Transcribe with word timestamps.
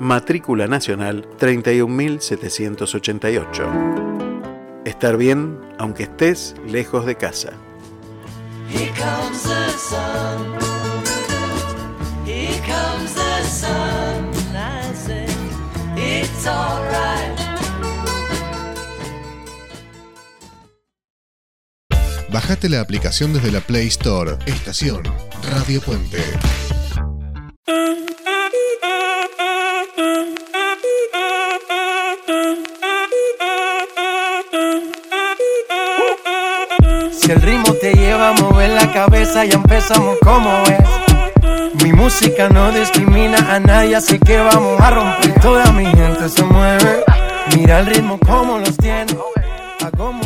matrícula 0.00 0.66
nacional 0.66 1.28
31788. 1.38 3.70
Estar 4.84 5.16
bien 5.16 5.60
aunque 5.78 6.02
estés 6.04 6.54
lejos 6.66 7.06
de 7.06 7.16
casa. 7.16 7.52
Bajate 22.32 22.68
la 22.68 22.80
aplicación 22.80 23.32
desde 23.32 23.50
la 23.50 23.60
Play 23.60 23.88
Store. 23.88 24.38
Estación 24.46 25.02
Radio 25.42 25.80
Puente. 25.80 26.22
El 37.30 37.42
ritmo 37.42 37.74
te 37.74 37.92
lleva 37.92 38.30
a 38.30 38.32
mover 38.32 38.70
la 38.70 38.92
cabeza, 38.92 39.44
ya 39.44 39.54
empezamos 39.54 40.18
como 40.20 40.50
es. 40.64 41.84
Mi 41.84 41.92
música 41.92 42.48
no 42.48 42.72
discrimina 42.72 43.54
a 43.54 43.60
nadie, 43.60 43.94
así 43.94 44.18
que 44.18 44.36
vamos 44.38 44.80
a 44.80 44.90
romper. 44.90 45.40
Toda 45.40 45.70
mi 45.70 45.86
gente 45.86 46.28
se 46.28 46.42
mueve. 46.42 47.04
Mira 47.56 47.80
el 47.80 47.86
ritmo 47.86 48.18
como 48.18 48.58
los 48.58 48.76
tiene. 48.76 49.16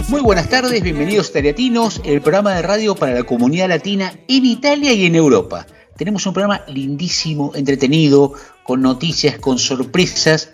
Muy 0.08 0.22
buenas 0.22 0.48
tardes, 0.48 0.82
bienvenidos 0.82 1.30
Tariatinos, 1.30 2.00
el 2.04 2.22
programa 2.22 2.54
de 2.54 2.62
radio 2.62 2.94
para 2.94 3.12
la 3.12 3.24
comunidad 3.24 3.68
latina 3.68 4.14
en 4.26 4.46
Italia 4.46 4.94
y 4.94 5.04
en 5.04 5.14
Europa. 5.14 5.66
Tenemos 5.98 6.24
un 6.24 6.32
programa 6.32 6.62
lindísimo, 6.68 7.52
entretenido, 7.54 8.32
con 8.62 8.80
noticias, 8.80 9.38
con 9.38 9.58
sorpresas. 9.58 10.48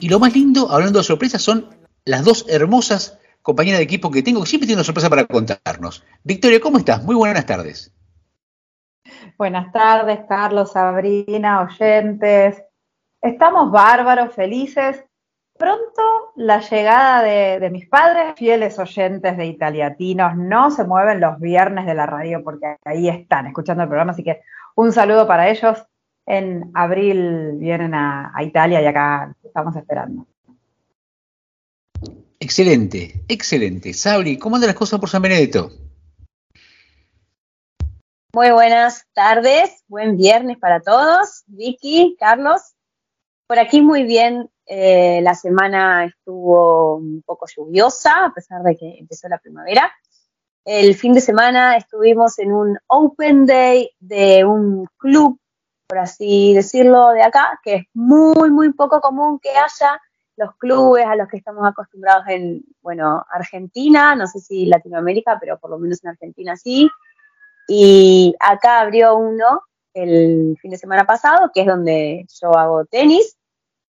Y 0.00 0.10
lo 0.10 0.18
más 0.18 0.34
lindo, 0.34 0.70
hablando 0.70 0.98
de 0.98 1.04
sorpresas, 1.04 1.40
son 1.40 1.70
las 2.04 2.24
dos 2.24 2.44
hermosas 2.50 3.18
compañera 3.44 3.76
de 3.76 3.84
equipo 3.84 4.10
que 4.10 4.22
tengo, 4.22 4.40
que 4.40 4.46
siempre 4.46 4.66
tiene 4.66 4.78
una 4.78 4.84
sorpresa 4.84 5.10
para 5.10 5.26
contarnos. 5.26 6.02
Victoria, 6.24 6.60
¿cómo 6.60 6.78
estás? 6.78 7.04
Muy 7.04 7.14
buenas 7.14 7.44
tardes. 7.44 7.94
Buenas 9.36 9.70
tardes, 9.70 10.20
Carlos, 10.26 10.72
Sabrina, 10.72 11.60
oyentes. 11.60 12.64
Estamos 13.20 13.70
bárbaros, 13.70 14.34
felices. 14.34 15.04
Pronto 15.58 16.32
la 16.36 16.60
llegada 16.60 17.22
de, 17.22 17.70
mis 17.70 17.86
padres, 17.86 18.34
fieles 18.34 18.78
oyentes 18.78 19.36
de 19.36 19.46
Italiatinos, 19.46 20.36
no 20.36 20.70
se 20.70 20.84
mueven 20.84 21.20
los 21.20 21.38
viernes 21.38 21.84
de 21.84 21.94
la 21.94 22.06
radio 22.06 22.42
porque 22.42 22.76
ahí 22.82 23.10
están 23.10 23.46
escuchando 23.46 23.82
el 23.82 23.90
programa, 23.90 24.12
así 24.12 24.24
que 24.24 24.40
un 24.74 24.90
saludo 24.90 25.28
para 25.28 25.50
ellos. 25.50 25.84
En 26.26 26.70
abril 26.72 27.58
vienen 27.58 27.92
a 27.94 28.32
Italia 28.40 28.80
y 28.80 28.86
acá 28.86 29.34
estamos 29.44 29.76
esperando. 29.76 30.26
Excelente, 32.44 33.24
excelente. 33.26 33.94
Sabri, 33.94 34.36
¿cómo 34.38 34.56
andan 34.56 34.68
las 34.68 34.76
cosas 34.76 35.00
por 35.00 35.08
San 35.08 35.22
Benedetto? 35.22 35.70
Muy 38.34 38.50
buenas 38.50 39.06
tardes, 39.14 39.82
buen 39.88 40.18
viernes 40.18 40.58
para 40.58 40.80
todos. 40.80 41.44
Vicky, 41.46 42.18
Carlos, 42.20 42.60
por 43.46 43.58
aquí 43.58 43.80
muy 43.80 44.02
bien. 44.02 44.50
Eh, 44.66 45.20
la 45.22 45.34
semana 45.34 46.04
estuvo 46.04 46.96
un 46.96 47.22
poco 47.24 47.46
lluviosa, 47.46 48.26
a 48.26 48.34
pesar 48.34 48.62
de 48.62 48.76
que 48.76 48.98
empezó 48.98 49.26
la 49.30 49.38
primavera. 49.38 49.90
El 50.66 50.94
fin 50.96 51.14
de 51.14 51.22
semana 51.22 51.78
estuvimos 51.78 52.38
en 52.38 52.52
un 52.52 52.78
Open 52.88 53.46
Day 53.46 53.90
de 54.00 54.44
un 54.44 54.86
club, 54.98 55.40
por 55.86 55.96
así 55.96 56.52
decirlo, 56.52 57.08
de 57.12 57.22
acá, 57.22 57.58
que 57.64 57.74
es 57.76 57.84
muy, 57.94 58.50
muy 58.50 58.70
poco 58.74 59.00
común 59.00 59.38
que 59.38 59.48
haya 59.48 59.98
los 60.36 60.56
clubes 60.56 61.06
a 61.06 61.16
los 61.16 61.28
que 61.28 61.36
estamos 61.36 61.66
acostumbrados 61.66 62.26
en, 62.28 62.64
bueno, 62.82 63.24
Argentina, 63.30 64.16
no 64.16 64.26
sé 64.26 64.40
si 64.40 64.66
Latinoamérica, 64.66 65.38
pero 65.40 65.58
por 65.58 65.70
lo 65.70 65.78
menos 65.78 66.02
en 66.02 66.10
Argentina 66.10 66.56
sí. 66.56 66.90
Y 67.68 68.34
acá 68.40 68.80
abrió 68.80 69.16
uno 69.16 69.62
el 69.94 70.56
fin 70.60 70.72
de 70.72 70.78
semana 70.78 71.04
pasado, 71.04 71.50
que 71.54 71.60
es 71.60 71.66
donde 71.66 72.26
yo 72.40 72.56
hago 72.58 72.84
tenis, 72.84 73.36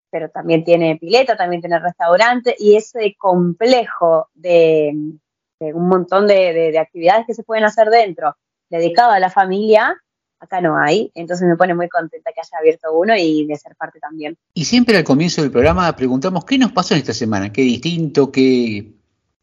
pero 0.10 0.30
también 0.30 0.64
tiene 0.64 0.98
pileta, 0.98 1.38
también 1.38 1.62
tiene 1.62 1.80
restaurante, 1.80 2.56
y 2.60 2.76
ese 2.76 3.16
complejo 3.18 4.30
de, 4.34 4.94
un 5.60 5.88
montón 5.88 6.28
de 6.28 6.78
actividades 6.78 7.26
que 7.26 7.34
se 7.34 7.44
pueden 7.44 7.64
hacer 7.64 7.90
dentro, 7.90 8.36
dedicado 8.70 9.12
a 9.12 9.20
la 9.20 9.30
familia, 9.30 9.98
acá 10.46 10.62
no 10.62 10.78
hay, 10.78 11.12
entonces 11.14 11.48
me 11.48 11.56
pone 11.56 11.74
muy 11.74 11.90
contenta 11.90 12.32
que 12.34 12.40
haya 12.40 12.58
abierto 12.60 12.94
uno 12.94 13.16
y 13.16 13.46
de 13.46 13.56
ser 13.56 13.76
parte 13.76 14.00
también. 14.00 14.38
Y 14.54 14.66
siempre 14.66 14.98
al 14.98 15.04
comienzo 15.04 15.42
del 15.42 15.52
programa 15.52 15.96
preguntamos 15.96 16.46
qué 16.46 16.58
nos 16.58 16.72
pasó 16.72 16.94
en 16.94 17.02
esta 17.02 17.14
semana, 17.14 17.52
qué 17.52 17.62
distinto, 17.62 18.32
qué, 18.32 18.94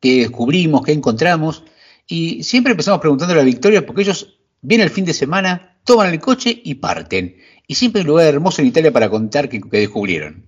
descubrimos, 0.00 0.82
qué 0.82 0.92
encontramos, 0.92 1.64
y 2.06 2.42
siempre 2.42 2.72
empezamos 2.72 3.00
preguntando 3.00 3.34
a 3.34 3.38
la 3.38 3.44
Victoria 3.44 3.86
porque 3.86 4.02
ellos 4.02 4.40
vienen 4.60 4.86
el 4.86 4.92
fin 4.92 5.04
de 5.04 5.14
semana, 5.14 5.76
toman 5.84 6.12
el 6.12 6.20
coche 6.20 6.60
y 6.64 6.74
parten. 6.74 7.36
Y 7.66 7.74
siempre 7.74 8.00
hay 8.00 8.06
un 8.06 8.10
lugar 8.10 8.26
hermoso 8.26 8.60
en 8.60 8.68
Italia 8.68 8.92
para 8.92 9.08
contar 9.08 9.48
qué, 9.48 9.60
descubrieron. 9.70 10.44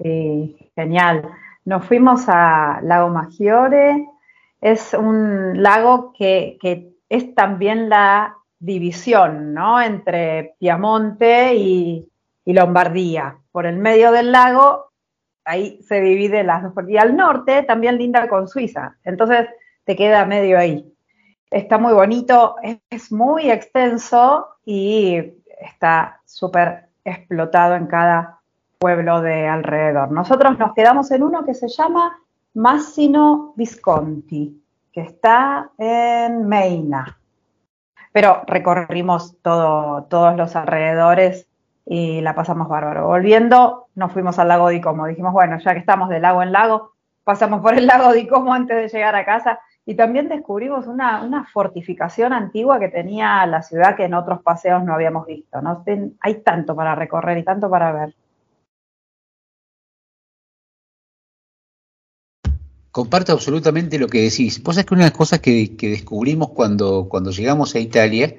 Sí, 0.00 0.56
genial. 0.74 1.28
Nos 1.64 1.84
fuimos 1.84 2.24
a 2.28 2.80
Lago 2.82 3.08
Maggiore, 3.08 4.06
es 4.60 4.94
un 4.94 5.62
lago 5.62 6.12
que, 6.16 6.58
que 6.60 6.96
es 7.08 7.34
también 7.34 7.88
la 7.88 8.35
división 8.58 9.54
¿no? 9.54 9.80
entre 9.80 10.54
Piamonte 10.58 11.54
y, 11.54 12.08
Lombardía. 12.44 13.38
Por 13.50 13.66
el 13.66 13.76
medio 13.76 14.12
del 14.12 14.30
lago, 14.30 14.92
ahí 15.44 15.82
se 15.82 16.00
divide 16.00 16.44
las 16.44 16.62
dos. 16.62 16.72
Y 16.88 16.96
al 16.96 17.16
norte 17.16 17.64
también 17.64 17.98
linda 17.98 18.28
con 18.28 18.46
Suiza. 18.46 18.96
Entonces 19.02 19.48
te 19.84 19.96
queda 19.96 20.24
medio 20.26 20.56
ahí. 20.56 20.92
Está 21.50 21.78
muy 21.78 21.92
bonito, 21.92 22.54
es, 22.90 23.10
muy 23.10 23.50
extenso 23.50 24.46
y 24.64 25.16
está 25.60 26.20
súper 26.24 26.88
explotado 27.04 27.74
en 27.74 27.86
cada 27.86 28.40
pueblo 28.78 29.20
de 29.22 29.48
alrededor. 29.48 30.12
Nosotros 30.12 30.56
nos 30.58 30.72
quedamos 30.74 31.10
en 31.10 31.24
uno 31.24 31.44
que 31.44 31.54
se 31.54 31.68
llama 31.68 32.16
Massino 32.54 33.54
Visconti, 33.56 34.62
que 34.92 35.00
está 35.00 35.70
en 35.78 36.46
Meina 36.46 37.18
pero 38.16 38.44
recorrimos 38.46 39.36
todo, 39.42 40.04
todos 40.04 40.34
los 40.38 40.56
alrededores 40.56 41.50
y 41.84 42.22
la 42.22 42.34
pasamos 42.34 42.66
bárbaro. 42.66 43.08
Volviendo, 43.08 43.88
nos 43.94 44.10
fuimos 44.10 44.38
al 44.38 44.48
lago 44.48 44.70
de 44.70 44.80
Como. 44.80 45.06
Dijimos, 45.06 45.34
bueno, 45.34 45.58
ya 45.58 45.74
que 45.74 45.80
estamos 45.80 46.08
de 46.08 46.18
lago 46.18 46.42
en 46.42 46.50
lago, 46.50 46.92
pasamos 47.24 47.60
por 47.60 47.74
el 47.74 47.86
lago 47.86 48.14
de 48.14 48.26
Como 48.26 48.54
antes 48.54 48.74
de 48.74 48.88
llegar 48.88 49.14
a 49.16 49.26
casa 49.26 49.60
y 49.84 49.96
también 49.96 50.30
descubrimos 50.30 50.86
una, 50.86 51.22
una, 51.24 51.44
fortificación 51.44 52.32
antigua 52.32 52.80
que 52.80 52.88
tenía 52.88 53.44
la 53.44 53.60
ciudad 53.60 53.96
que 53.96 54.04
en 54.04 54.14
otros 54.14 54.40
paseos 54.40 54.82
no 54.82 54.94
habíamos 54.94 55.26
visto. 55.26 55.60
¿no? 55.60 55.84
Hay 56.20 56.36
tanto 56.36 56.74
para 56.74 56.94
recorrer 56.94 57.36
y 57.36 57.44
tanto 57.44 57.68
para 57.68 57.92
ver. 57.92 58.14
Comparto 62.96 63.32
absolutamente 63.32 63.98
lo 63.98 64.08
que 64.08 64.22
decís. 64.22 64.62
Vos 64.62 64.74
sabés 64.74 64.86
que 64.86 64.94
una 64.94 65.04
de 65.04 65.10
las 65.10 65.18
cosas 65.18 65.40
que, 65.40 65.76
descubrimos 65.78 66.48
cuando, 66.52 67.08
cuando 67.10 67.30
llegamos 67.30 67.74
a 67.74 67.78
Italia 67.78 68.34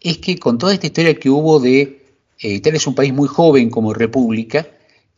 es 0.00 0.18
que 0.18 0.36
con 0.36 0.58
toda 0.58 0.74
esta 0.74 0.88
historia 0.88 1.14
que 1.14 1.30
hubo 1.30 1.60
de 1.60 2.00
Eh, 2.40 2.54
Italia 2.54 2.78
es 2.78 2.86
un 2.88 2.94
país 2.94 3.12
muy 3.12 3.28
joven 3.28 3.70
como 3.70 3.94
república 3.94 4.66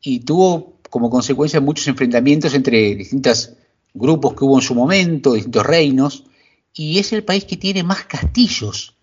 y 0.03 0.21
tuvo 0.21 0.75
como 0.91 1.09
consecuencia 1.09 1.61
muchos 1.61 1.87
enfrentamientos 1.89 2.53
entre 2.53 2.95
distintos 2.95 3.55
grupos 3.95 4.35
que 4.35 4.45
hubo 4.45 4.59
en 4.59 4.63
su 4.63 4.75
momento, 4.75 5.33
distintos 5.33 5.65
reinos, 5.65 6.25
y 6.75 6.99
es 6.99 7.15
el 7.15 7.23
país 7.25 7.45
que 7.45 7.57
tiene 7.57 7.83
más 7.85 8.05
castillos 8.05 8.95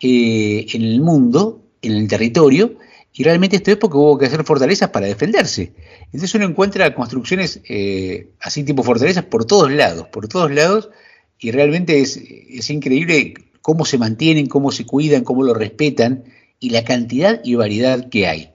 eh, 0.00 0.66
en 0.74 0.82
el 0.82 1.00
mundo, 1.00 1.62
en 1.82 1.92
el 1.92 2.06
territorio, 2.06 2.76
y 3.16 3.22
realmente 3.22 3.56
esto 3.56 3.70
es 3.70 3.76
porque 3.76 3.96
hubo 3.96 4.18
que 4.18 4.26
hacer 4.26 4.42
fortalezas 4.42 4.90
para 4.90 5.06
defenderse. 5.06 5.72
Entonces 6.06 6.34
uno 6.34 6.46
encuentra 6.46 6.92
construcciones 6.96 7.60
eh, 7.68 8.32
así 8.40 8.64
tipo 8.64 8.82
fortalezas 8.82 9.24
por 9.24 9.44
todos 9.44 9.70
lados, 9.70 10.08
por 10.08 10.26
todos 10.26 10.50
lados, 10.50 10.90
y 11.38 11.52
realmente 11.52 12.00
es, 12.00 12.16
es, 12.16 12.70
increíble 12.70 13.34
cómo 13.62 13.84
se 13.84 13.98
mantienen, 13.98 14.46
cómo 14.46 14.72
se 14.72 14.84
cuidan, 14.84 15.22
cómo 15.22 15.44
lo 15.44 15.54
respetan, 15.54 16.24
y 16.58 16.70
la 16.70 16.84
cantidad 16.84 17.40
y 17.44 17.54
variedad 17.54 18.08
que 18.08 18.26
hay. 18.26 18.50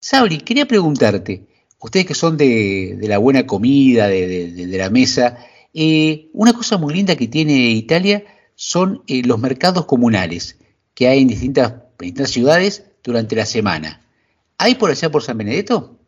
Sabri, 0.00 0.38
quería 0.38 0.66
preguntarte, 0.66 1.42
ustedes 1.80 2.06
que 2.06 2.14
son 2.14 2.38
de, 2.38 2.96
de 2.98 3.08
la 3.08 3.18
buena 3.18 3.46
comida, 3.46 4.08
de, 4.08 4.50
de, 4.50 4.78
la 4.78 4.88
mesa, 4.88 5.38
eh, 5.74 6.30
una 6.32 6.54
cosa 6.54 6.78
muy 6.78 6.94
linda 6.94 7.16
que 7.16 7.28
tiene 7.28 7.70
Italia 7.70 8.24
son 8.54 9.02
eh, 9.08 9.22
los 9.24 9.38
mercados 9.38 9.84
comunales 9.84 10.58
que 10.94 11.08
hay 11.08 11.20
en 11.20 11.28
distintas, 11.28 11.72
en 11.72 11.80
distintas 11.98 12.30
ciudades 12.30 12.84
durante 13.04 13.36
la 13.36 13.46
semana. 13.46 14.00
¿Hay 14.58 14.74
por 14.74 14.90
allá 14.90 15.10
por 15.10 15.22
San 15.22 15.38
Benedetto? 15.38 15.98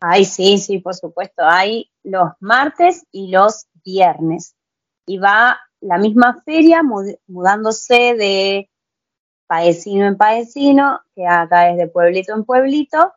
Ay, 0.00 0.24
sí, 0.24 0.58
sí, 0.58 0.80
por 0.80 0.94
supuesto. 0.94 1.42
Hay 1.44 1.90
los 2.02 2.32
martes 2.40 3.06
y 3.12 3.30
los 3.30 3.68
viernes. 3.84 4.56
Y 5.06 5.18
va 5.18 5.60
la 5.80 5.98
misma 5.98 6.42
feria 6.44 6.82
mudándose 6.82 8.14
de 8.14 8.68
paesino 9.46 10.06
en 10.06 10.16
paesino, 10.16 11.00
que 11.14 11.26
acá 11.26 11.70
es 11.70 11.76
de 11.76 11.86
pueblito 11.86 12.34
en 12.34 12.44
pueblito. 12.44 13.12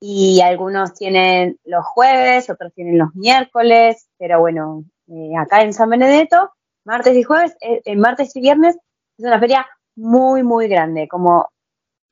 Y 0.00 0.40
algunos 0.40 0.94
tienen 0.94 1.60
los 1.64 1.84
jueves, 1.84 2.50
otros 2.50 2.72
tienen 2.74 2.98
los 2.98 3.14
miércoles, 3.14 4.08
pero 4.18 4.40
bueno, 4.40 4.84
eh, 5.06 5.36
acá 5.38 5.62
en 5.62 5.72
San 5.72 5.90
Benedetto, 5.90 6.50
martes 6.84 7.16
y 7.16 7.22
jueves, 7.22 7.56
eh, 7.60 7.80
eh, 7.84 7.94
martes 7.94 8.34
y 8.34 8.40
viernes, 8.40 8.74
es 9.18 9.24
una 9.24 9.38
feria 9.38 9.64
muy, 9.96 10.42
muy 10.42 10.68
grande, 10.68 11.08
como 11.08 11.48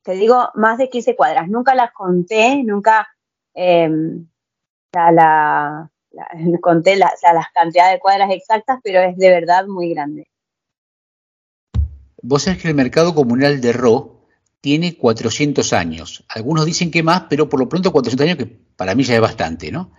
te 0.03 0.13
digo, 0.13 0.51
más 0.55 0.79
de 0.79 0.89
15 0.89 1.17
cuadras. 1.17 1.49
Nunca 1.49 1.75
las 1.75 1.93
conté, 1.93 2.63
nunca 2.65 3.09
em, 3.55 4.27
la, 4.93 5.91
conté 6.61 6.97
la, 6.97 7.13
las 7.35 7.47
cantidades 7.55 7.95
de 7.95 8.01
cuadras 8.01 8.31
exactas, 8.31 8.81
pero 8.83 9.01
es 9.01 9.17
de 9.17 9.31
verdad 9.31 9.67
muy 9.67 9.91
grande. 9.91 10.29
Vos 12.23 12.43
sabés 12.43 12.61
que 12.61 12.69
el 12.69 12.75
mercado 12.75 13.15
comunal 13.15 13.61
de 13.61 13.73
Ro 13.73 14.27
tiene 14.61 14.97
400 14.97 15.73
años. 15.73 16.25
Algunos 16.29 16.67
dicen 16.67 16.91
que 16.91 17.03
más, 17.03 17.25
pero 17.31 17.49
por 17.49 17.61
lo 17.61 17.69
pronto 17.69 17.93
400 17.93 18.25
años, 18.27 18.37
que 18.37 18.47
para 18.77 18.95
mí 18.95 19.05
ya 19.05 19.15
es 19.15 19.21
bastante, 19.21 19.73
¿no? 19.73 19.93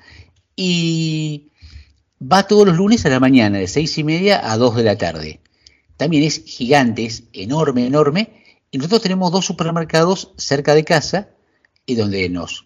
Y 0.56 1.51
va 2.22 2.45
todos 2.45 2.68
los 2.68 2.77
lunes 2.77 3.04
a 3.07 3.10
la 3.10 3.19
mañana, 3.19 3.57
de 3.57 3.68
6 3.68 3.98
y 3.98 4.04
media 4.04 4.51
a 4.51 4.57
2 4.57 4.75
de 4.75 4.84
la 4.84 4.98
tarde 4.98 5.39
también 6.01 6.24
es 6.24 6.44
gigante, 6.45 7.06
es 7.06 7.25
enorme, 7.31 7.86
enorme. 7.86 8.44
Y 8.71 8.80
nosotros 8.80 9.03
tenemos 9.03 9.31
dos 9.31 9.45
supermercados 9.45 10.33
cerca 10.36 10.74
de 10.74 10.83
casa, 10.83 11.30
y 11.86 11.94
donde 11.94 12.27
nos, 12.27 12.65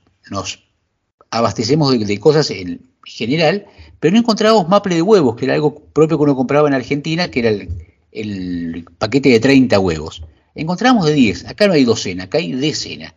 abastecemos 1.31 1.99
de, 1.99 2.17
cosas 2.21 2.49
en 2.51 2.91
general, 3.03 3.65
pero 3.99 4.13
no 4.13 4.19
encontramos 4.19 4.69
maple 4.69 4.95
de 4.95 5.01
huevos, 5.01 5.35
que 5.35 5.43
era 5.43 5.55
algo 5.55 5.75
propio 5.75 6.17
que 6.17 6.23
uno 6.23 6.35
compraba 6.37 6.69
en 6.69 6.75
Argentina, 6.75 7.29
que 7.29 7.41
era 7.41 7.49
el, 7.49 7.67
el 8.13 8.85
paquete 8.97 9.27
de 9.27 9.41
30 9.41 9.79
huevos. 9.81 10.23
Encontramos 10.55 11.05
de 11.05 11.11
10, 11.11 11.47
acá 11.47 11.67
no 11.67 11.73
hay 11.73 11.83
docena, 11.83 12.23
acá 12.23 12.37
hay 12.37 12.53
decena. 12.53 13.15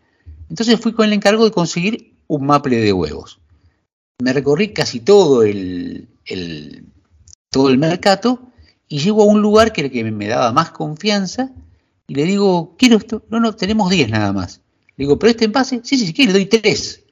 Entonces 0.50 0.81
fui 0.81 0.94
con 0.94 1.06
el 1.06 1.12
encargo 1.12 1.44
de 1.44 1.53
conseguir 1.53 2.15
un 2.26 2.44
maple 2.44 2.79
de 2.79 2.93
huevos. 2.93 3.38
Me 4.20 4.32
recorrí 4.32 4.73
casi 4.73 4.99
todo 4.99 5.44
el, 5.44 6.09
el 6.26 6.87
todo 7.50 7.69
el 7.69 7.79
mercado 7.79 8.49
y 8.88 8.99
llego 8.99 9.23
a 9.23 9.26
un 9.26 9.43
lugar 9.43 9.73
que, 9.73 9.90
que 9.90 10.05
me 10.05 10.29
daba 10.29 10.52
más 10.52 10.70
confianza 10.70 11.50
y 12.06 12.14
le 12.14 12.25
digo, 12.25 12.75
quiero 12.79 12.96
esto, 12.96 13.23
no, 13.29 13.38
no, 13.38 13.55
tenemos 13.55 13.90
10 13.90 14.08
nada 14.08 14.32
más. 14.32 14.62
Le 14.96 15.05
digo, 15.05 15.19
pero 15.19 15.31
este 15.31 15.44
envase, 15.44 15.81
sí, 15.85 15.99
sí, 15.99 16.12
sí, 16.14 16.26
le 16.26 16.32
doy 16.32 16.46
3, 16.46 17.05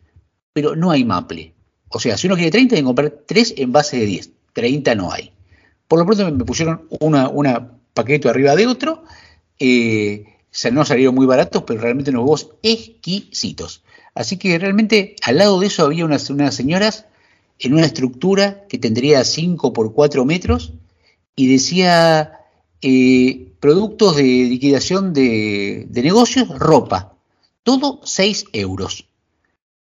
pero 0.52 0.74
no 0.74 0.90
hay 0.90 1.04
maple. 1.04 1.52
O 1.88 2.00
sea, 2.00 2.16
si 2.16 2.26
uno 2.26 2.36
quiere 2.36 2.50
30, 2.50 2.70
tiene 2.70 2.82
que 2.82 2.86
comprar 2.86 3.10
3 3.26 3.54
envases 3.58 4.00
de 4.00 4.06
10, 4.06 4.30
30 4.54 4.94
no 4.94 5.12
hay. 5.12 5.32
Por 5.86 5.98
lo 5.98 6.06
pronto 6.06 6.30
me 6.32 6.44
pusieron 6.44 6.88
una, 7.00 7.28
una 7.28 7.72
paquete 7.92 8.28
arriba 8.28 8.56
de 8.56 8.66
otro, 8.66 9.04
eh, 9.58 10.24
no 10.72 10.84
salieron 10.84 11.14
muy 11.14 11.26
baratos, 11.26 11.62
pero 11.66 11.80
realmente 11.80 12.10
unos 12.10 12.22
huevos 12.22 12.50
exquisitos. 12.62 13.82
Así 14.14 14.38
que 14.38 14.58
realmente 14.58 15.14
al 15.22 15.36
lado 15.36 15.60
de 15.60 15.66
eso 15.66 15.84
había 15.84 16.06
unas, 16.06 16.30
unas 16.30 16.54
señoras 16.54 17.04
en 17.58 17.74
una 17.74 17.84
estructura 17.84 18.66
que 18.66 18.78
tendría 18.78 19.22
5 19.24 19.72
por 19.72 19.92
4 19.92 20.24
metros, 20.24 20.72
y 21.36 21.46
decía 21.48 22.40
eh, 22.80 23.52
productos 23.60 24.16
de 24.16 24.22
liquidación 24.22 25.12
de, 25.12 25.86
de, 25.88 26.02
negocios, 26.02 26.48
ropa, 26.58 27.14
todo 27.62 28.00
6 28.04 28.46
euros. 28.54 29.06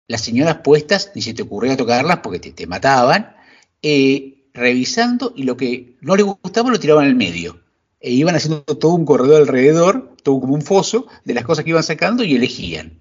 Las 0.08 0.22
señoras 0.22 0.58
puestas, 0.64 1.12
ni 1.16 1.22
se 1.22 1.34
te 1.34 1.44
ocurría 1.44 1.78
tocarlas 1.78 2.20
porque 2.20 2.40
te, 2.40 2.52
te 2.52 2.68
mataban, 2.68 3.36
eh, 3.82 4.50
revisando 4.54 5.34
y 5.36 5.44
lo 5.44 5.56
que 5.56 5.96
no 6.02 6.16
les 6.16 6.26
gustaba 6.26 6.72
lo 6.72 6.80
tiraban 6.80 7.06
al 7.06 7.16
medio. 7.16 7.60
E 8.00 8.12
iban 8.12 8.36
haciendo 8.36 8.64
todo 8.64 8.94
un 8.94 9.06
corredor 9.06 9.42
alrededor, 9.42 10.16
todo 10.24 10.40
como 10.40 10.56
un 10.56 10.62
foso, 10.62 11.08
de 11.24 11.34
las 11.34 11.44
cosas 11.44 11.64
que 11.64 11.72
iban 11.72 11.84
sacando 11.84 12.24
y 12.24 12.36
elegían. 12.36 13.00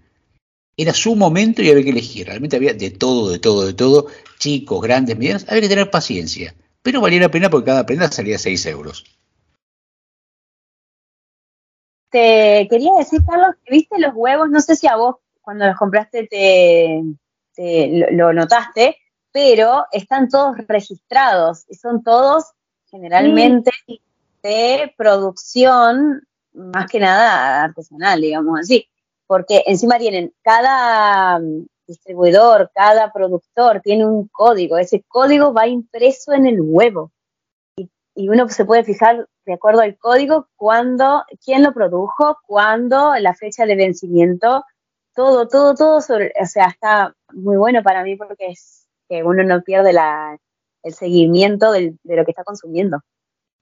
Era 0.77 0.93
su 0.93 1.15
momento 1.15 1.63
y 1.63 1.71
había 1.71 1.85
que 1.85 1.91
elegir. 1.91 2.27
Realmente 2.27 2.57
había 2.57 2.75
de 2.75 2.91
todo, 2.91 3.31
de 3.31 3.39
todo, 3.39 3.65
de 3.65 3.75
todo, 3.75 4.07
chicos, 4.39 4.83
grandes, 4.83 5.17
medianos. 5.17 5.45
Había 5.49 5.63
que 5.63 5.69
tener 5.69 5.91
paciencia 5.91 6.55
pero 6.85 7.01
valía 7.01 7.21
la 7.21 7.31
pena 7.31 7.49
porque 7.49 7.71
cada 7.71 7.87
prenda 7.87 8.13
salía 8.13 8.39
6 8.39 8.67
euros. 8.67 9.05
Te 12.11 12.69
quería 12.69 12.93
decir, 12.99 13.23
Carlos, 13.27 13.57
que 13.65 13.73
viste 13.73 13.99
los 13.99 14.13
huevos, 14.15 14.51
no 14.51 14.61
sé 14.61 14.77
si 14.77 14.87
a 14.87 14.97
vos 14.97 15.17
cuando 15.41 15.67
los 15.67 15.77
compraste 15.79 16.27
te, 16.27 17.03
te 17.55 17.89
lo, 17.89 18.11
lo, 18.11 18.33
notaste, 18.35 18.99
pero 19.33 19.87
están 19.93 20.29
todos 20.29 20.59
registrados 20.69 21.65
y 21.69 21.75
son 21.75 22.05
todos 22.05 22.53
generalmente 22.91 23.71
sí. 23.87 24.03
de 24.43 24.95
producción, 24.97 26.23
más 26.53 26.87
que 26.91 27.01
nada 27.01 27.65
artesanal, 27.65 28.21
digamos 28.21 28.61
así, 28.61 28.87
porque 29.27 29.63
encima 29.67 29.99
tienen 29.99 30.35
cada 30.43 31.41
distribuidor, 31.87 32.71
cada 32.75 33.13
productor 33.13 33.81
tiene 33.83 34.07
un 34.07 34.29
código, 34.29 34.79
ese 34.79 35.05
código 35.07 35.53
va 35.53 35.67
impreso 35.67 36.33
en 36.33 36.47
el 36.47 36.61
huevo. 36.61 37.13
Y, 37.77 37.89
y, 38.15 38.29
uno 38.29 38.49
se 38.49 38.65
puede 38.65 38.85
fijar 38.85 39.29
de 39.45 39.55
acuerdo 39.55 39.81
al 39.81 39.97
código 39.99 40.49
cuándo, 40.57 41.25
quién 41.45 41.63
lo 41.63 41.73
produjo, 41.73 42.39
cuándo, 42.47 43.15
la 43.17 43.35
fecha 43.35 43.67
de 43.67 43.77
vencimiento, 43.77 44.65
todo, 45.15 45.49
todo, 45.49 45.75
todo 45.75 46.01
sobre, 46.01 46.33
o 46.41 46.47
sea, 46.47 46.67
está 46.67 47.15
muy 47.33 47.57
bueno 47.57 47.83
para 47.83 48.03
mí 48.03 48.17
porque 48.17 48.49
es 48.49 48.87
que 49.09 49.23
uno 49.23 49.45
no 49.45 49.63
pierde 49.63 49.93
la, 49.93 50.39
el 50.83 50.95
seguimiento 50.95 51.73
del, 51.73 51.99
de 52.03 52.17
lo 52.17 52.25
que 52.25 52.31
está 52.33 52.45
consumiendo. 52.45 53.01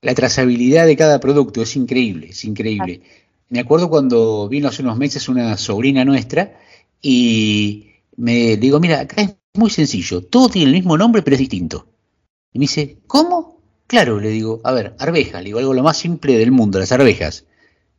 La 0.02 0.14
trazabilidad 0.14 0.86
de 0.86 0.96
cada 0.96 1.20
producto 1.20 1.62
es 1.62 1.76
increíble, 1.76 2.30
es 2.30 2.44
increíble. 2.44 3.02
Me 3.48 3.60
acuerdo 3.60 3.88
cuando 3.88 4.48
vino 4.48 4.68
hace 4.68 4.82
unos 4.82 4.96
meses 4.96 5.28
una 5.28 5.56
sobrina 5.56 6.04
nuestra 6.04 6.58
y 7.00 7.91
me 8.16 8.56
digo, 8.56 8.80
mira, 8.80 9.00
acá 9.00 9.22
es 9.22 9.36
muy 9.54 9.70
sencillo, 9.70 10.22
todo 10.22 10.48
tiene 10.48 10.68
el 10.68 10.76
mismo 10.76 10.96
nombre 10.96 11.22
pero 11.22 11.34
es 11.34 11.40
distinto. 11.40 11.88
Y 12.52 12.58
me 12.58 12.64
dice, 12.64 12.98
¿cómo? 13.06 13.60
Claro, 13.86 14.20
le 14.20 14.30
digo, 14.30 14.60
a 14.64 14.72
ver, 14.72 14.94
arvejas, 14.98 15.42
le 15.42 15.48
digo 15.48 15.58
algo 15.58 15.74
lo 15.74 15.82
más 15.82 15.96
simple 15.96 16.36
del 16.38 16.52
mundo, 16.52 16.78
las 16.78 16.92
arvejas. 16.92 17.46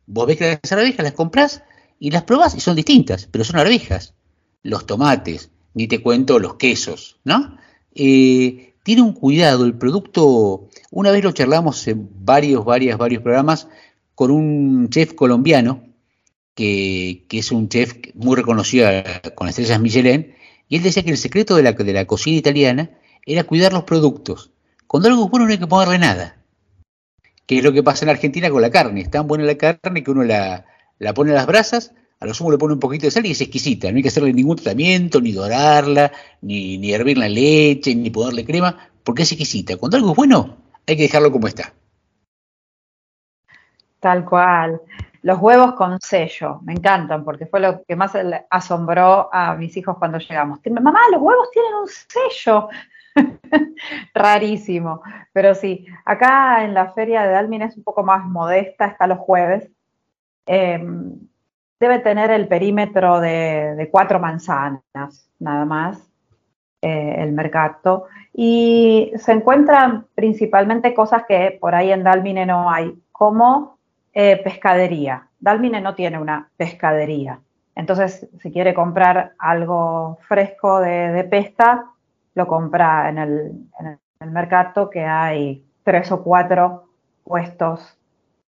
Vos 0.06 0.26
ves 0.26 0.38
que 0.38 0.58
las 0.62 0.72
arvejas 0.72 1.04
las 1.04 1.12
compras 1.12 1.62
y 1.98 2.10
las 2.10 2.24
probás 2.24 2.54
y 2.54 2.60
son 2.60 2.76
distintas, 2.76 3.28
pero 3.30 3.44
son 3.44 3.58
arvejas. 3.58 4.14
Los 4.62 4.86
tomates, 4.86 5.50
ni 5.74 5.86
te 5.86 6.02
cuento 6.02 6.38
los 6.38 6.56
quesos, 6.56 7.18
¿no? 7.24 7.58
Eh, 7.94 8.74
tiene 8.82 9.02
un 9.02 9.12
cuidado, 9.12 9.64
el 9.64 9.74
producto, 9.74 10.68
una 10.90 11.10
vez 11.10 11.24
lo 11.24 11.32
charlamos 11.32 11.86
en 11.88 12.08
varios, 12.24 12.64
varios, 12.64 12.98
varios 12.98 13.22
programas 13.22 13.68
con 14.14 14.30
un 14.30 14.88
chef 14.90 15.14
colombiano 15.14 15.93
que, 16.54 17.24
que, 17.28 17.38
es 17.38 17.52
un 17.52 17.68
chef 17.68 17.94
muy 18.14 18.36
reconocido 18.36 18.88
con 19.34 19.48
estrellas 19.48 19.80
Michelin, 19.80 20.34
y 20.68 20.76
él 20.76 20.82
decía 20.82 21.02
que 21.02 21.10
el 21.10 21.18
secreto 21.18 21.56
de 21.56 21.62
la, 21.62 21.72
de 21.72 21.92
la 21.92 22.06
cocina 22.06 22.36
italiana 22.36 22.90
era 23.26 23.44
cuidar 23.44 23.72
los 23.72 23.84
productos. 23.84 24.50
Cuando 24.86 25.08
algo 25.08 25.24
es 25.24 25.30
bueno 25.30 25.46
no 25.46 25.52
hay 25.52 25.58
que 25.58 25.66
ponerle 25.66 25.98
nada. 25.98 26.36
Que 27.46 27.58
es 27.58 27.64
lo 27.64 27.72
que 27.72 27.82
pasa 27.82 28.04
en 28.04 28.10
Argentina 28.10 28.50
con 28.50 28.62
la 28.62 28.70
carne. 28.70 29.02
Es 29.02 29.10
tan 29.10 29.26
buena 29.26 29.44
la 29.44 29.56
carne 29.56 30.02
que 30.02 30.10
uno 30.10 30.24
la, 30.24 30.64
la 30.98 31.14
pone 31.14 31.32
a 31.32 31.34
las 31.34 31.46
brasas, 31.46 31.92
a 32.20 32.26
lo 32.26 32.32
sumo 32.32 32.50
le 32.50 32.58
pone 32.58 32.74
un 32.74 32.80
poquito 32.80 33.06
de 33.06 33.10
sal 33.10 33.26
y 33.26 33.32
es 33.32 33.40
exquisita. 33.40 33.90
No 33.90 33.96
hay 33.96 34.02
que 34.02 34.08
hacerle 34.08 34.32
ningún 34.32 34.56
tratamiento, 34.56 35.20
ni 35.20 35.32
dorarla, 35.32 36.12
ni, 36.40 36.78
ni 36.78 36.92
hervir 36.92 37.18
la 37.18 37.28
leche, 37.28 37.94
ni 37.94 38.10
ponerle 38.10 38.44
crema, 38.44 38.88
porque 39.02 39.22
es 39.22 39.32
exquisita. 39.32 39.76
Cuando 39.76 39.96
algo 39.96 40.12
es 40.12 40.16
bueno, 40.16 40.56
hay 40.86 40.96
que 40.96 41.02
dejarlo 41.02 41.30
como 41.30 41.48
está. 41.48 41.74
Tal 44.00 44.24
cual. 44.24 44.80
Los 45.24 45.38
huevos 45.38 45.72
con 45.72 45.98
sello, 46.02 46.60
me 46.64 46.74
encantan 46.74 47.24
porque 47.24 47.46
fue 47.46 47.58
lo 47.58 47.82
que 47.84 47.96
más 47.96 48.12
asombró 48.50 49.30
a 49.32 49.54
mis 49.54 49.74
hijos 49.74 49.96
cuando 49.96 50.18
llegamos. 50.18 50.60
Mamá, 50.70 51.00
los 51.10 51.22
huevos 51.22 51.50
tienen 51.50 51.72
un 51.74 51.88
sello. 51.88 52.68
Rarísimo. 54.14 55.00
Pero 55.32 55.54
sí, 55.54 55.86
acá 56.04 56.62
en 56.62 56.74
la 56.74 56.92
feria 56.92 57.22
de 57.22 57.32
Dalmin 57.32 57.62
es 57.62 57.74
un 57.74 57.84
poco 57.84 58.02
más 58.02 58.22
modesta, 58.26 58.84
está 58.84 59.06
los 59.06 59.18
jueves. 59.18 59.70
Em, 60.44 61.18
debe 61.80 62.00
tener 62.00 62.30
el 62.30 62.46
perímetro 62.46 63.18
de, 63.18 63.88
cuatro 63.90 64.20
manzanas, 64.20 65.30
nada 65.38 65.64
más, 65.64 66.06
eh, 66.82 67.14
el 67.20 67.32
mercado. 67.32 68.04
Y 68.34 69.10
se 69.16 69.32
encuentran 69.32 70.06
principalmente 70.14 70.92
cosas 70.92 71.24
que 71.26 71.56
por 71.58 71.74
ahí 71.74 71.92
en 71.92 72.04
Dalmine 72.04 72.44
no 72.44 72.70
hay, 72.70 72.94
como 73.10 73.73
eh, 74.14 74.40
pescadería. 74.42 75.28
Dalmine 75.40 75.80
no 75.80 75.94
tiene 75.94 76.18
una 76.18 76.48
pescadería. 76.56 77.40
Entonces, 77.74 78.28
si 78.40 78.52
quiere 78.52 78.72
comprar 78.72 79.32
algo 79.38 80.18
fresco 80.28 80.78
de, 80.80 81.24
pesca, 81.24 81.90
lo 82.34 82.46
compra 82.46 83.08
en 83.08 83.18
el, 83.18 84.30
mercado 84.30 84.88
que 84.88 85.04
hay 85.04 85.64
tres 85.82 86.10
o 86.12 86.22
cuatro 86.22 86.88
puestos. 87.24 87.98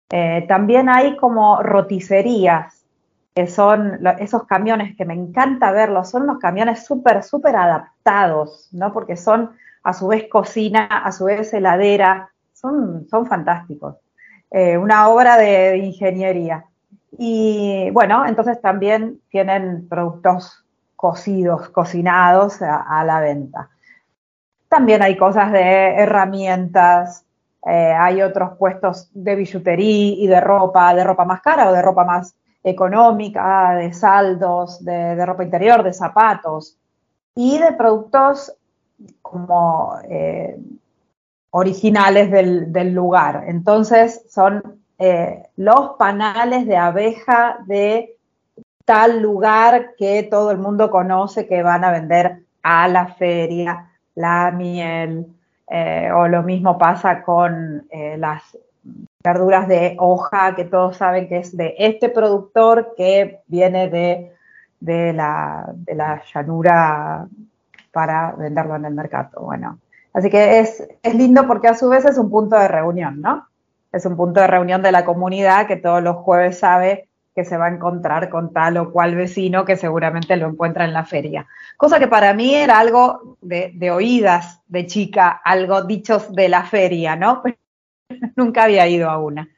Eh, 0.09 0.45
también 0.47 0.87
hay 0.87 1.17
como 1.17 1.61
roticerías, 1.61 2.85
que 3.33 3.47
son 3.47 3.99
esos 4.19 4.45
camiones 4.45 4.95
que 4.95 5.03
me 5.03 5.15
encanta 5.15 5.71
verlos, 5.71 6.11
son 6.11 6.23
unos 6.23 6.37
camiones 6.37 6.85
súper, 6.85 7.23
súper 7.23 7.55
adaptados, 7.55 8.69
¿no? 8.71 8.93
Porque 8.93 9.17
son 9.17 9.51
a 9.83 9.93
su 9.93 10.07
vez 10.07 10.29
cocina, 10.29 10.85
a 10.85 11.11
su 11.11 11.25
vez 11.25 11.53
heladera, 11.53 12.29
son, 12.53 13.07
son 13.09 13.25
fantásticos. 13.25 14.04
Eh, 14.51 14.77
una 14.77 15.09
obra 15.09 15.37
de, 15.37 15.77
ingeniería. 15.77 16.65
Y 17.17 17.89
bueno, 17.91 18.25
entonces 18.25 18.61
también 18.61 19.21
tienen 19.29 19.87
productos 19.87 20.65
cocidos, 20.95 21.69
cocinados 21.69 22.61
a, 22.61 23.03
la 23.05 23.19
venta. 23.19 23.69
También 24.69 25.01
hay 25.01 25.17
cosas 25.17 25.51
de 25.51 25.95
herramientas, 25.95 27.25
eh, 27.65 27.93
hay 27.93 28.21
otros 28.21 28.57
puestos 28.57 29.09
de 29.13 29.35
billutería 29.35 30.15
y 30.17 30.27
de 30.27 30.41
ropa, 30.41 30.93
de 30.93 31.03
ropa 31.03 31.25
más 31.25 31.41
cara 31.41 31.69
o 31.69 31.73
de 31.73 31.81
ropa 31.81 32.03
más 32.03 32.35
económica, 32.63 33.75
de 33.75 33.93
saldos, 33.93 34.83
de, 34.83 35.23
ropa 35.25 35.43
interior, 35.43 35.83
de 35.83 35.93
zapatos 35.93 36.77
y 37.35 37.57
de 37.59 37.73
productos 37.73 38.53
como 39.21 39.97
eh, 40.09 40.57
originales 41.57 42.29
del, 42.31 42.93
lugar. 42.93 43.45
Entonces 43.47 44.25
son 44.29 44.81
eh, 44.99 45.41
los 45.55 45.91
panales 45.97 46.67
de 46.67 46.75
abeja 46.75 47.59
de 47.65 48.17
tal 48.83 49.21
lugar 49.21 49.95
que 49.97 50.23
todo 50.23 50.51
el 50.51 50.57
mundo 50.57 50.91
conoce 50.91 51.47
que 51.47 51.63
van 51.63 51.85
a 51.85 51.91
vender 51.91 52.43
a 52.61 52.89
la 52.89 53.07
feria, 53.07 53.89
la 54.15 54.51
miel, 54.51 55.27
eh, 55.69 56.09
o 56.13 56.27
lo 56.27 56.43
mismo 56.43 56.77
pasa 56.77 57.23
con 57.23 57.87
eh, 57.89 58.17
las 58.17 58.57
verduras 59.23 59.69
de 59.69 59.95
hoja, 59.97 60.55
que 60.55 60.65
todos 60.65 60.97
saben 60.97 61.29
que 61.29 61.37
es 61.37 61.55
de 61.55 61.73
este 61.77 62.09
productor 62.09 62.95
que 62.97 63.39
viene 63.47 63.89
de, 63.89 64.33
de, 64.81 65.13
la, 65.13 65.71
de 65.73 65.95
la 65.95 66.21
llanura 66.33 67.25
para 67.93 68.33
venderlo 68.33 68.75
en 68.75 68.85
el 68.85 68.93
mercado. 68.93 69.39
Bueno, 69.39 69.79
Así 70.15 70.29
que 70.29 70.59
es, 70.59 70.81
lindo 71.13 71.45
porque 71.45 71.67
a 71.67 71.75
su 71.75 71.89
vez 71.89 72.05
es 72.05 72.17
un 72.17 72.31
punto 72.31 72.55
de 72.55 72.69
reunión, 72.69 73.19
¿no? 73.19 73.49
Es 73.91 74.05
un 74.05 74.15
punto 74.15 74.39
de 74.39 74.47
reunión 74.47 74.81
de 74.81 74.93
la 74.93 75.03
comunidad 75.03 75.67
que 75.67 75.75
todos 75.75 76.01
los 76.01 76.15
jueves 76.15 76.59
sabe 76.59 77.09
que 77.35 77.43
se 77.43 77.57
va 77.57 77.65
a 77.65 77.73
encontrar 77.73 78.29
con 78.29 78.53
tal 78.53 78.77
o 78.77 78.93
cual 78.93 79.13
vecino 79.13 79.65
que 79.65 79.75
seguramente 79.75 80.37
lo 80.37 80.47
encuentra 80.47 80.85
en 80.85 80.93
la 80.93 81.03
feria. 81.03 81.45
Cosa 81.75 81.99
que 81.99 82.07
para 82.07 82.33
mí 82.33 82.55
era 82.55 82.79
algo 82.79 83.37
de, 83.41 83.91
oídas 83.91 84.61
de 84.67 84.85
chica, 84.85 85.41
algo 85.43 85.81
dichos 85.81 86.33
de 86.33 86.47
la 86.47 86.63
feria, 86.63 87.17
¿no? 87.17 87.43
nunca 88.37 88.63
había 88.63 88.87
ido 88.87 89.09
a 89.09 89.17
una. 89.17 89.49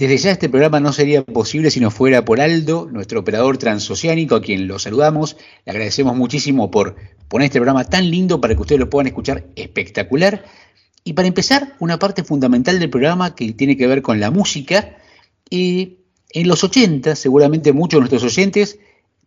Desde 0.00 0.16
ya 0.16 0.30
este 0.30 0.48
programa 0.48 0.80
no 0.80 0.94
sería 0.94 1.22
posible 1.22 1.70
si 1.70 1.78
no 1.78 1.90
fuera 1.90 2.24
por 2.24 2.40
Aldo, 2.40 2.88
nuestro 2.90 3.20
operador 3.20 3.58
transoceánico, 3.58 4.34
a 4.34 4.40
quien 4.40 4.66
lo 4.66 4.78
saludamos. 4.78 5.36
Le 5.66 5.72
agradecemos 5.72 6.16
muchísimo 6.16 6.70
por 6.70 6.96
poner 7.28 7.48
este 7.48 7.58
programa 7.58 7.84
tan 7.84 8.10
lindo 8.10 8.40
para 8.40 8.54
que 8.54 8.62
ustedes 8.62 8.78
lo 8.78 8.88
puedan 8.88 9.08
escuchar 9.08 9.44
espectacular. 9.56 10.42
Y 11.04 11.12
para 11.12 11.28
empezar, 11.28 11.74
una 11.80 11.98
parte 11.98 12.24
fundamental 12.24 12.78
del 12.78 12.88
programa 12.88 13.34
que 13.34 13.52
tiene 13.52 13.76
que 13.76 13.86
ver 13.86 14.00
con 14.00 14.20
la 14.20 14.30
música. 14.30 14.96
en 15.50 15.98
los 16.32 16.64
80, 16.64 17.14
seguramente 17.14 17.74
muchos 17.74 17.98
de 17.98 18.00
nuestros 18.00 18.24
oyentes 18.24 18.78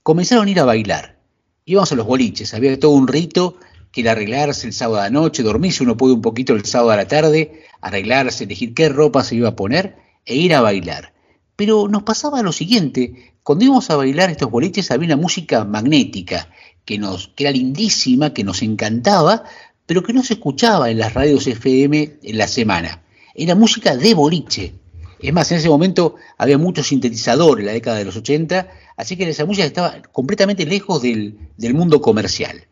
comenzaron 0.02 0.48
a 0.48 0.50
ir 0.50 0.60
a 0.60 0.66
bailar. 0.66 1.20
Íbamos 1.66 1.92
a 1.92 1.96
los 1.96 2.08
boliches, 2.08 2.52
había 2.56 2.80
todo 2.80 2.94
un 2.94 3.08
rito 3.08 3.58
que 3.92 4.02
era 4.02 4.14
arreglarse 4.14 4.66
el 4.66 4.74
sábado 4.74 5.02
a 5.02 5.04
la 5.04 5.12
noche, 5.12 5.44
dormirse 5.44 5.84
uno 5.84 5.98
puede 5.98 6.16
un 6.16 6.24
poquito 6.24 6.56
el 6.56 6.66
sábado 6.66 6.90
a 6.90 6.96
la 6.96 7.08
tarde, 7.08 7.62
arreglarse, 7.80 8.46
elegir 8.46 8.74
qué 8.74 8.90
ropa 8.90 9.24
se 9.24 9.36
iba 9.36 9.50
a 9.50 9.56
poner 9.56 10.02
e 10.26 10.36
ir 10.36 10.54
a 10.54 10.62
bailar. 10.62 11.14
Pero 11.56 11.88
nos 11.88 12.04
pasaba 12.04 12.42
lo 12.42 12.52
siguiente, 12.52 13.34
cuando 13.44 13.66
íbamos 13.66 13.90
a 13.90 13.96
bailar 13.96 14.30
estos 14.30 14.50
boliches 14.50 14.90
había 14.92 15.08
una 15.08 15.18
música 15.18 15.66
magnética, 15.66 16.50
que, 16.86 16.98
nos, 16.98 17.30
que 17.30 17.44
era 17.44 17.52
lindísima, 17.52 18.34
que 18.34 18.44
nos 18.44 18.62
encantaba, 18.62 19.44
pero 19.86 20.04
que 20.04 20.14
no 20.14 20.24
se 20.24 20.34
escuchaba 20.34 20.90
en 20.90 21.00
las 21.00 21.14
radios 21.14 21.48
FM 21.48 22.20
en 22.24 22.38
la 22.38 22.48
semana. 22.48 23.04
Era 23.36 23.56
música 23.56 23.96
de 23.96 24.14
boliche. 24.14 24.74
Es 25.20 25.34
más, 25.34 25.52
en 25.52 25.58
ese 25.58 25.70
momento 25.70 26.16
había 26.38 26.58
mucho 26.58 26.84
sintetizador 26.84 27.60
en 27.60 27.68
la 27.68 27.72
década 27.74 27.98
de 27.98 28.06
los 28.06 28.18
80, 28.18 28.70
así 28.98 29.16
que 29.16 29.28
esa 29.30 29.46
música 29.46 29.66
estaba 29.66 30.02
completamente 30.12 30.66
lejos 30.66 31.02
del, 31.02 31.38
del 31.58 31.74
mundo 31.74 32.02
comercial. 32.02 32.68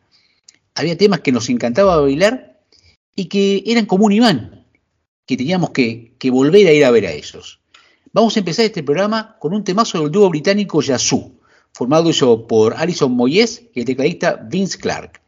Había 0.76 0.98
temas 0.98 1.22
que 1.22 1.32
nos 1.32 1.50
encantaba 1.50 2.00
bailar 2.02 2.60
y 3.16 3.26
que 3.26 3.64
eran 3.66 3.86
como 3.86 4.06
un 4.06 4.14
imán, 4.14 4.61
que 5.32 5.38
teníamos 5.38 5.70
que, 5.70 6.12
volver 6.30 6.68
a 6.68 6.74
ir 6.74 6.84
a 6.84 6.92
ver 6.92 7.06
a 7.06 7.14
esos. 7.14 7.62
Vamos 8.12 8.36
a 8.36 8.40
empezar 8.40 8.66
este 8.66 8.84
programa 8.84 9.38
con 9.40 9.54
un 9.54 9.64
temazo 9.64 10.02
del 10.02 10.12
dúo 10.12 10.30
británico 10.30 10.82
Yazoo, 10.82 11.32
formado 11.72 12.10
eso 12.10 12.48
por 12.48 12.74
Alison 12.76 13.14
Moyes 13.14 13.64
y 13.74 13.80
el 13.80 13.86
tecladista 13.86 14.46
Vince 14.52 14.78
Clark. 14.78 15.22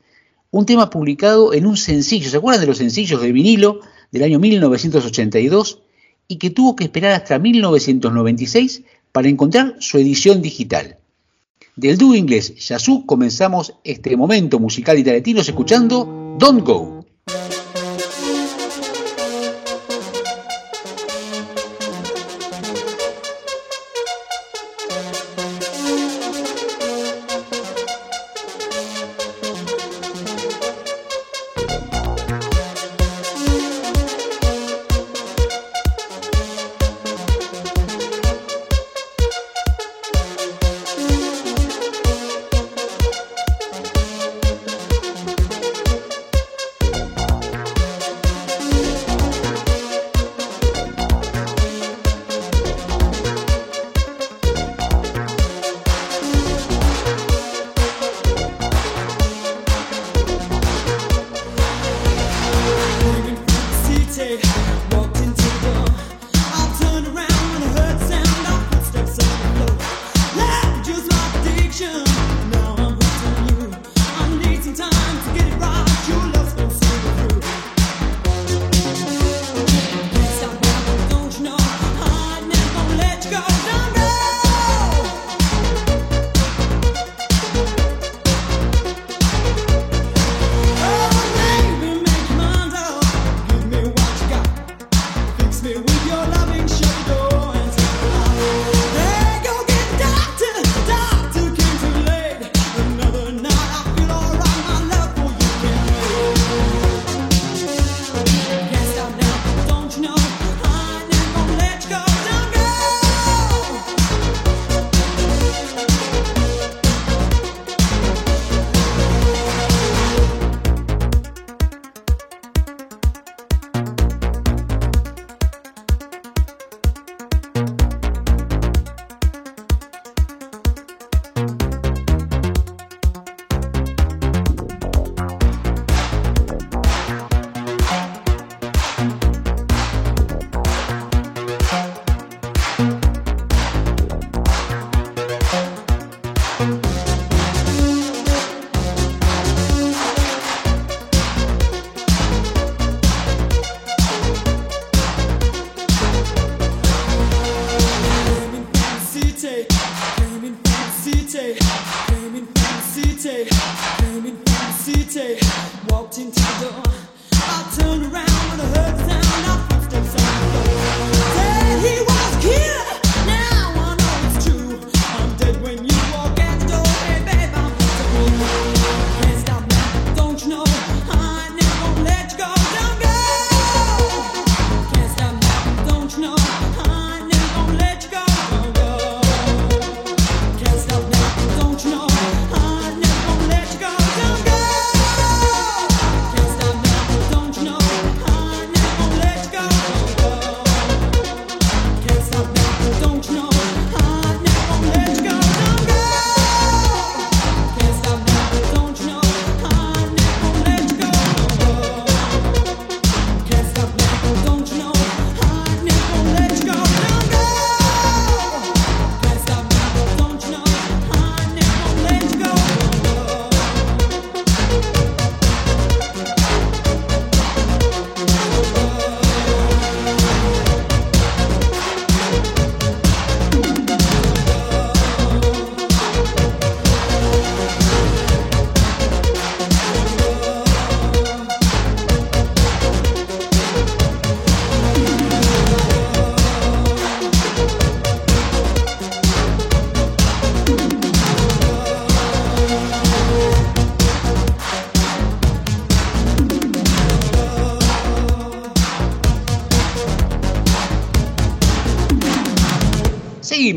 Un 0.51 0.65
tema 0.65 0.89
publicado 0.89 1.53
en 1.53 1.65
un 1.65 1.77
sencillo, 1.77 2.29
¿se 2.29 2.35
acuerdan 2.35 2.59
de 2.59 2.67
los 2.67 2.79
sencillos 2.79 3.21
de 3.21 3.31
vinilo 3.31 3.79
del 4.11 4.23
año 4.23 4.39
1982? 4.39 5.79
Y 6.27 6.35
que 6.35 6.49
tuvo 6.49 6.75
que 6.75 6.83
esperar 6.83 7.13
hasta 7.13 7.39
1996 7.39 8.83
para 9.13 9.29
encontrar 9.29 9.77
su 9.79 9.99
edición 9.99 10.41
digital. 10.41 10.97
Del 11.77 11.97
dúo 11.97 12.13
inglés 12.13 12.55
Yazoo 12.55 13.05
comenzamos 13.05 13.75
este 13.85 14.17
momento 14.17 14.59
musical 14.59 14.99
italiano 14.99 15.39
escuchando 15.39 16.35
Don't 16.37 16.65
Go. 16.65 17.05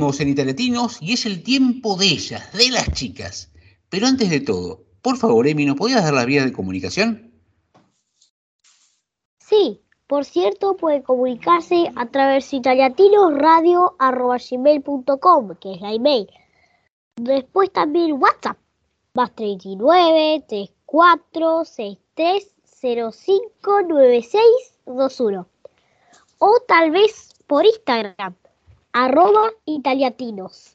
En 0.07 0.29
Italiatinos 0.29 0.99
y 1.01 1.15
es 1.15 1.27
el 1.27 1.43
tiempo 1.43 1.97
de 1.97 2.07
ellas, 2.07 2.53
de 2.53 2.71
las 2.71 2.93
chicas. 2.93 3.51
Pero 3.89 4.07
antes 4.07 4.31
de 4.31 4.39
todo, 4.41 4.85
por 5.03 5.17
favor, 5.17 5.49
Emi, 5.49 5.65
¿nos 5.65 5.75
podías 5.77 6.05
dar 6.05 6.15
las 6.15 6.27
vías 6.27 6.45
de 6.45 6.53
comunicación? 6.53 7.33
Sí, 9.41 9.81
por 10.07 10.25
cierto, 10.25 10.77
puede 10.77 11.03
comunicarse 11.03 11.91
a 11.97 12.07
través 12.07 12.49
de 12.53 12.59
italiatinosradio.com, 12.59 15.57
que 15.61 15.75
es 15.75 15.81
la 15.81 15.93
email. 15.93 16.29
Después 17.17 17.73
también 17.73 18.13
WhatsApp, 18.13 18.59
más 19.13 19.35
39 19.35 20.45
34 20.49 21.65
63 21.65 22.55
05 22.81 23.83
96 23.83 24.41
21. 24.87 25.49
O 26.39 26.61
tal 26.69 26.93
vez 26.93 27.35
por 27.49 27.67
Instagram, 27.67 28.37
arroba 28.97 29.51
italiatinos. 29.67 30.75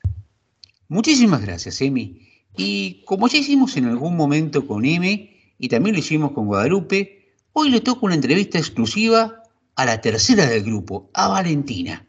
Muchísimas 0.87 1.41
gracias, 1.41 1.81
Emi. 1.81 2.27
Y 2.55 3.03
como 3.05 3.27
ya 3.27 3.39
hicimos 3.39 3.75
en 3.77 3.85
algún 3.85 4.15
momento 4.15 4.67
con 4.67 4.85
Emi 4.85 5.31
y 5.57 5.69
también 5.69 5.95
lo 5.95 6.01
hicimos 6.01 6.31
con 6.33 6.45
Guadalupe, 6.45 7.33
hoy 7.53 7.71
le 7.71 7.81
toca 7.81 8.05
una 8.05 8.13
entrevista 8.13 8.59
exclusiva 8.59 9.41
a 9.75 9.85
la 9.85 10.01
tercera 10.01 10.45
del 10.45 10.61
grupo, 10.61 11.09
a 11.15 11.29
Valentina. 11.29 12.05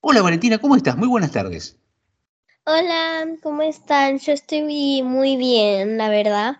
Hola 0.00 0.22
Valentina, 0.22 0.58
¿cómo 0.58 0.76
estás? 0.76 0.96
Muy 0.96 1.08
buenas 1.08 1.32
tardes. 1.32 1.76
Hola, 2.64 3.26
¿cómo 3.42 3.62
están? 3.62 4.20
Yo 4.20 4.32
estoy 4.32 5.02
muy 5.02 5.36
bien, 5.36 5.98
la 5.98 6.08
verdad. 6.08 6.58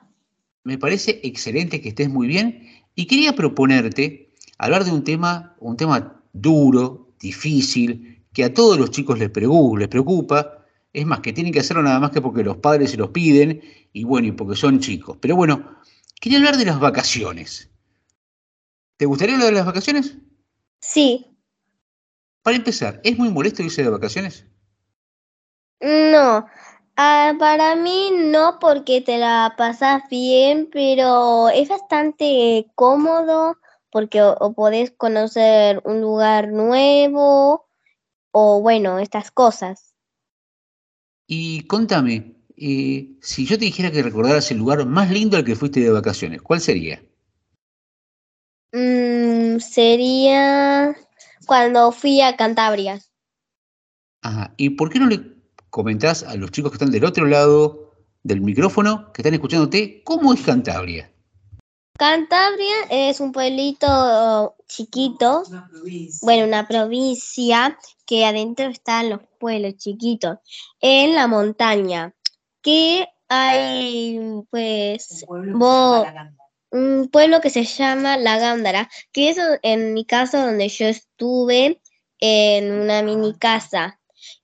Me 0.65 0.77
parece 0.77 1.21
excelente 1.23 1.81
que 1.81 1.91
estés 1.91 2.09
muy 2.09 2.27
bien 2.27 2.69
y 2.97 3.07
quería 3.07 3.33
proponerte 3.37 4.33
hablar 4.59 4.85
de 4.85 4.91
un 4.91 5.05
tema, 5.05 5.55
un 5.61 5.77
tema 5.77 6.21
duro, 6.33 7.15
difícil, 7.21 8.12
que 8.33 8.45
a 8.45 8.55
todos 8.55 8.79
los 8.79 8.91
chicos 8.91 9.19
les, 9.19 9.31
les 9.35 9.89
preocupa. 9.89 10.59
Es 10.93 11.07
más, 11.07 11.21
que 11.21 11.33
tienen 11.33 11.53
que 11.53 11.61
hacerlo 11.61 11.83
nada 11.83 12.01
más 12.01 12.11
que 12.11 12.21
porque 12.21 12.45
los 12.45 12.59
padres 12.59 12.91
se 12.91 12.97
los 12.97 13.11
piden 13.11 13.63
y 13.93 14.05
bueno, 14.05 14.29
y 14.29 14.33
porque 14.33 14.57
son 14.57 14.81
chicos. 14.81 15.17
Pero 15.21 15.37
bueno, 15.37 15.79
quería 16.21 16.39
hablar 16.39 16.57
de 16.57 16.67
las 16.67 16.81
vacaciones. 16.81 17.71
¿Te 18.97 19.07
gustaría 19.07 19.35
hablar 19.35 19.51
de 19.51 19.57
las 19.57 19.67
vacaciones? 19.67 20.17
Sí. 20.81 21.27
Para 22.43 22.57
empezar, 22.57 23.01
¿es 23.05 23.17
muy 23.19 23.31
molesto 23.31 23.63
irse 23.63 23.83
de 23.83 23.91
vacaciones? 23.91 24.47
No, 25.81 26.47
ah, 26.97 27.33
para 27.39 27.75
mí 27.75 28.11
no 28.17 28.59
porque 28.61 29.01
te 29.01 29.19
la 29.19 29.55
pasas 29.57 30.03
bien, 30.11 30.69
pero 30.71 31.49
es 31.49 31.69
bastante 31.69 32.71
cómodo 32.75 33.57
porque 33.91 34.23
o, 34.23 34.53
podés 34.55 34.91
conocer 34.93 35.83
un 35.85 36.01
lugar 36.01 36.49
nuevo 36.49 37.67
o 38.33 38.61
bueno, 38.61 38.99
estas 38.99 39.31
cosas. 39.31 39.95
Y 41.27 41.63
contame, 41.67 42.35
eh, 42.57 43.17
si 43.21 43.47
yo 43.47 43.59
te 43.59 43.65
dijera 43.67 43.91
que 43.91 44.03
recordaras 44.03 44.51
el 44.51 44.59
lugar 44.59 44.85
más 44.87 45.11
lindo 45.11 45.37
al 45.37 45.45
que 45.45 45.57
fuiste 45.57 45.81
de 45.81 45.91
vacaciones, 45.91 46.43
¿cuál 46.43 46.61
sería? 46.61 47.03
Mm, 48.73 49.59
sería 49.59 50.97
cuando 51.47 51.93
fui 51.93 52.21
a 52.21 52.37
Cantabria. 52.37 53.01
Ajá, 54.23 54.55
¿y 54.57 54.71
por 54.71 54.91
qué 54.91 54.99
no 54.99 55.07
le 55.07 55.37
comentás 55.71 56.23
a 56.23 56.35
los 56.37 56.51
chicos 56.51 56.71
que 56.71 56.77
están 56.77 56.91
del 56.91 57.05
otro 57.05 57.27
lado 57.27 57.95
del 58.23 58.41
micrófono, 58.41 59.13
que 59.13 59.23
están 59.23 59.35
escuchándote, 59.35 60.03
cómo 60.05 60.33
es 60.33 60.43
Cantabria? 60.43 61.12
Cantabria 62.03 62.75
es 62.91 63.21
un 63.21 63.31
pueblito 63.31 64.57
chiquito, 64.67 65.45
bueno, 66.23 66.47
una 66.47 66.67
provincia 66.67 67.79
que 68.05 68.25
adentro 68.25 68.67
están 68.67 69.09
los 69.09 69.21
pueblos 69.39 69.77
chiquitos, 69.77 70.39
en 70.81 71.15
la 71.15 71.29
montaña, 71.29 72.13
que 72.61 73.07
hay 73.29 74.19
pues 74.51 75.25
un 75.29 77.09
pueblo 77.13 77.41
que 77.41 77.51
se 77.51 77.63
llama 77.63 78.17
La 78.17 78.37
Gándara, 78.37 78.91
que 79.13 79.31
es 79.31 79.39
en 79.63 79.95
mi 79.95 80.05
caso 80.05 80.39
donde 80.39 80.69
yo 80.71 80.87
estuve 80.87 81.81
en 82.19 82.81
una 82.81 83.03
mini 83.03 83.33
casa, 83.39 84.01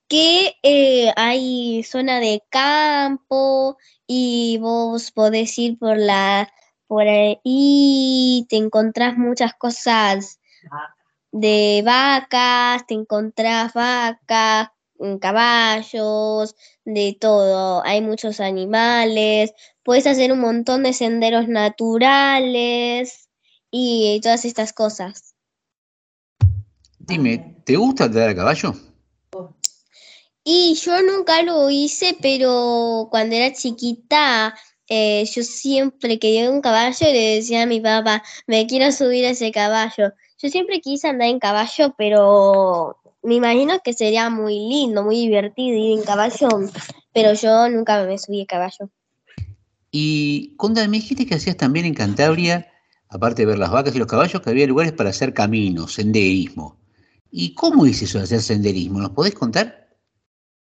que 0.07 0.55
eh, 0.62 1.12
hay 1.16 1.83
zona 1.83 2.21
de 2.21 2.40
campo 2.51 3.79
y 4.07 4.59
vos 4.61 5.11
podés 5.11 5.59
ir 5.59 5.77
por 5.77 5.97
la 5.97 6.49
por 6.88 7.07
ahí 7.07 8.46
te 8.48 8.57
encontrás 8.57 9.16
muchas 9.16 9.55
cosas 9.55 10.40
de 11.31 11.83
vacas, 11.85 12.87
te 12.87 12.94
encontrás 12.94 13.74
vacas, 13.74 14.70
mm, 14.98 15.16
caballos, 15.18 16.57
de 16.85 17.16
todo. 17.20 17.85
Hay 17.85 18.01
muchos 18.01 18.40
animales, 18.40 19.53
puedes 19.85 20.07
hacer 20.07 20.33
un 20.33 20.40
montón 20.40 20.83
de 20.83 20.94
senderos 20.94 21.46
naturales 21.46 23.29
y 23.70 24.18
todas 24.22 24.46
estas 24.46 24.72
cosas. 24.72 25.35
Dime, 26.98 27.62
¿te 27.64 27.77
gusta 27.77 28.05
andar 28.05 28.31
a 28.31 28.35
caballo? 28.35 28.74
Y 30.42 30.74
yo 30.77 31.03
nunca 31.03 31.42
lo 31.42 31.68
hice, 31.68 32.16
pero 32.22 33.09
cuando 33.11 33.35
era 33.35 33.53
chiquita 33.53 34.55
eh, 34.88 35.24
yo 35.27 35.42
siempre 35.42 36.18
que 36.18 36.18
quería 36.18 36.51
un 36.51 36.61
caballo 36.61 37.07
le 37.07 37.37
decía 37.37 37.62
a 37.62 37.66
mi 37.66 37.81
papá, 37.81 38.22
me 38.46 38.66
quiero 38.66 38.90
subir 38.92 39.27
a 39.27 39.31
ese 39.31 39.53
caballo. 39.53 40.12
Yo 40.40 40.48
siempre 40.48 40.81
quise 40.81 41.09
andar 41.09 41.29
en 41.29 41.38
caballo, 41.38 41.94
pero 41.98 42.96
me 43.22 43.35
imagino 43.35 43.81
que 43.85 43.92
sería 43.92 44.31
muy 44.31 44.55
lindo, 44.55 45.03
muy 45.05 45.16
divertido 45.16 45.77
ir 45.77 45.98
en 45.98 46.05
caballo, 46.05 46.48
pero 47.12 47.35
yo 47.35 47.68
nunca 47.68 48.05
me 48.05 48.18
subí 48.18 48.42
a 48.42 48.46
caballo. 48.46 48.90
Y 49.90 50.55
cuando 50.57 50.81
me 50.88 50.98
dijiste 50.98 51.27
que 51.27 51.35
hacías 51.35 51.57
también 51.57 51.87
en 51.87 51.94
Cantabria, 51.94 52.70
aparte 53.09 53.42
de 53.42 53.46
ver 53.46 53.59
las 53.59 53.70
vacas 53.70 53.94
y 53.94 53.98
los 53.98 54.07
caballos, 54.07 54.40
que 54.40 54.51
había 54.51 54.66
lugares 54.66 54.92
para 54.92 55.11
hacer 55.11 55.35
caminos, 55.35 55.94
senderismo. 55.94 56.79
¿Y 57.31 57.55
cómo 57.55 57.85
es 57.87 58.01
eso 58.03 58.18
de 58.18 58.24
hacer 58.24 58.40
senderismo? 58.40 59.01
¿Nos 59.01 59.11
podés 59.11 59.35
contar? 59.35 59.88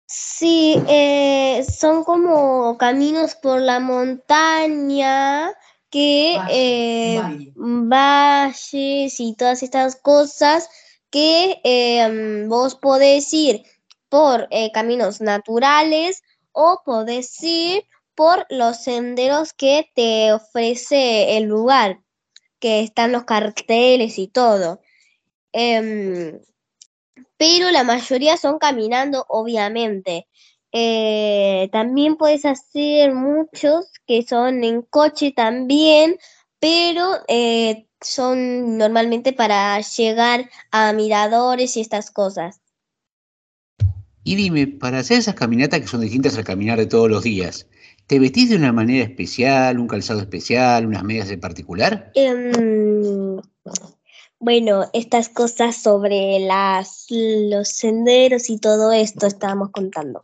Sí, 0.06 0.76
eh, 0.88 1.51
son 1.64 2.04
como 2.04 2.76
caminos 2.78 3.34
por 3.34 3.60
la 3.60 3.80
montaña 3.80 5.52
que 5.90 6.38
eh, 6.50 7.20
valles 7.54 9.20
y 9.20 9.34
todas 9.36 9.62
estas 9.62 9.96
cosas 9.96 10.68
que 11.10 11.60
eh, 11.64 12.44
vos 12.48 12.74
podés 12.76 13.32
ir 13.32 13.62
por 14.08 14.48
caminos 14.72 15.20
naturales 15.20 16.22
o 16.52 16.82
podés 16.84 17.42
ir 17.42 17.84
por 18.14 18.46
los 18.50 18.82
senderos 18.82 19.52
que 19.52 19.90
te 19.94 20.32
ofrece 20.32 21.36
el 21.36 21.44
lugar, 21.44 22.00
que 22.58 22.80
están 22.80 23.12
los 23.12 23.24
carteles 23.24 24.18
y 24.18 24.28
todo. 24.28 24.80
Em, 25.52 26.38
pero 27.36 27.70
la 27.70 27.84
mayoría 27.84 28.36
son 28.36 28.58
caminando, 28.58 29.24
obviamente. 29.28 30.28
Eh, 30.72 31.68
también 31.70 32.16
puedes 32.16 32.46
hacer 32.46 33.14
muchos 33.14 33.86
que 34.06 34.22
son 34.22 34.64
en 34.64 34.82
coche 34.82 35.32
también, 35.36 36.16
pero 36.58 37.18
eh, 37.28 37.86
son 38.00 38.78
normalmente 38.78 39.32
para 39.32 39.78
llegar 39.80 40.48
a 40.70 40.92
miradores 40.92 41.76
y 41.76 41.82
estas 41.82 42.10
cosas. 42.10 42.60
Y 44.24 44.36
dime, 44.36 44.66
para 44.66 45.00
hacer 45.00 45.18
esas 45.18 45.34
caminatas 45.34 45.80
que 45.80 45.88
son 45.88 46.00
distintas 46.00 46.38
al 46.38 46.44
caminar 46.44 46.78
de 46.78 46.86
todos 46.86 47.10
los 47.10 47.24
días, 47.24 47.66
¿te 48.06 48.18
vestís 48.18 48.50
de 48.50 48.56
una 48.56 48.72
manera 48.72 49.04
especial, 49.04 49.78
un 49.78 49.88
calzado 49.88 50.20
especial, 50.20 50.86
unas 50.86 51.02
medias 51.02 51.30
en 51.30 51.40
particular? 51.40 52.12
Em, 52.14 53.36
bueno, 54.38 54.88
estas 54.92 55.28
cosas 55.28 55.76
sobre 55.76 56.38
las, 56.38 57.06
los 57.10 57.68
senderos 57.68 58.48
y 58.48 58.58
todo 58.58 58.92
esto 58.92 59.26
estábamos 59.26 59.70
contando. 59.70 60.22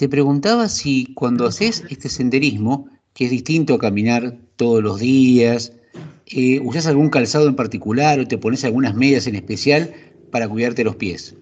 Te 0.00 0.08
preguntaba 0.08 0.66
si 0.70 1.12
cuando 1.12 1.46
haces 1.46 1.84
este 1.90 2.08
senderismo, 2.08 2.88
que 3.12 3.26
es 3.26 3.30
distinto 3.30 3.74
a 3.74 3.78
caminar 3.78 4.34
todos 4.56 4.82
los 4.82 4.98
días, 4.98 5.74
eh, 6.24 6.58
¿usas 6.60 6.86
algún 6.86 7.10
calzado 7.10 7.46
en 7.46 7.54
particular 7.54 8.18
o 8.18 8.26
te 8.26 8.38
pones 8.38 8.64
algunas 8.64 8.94
medias 8.94 9.26
en 9.26 9.34
especial 9.34 9.92
para 10.30 10.48
cuidarte 10.48 10.84
los 10.84 10.96
pies? 10.96 11.36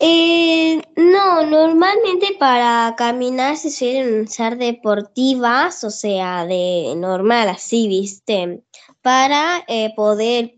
Eh, 0.00 0.80
no, 0.96 1.46
normalmente 1.46 2.36
para 2.40 2.94
caminar 2.96 3.58
se 3.58 3.70
suelen 3.70 4.22
usar 4.22 4.56
deportivas, 4.56 5.84
o 5.84 5.90
sea, 5.90 6.46
de 6.46 6.94
normal, 6.96 7.50
así, 7.50 7.86
¿viste? 7.86 8.62
Para 9.02 9.62
eh, 9.68 9.92
poder 9.94 10.54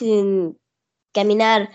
mm, 0.00 0.48
caminar 1.12 1.68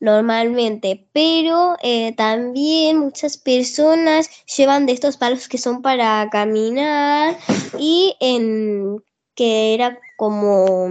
normalmente, 0.00 1.08
pero 1.12 1.76
eh, 1.82 2.14
también 2.14 2.98
muchas 2.98 3.36
personas 3.36 4.30
llevan 4.56 4.86
de 4.86 4.92
estos 4.92 5.16
palos 5.16 5.48
que 5.48 5.58
son 5.58 5.82
para 5.82 6.28
caminar 6.30 7.36
y 7.78 8.16
en 8.20 9.02
que 9.34 9.74
era 9.74 9.98
como 10.16 10.88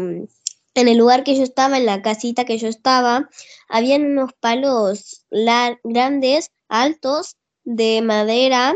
en 0.77 0.87
el 0.87 0.97
lugar 0.97 1.23
que 1.23 1.35
yo 1.35 1.43
estaba, 1.43 1.77
en 1.77 1.85
la 1.85 2.01
casita 2.01 2.45
que 2.45 2.57
yo 2.57 2.67
estaba, 2.67 3.29
habían 3.67 4.05
unos 4.05 4.31
palos 4.39 5.25
grandes, 5.83 6.51
altos, 6.69 7.35
de 7.63 8.01
madera, 8.01 8.75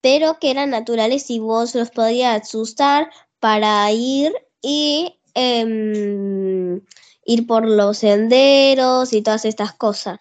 pero 0.00 0.38
que 0.40 0.50
eran 0.50 0.70
naturales 0.70 1.30
y 1.30 1.38
vos 1.38 1.74
los 1.74 1.90
podías 1.90 2.52
usar 2.54 3.10
para 3.38 3.90
ir 3.92 4.32
y 4.62 5.20
em, 5.34 6.80
ir 7.28 7.46
por 7.46 7.68
los 7.68 7.98
senderos 7.98 9.12
y 9.12 9.20
todas 9.20 9.44
estas 9.44 9.74
cosas. 9.74 10.18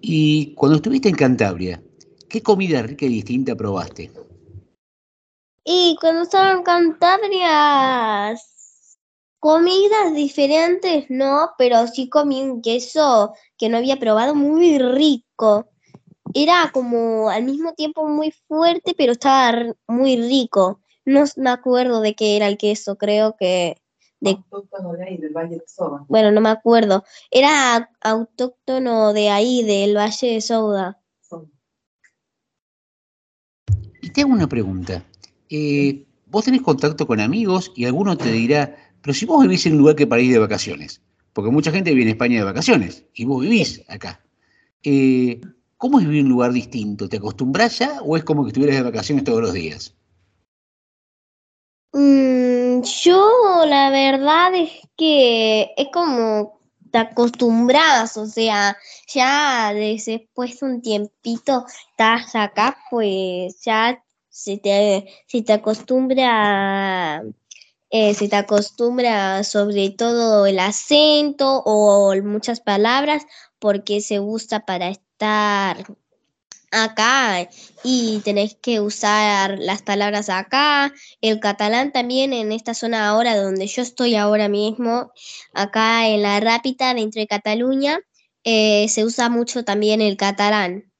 Y 0.00 0.54
cuando 0.54 0.76
estuviste 0.76 1.10
en 1.10 1.16
Cantabria, 1.16 1.82
¿qué 2.30 2.42
comida 2.42 2.80
rica 2.80 3.04
y 3.04 3.10
distinta 3.10 3.54
probaste? 3.54 4.10
Y 5.64 5.98
cuando 6.00 6.22
estaba 6.22 6.52
en 6.52 6.62
Cantabria, 6.62 8.34
comidas 9.38 10.14
diferentes 10.14 11.04
no, 11.10 11.50
pero 11.58 11.86
sí 11.88 12.08
comí 12.08 12.40
un 12.40 12.62
queso 12.62 13.34
que 13.58 13.68
no 13.68 13.76
había 13.76 13.98
probado 13.98 14.34
muy 14.34 14.78
rico. 14.78 15.68
Era 16.32 16.70
como 16.72 17.28
al 17.28 17.44
mismo 17.44 17.74
tiempo 17.74 18.08
muy 18.08 18.32
fuerte, 18.46 18.94
pero 18.96 19.12
estaba 19.12 19.74
muy 19.86 20.16
rico. 20.16 20.80
No 21.04 21.24
me 21.36 21.50
acuerdo 21.50 22.00
de 22.00 22.14
qué 22.14 22.36
era 22.36 22.48
el 22.48 22.56
queso, 22.56 22.96
creo 22.96 23.36
que 23.38 23.76
de... 24.20 24.38
Bueno, 26.08 26.30
no 26.32 26.40
me 26.40 26.50
acuerdo. 26.50 27.04
Era 27.30 27.90
autóctono 28.00 29.12
de 29.12 29.30
ahí, 29.30 29.62
del 29.64 29.96
Valle 29.96 30.34
de 30.34 30.40
Souda. 30.40 31.00
Y 34.00 34.10
te 34.10 34.22
hago 34.22 34.32
una 34.32 34.48
pregunta. 34.48 35.04
Eh, 35.50 36.06
vos 36.26 36.44
tenés 36.44 36.62
contacto 36.62 37.06
con 37.06 37.20
amigos 37.20 37.72
y 37.74 37.84
alguno 37.84 38.16
te 38.16 38.32
dirá, 38.32 38.76
pero 39.02 39.14
si 39.14 39.26
vos 39.26 39.42
vivís 39.42 39.66
en 39.66 39.72
un 39.72 39.78
lugar 39.78 39.96
que 39.96 40.06
para 40.06 40.22
ir 40.22 40.32
de 40.32 40.38
vacaciones, 40.38 41.02
porque 41.32 41.50
mucha 41.50 41.70
gente 41.70 41.94
viene 41.94 42.10
a 42.10 42.14
España 42.14 42.38
de 42.38 42.44
vacaciones 42.44 43.04
y 43.14 43.24
vos 43.24 43.42
vivís 43.42 43.82
acá. 43.88 44.20
Eh, 44.82 45.40
¿Cómo 45.76 46.00
es 46.00 46.06
vivir 46.06 46.20
en 46.20 46.26
un 46.26 46.32
lugar 46.32 46.52
distinto? 46.52 47.08
¿Te 47.08 47.18
acostumbras 47.18 47.78
ya 47.78 48.02
o 48.02 48.16
es 48.16 48.24
como 48.24 48.42
que 48.42 48.48
estuvieras 48.48 48.76
de 48.76 48.82
vacaciones 48.82 49.24
todos 49.24 49.40
los 49.40 49.52
días? 49.52 49.94
Mm, 51.92 52.47
yo 52.82 53.64
la 53.66 53.90
verdad 53.90 54.54
es 54.54 54.70
que 54.96 55.72
es 55.76 55.88
como 55.92 56.58
te 56.90 56.98
acostumbras, 56.98 58.16
o 58.16 58.26
sea, 58.26 58.76
ya 59.12 59.72
después 59.74 60.60
de 60.60 60.66
un 60.66 60.82
tiempito 60.82 61.64
estás 61.90 62.34
acá, 62.34 62.78
pues 62.90 63.60
ya 63.62 64.02
se 64.28 64.56
te, 64.58 65.06
se 65.26 65.42
te 65.42 65.52
acostumbra, 65.52 67.22
eh, 67.90 68.14
se 68.14 68.28
te 68.28 68.36
acostumbra 68.36 69.44
sobre 69.44 69.90
todo 69.90 70.46
el 70.46 70.58
acento 70.58 71.62
o 71.64 72.14
muchas 72.22 72.60
palabras 72.60 73.24
porque 73.58 74.00
se 74.00 74.20
usa 74.20 74.64
para 74.64 74.88
estar 74.88 75.84
acá 76.70 77.48
y 77.82 78.20
tenés 78.24 78.56
que 78.60 78.80
usar 78.80 79.58
las 79.58 79.82
palabras 79.82 80.28
acá. 80.28 80.92
El 81.20 81.40
catalán 81.40 81.92
también 81.92 82.32
en 82.32 82.52
esta 82.52 82.74
zona 82.74 83.08
ahora 83.08 83.36
donde 83.36 83.66
yo 83.66 83.82
estoy 83.82 84.14
ahora 84.14 84.48
mismo, 84.48 85.12
acá 85.54 86.08
en 86.08 86.22
la 86.22 86.40
Rápita 86.40 86.94
dentro 86.94 87.20
de 87.20 87.26
Cataluña, 87.26 88.00
eh, 88.44 88.88
se 88.88 89.04
usa 89.04 89.28
mucho 89.28 89.64
también 89.64 90.00
el 90.00 90.16
catalán. 90.16 90.92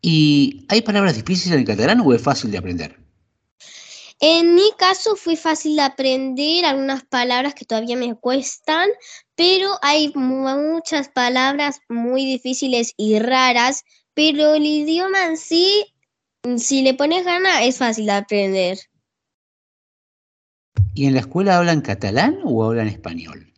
¿Y 0.00 0.66
hay 0.68 0.82
palabras 0.82 1.16
difíciles 1.16 1.54
en 1.54 1.60
el 1.60 1.66
catalán 1.66 2.00
o 2.00 2.14
es 2.14 2.22
fácil 2.22 2.50
de 2.50 2.58
aprender? 2.58 3.07
En 4.20 4.56
mi 4.56 4.72
caso 4.76 5.14
fue 5.14 5.36
fácil 5.36 5.76
de 5.76 5.82
aprender 5.82 6.64
algunas 6.64 7.04
palabras 7.04 7.54
que 7.54 7.64
todavía 7.64 7.96
me 7.96 8.16
cuestan, 8.16 8.88
pero 9.36 9.78
hay 9.80 10.12
muchas 10.14 11.08
palabras 11.08 11.80
muy 11.88 12.24
difíciles 12.24 12.94
y 12.96 13.20
raras, 13.20 13.84
pero 14.14 14.54
el 14.54 14.66
idioma 14.66 15.26
en 15.26 15.36
sí, 15.36 15.94
si 16.56 16.82
le 16.82 16.94
pones 16.94 17.24
gana, 17.24 17.62
es 17.62 17.78
fácil 17.78 18.06
de 18.06 18.12
aprender. 18.12 18.78
¿Y 20.94 21.06
en 21.06 21.14
la 21.14 21.20
escuela 21.20 21.58
hablan 21.58 21.80
catalán 21.80 22.40
o 22.42 22.64
hablan 22.64 22.88
español? 22.88 23.52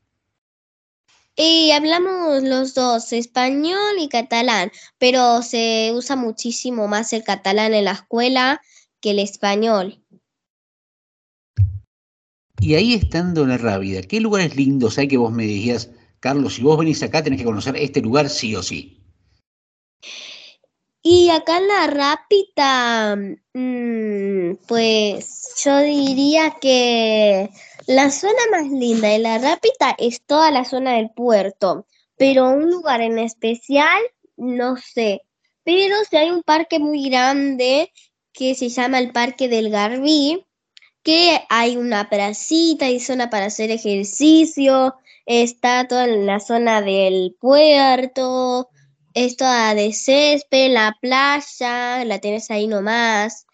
Y 1.37 1.71
hablamos 1.71 2.43
los 2.43 2.75
dos, 2.75 3.15
español 3.15 3.97
y 3.99 4.11
catalán, 4.11 4.71
pero 4.99 5.41
se 5.41 5.93
usa 5.95 6.17
muchísimo 6.17 6.87
más 6.87 7.15
el 7.15 7.25
catalán 7.25 7.73
en 7.73 7.87
la 7.87 7.93
escuela 7.93 8.61
que 9.01 9.13
el 9.13 9.21
español. 9.21 10.00
Y 12.61 12.75
ahí 12.75 12.93
estando 12.93 13.47
la 13.47 13.57
Rábida, 13.57 14.03
¿qué 14.03 14.21
lugares 14.21 14.55
lindos 14.55 14.99
hay 14.99 15.09
que 15.09 15.17
vos 15.17 15.33
me 15.33 15.45
dirías, 15.45 15.91
Carlos, 16.21 16.55
si 16.55 16.63
vos 16.63 16.79
venís 16.79 17.03
acá 17.03 17.23
tenés 17.23 17.39
que 17.39 17.47
conocer 17.47 17.75
este 17.77 18.03
lugar 18.03 18.29
sí 18.29 18.55
o 18.55 18.63
sí? 18.63 19.01
Y 21.03 21.31
acá 21.31 21.57
en 21.57 21.69
la 21.69 21.87
Rápida, 21.87 23.17
mm, 23.55 24.57
pues 24.69 25.55
yo 25.65 25.79
diría 25.79 26.57
que 26.61 27.49
la 27.87 28.11
zona 28.11 28.43
más 28.51 28.71
linda 28.71 29.09
de 29.09 29.21
la 29.21 29.39
Rápida 29.39 29.97
es 29.99 30.21
toda 30.27 30.51
la 30.51 30.67
zona 30.67 30.97
del 30.97 31.11
puerto, 31.11 31.87
pero 32.19 32.51
un 32.51 32.71
lugar 32.71 33.01
en 33.01 33.19
especial, 33.19 34.03
no 34.37 34.77
sé. 34.77 35.23
Pero 35.65 35.97
si 36.11 36.19
hay 36.19 36.31
un 36.31 36.43
parque 36.43 36.79
muy 36.79 37.09
grande 37.09 37.91
que 38.33 38.55
se 38.55 38.69
llama 38.69 38.99
el 38.99 39.13
Parque 39.13 39.49
del 39.49 39.71
Garbí, 39.71 40.45
que 41.03 41.41
hay 41.49 41.77
una 41.77 42.09
placita 42.09 42.89
y 42.89 43.01
zona 43.01 43.31
para 43.31 43.47
hacer 43.47 43.71
ejercicio, 43.71 44.95
está 45.27 45.87
toda 45.89 46.07
la 46.07 46.41
zona 46.41 46.83
del 46.83 47.37
puerto, 47.41 48.69
es 49.15 49.37
toda 49.37 49.75
de 49.75 49.93
césped, 49.93 50.73
la 50.73 50.97
playa, 51.01 52.05
la 52.05 52.19
tienes 52.19 52.51
ahí 52.51 52.67
nomás. 52.67 53.47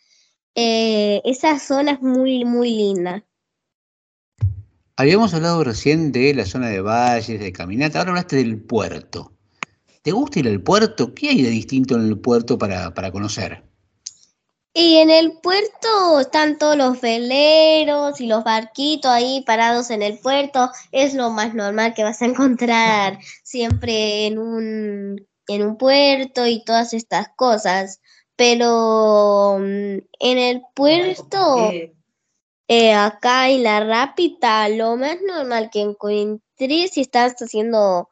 Eh, 0.54 1.20
esa 1.24 1.58
zona 1.58 1.92
es 1.92 2.02
muy, 2.02 2.44
muy 2.44 2.70
linda. 2.70 3.24
Habíamos 4.96 5.34
hablado 5.34 5.62
recién 5.62 6.10
de 6.12 6.32
la 6.32 6.46
zona 6.46 6.68
de 6.68 6.80
valles, 6.80 7.38
de 7.38 7.52
caminata, 7.52 7.98
ahora 7.98 8.12
hablaste 8.12 8.36
del 8.36 8.62
puerto. 8.62 9.34
¿Te 10.00 10.12
gusta 10.12 10.38
ir 10.38 10.48
al 10.48 10.62
puerto? 10.62 11.14
¿Qué 11.14 11.28
hay 11.28 11.42
de 11.42 11.50
distinto 11.50 11.96
en 11.96 12.06
el 12.06 12.18
puerto 12.18 12.56
para, 12.56 12.94
para 12.94 13.10
conocer? 13.10 13.65
Y 14.78 14.98
en 14.98 15.08
el 15.08 15.38
puerto 15.38 16.20
están 16.20 16.58
todos 16.58 16.76
los 16.76 17.00
veleros 17.00 18.20
y 18.20 18.26
los 18.26 18.44
barquitos 18.44 19.10
ahí 19.10 19.42
parados 19.46 19.88
en 19.88 20.02
el 20.02 20.18
puerto. 20.18 20.70
Es 20.92 21.14
lo 21.14 21.30
más 21.30 21.54
normal 21.54 21.94
que 21.94 22.04
vas 22.04 22.20
a 22.20 22.26
encontrar 22.26 23.18
siempre 23.42 24.26
en 24.26 24.38
un, 24.38 25.26
en 25.48 25.62
un 25.62 25.78
puerto 25.78 26.46
y 26.46 26.62
todas 26.62 26.92
estas 26.92 27.28
cosas. 27.36 28.02
Pero 28.36 29.56
mm, 29.58 29.96
en 30.20 30.38
el 30.38 30.60
puerto, 30.74 31.72
eh, 32.68 32.92
acá 32.92 33.48
en 33.48 33.62
la 33.62 33.80
Rápita, 33.80 34.68
lo 34.68 34.96
más 34.98 35.16
normal 35.26 35.70
que 35.72 35.80
encuentres 35.80 36.90
si 36.92 37.00
estás 37.00 37.32
haciendo, 37.40 38.10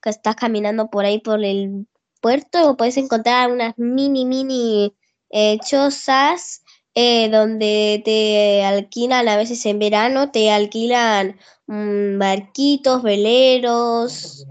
que 0.00 0.08
estás 0.08 0.34
caminando 0.34 0.88
por 0.88 1.04
ahí 1.04 1.18
por 1.20 1.44
el 1.44 1.86
puerto, 2.22 2.74
puedes 2.78 2.96
encontrar 2.96 3.52
unas 3.52 3.76
mini, 3.76 4.24
mini 4.24 4.95
eh, 5.30 5.58
chozas 5.58 6.62
eh, 6.94 7.28
donde 7.30 8.02
te 8.04 8.64
alquilan 8.64 9.28
a 9.28 9.36
veces 9.36 9.64
en 9.66 9.78
verano, 9.78 10.30
te 10.30 10.50
alquilan 10.50 11.38
mm, 11.66 12.18
barquitos, 12.18 13.02
veleros, 13.02 14.46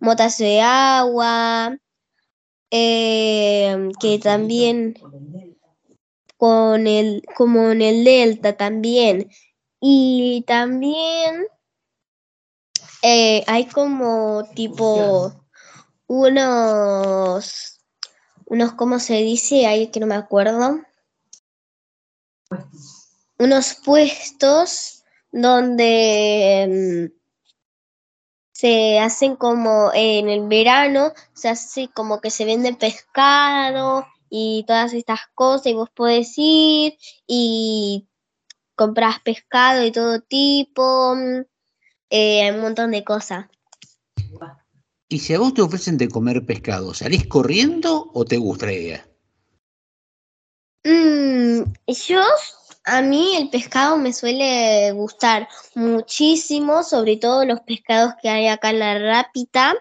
motas 0.00 0.38
de 0.38 0.60
agua, 0.60 1.76
eh, 2.70 3.88
que 4.00 4.18
también 4.18 4.94
con 6.36 6.86
el, 6.86 7.22
como 7.36 7.70
en 7.70 7.82
el 7.82 8.04
delta 8.04 8.56
también. 8.56 9.30
Y 9.80 10.44
también 10.46 11.46
hay 13.02 13.66
como 13.66 14.44
tipo 14.54 15.32
unos 16.06 17.79
unos, 18.50 18.72
¿cómo 18.72 18.98
se 18.98 19.14
dice? 19.14 19.66
Ahí 19.66 19.92
que 19.92 20.00
no 20.00 20.08
me 20.08 20.16
acuerdo. 20.16 20.80
Unos 23.38 23.74
puestos 23.84 25.04
donde 25.30 27.08
mm, 27.08 27.20
se 28.52 28.98
hacen 28.98 29.36
como 29.36 29.92
en 29.94 30.28
el 30.28 30.48
verano, 30.48 31.12
se 31.32 31.48
hace 31.48 31.88
como 31.94 32.20
que 32.20 32.30
se 32.30 32.44
vende 32.44 32.74
pescado 32.74 34.04
y 34.28 34.64
todas 34.66 34.94
estas 34.94 35.20
cosas 35.32 35.68
y 35.68 35.74
vos 35.74 35.90
podés 35.90 36.32
ir 36.36 36.98
y 37.28 38.08
compras 38.74 39.20
pescado 39.20 39.84
y 39.84 39.92
todo 39.92 40.22
tipo, 40.22 41.14
mm, 41.14 41.44
eh, 42.10 42.52
un 42.52 42.60
montón 42.62 42.90
de 42.90 43.04
cosas. 43.04 43.46
Y 45.12 45.18
si 45.18 45.34
a 45.34 45.40
vos 45.40 45.52
te 45.52 45.60
ofrecen 45.60 45.98
de 45.98 46.08
comer 46.08 46.46
pescado, 46.46 46.94
¿salís 46.94 47.26
corriendo 47.26 48.12
o 48.14 48.24
te 48.24 48.36
gusta? 48.36 48.68
Mm, 50.84 51.62
yo 52.06 52.22
a 52.84 53.02
mí 53.02 53.34
el 53.34 53.50
pescado 53.50 53.98
me 53.98 54.12
suele 54.12 54.92
gustar 54.92 55.48
muchísimo, 55.74 56.84
sobre 56.84 57.16
todo 57.16 57.44
los 57.44 57.60
pescados 57.62 58.14
que 58.22 58.28
hay 58.28 58.46
acá 58.46 58.70
en 58.70 58.78
la 58.78 58.98
Rápita, 59.00 59.74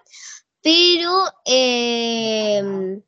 pero 0.63 1.25
em, 1.45 3.03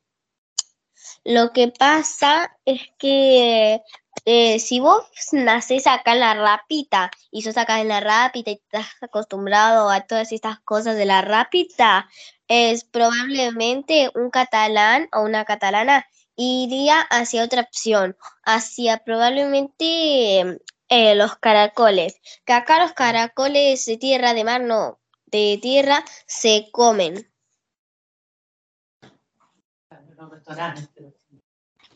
lo 1.24 1.52
que 1.52 1.72
pasa 1.76 2.56
es 2.64 2.82
que 3.00 3.80
eh, 4.24 4.58
si 4.58 4.78
vos 4.80 5.04
nacés 5.32 5.86
acá 5.86 6.12
en 6.12 6.20
la 6.20 6.34
Rápita 6.34 7.10
y 7.30 7.42
sos 7.42 7.56
acá 7.56 7.80
en 7.80 7.88
la 7.88 8.00
Rápita 8.00 8.50
y 8.50 8.54
estás 8.54 8.86
acostumbrado 9.00 9.90
a 9.90 10.02
todas 10.02 10.32
estas 10.32 10.60
cosas 10.60 10.96
de 10.96 11.06
la 11.06 11.22
Rápita, 11.22 12.08
es 12.46 12.84
probablemente 12.84 14.10
un 14.14 14.30
catalán 14.30 15.08
o 15.12 15.22
una 15.22 15.44
catalana 15.44 16.06
iría 16.36 17.00
hacia 17.00 17.44
otra 17.44 17.62
opción, 17.62 18.16
hacia 18.44 18.98
probablemente 18.98 20.60
eh, 20.88 21.14
los 21.14 21.36
caracoles. 21.36 22.20
Que 22.44 22.52
acá 22.52 22.82
los 22.82 22.92
caracoles 22.92 23.86
de 23.86 23.96
tierra, 23.96 24.34
de 24.34 24.44
mar, 24.44 24.60
no, 24.60 25.00
de 25.26 25.58
tierra, 25.60 26.04
se 26.26 26.68
comen. 26.70 27.28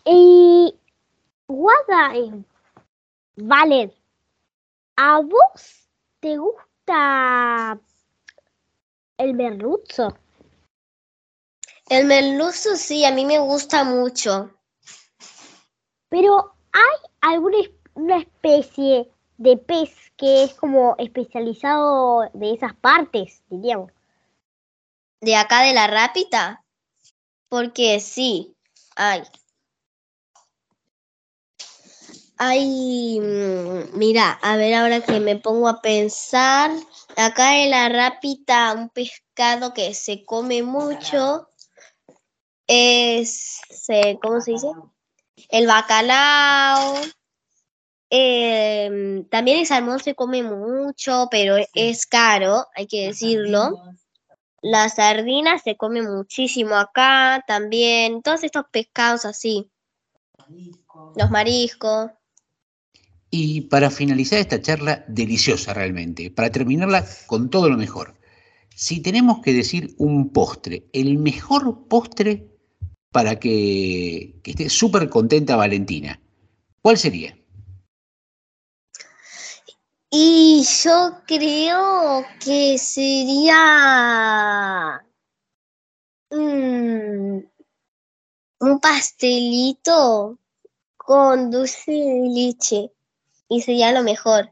Y 0.05 0.75
Guada, 1.49 2.13
vale, 3.37 3.95
¿a 4.97 5.21
vos 5.21 5.89
te 6.21 6.37
gusta 6.37 7.81
el 9.19 9.35
merluzo? 9.35 10.17
El 11.89 12.07
merluzo 12.07 12.75
sí, 12.75 13.05
a 13.05 13.13
mí 13.13 13.25
me 13.25 13.39
gusta 13.39 13.85
mucho. 13.85 14.51
Pero 16.09 16.55
¿hay 16.73 17.11
alguna 17.21 17.59
una 17.95 18.19
especie 18.19 19.11
de 19.39 19.57
pez 19.57 20.13
que 20.17 20.45
es 20.45 20.55
como 20.55 20.95
especializado 20.99 22.29
de 22.33 22.55
esas 22.55 22.75
partes, 22.75 23.43
diríamos? 23.49 23.93
¿De 25.21 25.37
acá 25.37 25.63
de 25.63 25.75
la 25.75 25.87
rápita? 25.87 26.65
Porque 27.49 28.01
sí, 28.01 28.55
hay. 28.97 29.23
Hay, 32.39 33.19
mm, 33.21 33.97
mira, 33.97 34.33
a 34.43 34.57
ver 34.57 34.75
ahora 34.75 35.01
que 35.01 35.21
me 35.21 35.37
pongo 35.37 35.69
a 35.69 35.81
pensar, 35.81 36.71
acá 37.17 37.59
en 37.59 37.71
la 37.71 37.89
rápita 37.89 38.75
un 38.75 38.91
pescado 38.91 39.73
que 39.73 39.95
se 39.95 40.25
come 40.25 40.63
mucho 40.63 41.49
es, 42.67 43.61
¿cómo 44.23 44.41
se 44.41 44.53
dice? 44.53 44.69
El 45.49 45.67
bacalao. 45.67 46.97
Em, 48.09 49.29
también 49.29 49.59
el 49.59 49.67
salmón 49.67 49.99
se 50.01 50.15
come 50.15 50.43
mucho, 50.43 51.29
pero 51.31 51.57
es 51.75 52.07
caro, 52.07 52.67
hay 52.75 52.87
que 52.87 53.09
decirlo. 53.09 53.83
La 54.63 54.89
sardina 54.89 55.59
se 55.59 55.77
come 55.77 56.03
muchísimo 56.03 56.77
acá 56.77 57.45
también. 57.47 58.23
Todos 58.23 58.43
estos 58.43 58.65
pescados 58.71 59.25
así. 59.25 59.71
Los 61.15 61.31
mariscos. 61.31 62.11
Y 63.39 63.61
para 63.61 63.91
finalizar 63.91 64.39
esta 64.39 64.63
charla 64.63 65.05
deliciosa 65.09 65.75
realmente, 65.75 66.31
para 66.31 66.51
terminarla 66.51 67.05
con 67.27 67.51
todo 67.51 67.69
lo 67.69 67.77
mejor, 67.77 68.19
si 68.75 69.01
tenemos 69.01 69.43
que 69.43 69.53
decir 69.53 69.95
un 69.99 70.31
postre, 70.31 70.89
el 70.95 71.19
mejor 71.19 71.87
postre 71.87 72.49
para 73.13 73.39
que, 73.39 74.41
esté 74.43 74.71
súper 74.71 75.11
contenta 75.11 75.55
Valentina. 75.55 76.19
¿Cuál 76.81 76.97
sería? 76.97 77.37
Y 80.11 80.65
yo 80.83 81.19
creo 81.27 82.25
que 82.43 82.79
sería 82.79 83.55
mm, 86.31 87.39
un 88.61 88.81
pastelito 88.81 90.39
con 90.97 91.51
dulce 91.51 91.93
de 91.93 92.31
leche 92.35 92.96
y 93.49 93.61
sería 93.61 93.93
lo 93.93 94.03
mejor. 94.03 94.51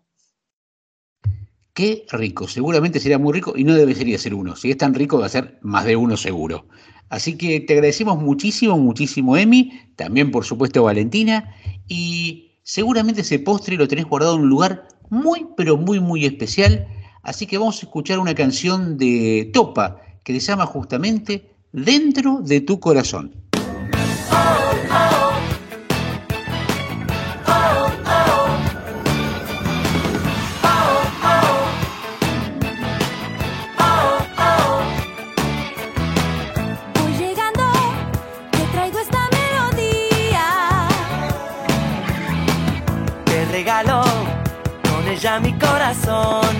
Qué 1.72 2.06
rico, 2.12 2.46
seguramente 2.46 3.00
sería 3.00 3.18
muy 3.18 3.32
rico 3.32 3.54
y 3.56 3.64
no 3.64 3.74
debería 3.74 4.18
ser 4.18 4.34
uno. 4.34 4.54
Si 4.54 4.70
es 4.70 4.78
tan 4.78 4.94
rico 4.94 5.18
va 5.18 5.26
a 5.26 5.28
ser 5.28 5.58
más 5.62 5.84
de 5.84 5.96
uno 5.96 6.16
seguro. 6.16 6.68
Así 7.08 7.36
que 7.36 7.60
te 7.60 7.74
agradecemos 7.74 8.18
muchísimo, 8.18 8.78
muchísimo, 8.78 9.36
Emi, 9.36 9.72
también 9.96 10.30
por 10.30 10.44
supuesto 10.44 10.84
Valentina, 10.84 11.54
y 11.88 12.52
seguramente 12.62 13.20
ese 13.20 13.38
postre 13.38 13.76
lo 13.76 13.88
tenés 13.88 14.06
guardado 14.06 14.36
en 14.36 14.42
un 14.42 14.48
lugar 14.48 14.88
muy, 15.10 15.46
pero 15.56 15.76
muy, 15.76 16.00
muy 16.00 16.24
especial. 16.24 16.86
Así 17.22 17.46
que 17.46 17.58
vamos 17.58 17.76
a 17.78 17.86
escuchar 17.86 18.18
una 18.18 18.34
canción 18.34 18.96
de 18.96 19.50
Topa 19.52 20.00
que 20.22 20.32
se 20.40 20.46
llama 20.46 20.66
justamente 20.66 21.50
Dentro 21.72 22.40
de 22.40 22.60
tu 22.60 22.78
corazón. 22.78 23.43
Mi 45.40 45.52
corazón. 45.54 46.54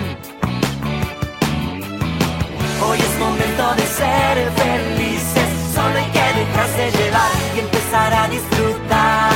Hoy 2.87 2.99
es 2.99 3.19
momento 3.19 3.75
de 3.75 3.81
ser 3.83 4.51
felices, 4.51 5.49
solo 5.73 5.97
hay 5.97 6.11
que 6.11 6.39
dejarse 6.39 6.91
llevar 6.97 7.31
y 7.55 7.59
empezar 7.59 8.13
a 8.13 8.27
disfrutar 8.27 9.34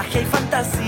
magia 0.00 0.22
y 0.22 0.24
fantasía. 0.24 0.79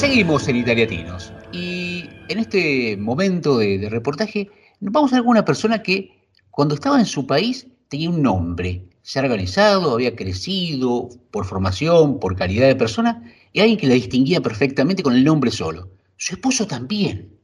Seguimos 0.00 0.48
en 0.48 0.56
Italiatinos 0.56 1.30
y 1.52 2.08
en 2.30 2.38
este 2.38 2.96
momento 2.96 3.58
de, 3.58 3.76
de 3.76 3.90
reportaje 3.90 4.48
vamos 4.80 5.12
a 5.12 5.16
ver 5.16 5.26
una 5.26 5.44
persona 5.44 5.82
que 5.82 6.26
cuando 6.50 6.74
estaba 6.74 6.98
en 6.98 7.04
su 7.04 7.26
país 7.26 7.66
tenía 7.88 8.08
un 8.08 8.22
nombre, 8.22 8.88
se 9.02 9.18
ha 9.18 9.22
organizado, 9.24 9.92
había 9.92 10.16
crecido 10.16 11.10
por 11.30 11.44
formación, 11.44 12.18
por 12.18 12.34
calidad 12.34 12.68
de 12.68 12.76
persona, 12.76 13.22
y 13.52 13.60
alguien 13.60 13.78
que 13.78 13.88
la 13.88 13.94
distinguía 13.94 14.40
perfectamente 14.40 15.02
con 15.02 15.12
el 15.12 15.22
nombre 15.22 15.50
solo. 15.50 15.90
Su 16.16 16.32
esposo 16.32 16.66
también. 16.66 17.38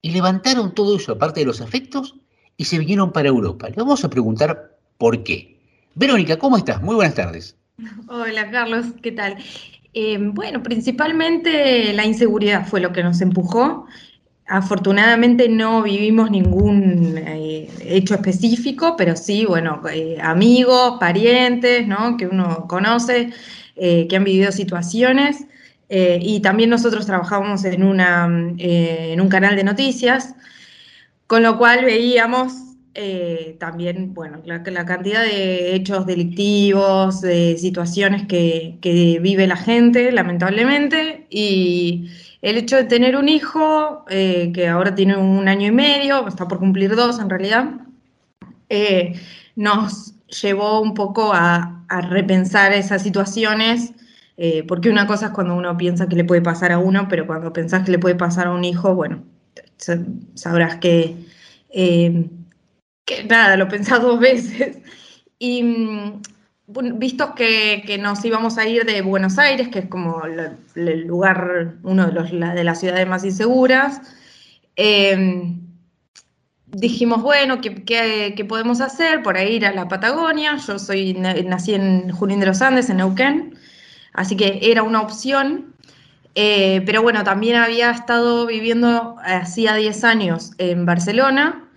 Y 0.00 0.12
levantaron 0.12 0.74
todo 0.74 0.96
eso, 0.96 1.12
aparte 1.12 1.40
de 1.40 1.46
los 1.46 1.60
afectos, 1.60 2.14
y 2.56 2.64
se 2.64 2.78
vinieron 2.78 3.12
para 3.12 3.28
Europa. 3.28 3.68
Le 3.68 3.76
vamos 3.76 4.02
a 4.04 4.08
preguntar 4.08 4.78
por 4.96 5.22
qué. 5.22 5.60
Verónica, 5.94 6.38
¿cómo 6.38 6.56
estás? 6.56 6.80
Muy 6.80 6.94
buenas 6.94 7.14
tardes. 7.14 7.58
Hola 8.08 8.50
Carlos, 8.50 8.86
¿qué 9.02 9.12
tal? 9.12 9.36
Eh, 9.94 10.18
bueno, 10.20 10.62
principalmente 10.62 11.92
la 11.92 12.04
inseguridad 12.04 12.66
fue 12.66 12.80
lo 12.80 12.92
que 12.92 13.02
nos 13.02 13.20
empujó. 13.20 13.86
Afortunadamente 14.46 15.48
no 15.48 15.82
vivimos 15.82 16.30
ningún 16.30 17.18
eh, 17.18 17.68
hecho 17.80 18.14
específico, 18.14 18.96
pero 18.96 19.16
sí, 19.16 19.44
bueno, 19.46 19.82
eh, 19.92 20.18
amigos, 20.22 20.98
parientes, 20.98 21.86
¿no? 21.86 22.16
Que 22.16 22.26
uno 22.26 22.66
conoce, 22.68 23.30
que 23.76 24.16
han 24.16 24.24
vivido 24.24 24.50
situaciones. 24.52 25.46
y 25.88 26.40
también 26.40 26.70
nosotros 26.70 27.06
trabajábamos 27.06 27.64
en, 27.64 27.82
una, 27.82 28.26
en 28.58 29.20
un 29.20 29.28
canal 29.28 29.56
de 29.56 29.64
noticias, 29.64 30.34
con 31.26 31.42
lo 31.42 31.58
cual 31.58 31.84
veíamos 31.84 32.67
eh, 33.00 33.56
también, 33.60 34.12
bueno, 34.12 34.42
la, 34.44 34.60
la, 34.66 34.84
cantidad 34.84 35.22
de 35.22 35.76
hechos 35.76 36.04
delictivos, 36.04 37.20
de 37.20 37.56
situaciones 37.56 38.26
que, 38.26 38.76
vive 39.22 39.46
la 39.46 39.54
gente, 39.54 40.10
lamentablemente, 40.10 41.28
y 41.30 42.10
el 42.42 42.56
hecho 42.56 42.74
de 42.74 42.82
tener 42.82 43.14
un 43.14 43.28
hijo, 43.28 44.04
eh, 44.10 44.50
que 44.52 44.66
ahora 44.66 44.96
tiene 44.96 45.16
un 45.16 45.46
año 45.46 45.68
y 45.68 45.70
medio, 45.70 46.26
está 46.26 46.48
por 46.48 46.58
cumplir 46.58 46.96
dos 46.96 47.20
en 47.20 47.30
realidad, 47.30 47.70
eh, 48.68 49.14
nos 49.54 50.14
llevó 50.42 50.80
un 50.80 50.94
poco 50.94 51.30
a, 51.32 51.84
repensar 52.10 52.72
esas 52.72 53.02
situaciones, 53.02 53.94
porque 54.66 54.90
una 54.90 55.06
cosa 55.06 55.26
es 55.26 55.32
cuando 55.32 55.54
uno 55.54 55.76
piensa 55.76 56.08
que 56.08 56.16
le 56.16 56.24
puede 56.24 56.42
pasar 56.42 56.72
a 56.72 56.78
uno, 56.78 57.06
pero 57.08 57.26
cuando 57.28 57.52
pensás 57.52 57.84
que 57.84 57.92
le 57.92 57.98
puede 57.98 58.16
pasar 58.16 58.48
a 58.48 58.52
un 58.52 58.64
hijo, 58.64 58.94
bueno, 58.94 59.22
sabrás 60.34 60.76
que 60.76 61.16
nada, 63.28 63.56
lo 63.56 63.68
pensé 63.68 63.94
dos 63.98 64.18
veces. 64.20 64.78
Y 65.40 65.62
mm, 65.62 66.20
visto 66.98 67.36
que, 67.36 67.96
nos 68.00 68.24
íbamos 68.24 68.58
a 68.58 68.66
ir 68.66 68.84
de 68.84 69.02
Buenos 69.02 69.38
Aires, 69.38 69.68
que 69.68 69.78
es 69.78 69.86
como 69.86 70.20
el 70.24 71.06
lugar, 71.06 71.76
uno 71.84 72.08
de, 72.08 72.64
las 72.64 72.80
ciudades 72.80 73.06
más 73.06 73.24
inseguras, 73.24 74.00
eh, 74.74 75.54
dijimos, 76.70 77.22
bueno, 77.22 77.60
¿qué, 77.60 77.84
¿qué, 77.84 78.34
qué, 78.36 78.44
podemos 78.44 78.80
hacer? 78.80 79.22
Por 79.22 79.36
ahí 79.36 79.56
ir 79.56 79.66
a 79.66 79.72
la 79.72 79.88
Patagonia. 79.88 80.56
Yo 80.56 80.78
soy, 80.78 81.14
nací 81.14 81.74
en 81.74 82.10
Junín 82.10 82.40
de 82.40 82.46
los 82.46 82.62
Andes, 82.62 82.90
en 82.90 82.98
Neuquén, 82.98 83.54
así 84.12 84.36
que 84.36 84.60
era 84.62 84.82
una 84.82 85.00
opción. 85.00 85.74
Eh, 86.34 86.82
pero 86.86 87.02
bueno, 87.02 87.24
también 87.24 87.56
había 87.56 87.90
estado 87.90 88.46
viviendo 88.46 89.16
hacía 89.24 89.74
10 89.74 90.04
años 90.04 90.52
en 90.58 90.86
Barcelona, 90.86 91.67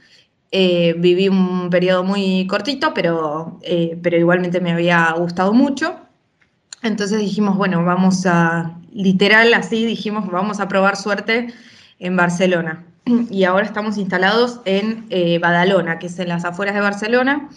eh, 0.53 0.95
viví 0.97 1.29
un 1.29 1.69
periodo 1.69 2.03
muy 2.03 2.45
cortito, 2.45 2.93
pero, 2.93 3.57
eh, 3.61 3.97
pero 4.03 4.17
igualmente 4.17 4.59
me 4.59 4.73
había 4.73 5.09
gustado 5.13 5.53
mucho. 5.53 5.95
Entonces 6.83 7.19
dijimos, 7.19 7.55
bueno, 7.55 7.85
vamos 7.85 8.25
a, 8.25 8.77
literal 8.91 9.53
así, 9.53 9.85
dijimos, 9.85 10.29
vamos 10.29 10.59
a 10.59 10.67
probar 10.67 10.97
suerte 10.97 11.53
en 11.99 12.15
Barcelona. 12.17 12.83
Y 13.31 13.45
ahora 13.45 13.65
estamos 13.65 13.97
instalados 13.97 14.59
en 14.65 15.05
eh, 15.09 15.39
Badalona, 15.39 15.99
que 15.99 16.07
es 16.07 16.19
en 16.19 16.27
las 16.27 16.43
afueras 16.43 16.75
de 16.75 16.81
Barcelona. 16.81 17.49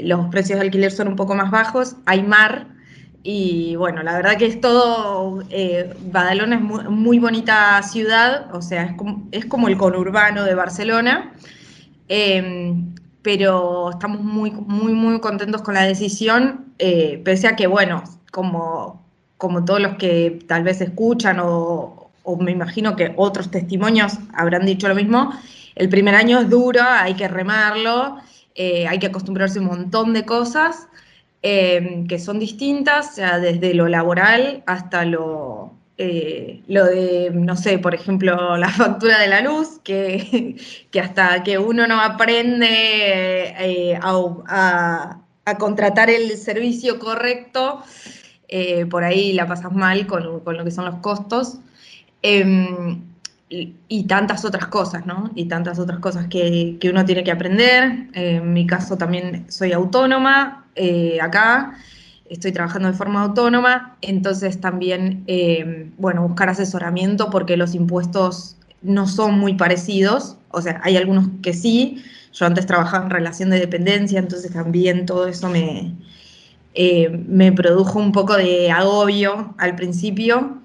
Los 0.00 0.28
precios 0.28 0.60
de 0.60 0.66
alquiler 0.66 0.92
son 0.92 1.08
un 1.08 1.16
poco 1.16 1.34
más 1.34 1.50
bajos, 1.50 1.96
hay 2.06 2.22
mar. 2.22 2.68
Y 3.24 3.74
bueno, 3.74 4.04
la 4.04 4.14
verdad 4.14 4.36
que 4.36 4.46
es 4.46 4.60
todo, 4.60 5.42
Badalona 6.12 6.56
es 6.56 6.62
muy, 6.62 6.84
muy, 6.84 7.18
bonita 7.18 7.82
ciudad, 7.82 8.54
o 8.54 8.62
sea, 8.62 8.84
es 8.84 8.94
como, 8.94 9.26
es 9.32 9.46
como 9.46 9.66
el 9.66 9.76
conurbano 9.76 10.44
de 10.44 10.54
Barcelona, 10.54 11.32
eh, 12.08 12.74
pero 13.22 13.90
estamos 13.90 14.20
muy, 14.20 14.52
muy, 14.52 14.92
muy 14.92 15.18
contentos 15.20 15.62
con 15.62 15.74
la 15.74 15.82
decisión, 15.82 16.66
eh, 16.78 17.20
pese 17.24 17.48
a 17.48 17.56
que, 17.56 17.66
bueno, 17.66 18.04
como, 18.30 19.04
como 19.36 19.64
todos 19.64 19.80
los 19.80 19.96
que 19.96 20.38
tal 20.46 20.62
vez 20.62 20.80
escuchan 20.80 21.40
o, 21.40 22.10
o, 22.22 22.36
me 22.36 22.52
imagino 22.52 22.94
que 22.94 23.14
otros 23.16 23.50
testimonios 23.50 24.18
habrán 24.32 24.64
dicho 24.64 24.86
lo 24.86 24.94
mismo, 24.94 25.32
el 25.74 25.88
primer 25.88 26.14
año 26.14 26.38
es 26.38 26.48
duro, 26.48 26.80
hay 26.82 27.14
que 27.14 27.26
remarlo, 27.28 28.18
eh, 28.54 28.86
hay 28.86 28.98
que 28.98 29.08
acostumbrarse 29.08 29.58
a 29.58 29.62
un 29.62 29.68
montón 29.68 30.14
de 30.14 30.24
cosas 30.24 30.88
eh, 31.42 32.04
que 32.08 32.18
son 32.18 32.38
distintas, 32.38 33.10
o 33.10 33.14
sea, 33.14 33.38
desde 33.38 33.74
lo 33.74 33.88
laboral 33.88 34.62
hasta 34.66 35.04
lo, 35.04 35.74
eh, 35.98 36.62
lo 36.66 36.84
de, 36.84 37.30
no 37.32 37.56
sé, 37.56 37.78
por 37.78 37.94
ejemplo, 37.94 38.56
la 38.58 38.68
factura 38.68 39.18
de 39.18 39.28
la 39.28 39.40
luz, 39.40 39.80
que, 39.82 40.56
que 40.90 41.00
hasta 41.00 41.42
que 41.42 41.58
uno 41.58 41.86
no 41.86 42.00
aprende 42.00 42.66
eh, 42.68 43.98
a, 44.00 45.20
a, 45.44 45.58
contratar 45.58 46.10
el 46.10 46.36
servicio 46.36 46.98
correcto, 46.98 47.82
eh, 48.48 48.84
por 48.86 49.04
ahí 49.04 49.32
la 49.32 49.46
pasas 49.46 49.72
mal 49.72 50.06
con, 50.06 50.40
con, 50.40 50.56
lo 50.56 50.64
que 50.64 50.70
son 50.70 50.84
los 50.84 50.96
costos. 50.96 51.58
Em, 52.22 53.02
y, 53.48 53.74
y, 53.88 54.04
tantas 54.04 54.44
otras 54.44 54.66
cosas, 54.66 55.06
¿no? 55.06 55.30
Y 55.36 55.46
tantas 55.46 55.78
otras 55.78 56.00
cosas 56.00 56.26
que, 56.26 56.78
que 56.80 56.90
uno 56.90 57.04
tiene 57.04 57.22
que 57.22 57.30
aprender. 57.30 58.08
en 58.12 58.52
mi 58.52 58.66
caso 58.66 58.98
también 58.98 59.46
soy 59.48 59.72
autónoma 59.72 60.66
acá 61.22 61.76
estoy 62.30 62.52
trabajando 62.52 62.90
de 62.90 62.94
forma 62.96 63.22
autónoma, 63.22 63.96
entonces 64.02 64.60
también, 64.60 65.24
eh, 65.26 65.90
bueno, 65.98 66.26
buscar 66.26 66.48
asesoramiento 66.48 67.30
porque 67.30 67.56
los 67.56 67.74
impuestos 67.74 68.56
no 68.82 69.06
son 69.06 69.38
muy 69.38 69.54
parecidos, 69.54 70.36
o 70.50 70.60
sea, 70.60 70.80
hay 70.84 70.96
algunos 70.96 71.28
que 71.42 71.52
sí, 71.52 72.02
yo 72.32 72.46
antes 72.46 72.66
trabajaba 72.66 73.04
en 73.04 73.10
relación 73.10 73.50
de 73.50 73.58
dependencia, 73.58 74.18
entonces 74.18 74.52
también 74.52 75.06
todo 75.06 75.26
eso 75.26 75.48
me, 75.48 75.94
eh, 76.74 77.08
me 77.26 77.52
produjo 77.52 77.98
un 77.98 78.12
poco 78.12 78.36
de 78.36 78.70
agobio 78.70 79.54
al 79.58 79.74
principio, 79.76 80.60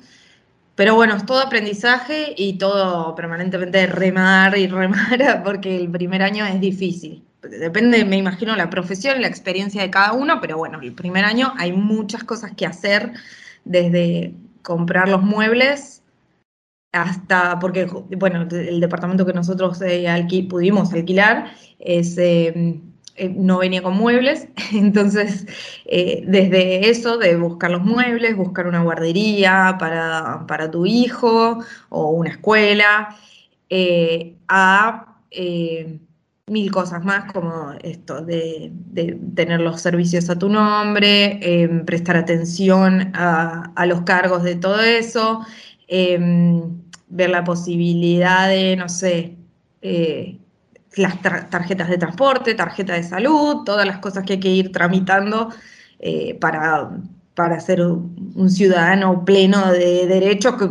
pero 0.76 0.96
bueno, 0.96 1.16
es 1.16 1.26
todo 1.26 1.40
aprendizaje 1.40 2.34
y 2.38 2.54
todo 2.58 3.16
permanentemente 3.16 3.86
remar 3.88 4.58
y 4.58 4.68
remar, 4.68 5.42
porque 5.46 5.78
el 5.78 5.90
primer 5.90 6.22
año 6.22 6.46
es 6.46 6.60
difícil 6.60 7.24
depende, 7.42 8.06
me 8.06 8.18
imagino, 8.18 8.56
la 8.56 8.70
profesión 8.70 9.18
y 9.18 9.22
la 9.22 9.28
experiencia 9.28 9.82
de 9.82 9.90
cada 9.90 10.14
uno, 10.14 10.40
pero 10.42 10.58
bueno, 10.58 10.80
el 10.82 10.94
primer 10.94 11.26
año 11.26 11.54
hay 11.58 11.72
muchas 11.74 12.24
cosas 12.24 12.52
que 12.56 12.66
hacer, 12.66 13.14
desde 13.66 14.34
comprar 14.64 15.10
los 15.10 15.22
muebles 15.22 16.04
hasta, 16.92 17.60
porque, 17.60 17.86
bueno, 17.86 18.48
el 18.52 18.80
departamento 18.80 19.26
que 19.26 19.34
nosotros 19.34 19.82
eh, 19.82 20.08
pudimos 20.50 20.94
alquilar 20.94 21.52
eh, 21.80 22.82
eh, 23.16 23.30
no 23.30 23.60
venía 23.60 23.84
con 23.84 23.98
muebles, 23.98 24.48
entonces, 24.74 25.46
eh, 25.86 26.24
desde 26.26 26.90
eso, 26.90 27.18
de 27.18 27.36
buscar 27.36 27.72
los 27.72 27.84
muebles, 27.84 28.36
buscar 28.36 28.68
una 28.68 28.82
guardería 28.82 29.76
para, 29.80 30.46
para 30.48 30.72
tu 30.72 30.86
hijo 30.86 31.60
o 31.90 32.10
una 32.10 32.32
escuela, 32.32 33.16
eh, 33.70 34.38
a 34.48 35.18
mil 36.52 36.72
cosas 36.72 37.04
más 37.04 37.32
como 37.32 37.74
esto 37.82 38.22
de, 38.24 38.72
tener 39.36 39.62
los 39.62 39.82
servicios 39.82 40.30
a 40.30 40.38
tu 40.38 40.50
nombre, 40.50 41.40
eh, 41.42 41.68
prestar 41.86 42.18
atención 42.18 43.12
a, 43.16 43.86
los 43.88 44.02
cargos 44.02 44.44
de 44.44 44.56
todo 44.56 44.82
eso, 44.82 45.46
eh, 45.88 46.20
ver 47.10 47.30
la 47.30 47.44
posibilidad 47.44 48.48
de, 48.50 48.76
no 48.76 48.90
sé, 48.90 49.38
eh, 49.82 50.38
las 50.96 51.22
tarjetas 51.22 51.90
de 51.90 51.98
transporte, 51.98 52.54
tarjeta 52.56 52.94
de 52.94 53.04
salud, 53.04 53.64
todas 53.64 53.86
las 53.86 54.00
cosas 54.00 54.26
que 54.26 54.34
hay 54.34 54.40
que 54.40 54.50
ir 54.50 54.72
tramitando 54.72 55.50
eh, 56.00 56.36
para 56.36 56.92
para 57.36 57.60
ser 57.60 57.82
un 57.82 58.50
ciudadano 58.50 59.24
pleno 59.24 59.72
de 59.72 60.06
derechos, 60.06 60.56
que, 60.56 60.68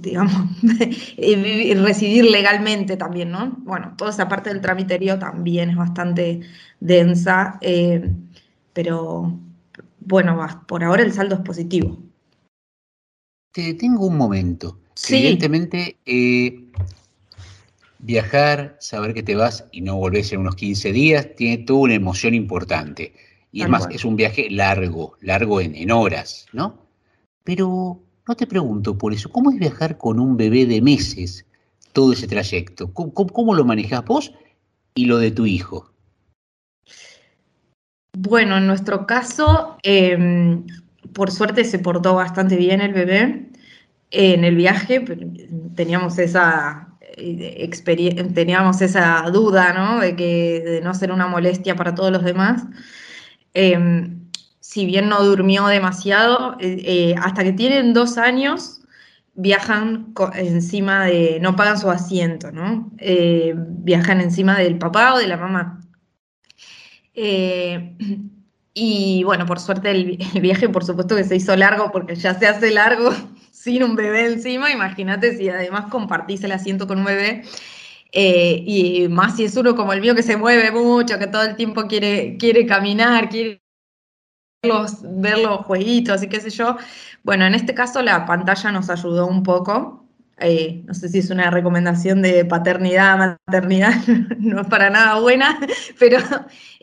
digamos, 0.00 0.32
y 1.16 1.74
residir 1.74 2.26
legalmente 2.26 2.96
también, 2.96 3.30
¿no? 3.30 3.56
Bueno, 3.58 3.94
toda 3.96 4.10
esa 4.10 4.28
parte 4.28 4.50
del 4.50 4.60
tramiterio 4.60 5.18
también 5.18 5.70
es 5.70 5.76
bastante 5.76 6.40
densa, 6.80 7.58
eh, 7.62 8.12
pero 8.72 9.38
bueno, 10.00 10.46
por 10.66 10.84
ahora 10.84 11.02
el 11.02 11.12
saldo 11.12 11.36
es 11.36 11.40
positivo. 11.40 11.98
Te 13.52 13.74
tengo 13.74 14.06
un 14.06 14.16
momento. 14.16 14.78
Sí. 14.94 15.16
Evidentemente, 15.16 15.96
eh, 16.04 16.64
viajar, 17.98 18.76
saber 18.80 19.14
que 19.14 19.22
te 19.22 19.34
vas 19.34 19.64
y 19.72 19.80
no 19.80 19.96
volvés 19.96 20.32
en 20.32 20.40
unos 20.40 20.56
15 20.56 20.92
días, 20.92 21.28
tiene 21.36 21.64
toda 21.64 21.80
una 21.80 21.94
emoción 21.94 22.34
importante. 22.34 23.14
Y 23.54 23.62
es 23.62 23.68
más, 23.68 23.86
es 23.88 24.04
un 24.04 24.16
viaje 24.16 24.50
largo, 24.50 25.16
largo 25.20 25.60
en, 25.60 25.76
en, 25.76 25.92
horas, 25.92 26.46
¿no? 26.52 26.76
Pero, 27.44 28.00
no 28.26 28.34
te 28.34 28.48
pregunto 28.48 28.98
por 28.98 29.12
eso, 29.12 29.30
¿cómo 29.30 29.52
es 29.52 29.58
viajar 29.60 29.96
con 29.96 30.18
un 30.18 30.36
bebé 30.36 30.66
de 30.66 30.82
meses 30.82 31.46
todo 31.92 32.12
ese 32.12 32.26
trayecto? 32.26 32.92
¿Cómo, 32.92 33.14
cómo- 33.14 33.32
cómo 33.32 33.54
lo 33.54 33.64
manejás 33.64 34.04
vos 34.04 34.32
y 34.96 35.04
lo 35.06 35.18
de 35.18 35.30
tu 35.30 35.46
hijo? 35.46 35.92
Bueno, 38.18 38.56
en 38.56 38.66
nuestro 38.66 39.06
caso, 39.06 39.76
eh, 39.84 40.58
por 41.12 41.30
suerte 41.30 41.62
se 41.64 41.78
portó 41.78 42.16
bastante 42.16 42.56
bien 42.56 42.80
el 42.80 42.92
bebé. 42.92 43.50
En 44.10 44.42
el 44.42 44.56
viaje 44.56 45.04
teníamos 45.76 46.18
esa, 46.18 46.88
eh, 47.16 47.70
teníamos 48.34 48.82
esa 48.82 49.22
duda, 49.32 49.72
¿no? 49.72 50.00
De 50.00 50.16
que 50.16 50.60
de 50.60 50.80
no 50.80 50.92
ser 50.92 51.12
una 51.12 51.28
molestia 51.28 51.76
para 51.76 51.94
todos 51.94 52.10
los 52.10 52.24
demás. 52.24 52.64
Eh, 53.54 54.10
si 54.64 54.86
bien 54.86 55.10
no 55.10 55.22
durmió 55.22 55.66
demasiado, 55.66 56.56
eh, 56.58 56.82
eh, 56.84 57.14
hasta 57.20 57.44
que 57.44 57.52
tienen 57.52 57.92
dos 57.92 58.16
años 58.16 58.80
viajan 59.34 60.14
encima 60.34 61.04
de, 61.04 61.38
no 61.40 61.54
pagan 61.54 61.78
su 61.78 61.90
asiento, 61.90 62.50
¿no? 62.50 62.90
Eh, 62.98 63.54
viajan 63.56 64.22
encima 64.22 64.58
del 64.58 64.78
papá 64.78 65.14
o 65.14 65.18
de 65.18 65.26
la 65.28 65.36
mamá. 65.36 65.80
Y 68.76 69.22
bueno, 69.22 69.46
por 69.46 69.60
suerte 69.60 69.92
el, 69.92 70.18
el 70.34 70.40
viaje 70.40 70.68
por 70.68 70.84
supuesto 70.84 71.14
que 71.14 71.22
se 71.22 71.36
hizo 71.36 71.54
largo 71.54 71.92
porque 71.92 72.16
ya 72.16 72.36
se 72.36 72.48
hace 72.48 72.72
largo 72.72 73.12
sin 73.52 73.84
un 73.84 73.94
bebé 73.94 74.26
encima, 74.26 74.72
imagínate 74.72 75.36
si 75.36 75.48
además 75.48 75.84
compartís 75.90 76.42
el 76.42 76.50
asiento 76.50 76.88
con 76.88 76.98
un 76.98 77.04
bebé. 77.04 77.44
Eh, 78.16 78.62
y 78.64 79.08
más 79.08 79.36
si 79.36 79.44
es 79.44 79.56
uno 79.56 79.74
como 79.74 79.92
el 79.92 80.00
mío 80.00 80.14
que 80.14 80.22
se 80.22 80.36
mueve 80.36 80.70
mucho, 80.70 81.18
que 81.18 81.26
todo 81.26 81.42
el 81.42 81.56
tiempo 81.56 81.88
quiere, 81.88 82.36
quiere 82.38 82.64
caminar, 82.64 83.28
quiere 83.28 83.60
ver 84.62 85.38
los 85.40 85.58
jueguitos 85.66 86.22
y 86.22 86.28
qué 86.28 86.40
sé 86.40 86.50
yo. 86.50 86.76
Bueno, 87.24 87.44
en 87.44 87.56
este 87.56 87.74
caso 87.74 88.02
la 88.02 88.24
pantalla 88.24 88.70
nos 88.70 88.88
ayudó 88.88 89.26
un 89.26 89.42
poco. 89.42 90.06
Eh, 90.38 90.84
no 90.86 90.94
sé 90.94 91.08
si 91.08 91.18
es 91.18 91.30
una 91.30 91.50
recomendación 91.50 92.22
de 92.22 92.44
paternidad, 92.44 93.38
maternidad, 93.46 93.94
no 94.38 94.60
es 94.60 94.66
para 94.68 94.90
nada 94.90 95.18
buena, 95.20 95.58
pero, 95.98 96.18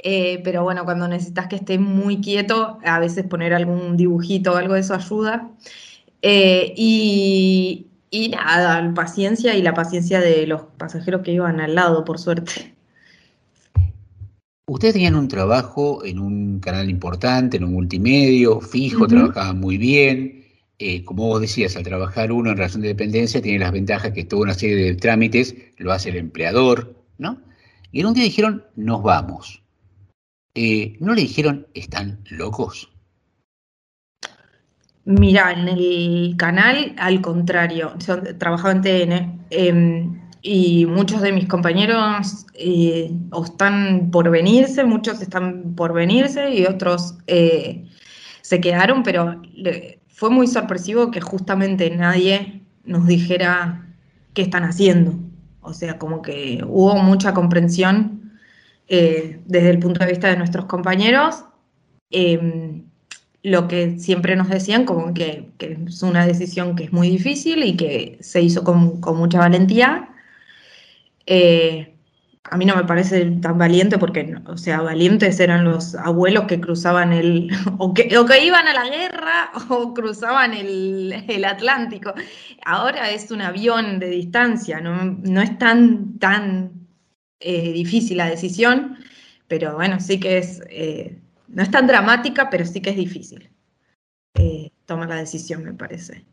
eh, 0.03 0.41
pero 0.43 0.63
bueno, 0.63 0.83
cuando 0.83 1.07
necesitas 1.07 1.47
que 1.47 1.55
esté 1.57 1.79
muy 1.79 2.19
quieto, 2.19 2.77
a 2.83 2.99
veces 2.99 3.25
poner 3.25 3.53
algún 3.53 3.95
dibujito 3.95 4.51
o 4.51 4.57
algo 4.57 4.73
de 4.73 4.81
eso 4.81 4.95
ayuda. 4.95 5.49
Y, 6.21 7.90
y 8.11 8.27
nada, 8.29 8.93
paciencia 8.93 9.55
y 9.55 9.61
la 9.61 9.73
paciencia 9.73 10.19
de 10.19 10.45
los 10.45 10.63
pasajeros 10.77 11.21
que 11.21 11.31
iban 11.31 11.61
al 11.61 11.73
lado, 11.73 12.03
por 12.03 12.19
suerte. 12.19 12.75
Ustedes 14.67 14.93
tenían 14.93 15.15
un 15.15 15.29
trabajo 15.29 16.05
en 16.05 16.19
un 16.19 16.59
canal 16.59 16.89
importante, 16.89 17.57
en 17.57 17.63
un 17.63 17.73
multimedio, 17.73 18.59
fijo, 18.61 19.07
trabajaban 19.07 19.59
muy 19.59 19.77
bien. 19.77 20.45
Eh, 20.77 21.03
como 21.05 21.27
vos 21.27 21.41
decías, 21.41 21.75
al 21.75 21.83
trabajar 21.83 22.31
uno 22.31 22.51
en 22.51 22.57
relación 22.57 22.81
de 22.81 22.89
dependencia 22.89 23.41
tiene 23.41 23.59
las 23.59 23.71
ventajas 23.71 24.11
que 24.11 24.25
toda 24.25 24.43
una 24.43 24.53
serie 24.53 24.75
de 24.75 24.95
trámites 24.95 25.55
lo 25.77 25.91
hace 25.91 26.09
el 26.09 26.17
empleador, 26.17 26.95
¿no? 27.17 27.39
Y 27.91 28.01
en 28.01 28.07
un 28.07 28.13
día 28.13 28.23
dijeron, 28.23 28.65
nos 28.75 29.03
vamos. 29.03 29.63
Eh, 30.53 30.97
¿No 30.99 31.13
le 31.13 31.21
dijeron, 31.21 31.67
están 31.73 32.19
locos? 32.29 32.91
Mira, 35.05 35.51
en 35.51 35.67
el 35.67 36.35
canal, 36.37 36.93
al 36.97 37.21
contrario, 37.21 37.93
yo 38.05 38.21
trabajaba 38.37 38.71
en 38.73 38.81
TN 38.81 39.39
em, 39.49 40.21
y 40.43 40.85
muchos 40.85 41.21
de 41.21 41.31
mis 41.31 41.47
compañeros 41.47 42.45
eh, 42.53 43.11
están 43.43 44.11
por 44.11 44.29
venirse, 44.29 44.83
muchos 44.83 45.21
están 45.21 45.73
por 45.75 45.93
venirse 45.93 46.51
y 46.53 46.65
otros 46.65 47.17
eh, 47.27 47.85
se 48.41 48.61
quedaron, 48.61 49.01
pero 49.01 49.41
fue 50.07 50.29
muy 50.29 50.45
sorpresivo 50.45 51.09
que 51.09 51.21
justamente 51.21 51.89
nadie 51.89 52.61
nos 52.83 53.07
dijera 53.07 53.87
qué 54.33 54.43
están 54.43 54.63
haciendo. 54.63 55.15
O 55.61 55.73
sea, 55.73 55.97
como 55.97 56.21
que 56.21 56.63
hubo 56.67 56.95
mucha 56.97 57.33
comprensión 57.33 58.33
eh, 58.87 59.41
desde 59.45 59.69
el 59.71 59.79
punto 59.79 59.99
de 59.99 60.11
vista 60.11 60.27
de 60.27 60.37
nuestros 60.37 60.65
compañeros. 60.65 61.45
Lo 63.43 63.67
que 63.67 63.99
siempre 63.99 64.35
nos 64.35 64.49
decían 64.49 64.85
como 64.85 65.13
que, 65.13 65.49
es 65.59 66.03
una 66.03 66.25
decisión 66.25 66.75
que 66.75 66.85
es 66.85 66.93
muy 66.93 67.09
difícil 67.09 67.63
y 67.63 67.75
que 67.75 68.17
se 68.21 68.41
hizo 68.41 68.63
con, 68.63 68.99
mucha 69.17 69.39
valentía. 69.39 70.09
Eh, 71.25 71.95
a 72.43 72.57
mí 72.57 72.65
no 72.65 72.75
me 72.75 72.83
parece 72.83 73.25
tan 73.41 73.57
valiente 73.57 73.97
porque, 73.97 74.35
o 74.45 74.57
sea, 74.57 74.81
valientes 74.81 75.39
eran 75.39 75.63
los 75.63 75.95
abuelos 75.95 76.45
que 76.45 76.59
cruzaban 76.59 77.13
el, 77.13 77.49
o 77.77 77.93
que, 77.93 78.09
iban 78.43 78.67
a 78.67 78.73
la 78.73 78.89
guerra 78.89 79.51
o 79.69 79.93
cruzaban 79.93 80.53
el, 80.53 81.23
el 81.27 81.45
Atlántico. 81.45 82.13
Ahora 82.65 83.09
es 83.09 83.31
un 83.31 83.41
avión 83.41 83.99
de 83.99 84.09
distancia, 84.09 84.81
no, 84.81 85.03
no 85.03 85.41
es 85.41 85.57
tan, 85.57 86.19
tan 86.19 86.71
eh, 87.39 87.71
difícil 87.73 88.17
la 88.17 88.29
decisión, 88.29 88.97
pero 89.47 89.75
bueno, 89.75 89.99
sí 89.99 90.19
que 90.19 90.37
es, 90.37 90.61
eh, 90.69 91.20
no 91.53 91.63
es 91.63 91.71
tan 91.71 91.87
dramática, 91.87 92.49
pero 92.49 92.65
sí 92.65 92.81
que 92.81 92.91
es 92.91 92.95
difícil 92.95 93.49
eh, 94.35 94.71
tomar 94.85 95.09
la 95.09 95.15
decisión, 95.15 95.63
me 95.63 95.73
parece. 95.73 96.25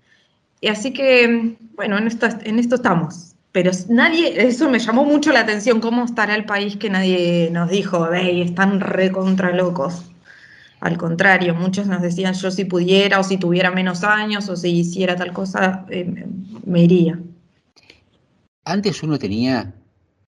Y 0.61 0.69
así 0.69 0.93
que, 0.93 1.57
bueno, 1.77 1.99
en 1.99 2.07
esto, 2.07 2.75
estamos. 2.75 3.35
Pero 3.53 3.71
nadie, 3.89 4.47
eso 4.47 4.69
me 4.69 4.79
llamó 4.79 5.05
mucho 5.05 5.33
la 5.33 5.41
atención, 5.41 5.81
cómo 5.81 6.05
estará 6.05 6.35
el 6.35 6.45
país 6.45 6.77
que 6.77 6.91
nadie 6.91 7.49
nos 7.53 7.71
dijo, 7.71 8.09
hey, 8.13 8.43
están 8.43 8.81
re 8.81 9.11
contra 9.11 9.55
locos. 9.55 10.05
Al 10.81 10.97
contrario, 10.97 11.55
muchos 11.55 11.87
nos 11.87 12.03
decían, 12.03 12.35
yo 12.35 12.51
si 12.51 12.65
pudiera, 12.65 13.19
o 13.19 13.25
si 13.25 13.37
tuviera 13.37 13.71
menos 13.71 14.05
años, 14.05 14.49
o 14.49 14.57
si 14.57 14.81
hiciera 14.81 15.17
tal 15.17 15.33
cosa, 15.33 15.87
eh, 15.89 16.27
me 16.65 16.85
iría. 16.85 17.19
Antes 18.65 19.03
uno 19.03 19.19
tenía 19.19 19.73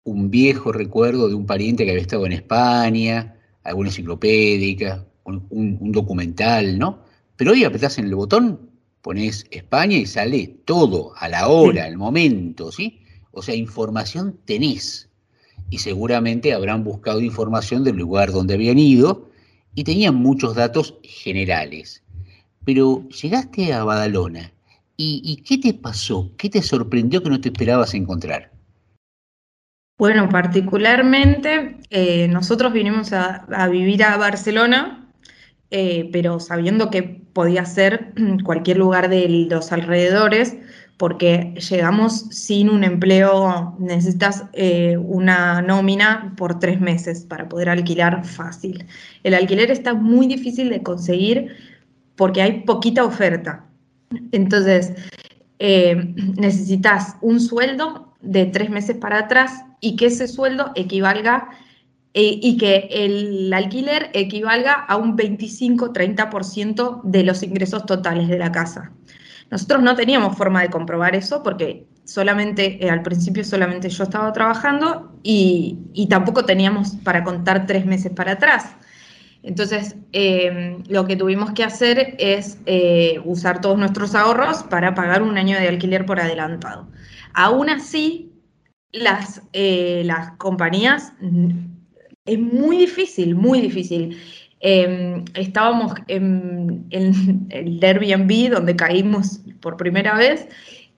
un 0.03 0.29
viejo 0.29 0.71
recuerdo 0.71 1.27
de 1.27 1.35
un 1.35 1.45
pariente 1.45 1.83
que 1.83 1.91
había 1.91 2.03
estado 2.03 2.25
en 2.25 2.33
España, 2.33 3.35
alguna 3.69 3.89
enciclopédica, 3.89 5.05
un, 5.23 5.91
documental, 5.91 6.77
¿no? 6.77 6.99
Pero 7.35 7.51
hoy 7.51 7.63
apretás 7.63 7.97
en 7.97 8.05
el 8.05 8.15
botón, 8.15 8.69
pones 9.01 9.45
España 9.51 9.97
y 9.97 10.05
sale 10.05 10.59
todo, 10.65 11.13
a 11.15 11.29
la 11.29 11.47
hora, 11.47 11.85
al 11.85 11.97
momento, 11.97 12.71
¿sí? 12.71 13.01
O 13.31 13.41
sea, 13.41 13.55
información 13.55 14.37
tenés. 14.45 15.09
Y 15.69 15.77
seguramente 15.77 16.53
habrán 16.53 16.83
buscado 16.83 17.21
información 17.21 17.83
del 17.83 17.95
lugar 17.95 18.31
donde 18.31 18.55
habían 18.55 18.79
ido 18.79 19.29
y 19.75 19.83
tenían 19.83 20.15
muchos 20.15 20.55
datos 20.55 20.95
generales. 21.03 22.01
Pero 22.65 23.07
llegaste 23.09 23.71
a 23.73 23.83
Badalona 23.83 24.51
¿Y, 25.01 25.21
y 25.23 25.37
qué 25.37 25.57
te 25.57 25.73
pasó? 25.73 26.29
¿Qué 26.35 26.49
te 26.49 26.61
sorprendió 26.61 27.23
que 27.23 27.29
no 27.29 27.39
te 27.39 27.47
esperabas 27.47 27.93
encontrar? 27.93 28.51
Bueno, 29.99 30.29
particularmente 30.29 31.75
eh, 31.89 32.29
nosotros 32.29 32.71
vinimos 32.71 33.11
a, 33.11 33.67
vivir 33.67 34.01
a 34.05 34.15
Barcelona, 34.15 35.11
eh, 35.71 36.09
pero 36.13 36.39
sabiendo 36.39 36.89
que 36.89 37.03
podía 37.03 37.65
ser 37.65 38.13
cualquier 38.45 38.77
lugar 38.77 39.09
de 39.09 39.27
los 39.49 39.73
alrededores, 39.73 40.55
porque 40.95 41.53
llegamos 41.69 42.27
sin 42.31 42.69
un 42.69 42.85
empleo, 42.85 43.75
necesitas 43.77 44.45
eh, 44.53 44.95
una 44.95 45.61
nómina 45.61 46.33
por 46.37 46.59
tres 46.59 46.79
meses 46.79 47.25
para 47.25 47.49
poder 47.49 47.67
alquilar 47.67 48.25
fácil. 48.25 48.85
El 49.23 49.33
alquiler 49.33 49.69
está 49.69 49.93
muy 49.93 50.27
difícil 50.27 50.69
de 50.69 50.81
conseguir 50.81 51.57
porque 52.15 52.41
hay 52.41 52.61
poquita 52.61 53.03
oferta. 53.03 53.65
Entonces, 54.31 54.93
necesitas 55.59 57.17
un 57.19 57.41
sueldo 57.41 58.15
de 58.21 58.45
tres 58.45 58.69
meses 58.69 58.95
para 58.95 59.19
atrás 59.19 59.65
y 59.81 59.95
que 59.95 60.07
ese 60.07 60.27
sueldo 60.27 60.71
equivalga 60.75 61.49
eh, 62.13 62.39
y 62.41 62.57
que 62.57 62.89
el 62.91 63.53
alquiler 63.53 64.09
equivalga 64.13 64.73
a 64.73 64.97
un 64.97 65.17
25-30% 65.17 67.01
de 67.03 67.23
los 67.23 67.43
ingresos 67.43 67.85
totales 67.85 68.27
de 68.27 68.39
la 68.39 68.51
casa. 68.51 68.91
Nosotros 69.51 69.81
no 69.81 69.95
teníamos 69.95 70.37
forma 70.37 70.61
de 70.61 70.69
comprobar 70.69 71.15
eso 71.15 71.43
porque 71.43 71.85
solamente, 72.03 72.85
eh, 72.85 72.89
al 72.89 73.01
principio 73.01 73.43
solamente 73.43 73.89
yo 73.89 74.03
estaba 74.03 74.31
trabajando 74.33 75.11
y, 75.23 75.77
y 75.93 76.07
tampoco 76.07 76.45
teníamos 76.45 76.91
para 77.03 77.23
contar 77.23 77.65
tres 77.65 77.85
meses 77.85 78.11
para 78.11 78.33
atrás. 78.33 78.75
Entonces, 79.41 79.95
eh, 80.11 80.77
lo 80.87 81.05
que 81.05 81.15
tuvimos 81.15 81.51
que 81.51 81.63
hacer 81.63 82.15
es 82.19 82.57
eh, 82.65 83.21
usar 83.23 83.61
todos 83.61 83.77
nuestros 83.77 84.13
ahorros 84.13 84.63
para 84.63 84.93
pagar 84.95 85.21
un 85.21 85.37
año 85.37 85.57
de 85.57 85.67
alquiler 85.67 86.05
por 86.05 86.19
adelantado. 86.19 86.89
Aún 87.33 87.69
así, 87.69 88.28
las, 88.91 89.41
eh, 89.53 90.03
las 90.05 90.31
compañías, 90.37 91.13
es 92.25 92.39
muy 92.39 92.77
difícil, 92.77 93.35
muy 93.35 93.61
difícil. 93.61 94.17
Eh, 94.61 95.23
estábamos 95.35 95.93
en, 96.07 96.85
en 96.89 97.47
el 97.49 97.83
Airbnb 97.83 98.51
donde 98.51 98.75
caímos 98.75 99.39
por 99.61 99.77
primera 99.77 100.15
vez 100.15 100.47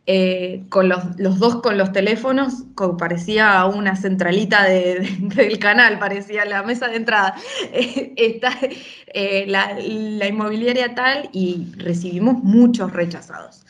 eh, 0.08 0.64
con 0.70 0.90
los, 0.90 1.04
los, 1.20 1.38
dos 1.38 1.62
con 1.62 1.78
los 1.78 1.92
teléfonos, 1.92 2.66
parecía 2.98 3.64
una 3.66 3.96
centralita 3.96 4.64
de, 4.64 5.08
del 5.22 5.60
canal, 5.60 6.00
parecía 6.00 6.44
la 6.46 6.64
mesa 6.64 6.88
de 6.88 6.96
entrada. 6.96 7.36
eh, 7.72 9.46
la, 9.48 9.78
la, 9.80 10.28
inmobiliaria 10.28 10.96
tal 10.96 11.30
y 11.32 11.68
recibimos 11.78 12.44
muchos 12.44 12.92
rechazados. 12.92 13.64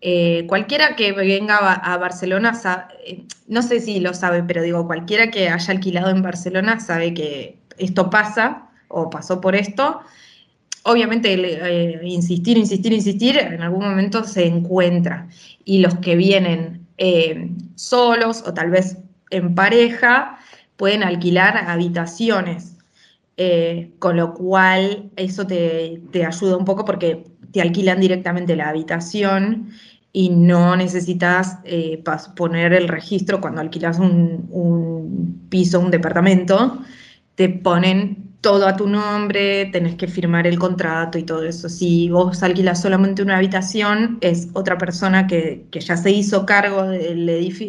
Eh, 0.00 0.44
cualquiera 0.46 0.94
que 0.94 1.12
venga 1.12 1.58
a, 1.58 1.96
Barcelona, 1.96 2.54
sabe, 2.54 3.24
no 3.48 3.62
sé 3.62 3.80
si 3.80 3.98
lo 4.00 4.14
sabe, 4.14 4.42
pero 4.44 4.62
digo, 4.62 4.86
cualquiera 4.86 5.30
que 5.30 5.48
haya 5.48 5.72
alquilado 5.72 6.10
en 6.10 6.22
Barcelona 6.22 6.78
sabe 6.78 7.14
que 7.14 7.58
esto 7.78 8.10
pasa 8.10 8.68
o 8.88 9.10
pasó 9.10 9.40
por 9.40 9.56
esto 9.56 10.02
obviamente 10.88 11.34
eh, 11.34 12.00
insistir, 12.04 12.56
insistir, 12.56 12.92
insistir, 12.92 13.38
en 13.38 13.62
algún 13.62 13.84
momento 13.84 14.24
se 14.24 14.46
encuentra. 14.46 15.28
Y 15.64 15.78
los 15.78 15.96
que 15.98 16.16
vienen 16.16 16.86
eh, 16.96 17.50
solos 17.74 18.42
o 18.46 18.54
tal 18.54 18.70
vez 18.70 18.96
en 19.30 19.54
pareja 19.54 20.38
pueden 20.76 21.02
alquilar 21.02 21.56
habitaciones, 21.56 22.76
eh, 23.36 23.90
con 23.98 24.16
lo 24.16 24.34
cual 24.34 25.10
eso 25.16 25.46
te, 25.46 26.00
ayuda 26.26 26.56
un 26.56 26.64
poco 26.64 26.84
porque 26.84 27.24
te 27.52 27.60
alquilan 27.60 28.00
directamente 28.00 28.56
la 28.56 28.68
habitación 28.68 29.70
y 30.12 30.30
no 30.30 30.76
necesitas 30.76 31.58
poner 32.34 32.72
el 32.72 32.88
registro 32.88 33.40
cuando 33.40 33.60
alquilas 33.60 33.98
un, 33.98 34.48
un 34.50 35.46
piso, 35.48 35.80
un 35.80 35.90
departamento, 35.90 36.78
te 37.34 37.48
ponen 37.48 38.28
todo 38.40 38.66
a 38.66 38.76
tu 38.76 38.86
nombre, 38.86 39.66
tenés 39.66 39.96
que 39.96 40.06
firmar 40.06 40.46
el 40.46 40.58
contrato 40.58 41.18
y 41.18 41.24
todo 41.24 41.44
eso. 41.44 41.68
Si 41.68 42.08
vos 42.08 42.42
alquilas 42.42 42.80
solamente 42.80 43.22
una 43.22 43.36
habitación, 43.36 44.18
es 44.20 44.48
otra 44.52 44.78
persona 44.78 45.26
que, 45.26 45.66
ya 45.72 45.96
se 45.96 46.10
hizo 46.10 46.46
cargo 46.46 46.84
del, 46.84 47.26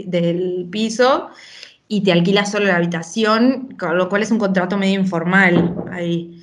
del 0.08 0.68
piso 0.70 1.30
y 1.88 2.02
te 2.02 2.12
alquila 2.12 2.46
solo 2.46 2.68
la 2.68 2.76
habitación, 2.78 3.76
con 3.80 3.98
lo 3.98 4.10
cual 4.10 4.22
es 4.22 4.32
un 4.32 4.38
contrato 4.38 4.78
medio 4.78 5.00
informal 5.00 5.76
ahí. 5.92 6.39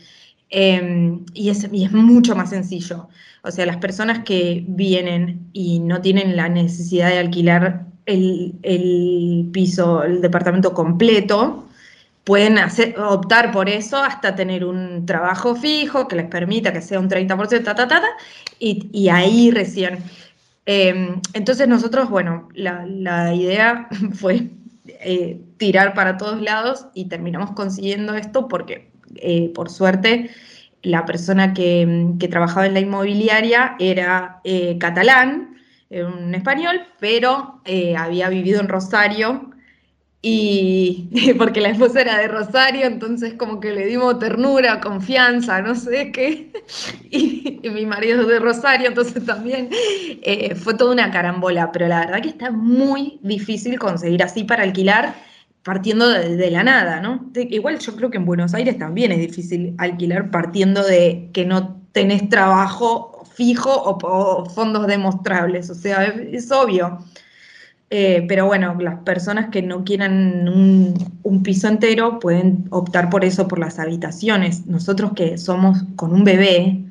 Em, 0.51 1.25
y, 1.35 1.51
es, 1.51 1.71
mucho 1.93 2.37
más 2.37 2.51
sencillo. 2.51 3.09
O 3.43 3.51
sea, 3.51 3.67
las 3.67 3.79
personas 3.79 4.21
que 4.25 4.65
vienen 4.67 5.49
y 5.53 5.81
no 5.81 6.01
tienen 6.01 6.37
la 6.37 6.49
necesidad 6.49 7.11
de 7.11 7.19
alquilar 7.19 7.87
el, 8.07 9.51
piso, 9.53 10.05
el 10.05 10.21
departamento 10.21 10.73
completo, 10.75 11.67
pueden 12.25 12.59
optar 12.99 13.53
por 13.53 13.69
eso 13.69 13.97
hasta 13.99 14.35
tener 14.35 14.65
un 14.65 15.07
trabajo 15.07 15.55
fijo 15.57 16.09
que 16.09 16.17
les 16.17 16.27
permita 16.27 16.73
que 16.73 16.83
sea 16.83 17.01
un 17.01 17.09
30%, 17.09 17.63
ta, 17.65 17.75
ta, 17.75 18.03
y 18.59 19.09
ahí 19.09 19.51
recién. 19.51 19.99
Em, 20.67 21.21
entonces 21.33 21.69
nosotros, 21.69 22.11
bueno, 22.11 22.49
la, 22.55 23.33
idea 23.35 23.89
fue 24.15 24.51
eh, 24.87 25.41
tirar 25.59 25.95
para 25.95 26.17
todos 26.17 26.43
lados 26.43 26.87
y 26.93 27.07
terminamos 27.07 27.53
consiguiendo 27.53 28.15
esto 28.15 28.49
porque, 28.49 28.91
eh, 29.17 29.51
por 29.55 29.71
suerte, 29.71 30.31
la 30.83 31.05
persona 31.05 31.55
que, 31.55 32.15
trabajaba 32.31 32.67
en 32.67 32.75
la 32.75 32.81
inmobiliaria 32.81 33.77
era 33.79 34.41
eh, 34.45 34.77
catalán, 34.79 35.57
un 35.91 36.35
español, 36.35 36.83
pero 36.99 37.63
había 37.97 38.29
vivido 38.29 38.61
en 38.61 38.69
Rosario 38.69 39.51
y 40.29 41.09
porque 41.39 41.61
la 41.61 41.69
esposa 41.69 42.01
era 42.01 42.19
de 42.19 42.27
Rosario, 42.27 42.87
entonces 42.87 43.35
como 43.35 43.61
que 43.61 43.73
le 43.73 43.87
dimos 43.87 44.19
ternura, 44.19 44.81
confianza, 44.81 45.61
no 45.63 45.77
sé 45.77 46.11
qué, 46.11 46.51
y, 47.11 47.61
mi 47.71 47.87
marido 47.87 48.23
es 48.23 48.27
de 48.27 48.41
Rosario, 48.41 48.89
entonces 48.89 49.25
también 49.25 49.69
eh, 49.71 50.57
fue 50.57 50.75
toda 50.75 50.93
una 50.93 51.13
carambola, 51.13 51.71
pero 51.71 51.87
la 51.87 52.01
verdad 52.01 52.23
que 52.23 52.31
está 52.31 52.51
muy 52.51 53.21
difícil 53.23 53.79
conseguir 53.79 54.23
así 54.25 54.43
para 54.43 54.65
alquilar 54.65 55.15
partiendo 55.67 56.09
de, 56.09 56.49
la 56.53 56.62
nada, 56.62 57.01
¿no? 57.01 57.29
igual 57.35 57.81
yo 57.81 57.97
creo 57.97 58.09
que 58.09 58.19
en 58.19 58.25
Buenos 58.25 58.55
Aires 58.55 58.79
también 58.79 59.11
es 59.11 59.19
difícil 59.19 59.75
alquilar 59.79 60.31
partiendo 60.31 60.85
de 60.85 61.29
que 61.33 61.45
no 61.45 61.83
tenés 61.91 62.29
trabajo 62.29 63.25
fijo 63.35 63.73
o, 63.75 64.49
fondos 64.49 64.87
demostrables, 64.87 65.69
o 65.69 65.75
sea, 65.75 66.05
es 66.05 66.53
obvio. 66.53 67.01
Eh, 67.91 68.25
pero 68.29 68.47
bueno, 68.47 68.77
las 68.79 69.01
personas 69.01 69.51
que 69.51 69.61
no 69.61 69.83
quieran 69.83 70.49
un, 70.49 71.43
piso 71.43 71.67
entero 71.67 72.21
pueden 72.21 72.67
optar 72.71 73.11
por 73.11 73.25
eso, 73.25 73.49
por 73.49 73.59
las 73.59 73.81
habitaciones. 73.81 74.67
Nosotros 74.67 75.14
que 75.17 75.37
somos 75.37 75.79
con 75.97 76.12
un 76.12 76.23
bebé, 76.23 76.85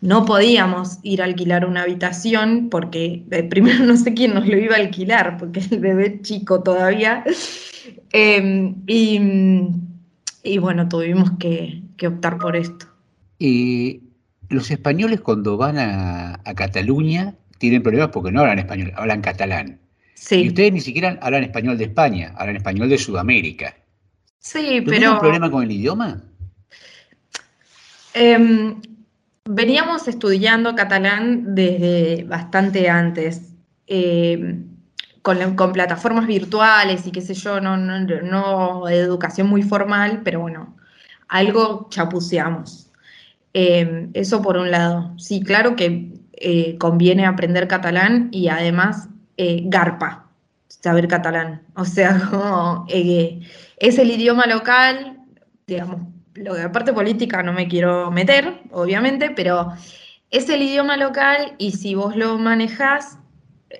no 0.00 0.24
podíamos 0.24 0.98
ir 1.02 1.20
a 1.20 1.26
alquilar 1.26 1.66
una 1.66 1.82
habitación 1.82 2.68
porque 2.70 3.24
eh, 3.30 3.42
primero 3.42 3.84
no 3.84 3.96
sé 3.96 4.14
quién 4.14 4.34
nos 4.34 4.46
lo 4.46 4.56
iba 4.56 4.76
a 4.76 4.78
alquilar, 4.78 5.36
porque 5.38 5.60
el 5.70 5.80
bebé 5.80 6.20
chico 6.22 6.62
todavía. 6.62 7.24
Em, 8.12 8.74
y, 8.86 10.58
bueno, 10.58 10.88
tuvimos 10.88 11.32
que, 11.38 11.82
optar 12.06 12.38
por 12.38 12.56
esto. 12.56 12.86
Y 13.38 14.00
los 14.48 14.70
españoles 14.70 15.20
cuando 15.20 15.56
van 15.56 15.78
a, 15.78 16.40
a 16.44 16.54
Cataluña 16.54 17.34
tienen 17.58 17.82
problemas 17.82 18.08
porque 18.08 18.32
no 18.32 18.40
hablan 18.40 18.58
español, 18.58 18.92
hablan 18.96 19.20
catalán. 19.20 19.78
Y 20.30 20.48
ustedes 20.48 20.72
ni 20.72 20.80
siquiera 20.80 21.18
hablan 21.22 21.44
español 21.44 21.78
de 21.78 21.84
España, 21.84 22.32
hablan 22.36 22.56
español 22.56 22.88
de 22.88 22.98
Sudamérica. 22.98 23.74
Sí, 24.38 24.82
pero. 24.86 25.12
un 25.12 25.18
problema 25.18 25.50
con 25.50 25.62
el 25.62 25.70
idioma? 25.70 26.22
Veníamos 29.52 30.06
estudiando 30.06 30.76
catalán 30.76 31.56
desde 31.56 32.22
bastante 32.22 32.88
antes. 32.88 33.52
Em, 33.88 34.70
con, 35.22 35.72
plataformas 35.72 36.28
virtuales 36.28 37.04
y 37.06 37.10
qué 37.10 37.20
sé 37.20 37.34
yo, 37.34 37.60
no, 37.60 37.76
no, 37.76 37.98
no, 37.98 38.88
educación 38.88 39.48
muy 39.48 39.62
formal, 39.62 40.22
pero 40.24 40.38
bueno, 40.40 40.76
algo 41.28 41.88
chapuceamos. 41.90 42.90
Em, 43.52 44.10
eso 44.14 44.40
por 44.40 44.56
un 44.56 44.70
lado. 44.70 45.14
Sí, 45.18 45.42
claro 45.42 45.74
que 45.74 46.12
eh, 46.34 46.78
conviene 46.78 47.26
aprender 47.26 47.66
catalán 47.66 48.28
y 48.30 48.48
además 48.48 49.08
eh, 49.36 49.62
garpa, 49.64 50.28
saber 50.68 51.08
catalán. 51.08 51.62
O 51.74 51.84
sea, 51.84 52.20
como, 52.30 52.86
eh, 52.88 53.40
es 53.78 53.98
el 53.98 54.12
idioma 54.12 54.46
local, 54.46 55.18
digamos, 55.66 56.02
lo 56.34 56.54
de 56.54 56.62
la 56.62 56.72
parte 56.72 56.92
política 56.92 57.42
no 57.42 57.52
me 57.52 57.68
quiero 57.68 58.10
meter, 58.10 58.60
obviamente, 58.70 59.30
pero 59.30 59.72
es 60.30 60.48
el 60.48 60.62
idioma 60.62 60.96
local 60.96 61.54
y 61.58 61.72
si 61.72 61.94
vos 61.94 62.16
lo 62.16 62.38
manejás, 62.38 63.18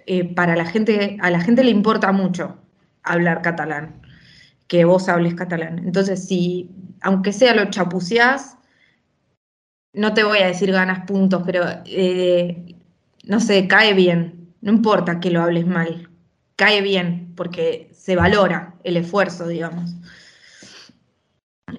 eh, 0.06 0.24
para 0.34 0.56
la 0.56 0.64
gente, 0.64 1.18
a 1.20 1.30
la 1.30 1.40
gente 1.40 1.64
le 1.64 1.70
importa 1.70 2.12
mucho 2.12 2.58
hablar 3.02 3.42
catalán, 3.42 4.02
que 4.68 4.84
vos 4.84 5.08
hables 5.08 5.34
catalán. 5.34 5.78
Entonces, 5.80 6.26
si, 6.26 6.70
aunque 7.00 7.32
sea 7.32 7.54
lo 7.54 7.70
chapuceás, 7.70 8.56
no 9.92 10.14
te 10.14 10.22
voy 10.24 10.38
a 10.38 10.46
decir 10.46 10.70
ganas 10.70 11.06
puntos, 11.06 11.42
pero 11.44 11.64
no 13.24 13.40
sé, 13.40 13.66
cae 13.66 13.94
bien. 13.94 14.54
No 14.60 14.72
importa 14.72 15.20
que 15.20 15.30
lo 15.30 15.42
hables 15.42 15.66
mal, 15.66 16.08
cae 16.56 16.82
bien, 16.82 17.32
porque 17.34 17.90
se 17.92 18.14
valora 18.14 18.74
el 18.84 18.96
esfuerzo, 18.96 19.48
digamos. 19.48 19.96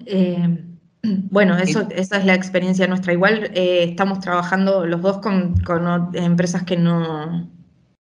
Eh, 0.06 0.64
bueno, 1.02 1.56
eso, 1.58 1.88
esa 1.90 2.18
es 2.18 2.24
la 2.24 2.34
experiencia 2.34 2.86
nuestra. 2.86 3.12
Igual 3.12 3.50
eh, 3.54 3.84
estamos 3.84 4.20
trabajando 4.20 4.86
los 4.86 5.02
dos 5.02 5.18
con, 5.18 5.54
empresas 6.14 6.62
que 6.64 6.76
no, 6.76 7.50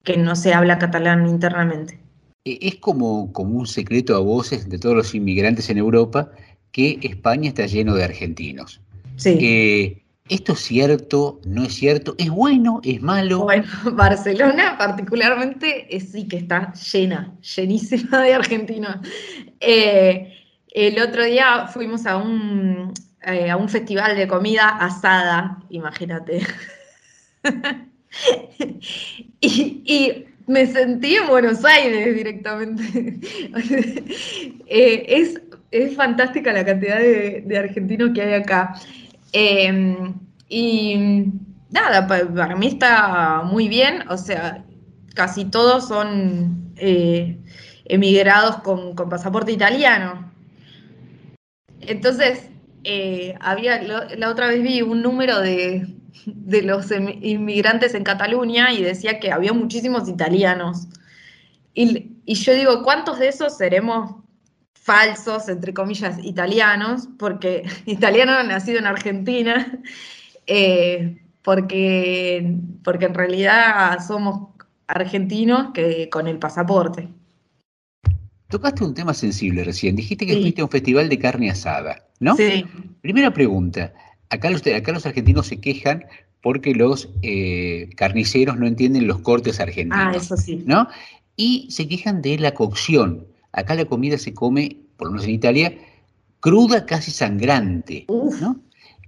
que 0.04 0.16
no 0.16 0.36
se 0.36 0.54
habla 0.54 0.78
catalán 0.78 1.26
internamente. 1.28 2.00
E, 2.44 2.58
es 2.62 2.76
como, 2.76 3.32
como 3.32 3.58
un 3.58 3.66
secreto 3.66 4.16
a 4.16 4.20
voces 4.20 4.68
de 4.68 4.78
todos 4.78 4.96
los 4.96 5.14
inmigrantes 5.14 5.70
en 5.70 5.78
Europa 5.78 6.30
que 6.72 6.98
España 7.02 7.48
está 7.48 7.66
lleno 7.66 7.94
de 7.94 8.04
argentinos. 8.04 8.80
Sí. 9.16 9.38
Eh, 9.40 10.02
¿Esto 10.28 10.52
es 10.52 10.60
cierto? 10.60 11.40
¿No 11.46 11.64
es 11.64 11.74
cierto? 11.74 12.14
¿Es 12.18 12.28
bueno? 12.28 12.80
¿Es 12.84 13.00
malo? 13.00 13.44
Bueno, 13.44 13.64
Barcelona 13.92 14.76
particularmente 14.76 15.88
sí 16.00 16.28
que 16.28 16.36
está 16.36 16.72
llena, 16.74 17.34
llenísima 17.56 18.22
de 18.22 18.34
argentinos. 18.34 18.96
Eh, 19.60 20.37
el 20.86 21.00
otro 21.00 21.24
día 21.24 21.66
fuimos 21.66 22.06
a 22.06 22.16
un, 22.16 22.92
eh, 23.22 23.50
a 23.50 23.56
un 23.56 23.68
festival 23.68 24.16
de 24.16 24.28
comida 24.28 24.68
asada, 24.68 25.58
imagínate. 25.70 26.46
y, 29.40 30.24
me 30.46 30.66
sentí 30.66 31.14
en 31.16 31.26
Buenos 31.26 31.64
Aires 31.64 32.14
directamente. 32.14 33.18
Eh, 34.70 35.06
es, 35.08 35.40
es, 35.70 35.96
fantástica 35.96 36.52
la 36.52 36.62
cantidad 36.62 36.98
de, 36.98 37.58
argentinos 37.58 38.10
que 38.14 38.20
hay 38.20 38.34
acá. 38.34 38.74
Em, 39.32 40.12
y 40.46 41.24
nada, 41.70 42.06
para 42.06 42.54
mí 42.54 42.66
está 42.66 43.42
muy 43.44 43.66
bien, 43.66 44.04
o 44.10 44.18
sea, 44.18 44.62
casi 45.14 45.46
todos 45.46 45.88
son 45.88 46.72
eh, 46.76 47.38
emigrados 47.86 48.58
con, 48.58 48.94
pasaporte 48.94 49.52
italiano. 49.52 50.27
Entonces, 51.80 52.50
eh, 52.84 53.34
había, 53.40 53.82
la 53.82 54.30
otra 54.30 54.48
vez 54.48 54.62
vi 54.62 54.82
un 54.82 55.02
número 55.02 55.40
de 55.40 55.86
de 56.26 56.62
los 56.62 56.90
em- 56.90 57.18
inmigrantes 57.22 57.94
en 57.94 58.04
Cataluña 58.04 58.72
y 58.72 58.82
decía 58.82 59.20
que 59.20 59.32
había 59.32 59.52
muchísimos 59.52 60.08
italianos. 60.08 60.88
Y, 61.74 62.16
y 62.24 62.34
yo 62.34 62.54
digo, 62.54 62.82
¿cuántos 62.82 63.18
de 63.18 63.28
esos 63.28 63.56
seremos 63.56 64.16
falsos, 64.74 65.48
entre 65.48 65.74
comillas, 65.74 66.18
italianos? 66.24 67.08
Porque 67.18 67.64
italiano 67.86 68.42
nacido 68.44 68.78
en 68.78 68.86
Argentina, 68.86 69.80
eh, 70.46 71.22
porque, 71.42 72.56
porque 72.84 73.06
en 73.06 73.14
realidad 73.14 73.98
somos 74.06 74.50
argentinos 74.86 75.72
que 75.74 76.08
con 76.10 76.28
el 76.28 76.38
pasaporte. 76.38 77.08
Tocaste 78.48 78.82
un 78.84 78.94
tema 78.94 79.12
sensible 79.12 79.62
recién. 79.62 79.94
Dijiste 79.96 80.26
que 80.26 80.34
Sí. 80.34 80.40
fuiste 80.40 80.60
a 80.62 80.64
un 80.64 80.70
festival 80.70 81.08
de 81.08 81.18
carne 81.18 81.50
asada, 81.50 82.06
¿no? 82.18 82.34
Sí. 82.36 82.64
Primera 83.02 83.32
pregunta. 83.32 83.92
Acá 84.30 84.50
los, 84.50 84.66
acá 84.66 84.92
los 84.92 85.04
argentinos 85.04 85.46
se 85.46 85.60
quejan 85.60 86.04
porque 86.42 86.74
los 86.74 87.10
eh, 87.22 87.90
carniceros 87.96 88.56
no 88.58 88.66
entienden 88.66 89.06
los 89.06 89.18
cortes 89.20 89.60
argentinos. 89.60 89.98
Ah, 89.98 90.12
eso 90.16 90.36
sí. 90.36 90.62
¿no? 90.64 90.88
Y 91.36 91.66
se 91.70 91.86
quejan 91.88 92.22
de 92.22 92.38
la 92.38 92.54
cocción. 92.54 93.26
Acá 93.52 93.74
la 93.74 93.84
comida 93.84 94.16
se 94.18 94.32
come, 94.32 94.78
por 94.96 95.08
lo 95.08 95.12
menos 95.12 95.26
en 95.26 95.34
Italia, 95.34 95.74
cruda, 96.40 96.86
casi 96.86 97.10
sangrante. 97.10 98.04
Uf. 98.08 98.40
¿no? 98.40 98.60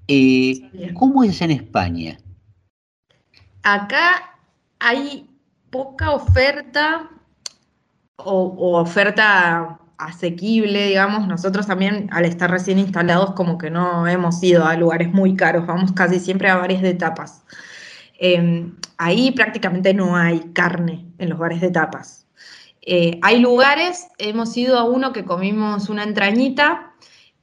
Eh. 0.06 0.60
¿Cómo 0.94 1.24
es 1.24 1.40
en 1.40 1.52
España? 1.52 2.18
Acá 3.62 4.36
hay 4.80 5.26
poca 5.70 6.10
oferta 6.12 7.10
o, 8.24 8.78
oferta 8.78 9.78
asequible, 9.98 10.88
digamos. 10.88 11.26
Nosotros 11.28 11.66
también, 11.66 12.08
al 12.12 12.24
estar 12.24 12.50
recién 12.50 12.78
instalados, 12.78 13.32
como 13.32 13.58
que 13.58 13.70
no 13.70 14.06
hemos 14.06 14.42
ido 14.42 14.64
a 14.66 14.76
lugares 14.76 15.12
muy 15.12 15.36
caros, 15.36 15.66
vamos 15.66 15.92
casi 15.92 16.20
siempre 16.20 16.48
a 16.48 16.56
bares 16.56 16.82
de 16.82 16.94
tapas. 16.94 17.42
Eh, 18.18 18.70
ahí 18.98 19.32
prácticamente 19.32 19.94
no 19.94 20.16
hay 20.16 20.40
carne 20.52 21.06
en 21.18 21.30
los 21.30 21.38
bares 21.38 21.60
de 21.60 21.70
tapas. 21.70 22.26
Eh, 22.82 23.18
hay 23.22 23.40
lugares, 23.40 24.08
hemos 24.18 24.56
ido 24.56 24.78
a 24.78 24.84
uno 24.84 25.12
que 25.12 25.24
comimos 25.24 25.88
una 25.90 26.02
entrañita 26.02 26.92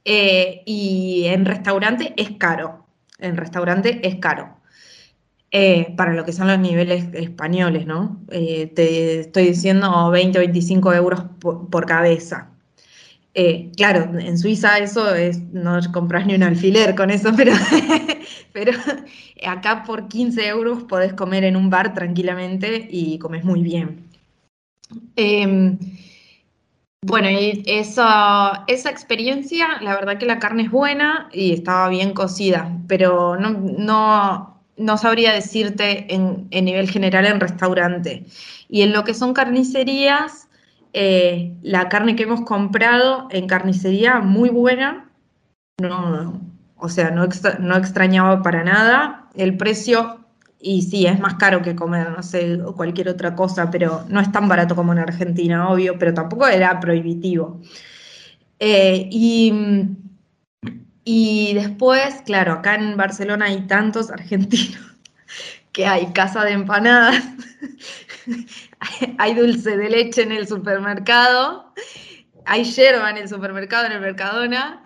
eh, 0.04 0.62
y 0.66 1.24
en 1.26 1.44
restaurante 1.44 2.14
es 2.16 2.32
caro. 2.38 2.86
En 3.18 3.36
restaurante 3.36 4.06
es 4.06 4.16
caro. 4.16 4.57
Eh, 5.50 5.94
para 5.96 6.12
lo 6.12 6.26
que 6.26 6.32
son 6.32 6.46
los 6.46 6.58
niveles 6.58 7.06
españoles, 7.14 7.86
¿no? 7.86 8.20
Eh, 8.30 8.66
te 8.66 9.20
estoy 9.20 9.46
diciendo 9.46 10.10
20 10.10 10.38
o 10.38 10.40
25 10.40 10.92
euros 10.92 11.22
por, 11.40 11.86
cabeza. 11.86 12.50
Eh, 13.32 13.70
claro, 13.76 14.18
en 14.18 14.36
Suiza 14.36 14.78
eso 14.78 15.14
es, 15.14 15.40
no 15.52 15.78
compras 15.92 16.26
ni 16.26 16.34
un 16.34 16.42
alfiler 16.42 16.94
con 16.94 17.10
eso, 17.10 17.32
pero, 17.36 17.52
pero 18.52 18.72
acá 19.46 19.84
por 19.84 20.08
15 20.08 20.46
euros 20.48 20.84
podés 20.84 21.14
comer 21.14 21.44
en 21.44 21.56
un 21.56 21.70
bar 21.70 21.94
tranquilamente 21.94 22.86
y 22.90 23.18
comes 23.18 23.44
muy 23.44 23.62
bien. 23.62 24.04
Eh, 25.16 25.78
bueno, 27.06 27.30
y 27.30 27.62
esa, 27.66 28.64
esa 28.66 28.90
experiencia, 28.90 29.80
la 29.80 29.94
verdad 29.94 30.18
que 30.18 30.26
la 30.26 30.38
carne 30.38 30.64
es 30.64 30.70
buena 30.70 31.28
y 31.32 31.54
estaba 31.54 31.88
bien 31.88 32.12
cocida, 32.12 32.76
pero 32.86 33.36
no, 33.36 33.50
no, 33.50 34.57
no 34.78 34.96
sabría 34.96 35.32
decirte 35.32 36.12
en, 36.14 36.48
nivel 36.50 36.88
general 36.88 37.26
en 37.26 37.40
restaurante. 37.40 38.24
Y 38.68 38.82
en 38.82 38.92
lo 38.92 39.04
que 39.04 39.14
son 39.14 39.34
carnicerías, 39.34 40.48
eh, 40.92 41.52
la 41.62 41.88
carne 41.88 42.16
que 42.16 42.22
hemos 42.24 42.42
comprado 42.42 43.28
en 43.30 43.46
carnicería, 43.46 44.20
muy 44.20 44.48
buena. 44.48 45.10
No, 45.80 46.40
o 46.76 46.88
sea, 46.88 47.10
no, 47.10 47.28
no 47.60 47.76
extrañaba 47.76 48.42
para 48.42 48.64
nada. 48.64 49.28
El 49.34 49.56
precio, 49.56 50.24
y 50.60 50.82
sí, 50.82 51.06
es 51.06 51.20
más 51.20 51.34
caro 51.34 51.62
que 51.62 51.76
comer, 51.76 52.10
no 52.10 52.22
sé, 52.22 52.62
o 52.62 52.74
cualquier 52.74 53.08
otra 53.08 53.34
cosa, 53.34 53.70
pero 53.70 54.04
no 54.08 54.20
es 54.20 54.30
tan 54.32 54.48
barato 54.48 54.74
como 54.74 54.92
en 54.92 55.00
Argentina, 55.00 55.68
obvio, 55.68 55.98
pero 55.98 56.14
tampoco 56.14 56.46
era 56.46 56.78
prohibitivo. 56.80 57.60
Eh, 58.58 59.08
y, 59.10 59.52
y 61.10 61.54
después, 61.54 62.20
claro, 62.26 62.52
acá 62.52 62.74
en 62.74 62.94
Barcelona 62.98 63.46
hay 63.46 63.62
tantos 63.62 64.10
argentinos 64.10 64.78
que 65.72 65.86
hay 65.86 66.12
casa 66.12 66.44
de 66.44 66.52
empanadas, 66.52 67.24
hay 69.18 69.34
dulce 69.34 69.78
de 69.78 69.88
leche 69.88 70.20
en 70.20 70.32
el 70.32 70.46
supermercado, 70.46 71.72
hay 72.44 72.64
yerba 72.64 73.08
en 73.08 73.16
el 73.16 73.26
supermercado, 73.26 73.86
en 73.86 73.92
el 73.92 74.02
Mercadona, 74.02 74.82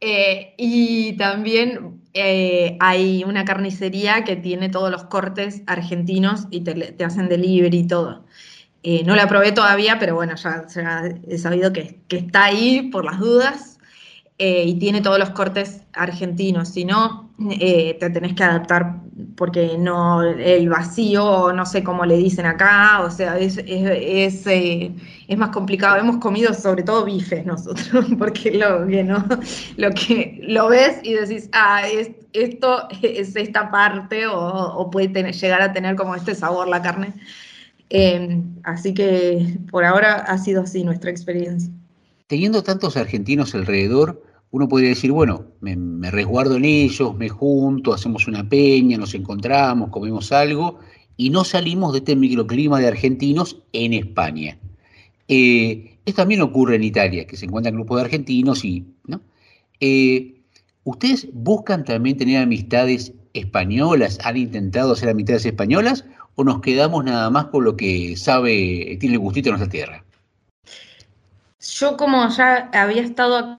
eh, 0.00 0.54
y 0.56 1.18
también 1.18 2.00
eh, 2.14 2.78
hay 2.80 3.22
una 3.24 3.44
carnicería 3.44 4.24
que 4.24 4.36
tiene 4.36 4.70
todos 4.70 4.90
los 4.90 5.04
cortes 5.04 5.60
argentinos 5.66 6.46
y 6.50 6.60
te, 6.60 7.04
hacen 7.04 7.28
delivery 7.28 7.80
y 7.80 7.86
todo. 7.86 8.24
Eh, 8.84 9.02
no 9.04 9.14
la 9.14 9.28
probé 9.28 9.52
todavía, 9.52 9.98
pero 9.98 10.14
bueno, 10.14 10.34
ya, 10.36 10.66
ya 10.74 11.02
he 11.28 11.36
sabido 11.36 11.74
que, 11.74 12.00
que 12.08 12.16
está 12.16 12.44
ahí 12.44 12.88
por 12.90 13.04
las 13.04 13.18
dudas 13.18 13.77
eh, 14.38 14.64
y 14.66 14.78
tiene 14.78 15.00
todos 15.00 15.18
los 15.18 15.30
cortes 15.30 15.82
argentinos. 15.92 16.68
Si 16.68 16.84
no, 16.84 17.30
eh, 17.60 17.96
te 17.98 18.10
tenés 18.10 18.34
que 18.34 18.44
adaptar 18.44 19.00
porque 19.36 19.76
no 19.78 20.22
el 20.22 20.68
vacío, 20.68 21.52
no 21.52 21.66
sé 21.66 21.82
cómo 21.82 22.04
le 22.04 22.16
dicen 22.16 22.46
acá, 22.46 23.00
o 23.02 23.10
sea, 23.10 23.36
es, 23.38 23.58
es, 23.58 23.66
es, 23.66 24.46
eh, 24.46 24.92
más 25.36 25.50
complicado. 25.50 25.96
Hemos 25.96 26.18
comido 26.18 26.54
sobre 26.54 26.84
todo 26.84 27.04
bifes 27.04 27.44
nosotros, 27.46 28.06
porque 28.18 28.52
lo 28.52 28.86
que 28.86 29.02
no, 29.02 29.24
lo 29.76 29.90
que 29.90 30.40
lo 30.42 30.68
ves 30.68 30.98
y 31.02 31.14
decís, 31.14 31.48
ah, 31.52 31.82
es, 31.88 32.10
esto 32.32 32.88
es 33.02 33.34
esta 33.34 33.70
parte, 33.70 34.26
o, 34.28 34.88
puede 34.90 35.08
tener- 35.08 35.34
llegar 35.34 35.62
a 35.62 35.72
tener 35.72 35.96
como 35.96 36.14
este 36.14 36.34
sabor 36.34 36.68
la 36.68 36.80
carne. 36.82 37.12
Eh, 37.90 38.40
así 38.64 38.94
que 38.94 39.58
por 39.70 39.84
ahora 39.84 40.14
ha 40.16 40.38
sido 40.38 40.62
así 40.62 40.84
nuestra 40.84 41.10
experiencia. 41.10 41.72
Teniendo 42.26 42.62
tantos 42.62 42.96
argentinos 42.96 43.54
alrededor, 43.54 44.22
uno 44.50 44.68
podría 44.68 44.90
decir, 44.90 45.12
bueno, 45.12 45.46
me, 45.60 46.10
resguardo 46.10 46.56
en 46.56 46.64
ellos, 46.64 47.16
me 47.16 47.28
junto, 47.28 47.92
hacemos 47.92 48.26
una 48.26 48.48
peña, 48.48 48.96
nos 48.96 49.14
encontramos, 49.14 49.90
comemos 49.90 50.32
algo 50.32 50.78
y 51.16 51.30
no 51.30 51.44
salimos 51.44 51.92
de 51.92 51.98
este 51.98 52.16
microclima 52.16 52.78
de 52.78 52.86
argentinos 52.86 53.60
en 53.72 53.92
España. 53.92 54.58
Eh, 55.28 55.98
esto 56.06 56.22
también 56.22 56.40
ocurre 56.40 56.76
en 56.76 56.84
Italia, 56.84 57.26
que 57.26 57.36
se 57.36 57.44
encuentran 57.44 57.74
grupos 57.74 57.98
de 57.98 58.04
argentinos 58.04 58.64
y, 58.64 58.86
¿no? 59.06 59.20
Eh, 59.80 60.34
¿Ustedes 60.84 61.28
buscan 61.34 61.84
también 61.84 62.16
tener 62.16 62.42
amistades 62.42 63.12
españolas? 63.34 64.18
¿Han 64.24 64.38
intentado 64.38 64.92
hacer 64.92 65.10
amistades 65.10 65.44
españolas? 65.44 66.06
¿O 66.36 66.44
nos 66.44 66.62
quedamos 66.62 67.04
nada 67.04 67.28
más 67.28 67.46
con 67.46 67.64
lo 67.64 67.76
que 67.76 68.16
sabe, 68.16 68.96
tiene 68.98 69.18
gustito 69.18 69.50
de 69.50 69.58
nuestra 69.58 69.70
tierra? 69.70 70.04
Yo 71.60 71.96
como 71.98 72.26
ya 72.30 72.70
había 72.72 73.02
estado 73.02 73.58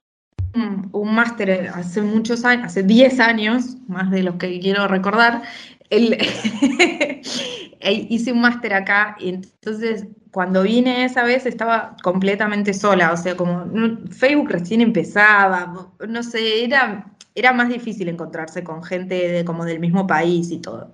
un, 0.91 1.13
máster 1.15 1.69
hace 1.73 2.01
muchos 2.01 2.45
años, 2.45 2.65
hace 2.67 2.83
10 2.83 3.19
años, 3.19 3.77
más 3.87 4.11
de 4.11 4.23
los 4.23 4.35
que 4.35 4.59
quiero 4.59 4.87
recordar, 4.87 5.43
el- 5.89 6.13
e- 7.79 8.07
hice 8.09 8.31
un 8.31 8.41
máster 8.41 8.73
acá 8.73 9.15
y 9.19 9.29
entonces 9.29 10.05
cuando 10.31 10.63
vine 10.63 11.05
esa 11.05 11.23
vez 11.23 11.45
estaba 11.45 11.95
completamente 12.03 12.73
sola, 12.73 13.11
o 13.13 13.17
sea, 13.17 13.35
como 13.35 13.65
Facebook 14.11 14.49
recién 14.51 14.81
empezaba, 14.81 15.73
no 16.07 16.23
sé, 16.23 16.63
era, 16.63 17.11
era 17.35 17.51
más 17.53 17.69
difícil 17.69 18.09
encontrarse 18.09 18.63
con 18.63 18.83
gente 18.83 19.15
de- 19.29 19.45
como 19.45 19.65
del 19.65 19.79
mismo 19.79 20.05
país 20.07 20.51
y 20.51 20.59
todo. 20.59 20.93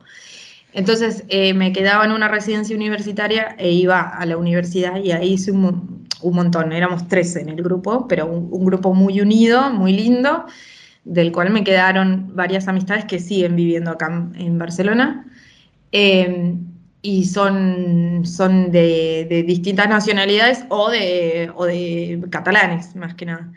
Entonces 0.73 1.23
eh, 1.29 1.53
me 1.53 1.71
quedaba 1.73 2.05
en 2.05 2.11
una 2.11 2.27
residencia 2.27 2.75
universitaria 2.75 3.55
e 3.57 3.71
iba 3.71 4.01
a 4.01 4.25
la 4.25 4.37
universidad 4.37 4.97
y 4.97 5.11
ahí 5.11 5.33
hice 5.33 5.51
un, 5.51 6.04
un 6.21 6.35
montón, 6.35 6.71
éramos 6.71 7.07
13 7.07 7.41
en 7.41 7.49
el 7.49 7.63
grupo, 7.63 8.07
pero 8.07 8.25
un, 8.27 8.47
un 8.51 8.65
grupo 8.65 8.93
muy 8.93 9.21
unido, 9.21 9.69
muy 9.71 9.93
lindo, 9.93 10.45
del 11.03 11.31
cual 11.31 11.51
me 11.51 11.63
quedaron 11.63 12.31
varias 12.35 12.67
amistades 12.67 13.05
que 13.05 13.19
siguen 13.19 13.55
viviendo 13.55 13.91
acá 13.91 14.07
en, 14.35 14.57
Barcelona. 14.57 15.25
Eh, 15.91 16.55
y 17.01 17.25
son, 17.25 18.21
son 18.25 18.71
de, 18.71 19.27
de 19.29 19.43
distintas 19.43 19.87
nacionalidades 19.87 20.65
o 20.69 20.89
de, 20.89 21.51
o 21.55 21.65
de 21.65 22.23
catalanes, 22.31 22.95
más 22.95 23.13
que 23.13 23.27
nada. 23.27 23.51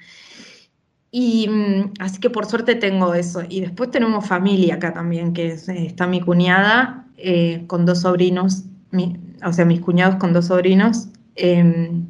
Y 1.11 1.49
mm, 1.49 1.93
así 2.01 2.21
que 2.21 2.31
por 2.31 2.47
suerte 2.47 2.75
tengo 2.75 3.15
eso. 3.15 3.43
Y 3.49 3.61
después 3.61 3.91
tenemos 3.91 4.27
familia 4.27 4.75
acá 4.75 4.93
también, 4.93 5.33
que 5.33 5.49
es- 5.53 5.69
está 5.69 6.07
mi 6.07 6.21
cuñada 6.21 7.07
eh, 7.17 7.65
con 7.67 7.87
dos 7.87 8.03
sobrinos, 8.03 8.65
mi- 8.91 9.17
o 9.45 9.53
sea, 9.53 9.65
mis 9.65 9.81
cuñados 9.81 10.17
con 10.17 10.33
dos 10.33 10.47
sobrinos. 10.47 11.09
em, 11.41 12.07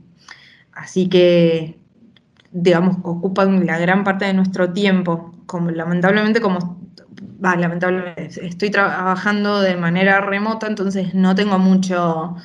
así 0.79 1.09
que, 1.09 1.79
digamos, 2.53 2.97
ocupan 3.03 3.67
la 3.67 3.79
gran 3.79 4.05
parte 4.05 4.25
de 4.25 4.35
nuestro 4.35 4.73
tiempo. 4.73 5.35
Como, 5.47 5.71
lamentablemente, 5.71 6.41
como 6.41 6.79
lamentablemente, 7.41 8.47
estoy 8.47 8.71
trabajando 8.71 9.61
de 9.61 9.77
manera 9.77 10.21
remota, 10.21 10.67
entonces 10.67 11.15
no 11.15 11.35
tengo 11.35 11.59
mucho 11.59 12.37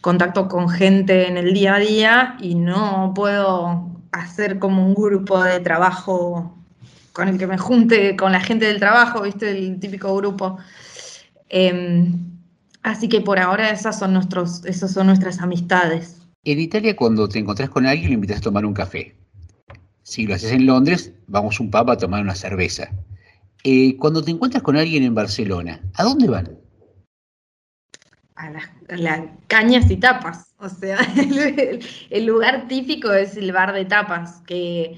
contacto 0.00 0.48
con 0.48 0.68
gente 0.68 1.28
en 1.28 1.36
el 1.36 1.52
día 1.52 1.74
a 1.74 1.78
día 1.78 2.36
y 2.40 2.54
no 2.54 3.12
puedo 3.14 3.90
hacer 4.12 4.58
como 4.58 4.86
un 4.86 4.94
grupo 4.94 5.42
de 5.42 5.60
trabajo 5.60 6.56
con 7.12 7.28
el 7.28 7.38
que 7.38 7.46
me 7.46 7.58
junte 7.58 8.16
con 8.16 8.32
la 8.32 8.40
gente 8.40 8.66
del 8.66 8.78
trabajo, 8.78 9.22
¿viste? 9.22 9.50
El 9.50 9.78
típico 9.80 10.14
grupo. 10.16 10.58
Em, 11.48 12.38
así 12.82 13.08
que 13.08 13.20
por 13.20 13.38
ahora 13.38 13.70
esas 13.70 13.98
son, 13.98 14.12
nuestros, 14.14 14.64
esas 14.64 14.92
son 14.92 15.08
nuestras 15.08 15.40
amistades. 15.40 16.19
En 16.42 16.58
Italia, 16.58 16.96
cuando 16.96 17.28
te 17.28 17.38
encontrás 17.38 17.68
con 17.68 17.86
alguien, 17.86 18.08
lo 18.08 18.14
invitas 18.14 18.38
a 18.38 18.42
tomar 18.42 18.64
un 18.64 18.72
café. 18.72 19.14
Si 20.02 20.26
lo 20.26 20.34
haces 20.34 20.52
en 20.52 20.64
Londres, 20.64 21.12
vamos 21.26 21.60
un 21.60 21.70
pub 21.70 21.90
a 21.90 21.98
tomar 21.98 22.22
una 22.22 22.34
cerveza. 22.34 22.90
Eh, 23.62 23.96
cuando 23.98 24.24
te 24.24 24.30
encuentras 24.30 24.62
con 24.62 24.76
alguien 24.76 25.02
en 25.02 25.14
Barcelona, 25.14 25.80
¿a 25.94 26.02
dónde 26.02 26.28
van? 26.28 26.58
A 28.36 28.50
las 28.88 29.20
cañas 29.48 29.90
y 29.90 29.98
tapas. 29.98 30.54
O 30.56 30.68
sea, 30.70 30.98
el, 32.10 32.26
lugar 32.26 32.68
típico 32.68 33.12
es 33.12 33.36
el 33.36 33.52
bar 33.52 33.74
de 33.74 33.84
tapas, 33.84 34.40
que 34.46 34.96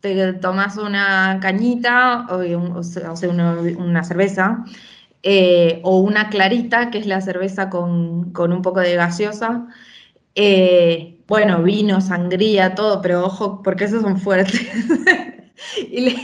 te 0.00 0.32
tomas 0.34 0.76
una 0.76 1.38
cañita 1.40 2.26
o, 2.30 2.82
sea, 2.82 3.12
una, 3.28 4.02
cerveza 4.02 4.64
eh, 5.22 5.80
o 5.84 6.00
una 6.00 6.30
clarita, 6.30 6.90
que 6.90 6.98
es 6.98 7.06
la 7.06 7.20
cerveza 7.20 7.70
con, 7.70 8.32
un 8.36 8.62
poco 8.62 8.80
de 8.80 8.96
gaseosa. 8.96 9.68
Eh, 10.34 11.18
bueno, 11.26 11.62
vino, 11.62 12.00
sangría, 12.00 12.74
todo, 12.74 13.00
pero 13.02 13.24
ojo, 13.24 13.62
porque 13.62 13.84
esos 13.84 14.02
son 14.02 14.18
fuertes. 14.18 14.60
y 15.90 16.16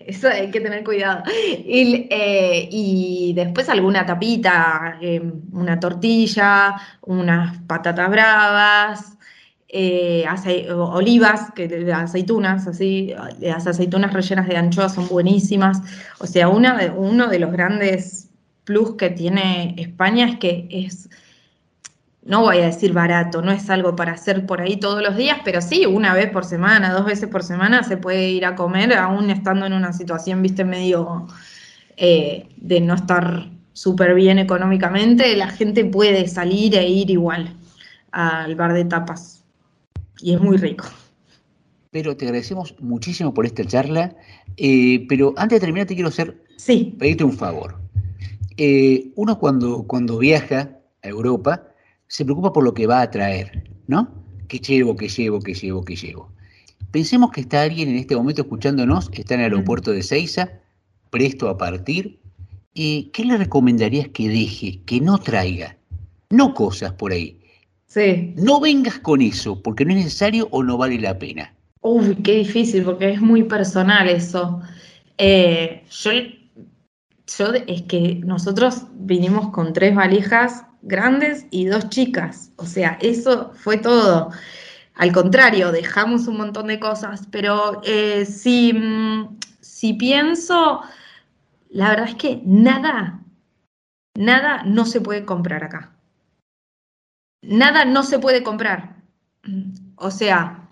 eso 0.00 0.28
hay 0.28 0.50
que 0.50 0.60
tener 0.60 0.84
cuidado. 0.84 1.22
Y, 1.66 2.06
eh, 2.10 3.32
después 3.34 3.68
alguna 3.68 4.06
tapita, 4.06 4.98
una 5.52 5.78
tortilla, 5.78 6.76
unas 7.02 7.58
patatas 7.66 8.10
bravas, 8.10 9.16
eh, 9.68 10.24
olivas, 10.72 11.50
que, 11.54 11.92
aceitunas, 11.92 12.66
así, 12.66 13.12
las 13.40 13.66
aceitunas 13.66 14.12
rellenas 14.12 14.48
de 14.48 14.56
anchoas 14.56 14.94
son 14.94 15.08
buenísimas. 15.08 15.82
O 16.18 16.26
sea, 16.26 16.48
uno 16.48 17.28
de 17.28 17.38
los 17.38 17.52
grandes 17.52 18.30
plus 18.64 18.96
que 18.96 19.10
tiene 19.10 19.74
España 19.78 20.28
es 20.28 20.38
que 20.38 20.68
es, 20.70 21.08
no 22.26 22.42
voy 22.42 22.58
a 22.58 22.66
decir 22.66 22.92
barato, 22.92 23.40
no 23.40 23.52
es 23.52 23.70
algo 23.70 23.94
para 23.94 24.12
hacer 24.12 24.46
por 24.46 24.60
ahí 24.60 24.76
todos 24.76 25.00
los 25.00 25.16
días, 25.16 25.38
pero 25.44 25.62
sí, 25.62 25.86
una 25.86 26.12
vez 26.12 26.30
por 26.30 26.44
semana, 26.44 26.92
dos 26.92 27.06
veces 27.06 27.28
por 27.28 27.44
semana 27.44 27.84
se 27.84 27.96
puede 27.96 28.30
ir 28.30 28.44
a 28.44 28.56
comer, 28.56 28.92
aún 28.94 29.30
estando 29.30 29.64
en 29.64 29.72
una 29.72 29.92
situación, 29.92 30.42
viste, 30.42 30.64
medio 30.64 31.28
eh, 31.96 32.48
de 32.56 32.80
no 32.80 32.94
estar 32.94 33.48
súper 33.72 34.14
bien 34.14 34.38
económicamente, 34.38 35.36
la 35.36 35.48
gente 35.48 35.84
puede 35.84 36.26
salir 36.26 36.74
e 36.74 36.88
ir 36.88 37.10
igual 37.10 37.56
al 38.10 38.56
bar 38.56 38.72
de 38.72 38.84
tapas 38.84 39.44
y 40.20 40.34
es 40.34 40.40
muy 40.40 40.56
rico. 40.56 40.86
Pero 41.90 42.16
te 42.16 42.24
agradecemos 42.24 42.74
muchísimo 42.80 43.32
por 43.32 43.46
esta 43.46 43.64
charla. 43.64 44.16
Eh, 44.56 45.06
pero 45.08 45.32
antes 45.36 45.56
de 45.56 45.60
terminar, 45.60 45.86
te 45.86 45.94
quiero 45.94 46.08
hacer 46.08 46.42
sí. 46.56 46.94
pedirte 46.98 47.24
un 47.24 47.32
favor. 47.32 47.78
Eh, 48.56 49.12
uno 49.16 49.38
cuando, 49.38 49.84
cuando 49.84 50.18
viaja 50.18 50.70
a 51.02 51.08
Europa 51.08 51.65
se 52.08 52.24
preocupa 52.24 52.52
por 52.52 52.64
lo 52.64 52.74
que 52.74 52.86
va 52.86 53.02
a 53.02 53.10
traer, 53.10 53.70
¿no? 53.86 54.08
¿Qué 54.48 54.58
llevo, 54.58 54.96
qué 54.96 55.08
llevo, 55.08 55.40
qué 55.40 55.54
llevo, 55.54 55.84
qué 55.84 55.96
llevo? 55.96 56.30
Pensemos 56.90 57.30
que 57.30 57.40
está 57.40 57.62
alguien 57.62 57.88
en 57.88 57.96
este 57.96 58.16
momento 58.16 58.42
escuchándonos, 58.42 59.10
está 59.12 59.34
en 59.34 59.40
el 59.40 59.52
aeropuerto 59.52 59.92
de 59.92 60.02
Ceiza, 60.02 60.50
presto 61.10 61.48
a 61.48 61.58
partir. 61.58 62.20
¿Y 62.74 63.10
¿Qué 63.12 63.24
le 63.24 63.36
recomendarías 63.36 64.08
que 64.08 64.28
deje, 64.28 64.80
que 64.84 65.00
no 65.00 65.18
traiga? 65.18 65.76
No 66.30 66.54
cosas 66.54 66.92
por 66.92 67.12
ahí, 67.12 67.40
no 68.36 68.60
vengas 68.60 68.98
con 68.98 69.22
eso, 69.22 69.62
porque 69.62 69.84
no 69.84 69.92
es 69.92 69.96
necesario 69.98 70.48
o 70.50 70.62
no 70.62 70.76
vale 70.76 70.98
la 70.98 71.18
pena. 71.18 71.54
Uy, 71.80 72.16
qué 72.16 72.36
difícil, 72.38 72.84
porque 72.84 73.10
es 73.10 73.20
muy 73.20 73.44
personal 73.44 74.08
eso. 74.08 74.60
Eh, 75.18 75.82
yo, 75.88 76.10
yo, 77.38 77.54
es 77.66 77.82
que 77.82 78.20
nosotros 78.24 78.82
vinimos 78.94 79.50
con 79.50 79.72
tres 79.72 79.94
valijas 79.94 80.66
grandes 80.86 81.46
y 81.50 81.66
dos 81.66 81.88
chicas. 81.90 82.52
O 82.56 82.66
sea, 82.66 82.98
eso 83.00 83.52
fue 83.54 83.78
todo. 83.78 84.30
Al 84.94 85.12
contrario, 85.12 85.72
dejamos 85.72 86.26
un 86.28 86.38
montón 86.38 86.68
de 86.68 86.80
cosas, 86.80 87.28
pero 87.30 87.82
eh, 87.84 88.24
si, 88.26 88.72
mm, 88.72 89.38
si 89.60 89.94
pienso, 89.94 90.82
la 91.70 91.90
verdad 91.90 92.08
es 92.08 92.14
que 92.16 92.40
nada, 92.44 93.20
nada 94.14 94.62
no 94.64 94.86
se 94.86 95.00
puede 95.00 95.24
comprar 95.24 95.64
acá 95.64 95.96
nada 97.46 97.84
no 97.84 98.02
se 98.02 98.18
puede 98.18 98.42
comprar. 98.42 98.96
O 99.96 100.10
sea, 100.10 100.68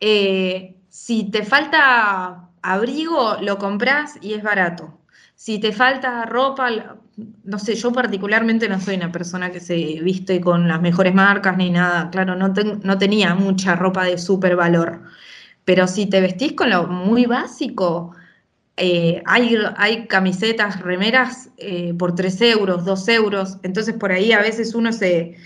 eh, 0.00 0.76
si 0.88 1.30
te 1.30 1.44
falta 1.44 2.50
abrigo, 2.62 3.36
lo 3.40 3.58
compras 3.58 4.18
y 4.20 4.34
es 4.34 4.42
barato. 4.42 5.00
Si 5.34 5.58
te 5.58 5.72
falta 5.72 6.24
ropa, 6.26 6.96
no 7.44 7.58
sé, 7.58 7.74
yo 7.74 7.92
particularmente 7.92 8.68
no 8.68 8.80
soy 8.80 8.96
una 8.96 9.12
persona 9.12 9.52
que 9.52 9.60
se 9.60 9.74
viste 10.02 10.40
con 10.40 10.66
las 10.68 10.80
mejores 10.80 11.14
marcas 11.14 11.56
ni 11.56 11.70
nada. 11.70 12.10
Claro, 12.10 12.34
no, 12.34 12.52
no 12.82 12.98
tenía 12.98 13.34
mucha 13.34 13.76
ropa 13.76 14.04
de 14.04 14.18
súper 14.18 14.56
valor. 14.56 15.02
Pero 15.64 15.86
si 15.86 16.06
te 16.06 16.20
vestís 16.20 16.52
con 16.52 16.70
lo 16.70 16.86
muy 16.88 17.26
básico, 17.26 18.14
eh, 18.76 19.22
hay, 19.26 19.56
hay, 19.76 20.06
camisetas, 20.06 20.80
remeras 20.80 21.50
eh, 21.58 21.94
por 21.96 22.14
3 22.14 22.40
euros, 22.42 22.84
2 22.84 23.08
euros. 23.08 23.58
Entonces 23.62 23.94
por 23.94 24.12
ahí 24.12 24.32
a 24.32 24.40
veces 24.40 24.74
uno 24.74 24.92
se, 24.92 25.36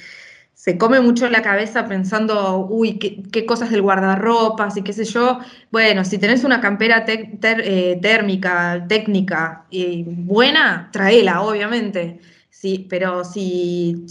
se 0.59 0.77
come 0.77 1.01
mucho 1.01 1.29
la 1.31 1.41
cabeza 1.41 1.87
pensando, 1.87 2.67
uy, 2.69 2.99
qué, 2.99 3.47
cosas 3.47 3.71
del 3.71 3.81
guardarropas 3.81 4.77
y 4.77 4.83
qué 4.83 4.93
sé 4.93 5.05
yo. 5.05 5.39
Bueno, 5.71 6.05
si 6.05 6.19
tenés 6.19 6.43
una 6.43 6.61
campera 6.61 7.05
eh, 7.07 7.99
térmica, 8.03 8.85
técnica 8.89 9.67
y 9.71 10.03
buena, 10.03 10.91
traela, 10.93 11.43
obviamente. 11.43 12.19
Sí, 12.51 12.87
pero 12.91 13.25
si 13.25 14.05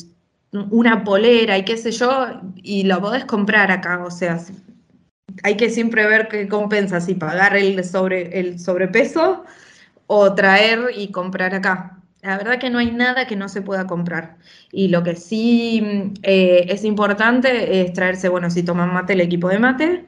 una 0.53 1.03
polera 1.03 1.57
y 1.57 1.65
qué 1.65 1.75
sé 1.75 1.91
yo, 1.91 2.39
y 2.63 2.83
lo 2.83 3.01
podés 3.01 3.25
comprar 3.25 3.69
acá, 3.69 4.05
o 4.05 4.09
sea, 4.09 4.39
hay 5.43 5.57
que 5.57 5.69
siempre 5.69 6.07
ver 6.07 6.29
qué 6.29 6.47
compensa, 6.47 7.01
si 7.01 7.13
pagar 7.15 7.57
el, 7.57 7.83
sobre, 7.83 8.39
el 8.39 8.57
sobrepeso 8.57 9.43
o 10.07 10.33
traer 10.33 10.91
y 10.95 11.11
comprar 11.11 11.53
acá. 11.55 11.96
La 12.28 12.36
verdad 12.36 12.59
que 12.59 12.69
no 12.69 12.80
hay 12.80 12.91
nada 12.91 13.25
que 13.25 13.38
no 13.38 13.47
se 13.47 13.61
pueda 13.61 13.88
comprar. 13.88 14.36
Y 14.69 14.89
lo 14.89 15.01
que 15.01 15.15
sí 15.15 16.11
eh, 16.23 16.65
es 16.67 16.84
importante 16.84 17.80
es 17.80 17.93
traerse, 17.93 18.28
bueno, 18.28 18.49
si 18.49 18.63
toman 18.63 18.93
mate, 18.93 19.13
el 19.13 19.21
equipo 19.21 19.47
de 19.47 19.59
mate. 19.59 20.05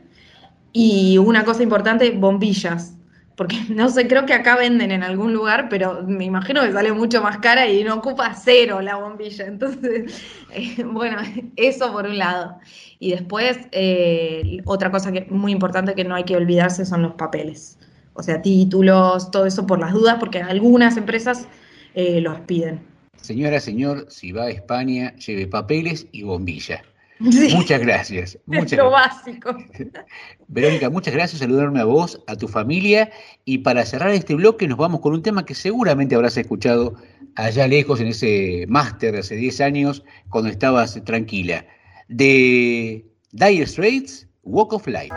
Y 0.73 1.17
una 1.17 1.45
cosa 1.45 1.63
importante, 1.63 2.11
bombillas. 2.11 2.97
Porque 3.37 3.55
no 3.69 3.87
sé, 3.87 4.09
creo 4.09 4.25
que 4.25 4.33
acá 4.33 4.57
venden 4.57 4.91
en 4.91 5.01
algún 5.01 5.31
lugar, 5.31 5.69
pero 5.69 6.03
me 6.03 6.25
imagino 6.25 6.61
que 6.61 6.73
sale 6.73 6.91
mucho 6.91 7.21
más 7.23 7.37
cara 7.37 7.69
y 7.69 7.85
no 7.85 7.95
ocupa 7.95 8.33
cero 8.33 8.81
la 8.81 8.97
bombilla. 8.97 9.45
Entonces, 9.47 10.21
eh, 10.51 10.83
bueno, 10.83 11.21
eso 11.55 11.93
por 11.93 12.05
un 12.05 12.17
lado. 12.17 12.59
Y 12.99 13.11
después, 13.11 13.57
eh, 13.71 14.61
otra 14.65 14.91
cosa 14.91 15.13
que 15.13 15.25
muy 15.29 15.53
importante 15.53 15.95
que 15.95 16.03
no 16.03 16.15
hay 16.15 16.25
que 16.25 16.35
olvidarse 16.35 16.85
son 16.85 17.01
los 17.01 17.13
papeles. 17.13 17.77
O 18.13 18.23
sea, 18.23 18.41
títulos, 18.41 19.31
todo 19.31 19.45
eso 19.45 19.65
por 19.65 19.79
las 19.79 19.93
dudas, 19.93 20.17
porque 20.19 20.41
algunas 20.41 20.97
empresas 20.97 21.47
eh, 21.93 22.21
los 22.21 22.39
piden. 22.41 22.79
Señora, 23.21 23.59
señor, 23.59 24.05
si 24.09 24.31
va 24.31 24.43
a 24.45 24.49
España, 24.49 25.15
lleve 25.15 25.47
papeles 25.47 26.07
y 26.11 26.23
bombilla. 26.23 26.81
Muchas 27.19 27.81
gracias. 27.81 28.37
Muchas 28.45 28.73
es 28.73 28.77
lo 28.77 28.91
básico. 28.91 29.57
Verónica, 30.47 30.89
muchas 30.89 31.13
gracias. 31.13 31.39
Saludarme 31.39 31.81
a 31.81 31.85
vos, 31.85 32.21
a 32.27 32.35
tu 32.35 32.47
familia. 32.47 33.11
Y 33.45 33.59
para 33.59 33.85
cerrar 33.85 34.11
este 34.11 34.35
bloque, 34.35 34.67
nos 34.67 34.77
vamos 34.77 35.01
con 35.01 35.13
un 35.13 35.21
tema 35.21 35.45
que 35.45 35.53
seguramente 35.53 36.15
habrás 36.15 36.37
escuchado 36.37 36.95
allá 37.35 37.67
lejos 37.67 37.99
en 37.99 38.07
ese 38.07 38.65
máster 38.69 39.11
de 39.13 39.19
hace 39.19 39.35
10 39.35 39.61
años, 39.61 40.03
cuando 40.29 40.49
estabas 40.49 41.01
tranquila. 41.03 41.65
De 42.07 43.05
Dire 43.31 43.67
Straits, 43.67 44.27
Walk 44.43 44.73
of 44.73 44.87
Life. 44.87 45.13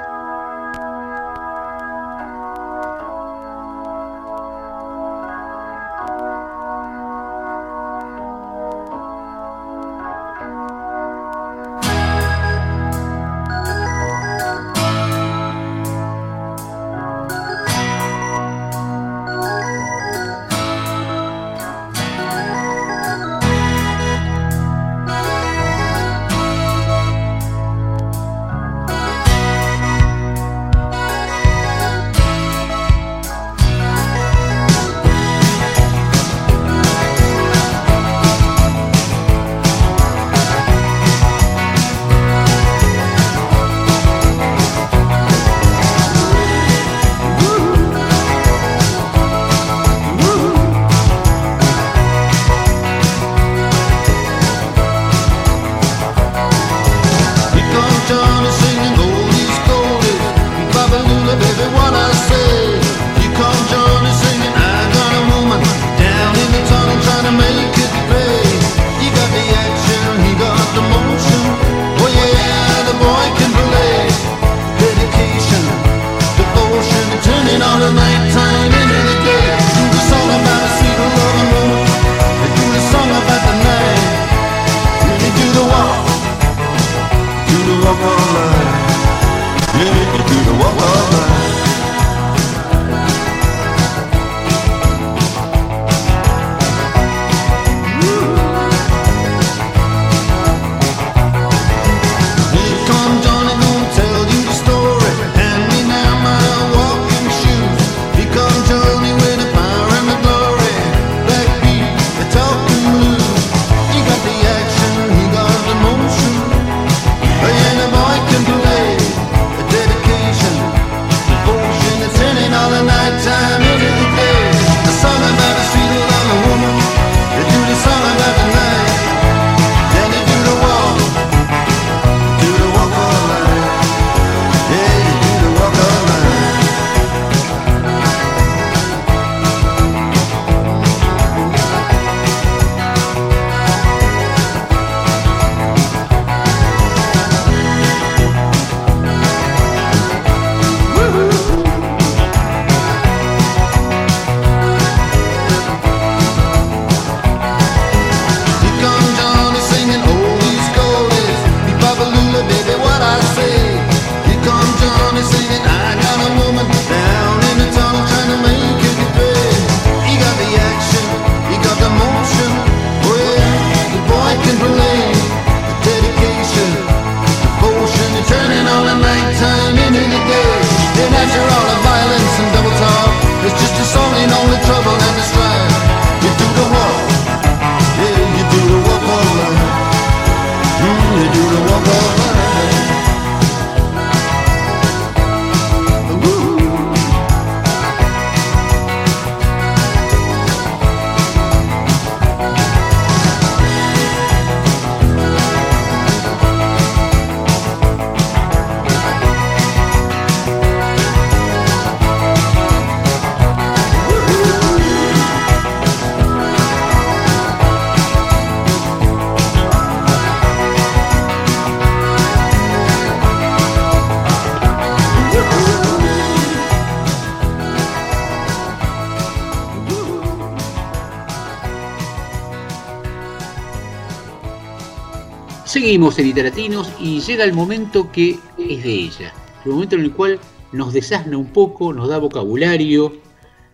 Seguimos 235.93 236.17
en 236.19 236.25
Literatinos 236.25 236.91
y 236.99 237.21
llega 237.21 237.45
el 237.45 237.53
momento 237.53 238.11
que 238.11 238.39
es 238.57 238.83
de 238.83 238.95
ella, 238.95 239.31
el 239.67 239.73
momento 239.73 239.97
en 239.97 240.01
el 240.01 240.13
cual 240.13 240.41
nos 240.73 240.95
desasna 240.95 241.37
un 241.37 241.53
poco, 241.53 241.93
nos 241.93 242.09
da 242.09 242.17
vocabulario, 242.17 243.13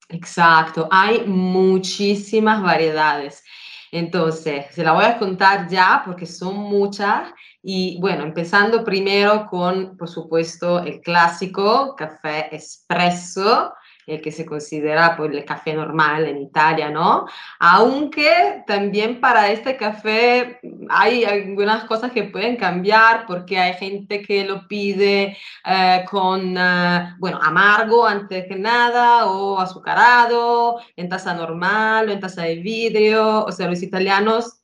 Exacto, 0.10 0.88
hay 0.92 1.26
muchísimas 1.26 2.62
variedades. 2.62 3.44
Entonces, 3.92 4.66
se 4.72 4.84
la 4.84 4.94
voy 4.94 5.06
a 5.06 5.18
contar 5.18 5.68
ya 5.68 6.02
porque 6.06 6.26
son 6.26 6.56
muchas. 6.56 7.32
Y 7.62 8.00
bueno, 8.00 8.24
empezando 8.24 8.84
primero 8.84 9.48
con, 9.48 9.98
por 9.98 10.10
supuesto, 10.10 10.80
el 10.80 11.02
clásico 11.02 11.96
café 11.96 12.56
espresso, 12.56 13.74
el 14.08 14.22
que 14.22 14.32
se 14.32 14.46
considera 14.46 15.16
pues, 15.18 15.32
el 15.34 15.46
café 15.46 15.74
normal 15.74 16.26
en 16.26 16.38
Italia, 16.42 16.90
¿no? 16.90 17.28
Aunque 17.60 18.64
también 18.66 19.20
para 19.20 19.52
este 19.52 19.76
café 19.76 20.60
hay 20.90 21.26
algunas 21.26 21.84
cosas 21.84 22.12
que 22.14 22.24
pueden 22.24 22.56
cambiar 22.56 23.26
porque 23.28 23.60
hay 23.60 23.74
gente 23.74 24.22
que 24.22 24.46
lo 24.46 24.68
pide 24.68 25.38
eh, 25.66 26.06
con, 26.10 26.58
eh, 26.58 27.16
bueno, 27.20 27.40
amargo 27.42 28.08
antes 28.08 28.46
que 28.48 28.56
nada 28.56 29.26
o 29.28 29.60
azucarado, 29.60 30.80
en 30.96 31.10
taza 31.10 31.34
normal 31.34 32.08
o 32.10 32.12
en 32.14 32.20
taza 32.22 32.44
de 32.44 32.56
vidrio, 32.56 33.46
o 33.46 33.52
sea, 33.52 33.68
los 33.68 33.84
italianos 33.84 34.57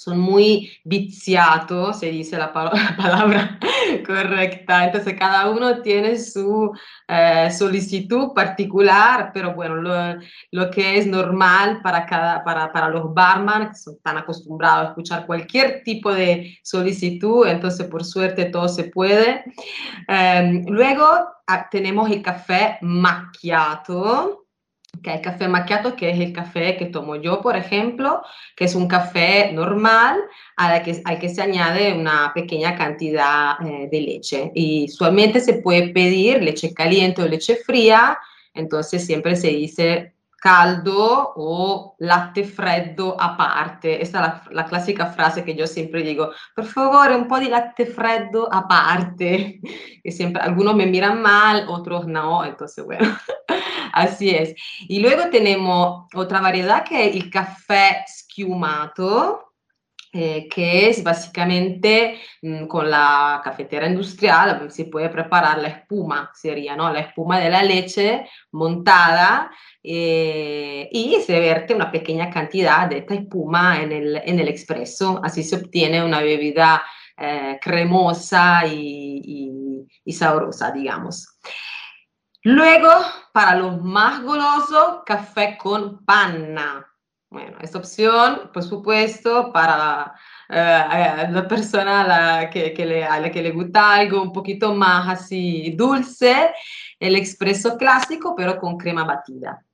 son 0.00 0.18
muy 0.18 0.72
viziatos, 0.82 1.98
se 1.98 2.10
dice 2.10 2.38
la, 2.38 2.54
palabra 2.54 3.58
correcta. 4.06 4.86
Entonces, 4.86 5.14
cada 5.18 5.50
uno 5.50 5.82
tiene 5.82 6.18
su 6.18 6.72
eh, 7.06 7.50
solicitud 7.50 8.32
particular, 8.32 9.30
pero 9.34 9.54
bueno, 9.54 9.76
lo, 10.52 10.70
que 10.70 10.96
es 10.96 11.06
normal 11.06 11.82
para, 11.82 12.06
cada, 12.06 12.42
para, 12.42 12.72
para 12.72 12.88
los 12.88 13.12
barman, 13.12 13.68
que 13.68 13.74
son 13.74 13.98
tan 14.02 14.16
acostumbrados 14.16 14.86
a 14.86 14.88
escuchar 14.88 15.26
cualquier 15.26 15.82
tipo 15.84 16.14
de 16.14 16.58
solicitud, 16.62 17.46
entonces, 17.46 17.86
por 17.86 18.02
suerte, 18.02 18.46
todo 18.46 18.68
se 18.68 18.84
puede. 18.84 19.44
Em, 20.08 20.64
luego 20.66 21.04
ah, 21.46 21.68
tenemos 21.70 22.10
el 22.10 22.22
café 22.22 22.78
macchiato 22.80 24.39
que 25.02 25.14
el 25.14 25.20
café 25.20 25.48
macchiato, 25.48 25.96
que 25.96 26.10
es 26.10 26.20
el 26.20 26.32
café 26.32 26.76
que 26.76 26.86
tomo 26.86 27.16
yo, 27.16 27.40
por 27.40 27.56
ejemplo, 27.56 28.22
que 28.56 28.64
es 28.64 28.74
un 28.74 28.86
café 28.86 29.52
normal 29.52 30.20
al 30.56 30.82
que, 30.82 31.00
al 31.04 31.18
que 31.18 31.28
se 31.28 31.42
añade 31.42 31.94
una 31.94 32.32
pequeña 32.34 32.76
cantidad 32.76 33.54
eh, 33.66 33.88
de 33.90 34.00
leche. 34.00 34.52
Y 34.54 34.86
usualmente 34.86 35.40
se 35.40 35.54
puede 35.54 35.88
pedir 35.88 36.42
leche 36.42 36.74
caliente 36.74 37.22
o 37.22 37.28
leche 37.28 37.56
fría, 37.56 38.18
entonces 38.54 39.06
siempre 39.06 39.36
se 39.36 39.48
dice 39.48 40.14
caldo 40.40 41.34
o 41.36 41.94
latte 41.98 42.44
freddo 42.44 43.16
a 43.20 43.36
parte. 43.36 44.02
Esa 44.02 44.42
es 44.46 44.52
la, 44.54 44.64
clásica 44.64 45.06
frase 45.06 45.44
que 45.44 45.54
yo 45.54 45.66
siempre 45.66 46.02
digo, 46.02 46.30
por 46.56 46.64
favor, 46.64 47.12
un 47.12 47.28
po' 47.28 47.38
di 47.38 47.48
latte 47.48 47.86
freddo 47.86 48.48
a 48.52 48.66
parte. 48.66 49.60
Y 50.02 50.12
siempre, 50.12 50.40
algunos 50.40 50.74
me 50.74 50.86
miran 50.86 51.20
mal, 51.20 51.66
otros 51.68 52.06
no, 52.06 52.42
entonces 52.42 52.82
bueno, 52.82 53.14
así 53.92 54.30
es. 54.30 54.54
Y 54.88 55.00
luego 55.00 55.28
tenemos 55.30 56.06
otra 56.14 56.40
variedad 56.40 56.84
que 56.84 57.06
es 57.06 57.16
el 57.16 57.28
café 57.28 58.02
schiumato, 58.08 59.49
eh, 60.12 60.48
que 60.48 60.88
es 60.88 61.04
básicamente 61.04 62.20
mm, 62.42 62.66
con 62.66 62.90
la 62.90 63.40
cafetera 63.44 63.86
industrial, 63.86 64.68
se 64.68 64.86
puede 64.86 65.08
preparar 65.08 65.58
la 65.58 65.68
espuma, 65.68 66.32
sería 66.34 66.74
¿no? 66.74 66.92
la 66.92 66.98
espuma 66.98 67.38
de 67.38 67.48
la 67.48 67.62
leche 67.62 68.28
montada 68.50 69.52
eh, 69.80 70.88
y 70.90 71.16
se 71.24 71.38
vierte 71.38 71.74
una 71.74 71.92
pequeña 71.92 72.28
cantidad 72.28 72.88
de 72.88 72.98
esta 72.98 73.14
espuma 73.14 73.80
en 73.80 73.92
el, 73.92 74.20
en 74.24 74.40
el 74.40 74.48
expreso, 74.48 75.20
así 75.22 75.44
se 75.44 75.54
obtiene 75.54 76.04
una 76.04 76.20
bebida 76.20 76.82
eh, 77.16 77.60
cremosa 77.62 78.66
y, 78.66 79.22
y, 79.24 79.86
y 80.04 80.12
sabrosa, 80.12 80.72
digamos. 80.72 81.38
Luego, 82.42 82.90
para 83.32 83.54
los 83.54 83.80
más 83.80 84.22
golosos, 84.22 85.02
café 85.06 85.56
con 85.56 86.04
panna. 86.04 86.89
Bueno, 87.30 87.58
esta 87.60 87.78
opción, 87.78 88.50
por 88.52 88.64
supuesto, 88.64 89.52
para 89.52 90.14
eh, 90.48 91.28
la 91.30 91.46
persona 91.46 92.00
a 92.00 92.08
la 92.42 92.50
que, 92.50 92.74
le, 92.84 93.04
a 93.04 93.20
la 93.20 93.30
que 93.30 93.40
le 93.40 93.52
gusta 93.52 93.94
algo 93.94 94.20
un 94.20 94.32
poquito 94.32 94.74
más 94.74 95.08
así 95.08 95.70
dulce, 95.76 96.50
el 96.98 97.14
expreso 97.14 97.78
clásico, 97.78 98.34
pero 98.36 98.58
con 98.58 98.76
crema 98.76 99.04
batida. 99.04 99.64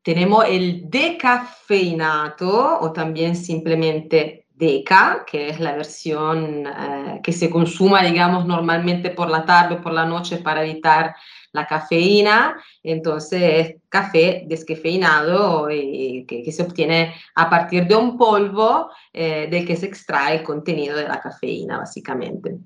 Tenemos 0.00 0.44
el 0.48 0.88
decafeinato 0.88 2.78
o 2.80 2.92
también 2.92 3.34
simplemente 3.34 4.46
deca, 4.54 5.24
que 5.26 5.48
es 5.48 5.58
la 5.58 5.72
versión 5.72 6.64
eh, 6.66 7.20
que 7.20 7.32
se 7.32 7.50
consuma, 7.50 8.00
digamos, 8.04 8.46
normalmente 8.46 9.10
por 9.10 9.28
la 9.28 9.44
tarde 9.44 9.74
o 9.74 9.82
por 9.82 9.92
la 9.92 10.06
noche 10.06 10.38
para 10.38 10.62
evitar 10.62 11.16
la 11.52 11.66
cafeína, 11.66 12.56
entonces 12.82 13.42
es 13.42 13.76
café 13.88 14.44
descafeinado 14.46 15.68
eh, 15.70 16.24
que, 16.26 16.50
se 16.50 16.62
obtiene 16.62 17.14
a 17.34 17.48
partir 17.48 17.86
de 17.86 17.94
un 17.94 18.16
polvo 18.16 18.90
eh, 19.12 19.48
del 19.50 19.66
que 19.66 19.76
se 19.76 19.86
extrae 19.86 20.38
el 20.38 20.42
contenido 20.42 20.96
de 20.96 21.08
la 21.08 21.20
cafeína, 21.20 21.78
básicamente. 21.78 22.58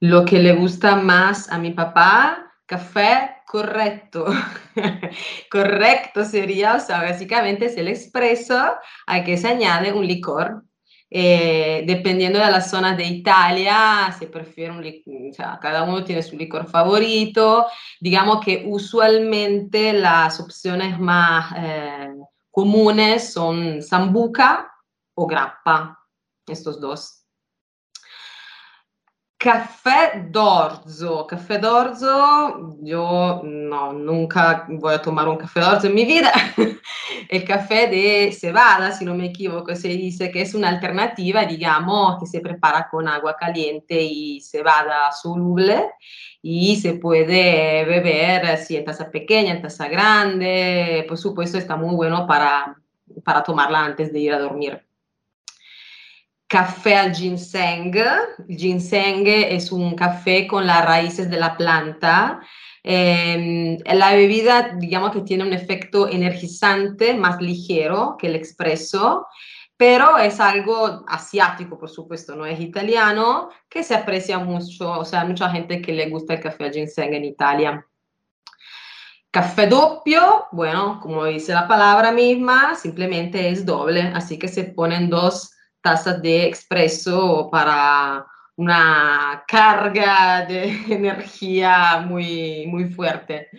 Lo 0.00 0.24
que 0.24 0.38
le 0.38 0.52
gusta 0.52 0.96
más 0.96 1.50
a 1.50 1.58
mi 1.58 1.70
papá, 1.70 2.52
café 2.66 3.36
correcto. 3.46 4.26
correcto 5.50 6.24
sería, 6.24 6.74
o 6.74 6.80
sea, 6.80 7.02
básicamente 7.02 7.66
es 7.66 7.76
el 7.76 7.88
expreso 7.88 8.74
al 9.06 9.24
que 9.24 9.36
se 9.36 9.48
añade 9.48 9.92
un 9.92 10.06
licor 10.06 10.64
eh, 11.16 11.84
dependiendo 11.86 12.40
de 12.40 12.50
la 12.50 12.60
zona 12.60 12.96
de 12.96 13.04
Italia, 13.04 14.12
se 14.18 14.26
prefiere 14.26 14.72
un 14.72 14.82
licor, 14.82 15.14
o 15.30 15.32
sea, 15.32 15.60
cada 15.62 15.84
uno 15.84 16.02
tiene 16.02 16.24
su 16.24 16.36
licor 16.36 16.68
favorito. 16.68 17.66
Digamos 18.00 18.44
que 18.44 18.64
usualmente 18.66 19.92
las 19.92 20.40
opciones 20.40 20.98
más 20.98 21.54
eh, 21.56 22.14
comunes 22.50 23.32
son 23.32 23.80
sambuca 23.80 24.72
o 25.14 25.24
grappa, 25.28 26.00
estos 26.48 26.80
dos. 26.80 27.23
Café 29.44 30.22
d'orzo. 30.30 31.26
Café 31.26 31.58
d'orzo, 31.58 32.78
yo 32.80 33.42
no, 33.44 33.92
nunca 33.92 34.64
voy 34.70 34.94
a 34.94 35.02
tomar 35.02 35.28
un 35.28 35.36
café 35.36 35.60
d'orzo 35.60 35.86
en 35.88 35.94
mi 35.98 36.06
vida. 36.06 36.32
El 37.28 37.44
café 37.44 37.88
de 37.88 38.32
cebada, 38.32 38.90
si 38.92 39.04
no 39.04 39.14
me 39.14 39.26
equivoco, 39.26 39.76
se 39.76 39.88
dice 39.88 40.30
que 40.30 40.40
es 40.40 40.54
una 40.54 40.70
alternativa, 40.70 41.44
digamos, 41.44 42.18
que 42.20 42.26
se 42.26 42.40
prepara 42.40 42.88
con 42.90 43.06
agua 43.06 43.36
caliente 43.36 44.00
y 44.00 44.40
cebada 44.40 45.12
soluble 45.12 45.90
y 46.40 46.76
se 46.76 46.94
puede 46.94 47.84
beber 47.84 48.46
así 48.46 48.76
en 48.76 48.86
taza 48.86 49.10
pequeña, 49.10 49.52
en 49.52 49.60
taza 49.60 49.88
grande. 49.88 51.04
Por 51.06 51.18
supuesto, 51.18 51.58
está 51.58 51.76
muy 51.76 51.94
bueno 51.94 52.26
para, 52.26 52.80
para 53.22 53.42
tomarla 53.42 53.84
antes 53.84 54.10
de 54.10 54.20
ir 54.20 54.32
a 54.32 54.38
dormir 54.38 54.82
café 56.54 56.94
al 56.94 57.12
ginseng. 57.12 57.92
El 58.48 58.56
ginseng 58.56 59.26
es 59.26 59.72
un 59.72 59.96
café 59.96 60.46
con 60.46 60.64
las 60.64 60.84
raíces 60.84 61.28
de 61.28 61.36
la 61.36 61.56
planta. 61.56 62.40
Eh, 62.84 63.76
la 63.84 64.12
bebida, 64.12 64.76
digamos 64.78 65.10
que 65.10 65.22
tiene 65.22 65.42
un 65.42 65.52
efecto 65.52 66.08
energizante 66.08 67.14
más 67.14 67.40
ligero 67.40 68.14
que 68.16 68.28
el 68.28 68.36
expreso, 68.36 69.26
pero 69.76 70.16
es 70.16 70.38
algo 70.38 71.04
asiático, 71.08 71.76
por 71.76 71.90
supuesto, 71.90 72.36
no 72.36 72.46
es 72.46 72.60
italiano, 72.60 73.48
que 73.68 73.82
se 73.82 73.96
aprecia 73.96 74.38
mucho, 74.38 75.00
o 75.00 75.04
sea, 75.04 75.24
mucha 75.24 75.50
gente 75.50 75.82
que 75.82 75.92
le 75.92 76.08
gusta 76.08 76.34
el 76.34 76.40
café 76.40 76.66
al 76.66 76.72
ginseng 76.72 77.14
en 77.14 77.24
Italia. 77.24 77.84
Café 79.32 79.66
doppio, 79.66 80.46
bueno, 80.52 81.00
como 81.02 81.24
dice 81.24 81.52
la 81.52 81.66
palabra 81.66 82.12
misma, 82.12 82.76
simplemente 82.76 83.48
es 83.48 83.66
doble, 83.66 84.02
así 84.14 84.38
que 84.38 84.46
se 84.46 84.62
ponen 84.62 85.10
dos 85.10 85.53
tazas 85.84 86.22
de 86.22 86.46
expreso 86.46 87.50
para 87.52 88.26
una 88.56 89.44
carga 89.46 90.46
de 90.46 90.64
energía 90.88 92.02
muy, 92.08 92.66
muy 92.68 92.86
fuerte. 92.86 93.50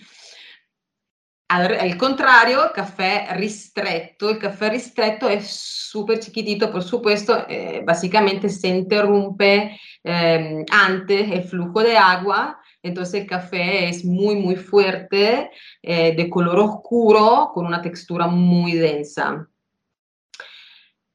Al, 1.47 1.95
contrario, 1.97 2.71
café 2.73 3.27
ristretto. 3.35 4.31
El 4.31 4.39
café 4.39 4.71
ristretto 4.71 5.29
es 5.29 5.47
súper 5.47 6.19
chiquitito, 6.19 6.71
por 6.71 6.81
supuesto, 6.81 7.45
eh, 7.47 7.83
básicamente 7.85 8.49
se 8.49 8.69
interrumpe 8.69 9.79
eh, 10.03 10.65
antes 10.71 11.31
el 11.31 11.43
flujo 11.43 11.83
de 11.83 11.95
agua, 11.95 12.59
entonces 12.81 13.21
el 13.21 13.27
café 13.27 13.87
es 13.87 14.03
muy, 14.03 14.35
muy 14.35 14.55
fuerte, 14.55 15.51
eh, 15.83 16.15
de 16.15 16.29
color 16.31 16.57
oscuro, 16.57 17.51
con 17.53 17.67
una 17.67 17.83
textura 17.83 18.25
muy 18.25 18.73
densa. 18.73 19.47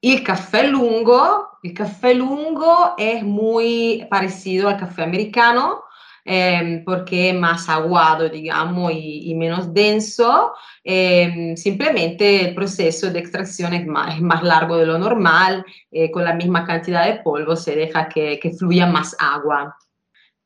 El 0.03 0.22
café 0.24 0.66
lungo, 0.66 1.59
el 1.62 1.74
café 1.74 2.14
lungo 2.14 2.94
es 2.96 3.22
muy 3.22 4.07
parecido 4.11 4.68
al 4.68 4.78
café 4.78 5.03
americano 5.03 5.82
em, 6.24 6.82
porque 6.84 7.30
es 7.30 7.34
más 7.34 7.68
aguado, 7.68 8.28
digamos, 8.28 8.92
y, 8.94 9.34
menos 9.34 9.72
denso. 9.74 10.55
Em, 10.82 11.57
simplemente 11.57 12.48
el 12.48 12.55
proceso 12.55 13.11
de 13.11 13.18
extracción 13.18 13.74
es 13.74 13.86
más, 13.86 14.16
es 14.16 14.22
más 14.22 14.42
largo 14.42 14.76
de 14.78 14.86
lo 14.86 14.98
normal, 14.98 15.64
eh, 15.90 16.11
con 16.11 16.24
la 16.24 16.34
misma 16.34 16.64
cantidad 16.64 17.07
de 17.07 17.20
polvo 17.22 17.57
se 17.57 17.76
deja 17.76 18.09
que, 18.09 18.38
que 18.38 18.53
fluya 18.53 18.86
más 18.86 19.14
agua. 19.18 19.76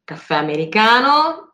Café 0.04 0.34
americano, 0.34 1.53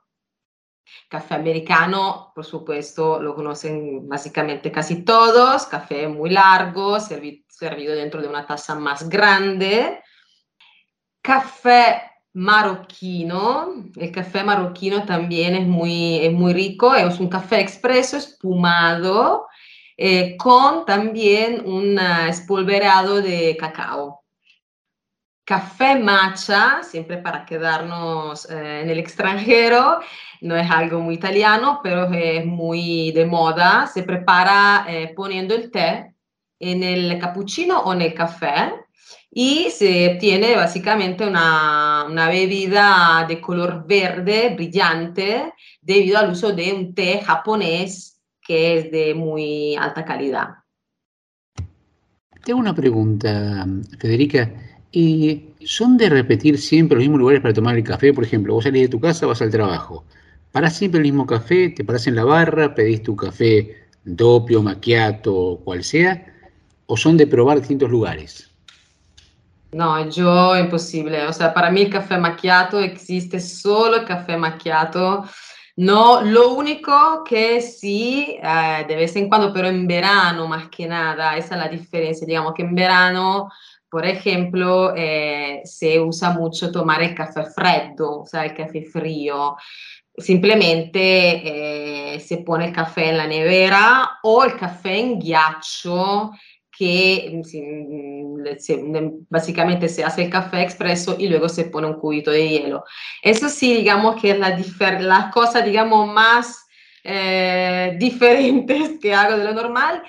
Café 1.10 1.34
americano, 1.34 2.30
por 2.36 2.44
supuesto, 2.44 3.20
lo 3.20 3.34
conocen 3.34 4.08
básicamente 4.08 4.70
casi 4.70 5.04
todos. 5.04 5.66
Café 5.66 6.06
muy 6.06 6.30
largo, 6.30 7.00
servido 7.00 7.96
dentro 7.96 8.22
de 8.22 8.28
una 8.28 8.46
taza 8.46 8.76
más 8.76 9.08
grande. 9.08 9.98
Café 11.20 12.00
marroquino. 12.34 13.90
El 13.96 14.12
café 14.12 14.44
marroquino 14.44 15.04
también 15.04 15.56
es 15.56 15.66
muy, 15.66 16.18
es 16.24 16.32
muy 16.32 16.52
rico. 16.52 16.94
Es 16.94 17.18
un 17.18 17.28
café 17.28 17.58
expreso, 17.58 18.16
espumado, 18.16 19.48
eh, 19.96 20.36
con 20.36 20.86
también 20.86 21.66
un 21.66 21.98
espolverado 21.98 23.20
de 23.20 23.56
cacao. 23.58 24.19
Café 25.50 25.98
matcha, 25.98 26.80
siempre 26.84 27.18
para 27.18 27.44
quedarnos 27.44 28.48
eh, 28.48 28.82
en 28.82 28.88
el 28.88 29.00
extranjero, 29.00 29.98
no 30.42 30.54
es 30.54 30.70
algo 30.70 31.00
muy 31.00 31.16
italiano, 31.16 31.80
pero 31.82 32.04
es 32.04 32.46
muy 32.46 33.10
de 33.10 33.26
moda. 33.26 33.88
Se 33.92 34.04
prepara 34.04 34.86
eh, 34.88 35.12
poniendo 35.16 35.56
el 35.56 35.72
té 35.72 36.14
en 36.60 36.84
el 36.84 37.18
cappuccino 37.18 37.80
o 37.80 37.92
en 37.92 38.02
el 38.02 38.14
café 38.14 38.74
y 39.28 39.70
se 39.70 40.14
obtiene 40.14 40.54
básicamente 40.54 41.26
una, 41.26 42.04
una, 42.08 42.28
bebida 42.28 43.26
de 43.26 43.40
color 43.40 43.84
verde 43.88 44.54
brillante 44.54 45.52
debido 45.80 46.18
al 46.18 46.30
uso 46.30 46.52
de 46.52 46.72
un 46.72 46.94
té 46.94 47.22
japonés 47.24 48.22
que 48.40 48.78
es 48.78 48.92
de 48.92 49.14
muy 49.14 49.74
alta 49.74 50.04
calidad. 50.04 50.50
Tengo 52.44 52.60
una 52.60 52.72
pregunta, 52.72 53.66
Federica. 53.98 54.69
¿Y 54.92 55.50
son 55.64 55.96
de 55.96 56.08
repetir 56.08 56.58
siempre 56.58 56.96
los 56.96 57.02
mismos 57.02 57.20
lugares 57.20 57.42
para 57.42 57.54
tomar 57.54 57.76
el 57.76 57.84
café? 57.84 58.12
Por 58.12 58.24
ejemplo, 58.24 58.54
vos 58.54 58.64
salís 58.64 58.82
de 58.82 58.88
tu 58.88 59.00
casa, 59.00 59.26
vas 59.26 59.40
al 59.40 59.50
trabajo. 59.50 60.04
¿Parás 60.50 60.76
siempre 60.76 60.98
el 60.98 61.04
mismo 61.04 61.26
café? 61.26 61.68
¿Te 61.68 61.84
parás 61.84 62.06
en 62.08 62.16
la 62.16 62.24
barra? 62.24 62.74
¿Pedís 62.74 63.02
tu 63.02 63.14
café 63.14 63.86
doppio, 64.04 64.62
macchiato, 64.62 65.60
cual 65.64 65.84
sea? 65.84 66.26
¿O 66.86 66.96
son 66.96 67.16
de 67.16 67.26
probar 67.26 67.58
distintos 67.58 67.88
lugares? 67.88 68.50
No, 69.72 70.08
yo 70.10 70.56
imposible. 70.56 71.24
O 71.26 71.32
sea, 71.32 71.54
para 71.54 71.70
mí 71.70 71.82
el 71.82 71.90
café 71.90 72.18
macchiato 72.18 72.80
existe 72.80 73.38
solo 73.38 73.98
el 73.98 74.04
café 74.04 74.36
macchiato. 74.36 75.24
No, 75.76 76.20
lo 76.20 76.54
único 76.54 77.22
que 77.22 77.62
sí, 77.62 78.36
eh, 78.42 78.84
de 78.88 78.96
vez 78.96 79.14
en 79.14 79.28
cuando, 79.28 79.52
pero 79.52 79.68
en 79.68 79.86
verano 79.86 80.48
más 80.48 80.68
que 80.68 80.88
nada, 80.88 81.36
esa 81.36 81.54
es 81.54 81.60
la 81.60 81.68
diferencia. 81.68 82.26
Digamos 82.26 82.54
que 82.54 82.62
en 82.62 82.74
verano 82.74 83.48
por 83.90 84.06
ejemplo, 84.06 84.94
eh, 84.96 85.62
se 85.64 86.00
usa 86.00 86.30
mucho 86.30 86.70
tomar 86.70 87.02
el 87.02 87.14
café 87.14 87.44
freddo, 87.44 88.24
sea, 88.24 88.44
el 88.44 88.54
café 88.54 88.84
frío. 88.84 89.56
Simplemente 90.16 92.14
eh, 92.14 92.20
se 92.20 92.38
pone 92.38 92.66
el 92.66 92.72
café 92.72 93.08
en 93.10 93.16
la 93.16 93.26
nevera 93.26 94.18
o 94.22 94.44
el 94.44 94.56
café 94.56 94.98
en 94.98 95.18
ghiaccio, 95.18 96.30
que 96.70 97.42
mm, 97.42 98.36
mm, 98.78 99.26
básicamente 99.28 99.88
se 99.88 100.04
hace 100.04 100.24
el 100.24 100.30
café 100.30 100.62
expreso 100.62 101.16
y 101.18 101.28
luego 101.28 101.48
se 101.48 101.64
pone 101.64 101.88
un 101.88 101.98
cubito 101.98 102.30
de 102.30 102.48
hielo. 102.48 102.84
Eso 103.22 103.48
sí, 103.48 103.74
digamos 103.74 104.20
que 104.20 104.30
es 104.30 104.38
la, 104.38 104.56
las 105.00 105.32
cosas, 105.32 105.64
digamos, 105.64 106.12
más 106.12 106.66
eh, 107.02 107.98
que 109.02 109.14
hago 109.14 109.36
de 109.36 109.44
lo 109.44 109.52
normal 109.52 110.02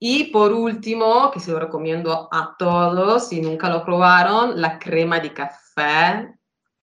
y 0.00 0.24
por 0.24 0.52
último, 0.52 1.30
que 1.32 1.40
se 1.40 1.50
lo 1.50 1.58
recomiendo 1.58 2.28
a 2.30 2.54
todos, 2.56 3.28
si 3.28 3.40
nunca 3.40 3.68
lo 3.68 3.84
probaron, 3.84 4.60
la 4.60 4.78
crema 4.78 5.18
de 5.18 5.32
café. 5.32 6.34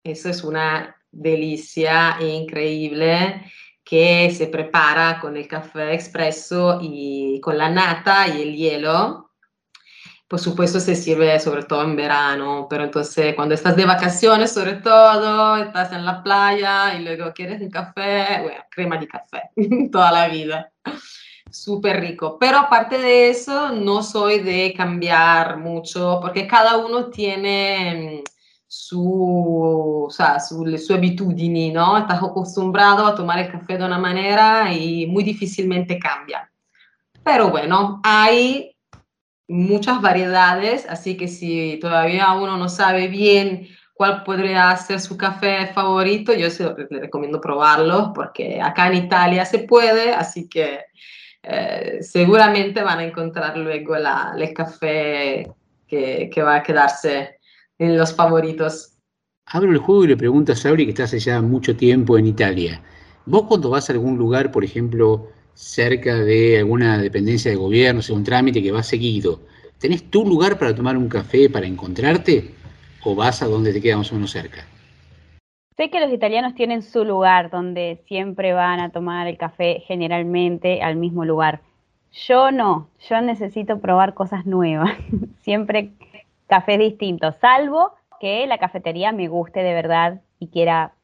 Eso 0.05 0.29
es 0.29 0.45
una 0.45 0.95
delicia 1.11 2.19
increíble 2.21 3.51
que 3.83 4.31
se 4.31 4.49
prepara 4.49 5.19
con 5.21 5.37
el 5.39 5.49
café 5.49 5.95
expreso 5.95 6.79
y 6.83 7.41
con 7.41 7.57
la 7.57 7.71
nata 7.71 8.29
y 8.29 8.43
el 8.43 8.55
hielo. 8.55 9.31
Por 10.29 10.39
supuesto 10.39 10.79
se 10.79 10.95
sirve 10.95 11.41
sobre 11.41 11.63
todo 11.63 11.85
en 11.85 11.97
verano, 11.97 12.67
pero 12.69 12.85
entonces 12.85 13.35
cuando 13.35 13.55
estás 13.55 13.75
de 13.77 13.87
vacaciones 13.87 14.53
sobre 14.53 14.75
todo, 14.75 15.57
estás 15.57 15.91
en 15.93 16.05
la 16.05 16.23
playa 16.23 16.95
y 16.95 17.03
luego 17.03 17.33
quieres 17.33 17.63
un 17.63 17.71
café, 17.71 18.43
bueno, 18.43 18.63
crema 18.71 18.99
de 18.99 19.09
café 19.09 19.45
toda 19.91 20.13
la 20.13 20.29
vida 20.29 20.71
súper 21.63 22.01
rico. 22.01 22.39
Pero 22.39 22.59
aparte 22.59 22.99
de 22.99 23.31
eso, 23.31 23.73
no 23.73 24.03
soy 24.03 24.41
de 24.41 24.75
cambiar 24.77 25.59
mucho 25.59 26.19
porque 26.21 26.47
cada 26.47 26.77
uno 26.79 27.07
tiene 27.07 28.23
mm, 28.23 28.31
su, 28.67 30.05
o 30.07 30.11
sea, 30.11 30.39
su, 30.41 30.65
le 30.65 30.79
¿no? 31.73 31.99
Estás 31.99 32.23
acostumbrado 32.23 33.07
a 33.07 33.15
tomar 33.15 33.39
el 33.39 33.51
café 33.51 33.79
de 33.79 33.85
una 33.85 33.99
manera 33.99 34.73
y 34.73 35.07
muy 35.07 35.25
difícilmente 35.25 35.99
cambia. 35.99 36.51
Pero 37.25 37.51
bueno, 37.51 38.01
hay 38.05 38.77
muchas 39.49 40.01
variedades, 40.01 40.87
así 40.89 41.17
que 41.17 41.29
si 41.29 41.79
todavía 41.81 42.33
uno 42.33 42.57
no 42.57 42.69
sabe 42.69 43.09
bien 43.09 43.69
cuál 43.95 44.23
podría 44.23 44.77
ser 44.77 45.01
su 45.01 45.17
café 45.17 45.67
favorito, 45.69 46.33
yo 46.33 46.49
le 46.91 47.01
recomiendo 47.01 47.41
probarlo 47.41 48.13
porque 48.15 48.61
acá 48.63 48.87
en 48.89 49.05
Italia 49.05 49.45
se 49.45 49.61
puede, 49.61 50.13
así 50.13 50.49
que 50.49 50.85
eh, 51.43 51.99
seguramente 52.01 52.83
van 52.83 52.99
a 52.99 53.05
encontrar 53.05 53.57
luego 53.57 53.97
la, 53.97 54.35
el 54.37 54.53
café 54.53 55.51
que, 55.87 56.31
que 56.33 56.43
va 56.43 56.57
a 56.57 56.63
quedarse 56.63 57.39
en 57.79 57.97
los 57.97 58.15
favoritos. 58.15 58.95
Abro 59.47 59.73
el 59.73 59.79
juego 59.79 60.05
y 60.05 60.09
le 60.09 60.17
pregunto 60.17 60.53
a 60.53 60.57
Sabri, 60.57 60.85
que 60.85 60.91
estás 60.91 61.15
allá 61.15 61.41
mucho 61.41 61.77
tiempo 61.77 62.19
en 62.19 62.27
Italia. 62.27 62.83
Vos 63.25 63.45
cuando 63.49 63.71
vas 63.71 63.89
a 63.89 63.93
algún 63.93 64.19
lugar, 64.19 64.51
por 64.51 64.65
ejemplo, 64.65 65.29
cerca 65.55 66.17
de 66.17 66.59
alguna 66.59 66.99
dependencia 66.99 67.51
de 67.51 67.57
gobierno, 67.57 68.01
o 68.01 68.23
trámite 68.23 68.63
que 68.63 68.73
vas 68.73 68.87
seguido, 68.87 69.41
¿tenés 69.79 70.11
tu 70.11 70.25
lugar 70.25 70.59
para 70.59 70.75
tomar 70.75 70.97
un 70.97 71.09
café, 71.09 71.49
para 71.49 71.67
encontrarte? 71.67 72.55
¿O 73.05 73.15
vas 73.15 73.43
a 73.43 73.47
donde 73.47 73.73
te 73.73 73.81
queda 73.81 73.97
más 73.97 74.11
o 74.13 74.15
menos 74.15 74.31
cerca? 74.31 74.67
Sé 75.79 75.91
que 75.91 76.01
los 76.01 76.13
italianos 76.13 76.57
tienen 76.57 76.83
su 76.83 77.05
lugar 77.05 77.51
donde 77.51 78.03
siempre 78.09 78.53
van 78.53 78.81
a 78.81 78.91
tomar 78.91 79.29
el 79.29 79.39
café 79.39 79.85
generalmente 79.87 80.83
al 80.83 80.97
mismo 80.97 81.25
lugar. 81.25 81.61
Yo 82.27 82.51
no, 82.51 82.89
yo 83.09 83.21
necesito 83.21 83.79
probar 83.79 84.15
cosas 84.15 84.45
nuevas, 84.45 84.91
siempre 85.43 85.93
café 86.49 86.79
distinto, 86.79 87.31
salvo 87.41 87.93
que 88.19 88.45
la 88.49 88.59
cafetería 88.59 89.13
me 89.13 89.29
guste 89.29 89.61
de 89.61 89.73
verdad 89.73 90.21
y 90.41 90.49
quiera 90.49 90.95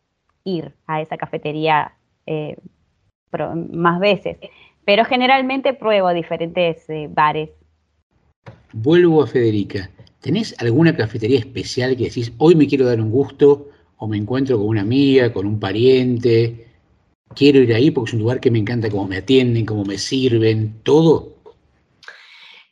ir 0.43 0.73
a 0.89 1.01
esa 1.01 1.19
cafetería 1.19 1.93
eh, 2.27 2.57
más 3.71 4.01
veces. 4.01 4.39
Pero 4.85 5.05
generalmente 5.05 5.75
pruebo 5.75 6.13
diferentes 6.13 6.91
eh, 6.91 7.09
bares. 7.09 7.51
Vuelvo 8.73 9.23
a 9.23 9.29
Federica. 9.29 9.89
¿Tenés 10.21 10.61
alguna 10.61 10.97
cafetería 10.97 11.39
especial 11.39 11.97
que 11.97 12.07
decís, 12.07 12.33
hoy 12.39 12.57
me 12.57 12.67
quiero 12.67 12.87
dar 12.87 13.01
un 13.01 13.13
gusto 13.13 13.69
o 13.97 14.07
me 14.07 14.17
encuentro 14.17 14.59
con 14.59 14.69
una 14.69 14.83
amiga, 14.83 15.33
con 15.33 15.47
un 15.47 15.59
pariente? 15.59 16.69
Quiero 17.35 17.61
ir 17.61 17.75
ahí 17.75 17.91
porque 17.91 18.11
es 18.11 18.15
un 18.15 18.21
lugar 18.21 18.41
que 18.41 18.51
me 18.51 18.59
encanta 18.59 18.91
cómo 18.91 19.07
me 19.07 19.17
atienden, 19.17 19.67
cómo 19.67 19.85
me 19.85 19.99
sirven, 19.99 20.81
todo. 20.83 21.35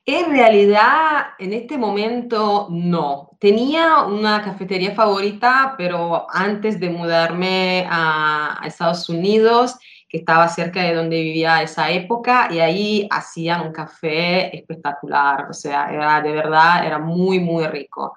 En 0.04 0.30
realidad, 0.30 1.34
en 1.38 1.52
este 1.52 1.78
momento 1.78 2.66
no. 2.70 3.30
Tenía 3.38 4.02
una 4.02 4.42
cafetería 4.42 4.96
favorita, 4.96 5.76
pero 5.78 6.26
antes 6.28 6.80
de 6.80 6.90
mudarme 6.90 7.86
a, 7.88 8.60
Estados 8.64 9.08
Unidos, 9.08 9.76
que 10.08 10.18
estaba 10.18 10.48
cerca 10.48 10.82
de 10.82 10.94
donde 10.94 11.22
vivía 11.22 11.62
esa 11.62 11.88
época, 11.90 12.48
y 12.50 12.58
ahí 12.58 13.08
hacían 13.12 13.64
un 13.64 13.72
café 13.72 14.56
espectacular. 14.56 15.46
O 15.48 15.52
sea, 15.52 15.92
era 15.92 16.20
de 16.20 16.32
verdad, 16.32 16.84
era 16.84 16.98
muy, 16.98 17.38
muy 17.38 17.64
rico. 17.68 18.16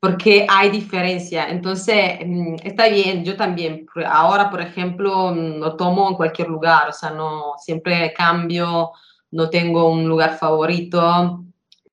Porque 0.00 0.46
hay 0.48 0.70
diferencia. 0.70 1.48
Entonces, 1.48 2.20
mm, 2.24 2.56
está 2.64 2.88
bien, 2.88 3.24
yo 3.24 3.36
también. 3.36 3.86
Ahora, 4.06 4.50
por 4.50 4.62
ejemplo, 4.62 5.32
mm, 5.34 5.58
lo 5.60 5.76
tomo 5.76 6.08
en 6.08 6.16
cualquier 6.16 6.48
lugar, 6.48 6.88
o 6.88 6.92
sea, 6.92 7.10
no 7.10 7.54
siempre 7.58 8.12
cambio 8.14 8.92
no 9.32 9.50
tengo 9.50 9.90
un 9.90 10.08
lugar 10.08 10.38
favorito, 10.38 11.44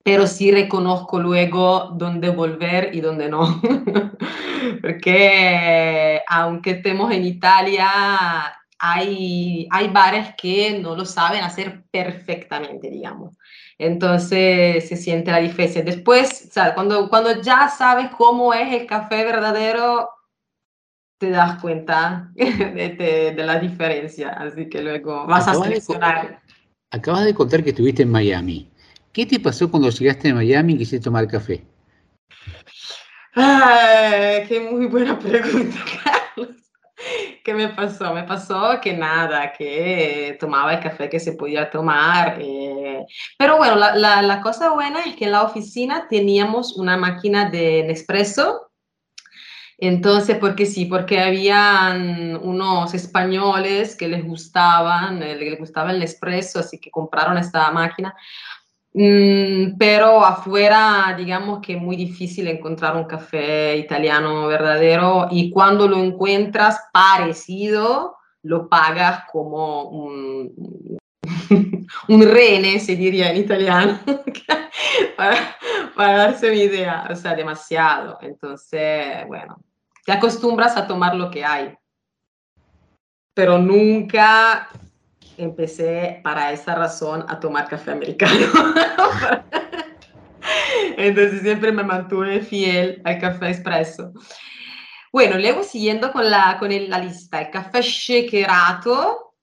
pero 0.03 0.25
sí 0.25 0.51
reconozco 0.51 1.19
luego 1.19 1.91
dónde 1.95 2.29
volver 2.29 2.95
y 2.95 3.01
dónde 3.01 3.29
no. 3.29 3.61
Porque 4.81 6.21
aunque 6.27 6.71
estemos 6.71 7.11
en 7.11 7.25
Italia, 7.25 7.89
hay, 8.79 9.67
hay 9.69 9.88
bares 9.89 10.29
que 10.38 10.79
no 10.79 10.95
lo 10.95 11.05
saben 11.05 11.43
hacer 11.43 11.84
perfectamente, 11.91 12.89
digamos. 12.89 13.38
Entonces 13.79 14.87
se 14.87 14.97
siente 14.97 15.31
la 15.31 15.39
diferencia. 15.39 15.83
Después, 15.83 16.49
Cuando, 16.73 17.09
cuando 17.09 17.41
ya 17.41 17.69
sabes 17.69 18.09
cómo 18.17 18.53
es 18.53 18.73
el 18.73 18.87
café 18.87 19.23
verdadero, 19.23 20.09
te 21.19 21.29
das 21.29 21.61
cuenta 21.61 22.31
de, 22.35 23.33
de, 23.35 23.43
la 23.43 23.59
diferencia. 23.59 24.29
Así 24.29 24.67
que 24.69 24.81
luego 24.81 25.25
vas 25.27 25.47
a 25.47 25.53
seleccionar. 25.53 26.41
Acabas 26.91 27.25
de 27.25 27.33
contar 27.33 27.63
que 27.63 27.69
estuviste 27.69 28.03
en 28.03 28.11
Miami. 28.11 28.71
¿Qué 29.11 29.25
te 29.25 29.39
pasó 29.39 29.69
cuando 29.69 29.89
llegaste 29.89 30.29
a 30.29 30.35
Miami 30.35 30.73
y 30.73 30.77
quisiste 30.77 31.03
tomar 31.03 31.27
café? 31.27 31.63
Qué 33.35 34.69
muy 34.71 34.87
buena 34.87 35.17
pregunta. 35.19 35.77
¿Qué 37.43 37.53
me 37.53 37.69
pasó? 37.69 38.13
Me 38.13 38.23
pasó 38.23 38.79
que 38.81 38.93
nada, 38.93 39.53
que 39.53 40.35
tomaba 40.39 40.73
el 40.73 40.79
café 40.81 41.09
que 41.09 41.19
se 41.19 41.33
podía 41.33 41.69
tomar. 41.69 42.37
Eh, 42.41 43.05
pero 43.37 43.57
bueno, 43.57 43.75
la, 43.75 44.21
la, 44.21 44.41
cosa 44.41 44.71
buena 44.71 45.01
es 45.01 45.15
que 45.15 45.25
en 45.25 45.31
la 45.31 45.43
oficina 45.43 46.07
teníamos 46.09 46.75
una 46.77 46.97
máquina 46.97 47.49
de 47.49 47.83
Nespresso 47.83 48.67
entonces, 49.79 50.37
porque 50.39 50.65
sí, 50.65 50.85
porque 50.85 51.19
habían 51.19 52.35
unos 52.37 52.95
españoles 52.95 53.95
que 53.95 54.07
les 54.07 54.25
gustaban, 54.25 55.21
eh, 55.21 55.35
les 55.35 55.59
gustaba 55.59 55.91
el 55.91 56.01
espresso, 56.01 56.59
así 56.59 56.79
que 56.79 56.89
compraron 56.89 57.37
esta 57.37 57.69
máquina. 57.71 58.15
Mm, 58.93 59.77
pero 59.77 60.26
afuera, 60.26 61.14
digamos 61.18 61.59
que 61.61 61.73
es 61.76 61.81
muy 61.81 61.95
difícil 61.95 62.47
encontrar 62.47 62.95
un 62.95 63.03
café 63.03 63.77
italiano 63.77 64.47
verdadero 64.47 65.27
y 65.30 65.51
cuando 65.51 65.88
lo 65.88 65.97
encuentras 66.03 66.80
parecido, 66.91 68.18
lo 68.43 68.69
pagas 68.69 69.26
como 69.31 69.84
un, 69.84 70.97
rene, 72.07 72.80
se 72.80 72.95
diría 72.95 73.31
en 73.31 73.38
italiano, 73.38 73.99
para, 75.18 75.57
para 75.95 76.18
darse 76.18 76.47
una 76.47 76.55
idea, 76.55 77.07
o 77.11 77.15
sea, 77.15 77.35
demasiado. 77.35 78.18
Entonces, 78.22 79.27
bueno, 79.27 79.57
te 80.05 80.11
acostumbras 80.11 80.77
a 80.77 80.88
tomar 80.88 81.15
lo 81.15 81.30
que 81.30 81.43
hay. 81.43 81.76
Pero 83.34 83.59
nunca 83.59 84.69
empecé 85.38 86.19
para 86.23 86.51
esa 86.51 86.76
razón 86.76 87.26
a 87.27 87.39
tomar 87.39 87.68
café 87.68 87.91
americano. 87.91 88.47
Entonces 90.97 91.41
siempre 91.41 91.72
me 91.72 91.84
mantuve 91.84 92.41
fiel 92.41 93.01
al 93.05 93.19
café 93.19 93.49
expreso. 93.49 94.11
Bueno, 95.11 95.38
luego 95.38 95.64
siguiendo 95.64 96.11
con 96.11 96.30
la, 96.30 96.57
con 96.59 96.69
la 96.89 96.99
lista, 96.99 97.41
el 97.41 97.51
café 97.51 97.81
shakerato, 97.81 99.35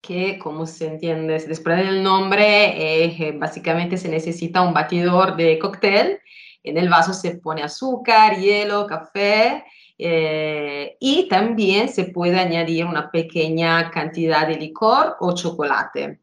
que 0.00 0.38
como 0.38 0.66
se 0.66 0.88
entiende, 0.88 1.38
desprende 1.38 1.84
del 1.84 2.02
nombre, 2.02 3.06
eh, 3.06 3.32
básicamente 3.32 3.96
se 3.96 4.08
necesita 4.08 4.62
un 4.62 4.74
batidor 4.74 5.36
de 5.36 5.58
cóctel. 5.58 6.20
En 6.64 6.76
el 6.76 6.88
vaso 6.88 7.12
se 7.14 7.36
pone 7.36 7.62
azúcar, 7.62 8.36
hielo, 8.38 8.86
café 8.86 9.64
eh, 9.98 10.96
y 11.00 11.28
también 11.28 11.88
se 11.88 12.04
puede 12.04 12.38
añadir 12.38 12.84
una 12.84 13.10
pequeña 13.10 13.90
cantidad 13.90 14.46
de 14.46 14.56
licor 14.56 15.16
o 15.20 15.34
chocolate. 15.34 16.20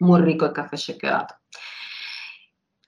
Muy 0.00 0.20
rico 0.22 0.46
el 0.46 0.52
café 0.52 0.76
shakerato. 0.76 1.34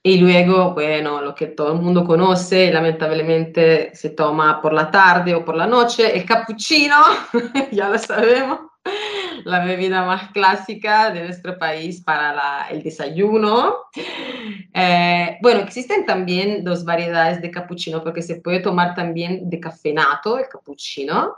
Y 0.05 0.19
luego, 0.19 0.75
bueno, 0.75 1.21
lo 1.21 1.35
que 1.35 1.47
todo 1.49 1.75
el 1.75 1.81
mundo 1.81 2.05
conoce, 2.05 2.73
lamentablemente 2.73 3.95
se 3.95 4.11
toma 4.11 4.61
por 4.61 4.73
la 4.73 4.91
tarde 4.91 5.35
o 5.35 5.45
por 5.45 5.57
la 5.57 5.67
noche, 5.67 6.17
el 6.17 6.25
cappuccino, 6.25 6.97
ya 7.71 7.89
lo 7.89 7.99
sabemos 7.99 8.73
la 9.45 9.65
bebida 9.65 10.05
más 10.05 10.31
clásica 10.33 11.11
de 11.11 11.25
nuestro 11.25 11.59
país 11.59 12.01
para 12.01 12.69
el 12.71 12.83
desayuno. 12.83 13.77
Eh, 14.75 15.39
bueno, 15.43 15.61
existen 15.61 16.07
también 16.07 16.65
dos 16.65 16.85
variedades 16.85 17.43
de 17.43 17.51
cappuccino 17.51 18.03
porque 18.03 18.23
se 18.23 18.37
puede 18.37 18.61
tomar 18.61 18.95
también 18.95 19.51
de 19.51 19.61
cafenato 19.61 20.39
el 20.39 20.49
cappuccino 20.49 21.37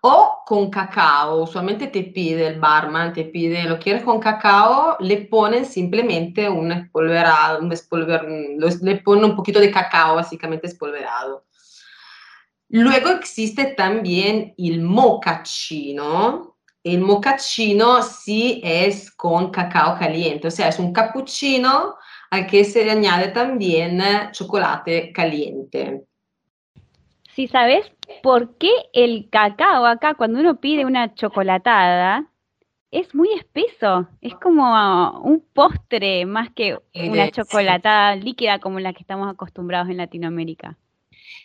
o 0.00 0.42
con 0.46 0.70
cacao. 0.70 1.42
Usualmente 1.42 1.88
te 1.88 2.04
pide 2.04 2.46
el 2.46 2.60
barman, 2.60 3.12
te 3.12 3.24
pide, 3.24 3.64
lo 3.64 3.78
quieres 3.78 4.04
con 4.04 4.20
cacao, 4.20 4.96
le 5.00 5.18
ponen 5.18 5.64
simplemente 5.64 6.48
un 6.48 6.72
espolverado, 6.72 7.60
un 7.60 7.72
espolver, 7.72 8.24
le 8.24 8.96
ponen 8.96 9.24
un 9.24 9.36
poquito 9.36 9.60
de 9.60 9.70
cacao 9.70 10.16
básicamente 10.16 10.68
espolverado. 10.68 11.44
Luego 12.68 13.10
existe 13.10 13.74
también 13.76 14.54
el 14.58 14.80
mocaccino, 14.80 16.55
el 16.94 17.00
mocaccino 17.00 18.00
sí 18.00 18.60
es 18.62 19.10
con 19.10 19.50
cacao 19.50 19.98
caliente, 19.98 20.46
o 20.46 20.50
sea, 20.52 20.68
es 20.68 20.78
un 20.78 20.92
cappuccino 20.92 21.96
al 22.30 22.46
que 22.46 22.64
se 22.64 22.84
le 22.84 22.92
añade 22.92 23.28
también 23.28 24.00
chocolate 24.30 25.12
caliente. 25.12 26.04
Sí, 27.34 27.48
¿sabes 27.48 27.90
por 28.22 28.56
qué 28.56 28.70
el 28.92 29.28
cacao 29.30 29.84
acá, 29.84 30.14
cuando 30.14 30.38
uno 30.38 30.60
pide 30.60 30.84
una 30.84 31.12
chocolatada, 31.14 32.30
es 32.92 33.12
muy 33.16 33.32
espeso? 33.32 34.06
Es 34.20 34.34
como 34.36 35.20
un 35.22 35.44
postre 35.52 36.24
más 36.24 36.50
que 36.50 36.78
una 36.94 37.30
chocolatada 37.32 38.14
líquida 38.14 38.60
como 38.60 38.78
la 38.78 38.92
que 38.92 39.00
estamos 39.00 39.28
acostumbrados 39.28 39.88
en 39.88 39.96
Latinoamérica. 39.96 40.78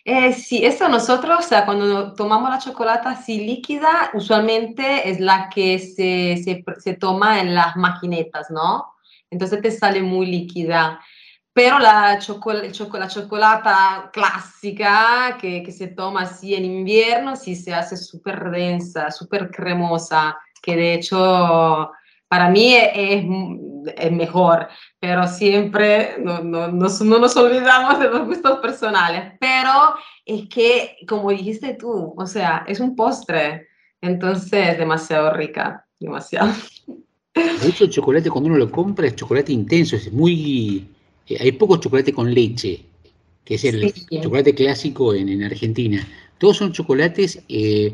Eh, 0.03 0.33
sí, 0.33 0.65
eso 0.65 0.89
nosotros, 0.89 1.47
cuando 1.65 2.13
tomamos 2.13 2.49
la 2.49 2.59
chocolate 2.59 3.09
así 3.09 3.45
líquida, 3.45 4.09
usualmente 4.13 5.09
es 5.09 5.19
la 5.19 5.49
que 5.49 5.77
se, 5.77 6.41
se, 6.43 6.63
se 6.79 6.93
toma 6.95 7.39
en 7.39 7.53
las 7.53 7.75
maquinetas, 7.75 8.49
¿no? 8.49 8.95
Entonces 9.29 9.61
te 9.61 9.71
sale 9.71 10.01
muy 10.01 10.25
líquida. 10.25 10.99
Pero 11.53 11.79
la, 11.79 12.17
chocol 12.19 12.61
la 12.93 13.07
chocolata 13.07 14.09
clásica 14.13 15.37
que, 15.39 15.61
que, 15.63 15.71
se 15.71 15.87
toma 15.87 16.21
así 16.21 16.55
en 16.55 16.63
invierno, 16.63 17.35
sí 17.35 17.55
se 17.55 17.73
hace 17.73 17.97
súper 17.97 18.49
densa, 18.51 19.11
súper 19.11 19.51
cremosa, 19.51 20.37
que 20.61 20.75
de 20.77 20.93
hecho 20.93 21.91
para 22.31 22.47
mí 22.49 22.73
es, 22.75 23.25
es 23.97 24.11
mejor, 24.13 24.69
pero 25.01 25.27
siempre 25.27 26.11
no, 26.23 26.41
no, 26.41 26.69
no, 26.69 26.87
no 26.87 27.19
nos 27.19 27.35
olvidamos 27.35 27.99
de 27.99 28.07
los 28.07 28.25
gustos 28.25 28.59
personales. 28.59 29.33
Pero 29.37 29.69
es 30.25 30.47
que, 30.47 30.95
como 31.05 31.29
dijiste 31.31 31.73
tú, 31.73 32.13
o 32.15 32.25
sea, 32.25 32.63
es 32.69 32.79
un 32.79 32.95
postre, 32.95 33.67
entonces 33.99 34.77
demasiado 34.77 35.33
rica, 35.33 35.85
demasiado. 35.99 36.53
De 37.35 37.67
hecho, 37.67 37.83
el 37.83 37.89
chocolate 37.89 38.29
cuando 38.29 38.49
uno 38.49 38.57
lo 38.59 38.71
compra 38.71 39.07
es 39.07 39.15
chocolate 39.17 39.51
intenso, 39.51 39.97
es 39.97 40.09
muy... 40.13 40.87
eh, 41.27 41.37
hay 41.37 41.51
poco 41.51 41.75
chocolate 41.75 42.13
con 42.13 42.33
leche, 42.33 42.85
que 43.43 43.55
es 43.55 43.65
el 43.65 43.91
Sí. 43.91 44.21
chocolate 44.21 44.55
clásico 44.55 45.13
en, 45.13 45.27
en 45.27 45.43
Argentina. 45.43 46.07
Todos 46.37 46.55
son 46.55 46.71
chocolates 46.71 47.43
eh, 47.49 47.93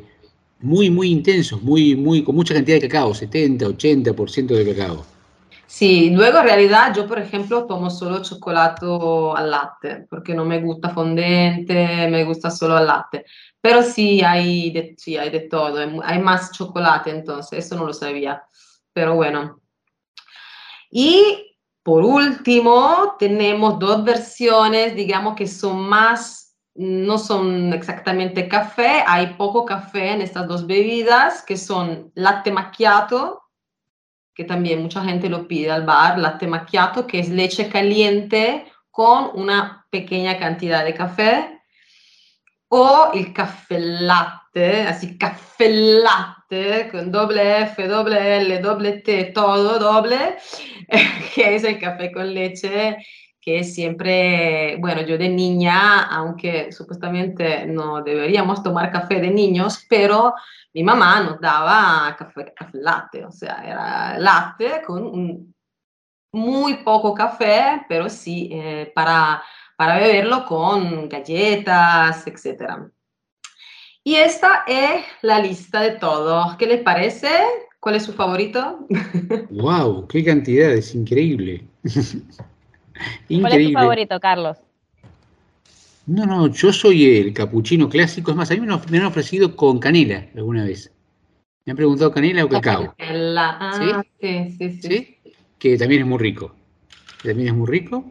muy, 0.60 0.90
muy 0.90 1.12
intensos, 1.12 1.62
muy, 1.62 1.96
muy, 1.96 2.24
con 2.24 2.36
mucha 2.36 2.54
cantidad 2.54 2.80
de 2.80 2.88
cacao, 2.88 3.14
70, 3.14 3.66
80% 3.68 4.48
de 4.48 4.76
cacao. 4.76 5.06
Sí, 5.68 6.12
luego 6.12 6.40
en 6.40 6.46
realidad 6.46 6.96
yo, 6.96 7.06
por 7.06 7.20
ejemplo, 7.20 7.66
tomo 7.66 7.90
solo 7.90 8.22
chocolate 8.24 8.86
al 9.36 9.52
latte, 9.52 10.08
porque 10.10 10.34
no 10.34 10.46
me 10.46 10.62
gusta 10.62 10.90
fondente, 10.90 12.08
me 12.10 12.24
gusta 12.24 12.50
solo 12.50 12.78
al 12.78 12.88
latte. 12.88 13.26
Pero 13.60 13.84
sí 13.84 14.22
hay 14.24 14.72
de, 14.72 14.96
sí, 14.98 15.18
hay 15.18 15.30
de 15.30 15.42
todo, 15.42 15.78
hay 16.04 16.20
más 16.20 16.52
chocolate 16.52 17.10
entonces, 17.10 17.66
eso 17.66 17.76
no 17.76 17.86
lo 17.86 17.94
sabía. 17.94 18.44
Pero 18.94 19.16
bueno. 19.16 19.60
Y 20.90 21.48
por 21.84 22.04
último, 22.04 23.16
tenemos 23.20 23.78
dos 23.78 24.04
versiones, 24.06 24.96
digamos 24.96 25.36
que 25.36 25.48
son 25.48 25.82
más, 25.82 26.47
no 26.78 27.18
son 27.18 27.74
exactamente 27.74 28.48
café, 28.48 29.04
hay 29.06 29.34
poco 29.34 29.66
café 29.66 30.12
en 30.12 30.22
estas 30.22 30.48
dos 30.48 30.68
bebidas, 30.68 31.42
que 31.42 31.58
son 31.58 32.12
latte 32.14 32.52
macchiato, 32.52 33.42
que 34.36 34.44
también 34.44 34.84
mucha 34.84 35.04
gente 35.04 35.28
lo 35.28 35.48
pide 35.48 35.72
al 35.72 35.86
bar, 35.86 36.20
latte 36.20 36.46
macchiato, 36.46 37.08
que 37.08 37.20
es 37.20 37.30
leche 37.30 37.68
caliente 37.68 38.72
con 38.92 39.32
una 39.34 39.88
pequeña 39.90 40.38
cantidad 40.38 40.86
de 40.86 40.94
café, 40.94 41.62
o 42.70 43.10
el 43.14 43.34
café 43.34 43.80
latte, 43.80 44.84
así 44.84 45.18
café 45.18 45.70
latte 45.70 46.90
con 46.92 47.12
doble 47.12 47.64
F, 47.64 47.88
doble 47.88 48.38
L, 48.38 48.60
doble 48.60 49.02
T, 49.02 49.32
todo 49.34 49.80
doble, 49.80 50.38
que 51.34 51.56
es 51.56 51.64
el 51.64 51.80
café 51.80 52.12
con 52.12 52.32
leche 52.32 52.98
que 53.48 53.64
siempre, 53.64 54.76
bueno, 54.82 55.04
yo 55.04 55.18
de 55.18 55.30
niña, 55.30 56.04
aunque 56.08 56.70
supuestamente 56.74 57.66
no 57.66 58.04
deberíamos 58.04 58.62
tomar 58.62 58.92
café 58.92 59.22
de 59.22 59.32
niños, 59.32 59.86
pero 59.90 60.34
mi 60.74 60.84
mamá 60.84 61.22
nos 61.22 61.40
daba 61.40 62.14
café, 62.20 62.54
café 62.54 62.78
latte, 62.78 63.24
o 63.24 63.32
sea, 63.32 63.64
era 63.66 64.20
latte 64.20 64.82
con 64.86 65.56
muy 66.34 66.74
poco 66.84 67.14
café, 67.14 67.86
pero 67.88 68.10
sí 68.10 68.50
eh, 68.52 68.92
para, 68.94 69.42
para 69.78 69.96
beberlo 69.96 70.44
con 70.44 71.08
galletas, 71.08 72.28
etc. 72.28 72.82
Y 74.04 74.16
esta 74.16 74.66
es 74.68 75.06
la 75.22 75.40
lista 75.40 75.80
de 75.84 75.92
todos. 75.92 76.58
¿Qué 76.58 76.66
les 76.66 76.82
parece? 76.82 77.30
¿Cuál 77.80 77.96
es 77.96 78.04
su 78.04 78.12
favorito? 78.12 78.86
¡Wow! 79.52 80.06
¡Qué 80.10 80.26
cantidad! 80.26 80.70
Es 80.74 80.94
increíble. 80.94 81.66
¿Cuál 83.28 83.54
es 83.54 83.68
tu 83.68 83.74
favorito, 83.74 84.20
Carlos? 84.20 84.58
No, 86.06 86.26
no, 86.26 86.48
yo 86.48 86.72
soy 86.72 87.18
el 87.18 87.34
capuchino 87.34 87.90
clásico. 87.90 88.32
Es 88.32 88.38
más, 88.38 88.50
a 88.50 88.56
mí 88.56 88.62
me, 88.62 88.98
han 88.98 89.06
ofrecido 89.06 89.56
con 89.56 89.80
canela 89.80 90.28
alguna 90.36 90.64
vez. 90.64 90.92
Me 91.66 91.72
han 91.72 91.78
preguntado 91.78 92.14
canela 92.14 92.46
o 92.46 92.50
cacao, 92.50 92.96
La- 92.98 93.58
ah, 93.60 94.04
sí, 94.22 94.56
sí, 94.58 94.80
sí. 94.82 94.82
¿sí? 94.82 95.18
que 95.60 95.78
también 95.78 96.02
es 96.02 96.08
muy 96.08 96.18
rico. 96.18 96.56
que 97.22 97.30
También 97.30 97.50
es 97.50 97.56
muy 97.56 97.68
rico. 97.68 98.06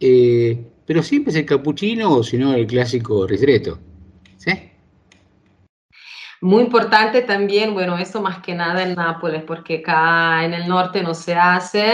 Eh, 0.00 0.60
pero 0.86 1.02
siempre 1.02 1.30
es 1.30 1.36
el 1.36 1.46
capuchino 1.46 2.10
o 2.10 2.22
si 2.22 2.36
no 2.36 2.54
el 2.54 2.66
clásico 2.66 3.26
ristretto. 3.26 3.78
¿Sí? 4.36 4.50
Muy 6.40 6.64
importante 6.64 7.22
también, 7.22 7.72
bueno, 7.74 7.96
eso 7.96 8.20
más 8.20 8.38
que 8.40 8.54
nada 8.54 8.82
en 8.82 8.94
Nápoles, 8.94 9.42
porque 9.44 9.78
acá 9.78 10.44
en 10.44 10.52
el 10.52 10.68
norte 10.68 11.02
no 11.02 11.14
se 11.14 11.34
hace, 11.34 11.92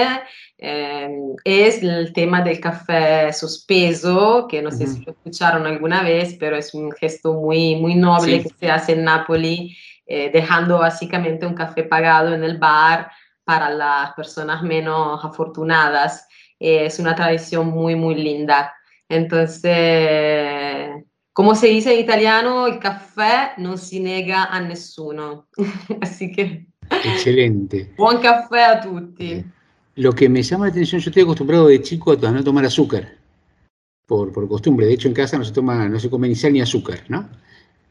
eh, 0.65 1.11
es 1.45 1.83
el 1.83 2.13
tema 2.13 2.41
del 2.41 2.61
café 2.61 3.33
suspeso, 3.33 4.47
que 4.49 4.63
no 4.63 4.71
sé 4.71 4.87
si 4.87 5.05
lo 5.05 5.11
escucharon 5.11 5.67
alguna 5.67 6.05
vez, 6.05 6.37
pero 6.39 6.57
es 6.57 6.73
un 6.73 6.93
gesto 6.93 7.35
muy, 7.35 7.75
muy 7.77 7.97
noble 7.97 8.43
Sí. 8.43 8.49
que 8.49 8.55
se 8.61 8.71
hace 8.71 8.93
en 8.93 9.03
Nápoles, 9.03 9.77
eh, 10.07 10.31
dejando 10.33 10.79
básicamente 10.79 11.47
un 11.47 11.55
café 11.55 11.83
pagado 11.83 12.33
en 12.33 12.45
el 12.45 12.59
bar 12.59 13.11
para 13.45 13.71
las 13.71 14.13
personas 14.13 14.63
menos 14.63 15.25
afortunadas. 15.25 16.29
Eh, 16.61 16.87
es 16.87 17.01
una 17.01 17.17
tradición 17.17 17.67
muy, 17.67 17.97
muy 17.97 18.15
linda. 18.15 18.73
Entonces, 19.09 20.91
como 21.33 21.55
se 21.57 21.67
dice 21.67 21.93
en 21.93 22.01
italiano, 22.01 22.69
il 22.69 22.79
caffè 22.79 23.55
non 23.59 23.77
si 23.79 23.99
nega 24.01 24.45
a 24.45 24.61
nessuno. 24.61 25.49
Así 26.01 26.31
que 26.31 26.67
Excelente. 26.89 27.95
buon 27.97 28.21
caffè 28.21 28.61
a 28.63 28.79
tutti. 28.79 29.45
Lo 29.97 30.13
que 30.13 30.29
me 30.29 30.43
llama 30.43 30.67
la 30.67 30.73
atención, 30.73 31.01
yo 31.01 31.11
estoy 31.11 31.23
acostumbrado 31.23 31.69
de 31.69 31.83
chico 31.83 32.13
a 32.13 32.31
no 32.31 32.43
tomar 32.43 32.65
azúcar, 32.65 33.17
por, 34.07 34.33
por 34.33 34.49
costumbre. 34.49 34.87
De 34.87 34.95
hecho, 34.95 35.09
en 35.09 35.15
casa 35.15 35.37
no 35.37 35.45
se 35.45 35.53
toma, 35.53 35.89
no 35.89 36.01
se 36.01 36.09
come 36.09 36.29
ni 36.29 36.35
sal 36.35 36.53
ni 36.53 36.61
azúcar, 36.61 37.05
¿no? 37.09 37.29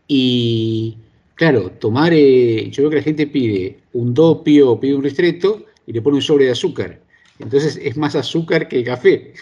Y 0.07 0.97
claro, 1.35 1.71
tomar, 1.71 2.11
eh, 2.13 2.69
yo 2.71 2.83
veo 2.83 2.89
que 2.89 2.97
la 2.97 3.03
gente 3.03 3.27
pide 3.27 3.79
un 3.93 4.13
doppio, 4.13 4.79
pide 4.79 4.95
un 4.95 5.03
ristretto 5.03 5.65
y 5.85 5.93
le 5.93 6.01
pone 6.01 6.17
un 6.17 6.21
sobre 6.21 6.45
de 6.45 6.51
azúcar. 6.51 6.99
Entonces 7.39 7.79
es 7.81 7.97
más 7.97 8.15
azúcar 8.15 8.67
que 8.67 8.79
el 8.79 8.85
café. 8.85 9.33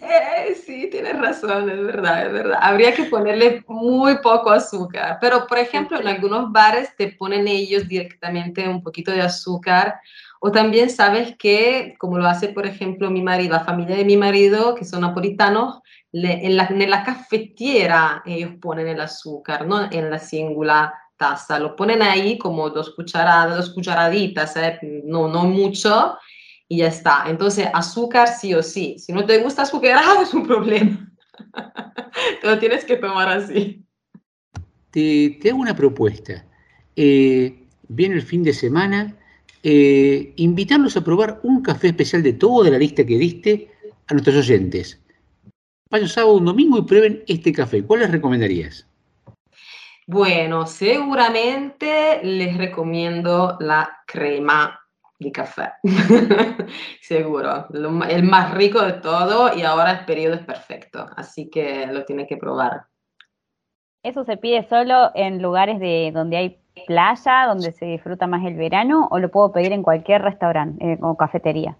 Eh, 0.00 0.54
sí, 0.54 0.88
tienes 0.90 1.18
razón, 1.18 1.68
es 1.68 1.84
verdad, 1.84 2.26
es 2.26 2.32
verdad. 2.32 2.58
Habría 2.62 2.94
que 2.94 3.04
ponerle 3.04 3.62
muy 3.66 4.16
poco 4.18 4.50
azúcar, 4.50 5.18
pero 5.20 5.46
por 5.46 5.58
ejemplo 5.58 6.00
en 6.00 6.08
algunos 6.08 6.50
bares 6.50 6.96
te 6.96 7.08
ponen 7.08 7.46
ellos 7.46 7.86
directamente 7.86 8.66
un 8.68 8.82
poquito 8.82 9.10
de 9.10 9.20
azúcar 9.20 10.00
o 10.40 10.52
también 10.52 10.90
sabes 10.90 11.36
que, 11.36 11.94
como 11.98 12.18
lo 12.18 12.26
hace 12.26 12.48
por 12.48 12.66
ejemplo 12.66 13.10
mi 13.10 13.22
marido, 13.22 13.54
la 13.54 13.64
familia 13.64 13.96
de 13.96 14.04
mi 14.04 14.16
marido, 14.16 14.74
que 14.74 14.84
son 14.84 15.00
napolitanos, 15.02 15.80
le- 16.12 16.46
en, 16.46 16.56
la, 16.56 16.66
en 16.66 16.90
la 16.90 17.02
cafetiera 17.04 18.22
ellos 18.26 18.52
ponen 18.60 18.88
el 18.88 19.00
azúcar, 19.00 19.66
no 19.66 19.90
en 19.90 20.10
la 20.10 20.18
singular 20.18 20.92
taza, 21.16 21.58
lo 21.58 21.74
ponen 21.74 22.00
ahí 22.00 22.38
como 22.38 22.70
dos 22.70 22.94
cucharadas, 22.94 23.56
dos 23.56 23.70
cucharaditas, 23.70 24.56
¿eh? 24.56 24.78
no, 25.04 25.28
no 25.28 25.44
mucho, 25.44 26.16
y 26.68 26.78
ya 26.78 26.88
está. 26.88 27.24
Entonces, 27.26 27.66
azúcar 27.72 28.28
sí 28.28 28.54
o 28.54 28.62
sí. 28.62 28.98
Si 28.98 29.12
no 29.12 29.24
te 29.24 29.38
gusta 29.38 29.62
azucarado 29.62 30.22
es 30.22 30.32
un 30.34 30.46
problema. 30.46 31.10
Te 32.40 32.46
lo 32.46 32.58
tienes 32.58 32.84
que 32.84 32.96
tomar 32.96 33.28
así. 33.28 33.84
Te, 34.90 35.38
te 35.40 35.50
hago 35.50 35.58
una 35.58 35.74
propuesta. 35.74 36.44
Eh, 36.94 37.66
viene 37.88 38.14
el 38.14 38.22
fin 38.22 38.42
de 38.42 38.52
semana, 38.52 39.16
eh, 39.62 40.32
invitarlos 40.36 40.96
a 40.96 41.04
probar 41.04 41.40
un 41.42 41.62
café 41.62 41.88
especial 41.88 42.22
de 42.22 42.34
toda 42.34 42.70
la 42.70 42.78
lista 42.78 43.04
que 43.04 43.18
diste 43.18 43.70
a 44.06 44.14
nuestros 44.14 44.36
oyentes. 44.36 45.00
Vayan 45.90 46.08
sábado 46.08 46.34
o 46.34 46.38
un 46.38 46.44
domingo 46.44 46.78
y 46.78 46.82
prueben 46.82 47.24
este 47.26 47.52
café. 47.52 47.82
¿Cuál 47.82 48.00
les 48.00 48.10
recomendarías? 48.10 48.86
Bueno, 50.06 50.66
seguramente 50.66 52.20
les 52.22 52.56
recomiendo 52.56 53.56
la 53.60 53.98
crema 54.06 54.80
de 55.18 55.32
café. 55.32 55.72
Seguro. 57.00 57.66
Lo 57.70 58.04
el 58.04 58.22
más 58.22 58.54
rico 58.54 58.80
de 58.82 58.94
todo 58.94 59.54
y 59.56 59.62
ahora 59.62 59.92
el 59.92 60.04
periodo 60.04 60.34
es 60.34 60.44
perfecto. 60.44 61.06
Así 61.16 61.50
que 61.50 61.86
lo 61.86 62.04
tienen 62.04 62.26
que 62.26 62.36
probar. 62.36 62.86
¿Eso 64.02 64.24
se 64.24 64.36
pide 64.36 64.66
solo 64.68 65.10
en 65.14 65.42
lugares 65.42 65.80
de 65.80 66.10
donde 66.14 66.36
hay 66.36 66.58
playa, 66.86 67.46
donde 67.46 67.72
se 67.72 67.86
disfruta 67.86 68.26
más 68.26 68.44
el 68.44 68.54
verano, 68.54 69.08
o 69.10 69.18
lo 69.18 69.30
puedo 69.30 69.52
pedir 69.52 69.72
en 69.72 69.82
cualquier 69.82 70.22
restaurante 70.22 70.84
eh, 70.84 70.98
o 71.00 71.16
cafetería? 71.16 71.76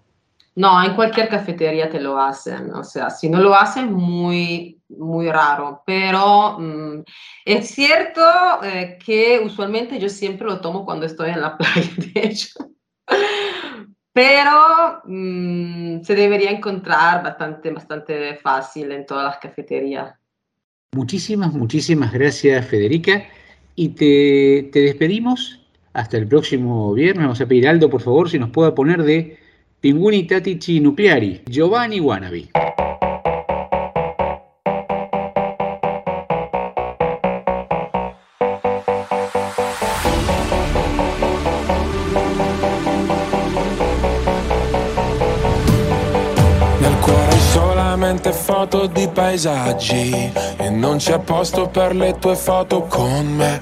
No, 0.55 0.83
en 0.83 0.93
cualquier 0.93 1.29
cafetería 1.29 1.89
te 1.89 2.01
lo 2.01 2.19
hacen, 2.19 2.73
o 2.73 2.83
sea, 2.83 3.09
si 3.09 3.29
no 3.29 3.39
lo 3.39 3.55
hacen, 3.55 3.93
muy, 3.93 4.81
muy 4.89 5.29
raro, 5.29 5.83
pero 5.85 6.59
mm, 6.59 7.03
es 7.45 7.69
cierto 7.69 8.21
eh, 8.63 8.97
que 9.03 9.39
usualmente 9.39 9.97
yo 9.99 10.09
siempre 10.09 10.47
lo 10.47 10.59
tomo 10.59 10.83
cuando 10.83 11.05
estoy 11.05 11.29
en 11.29 11.41
la 11.41 11.57
playa, 11.57 11.91
de 11.97 12.11
hecho, 12.15 12.49
pero 14.11 15.01
mm, 15.05 16.01
se 16.01 16.15
debería 16.15 16.51
encontrar 16.51 17.23
bastante, 17.23 17.71
bastante 17.71 18.35
fácil 18.35 18.91
en 18.91 19.05
todas 19.05 19.23
las 19.23 19.37
cafeterías. 19.37 20.13
Muchísimas, 20.91 21.53
muchísimas 21.53 22.11
gracias, 22.11 22.65
Federica. 22.65 23.23
Y 23.79 23.87
te, 23.95 24.69
te 24.73 24.81
despedimos 24.81 25.61
hasta 25.93 26.17
el 26.17 26.27
próximo 26.27 26.93
viernes. 26.93 27.23
Vamos 27.23 27.39
a 27.39 27.45
pedir 27.45 27.65
Aldo, 27.65 27.89
por 27.89 28.01
favor, 28.01 28.29
si 28.29 28.37
nos 28.37 28.49
pueda 28.49 28.75
poner 28.75 29.03
de 29.03 29.37
Pinguini 29.79 30.27
Tatici 30.27 30.81
Nucleari, 30.81 31.43
Giovanni 31.45 32.01
Wannabe. 32.01 32.49
Solamente 48.09 48.31
foto 48.31 48.87
di 48.87 49.07
paesaggi. 49.07 50.31
E 50.57 50.69
non 50.69 50.97
c'è 50.97 51.19
posto 51.19 51.67
per 51.67 51.95
le 51.95 52.17
tue 52.17 52.35
foto 52.35 52.83
con 52.83 53.25
me. 53.35 53.61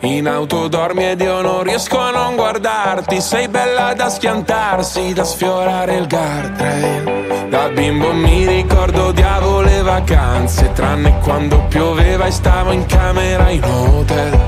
In 0.00 0.26
auto 0.26 0.68
dormi 0.68 1.04
ed 1.04 1.20
io 1.20 1.40
non 1.40 1.62
riesco 1.62 1.98
a 1.98 2.10
non 2.10 2.34
guardarti. 2.34 3.20
Sei 3.20 3.46
bella 3.46 3.94
da 3.94 4.08
schiantarsi, 4.08 5.12
da 5.12 5.22
sfiorare 5.22 5.94
il 5.96 6.08
guardrail. 6.08 7.46
Da 7.50 7.68
bimbo 7.68 8.12
mi 8.12 8.46
ricordo 8.46 9.06
odiavo 9.06 9.60
le 9.60 9.80
vacanze 9.82 10.72
Tranne 10.72 11.18
quando 11.22 11.64
pioveva 11.68 12.26
e 12.26 12.30
stavo 12.30 12.72
in 12.72 12.84
camera 12.86 13.48
in 13.48 13.62
hotel. 13.62 14.38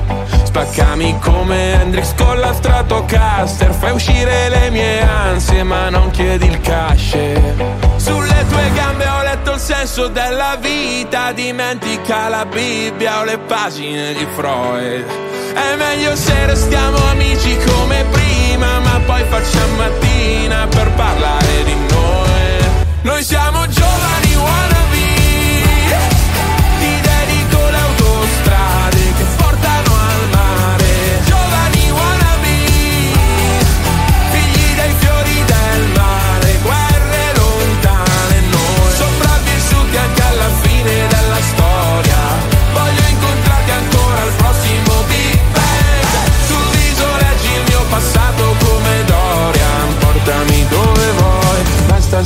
Spaccami 0.43 1.17
come 1.19 1.81
Hendrix 1.81 2.13
con 2.15 2.37
la 2.37 2.51
Stratocaster 2.51 3.71
Fai 3.71 3.91
uscire 3.93 4.49
le 4.49 4.69
mie 4.69 5.01
ansie 5.01 5.63
ma 5.63 5.89
non 5.89 6.09
chiedi 6.11 6.45
il 6.45 6.59
cash 6.59 7.90
Sulle 8.01 8.45
tue 8.49 8.71
gambe 8.73 9.07
ho 9.07 9.21
letto 9.21 9.53
il 9.53 9.59
senso 9.59 10.07
della 10.07 10.57
vita. 10.59 11.31
Dimentica 11.33 12.29
la 12.29 12.45
Bibbia 12.45 13.19
o 13.19 13.23
le 13.23 13.37
pagine 13.37 14.13
di 14.13 14.25
Freud. 14.33 15.05
È 15.53 15.75
meglio 15.75 16.15
se 16.15 16.45
restiamo 16.47 16.97
amici 17.09 17.55
come 17.57 18.05
prima 18.09 18.79
Ma 18.79 18.99
poi 19.05 19.23
facciamo 19.25 19.75
mattina 19.75 20.65
per 20.67 20.91
parlare 20.93 21.63
di 21.63 21.75
noi. 21.75 23.01
Noi 23.03 23.23
siamo 23.23 23.67
giovani 23.67 24.35
wannabe 24.35 25.10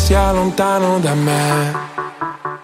sia 0.06 0.32
lontano 0.32 1.00
da 1.00 1.16
me. 1.16 1.74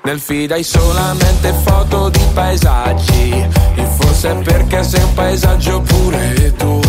Nel 0.03 0.19
feed 0.19 0.51
hai 0.51 0.63
solamente 0.63 1.51
foto 1.63 2.09
di 2.09 2.23
paesaggi. 2.35 3.47
E 3.73 3.84
forse 3.97 4.35
perché 4.43 4.84
sei 4.84 5.01
un 5.01 5.13
paesaggio 5.15 5.81
pure 5.81 6.53
tu. 6.55 6.80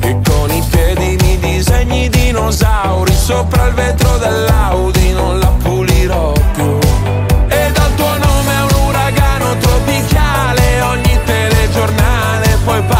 E 0.00 0.16
con 0.24 0.50
i 0.52 0.62
piedi 0.70 1.16
mi 1.20 1.38
disegni 1.40 2.08
dinosauri. 2.08 3.12
Sopra 3.12 3.66
il 3.66 3.74
vetro 3.74 4.16
dell'Audi 4.18 5.12
non 5.12 5.40
la 5.40 5.52
pulirò 5.60 6.32
più. 6.52 6.78
E 7.48 7.72
dal 7.72 7.94
tuo 7.96 8.16
nome 8.16 8.52
è 8.52 8.62
un 8.72 8.86
uragano 8.86 9.56
tropicale. 9.56 10.82
Ogni 10.82 11.18
telegiornale 11.24 12.58
poi 12.64 12.80
parlerà 12.82 12.99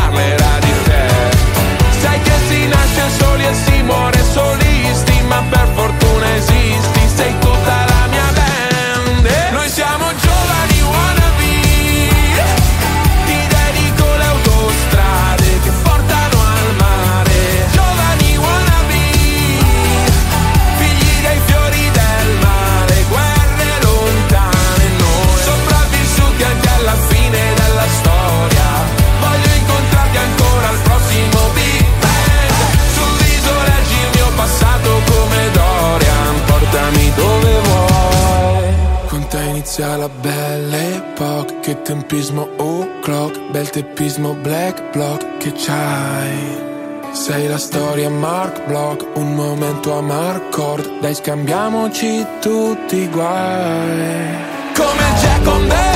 inizia 39.81 39.97
la 39.97 40.09
belle 40.09 40.97
epoca 40.97 41.59
Che 41.61 41.83
tempismo 41.83 42.49
o'clock. 42.57 43.51
Bel 43.51 43.71
teppismo 43.71 44.35
black 44.35 44.93
block 44.93 45.39
Che 45.39 45.53
c'hai. 45.53 46.69
Sei 47.13 47.49
la 47.49 47.59
storia 47.59 48.09
Mark 48.09 48.67
Block, 48.67 49.05
un 49.17 49.35
momento 49.35 49.93
a 49.93 50.01
Marcord, 50.01 51.01
dai 51.01 51.15
scambiamoci 51.15 52.25
tutti 52.41 52.97
i 52.99 53.09
guai. 53.09 54.37
Come 54.75 55.15
Jack 55.21 55.47
on 55.49 55.67
the 55.67 55.90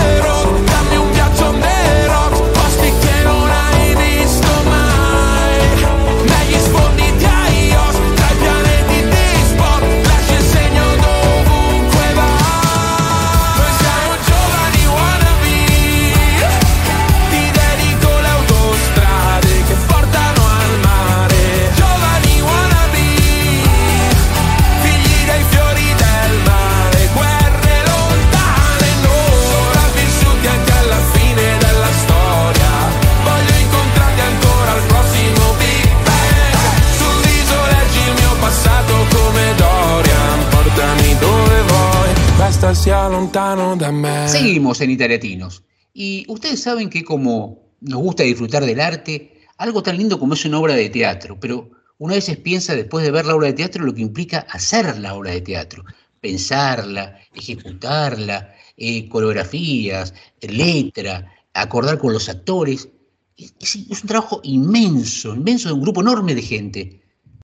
Seguimos 44.28 44.80
en 44.80 44.90
Italiatinos. 44.90 45.62
Y 45.92 46.24
ustedes 46.28 46.62
saben 46.62 46.90
que 46.90 47.04
como 47.04 47.64
nos 47.80 48.00
gusta 48.00 48.22
disfrutar 48.22 48.64
del 48.64 48.80
arte, 48.80 49.40
algo 49.58 49.82
tan 49.82 49.96
lindo 49.96 50.18
como 50.18 50.34
es 50.34 50.44
una 50.44 50.58
obra 50.58 50.74
de 50.74 50.90
teatro, 50.90 51.38
pero 51.38 51.70
una 51.98 52.14
veces 52.14 52.36
piensa 52.38 52.74
después 52.74 53.04
de 53.04 53.10
ver 53.10 53.26
la 53.26 53.36
obra 53.36 53.48
de 53.48 53.52
teatro 53.52 53.84
lo 53.84 53.94
que 53.94 54.02
implica 54.02 54.40
hacer 54.50 54.98
la 54.98 55.14
obra 55.14 55.30
de 55.30 55.40
teatro, 55.40 55.84
pensarla, 56.20 57.18
ejecutarla, 57.34 58.54
eh, 58.76 59.08
coreografías, 59.08 60.12
letra, 60.40 61.32
acordar 61.52 61.98
con 61.98 62.12
los 62.12 62.28
actores. 62.28 62.88
Es, 63.36 63.76
un 63.76 64.08
trabajo 64.08 64.40
inmenso, 64.42 65.34
inmenso 65.34 65.68
de 65.68 65.74
un 65.74 65.82
grupo 65.82 66.00
enorme 66.00 66.34
de 66.34 66.42
gente. 66.42 67.02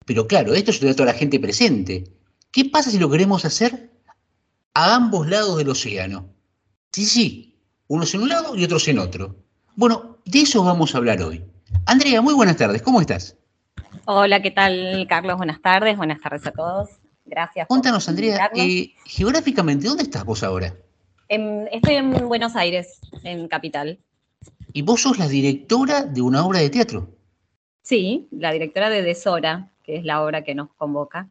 Pero 0.07 0.27
claro, 0.27 0.55
esto 0.55 0.71
es 0.71 0.81
de 0.81 0.95
toda 0.95 1.13
la 1.13 1.19
gente 1.19 1.39
presente. 1.39 2.05
¿Qué 2.51 2.65
pasa 2.65 2.91
si 2.91 2.99
lo 2.99 3.11
queremos 3.11 3.45
hacer 3.45 3.88
a 4.75 4.95
ambos 4.95 5.29
lados 5.29 5.59
del 5.59 5.69
océano? 5.69 6.29
Sí, 6.93 7.05
sí, 7.05 7.59
unos 7.87 8.15
en 8.15 8.23
un 8.23 8.29
lado 8.29 8.57
y 8.57 8.65
otros 8.65 8.87
en 8.89 8.99
otro. 8.99 9.37
Bueno, 9.77 10.19
de 10.25 10.41
eso 10.41 10.65
vamos 10.65 10.95
a 10.95 10.99
hablar 10.99 11.23
hoy. 11.23 11.45
Andrea, 11.87 12.21
muy 12.21 12.35
buenas 12.35 12.57
tardes, 12.57 12.83
¿cómo 12.83 13.01
estás? 13.01 13.37
Hola, 14.07 14.41
¿qué 14.43 14.51
tal, 14.51 15.07
Carlos? 15.09 15.37
Buenas 15.37 15.61
tardes, 15.61 15.97
buenas 15.97 16.21
tardes 16.21 16.47
a 16.47 16.53
todos. 16.53 16.89
Gracias. 17.25 17.67
por 17.67 17.77
Cuéntanos, 17.77 18.09
Andrea, 18.09 18.51
eh, 18.55 18.95
geográficamente, 19.05 19.87
¿dónde 19.87 20.05
estás 20.05 20.25
vos 20.25 20.43
ahora? 20.43 20.75
Em, 21.29 21.67
estoy 21.71 21.97
en 21.97 22.27
Buenos 22.27 22.57
Aires, 22.57 23.01
en 23.23 23.49
Capital. 23.49 23.99
Y 24.73 24.83
vos 24.83 25.03
sos 25.03 25.19
la 25.19 25.29
directora 25.29 26.03
de 26.03 26.23
una 26.23 26.45
obra 26.45 26.61
de 26.61 26.71
teatro. 26.71 27.11
Sí, 27.83 28.29
la 28.31 28.53
directora 28.53 28.91
de 28.91 29.03
Desora, 29.03 29.71
que 29.83 29.97
es 29.97 30.05
la 30.05 30.23
obra 30.23 30.43
que 30.43 30.55
nos 30.55 30.71
convoca. 30.75 31.29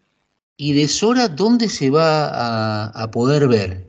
¿Y 0.58 0.74
de 0.74 0.88
Sora 0.88 1.28
dónde 1.28 1.70
se 1.70 1.92
va 1.92 2.30
a, 2.30 2.86
a 2.88 3.12
poder 3.12 3.48
ver? 3.48 3.88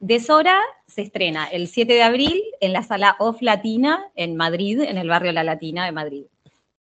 Desora 0.00 0.58
se 0.86 1.02
estrena 1.02 1.46
el 1.46 1.68
7 1.68 1.92
de 1.92 2.02
abril 2.02 2.42
en 2.60 2.72
la 2.72 2.82
sala 2.82 3.16
Off 3.18 3.40
Latina 3.40 4.04
en 4.16 4.36
Madrid, 4.36 4.80
en 4.80 4.98
el 4.98 5.08
barrio 5.08 5.32
La 5.32 5.44
Latina 5.44 5.84
de 5.84 5.92
Madrid. 5.92 6.24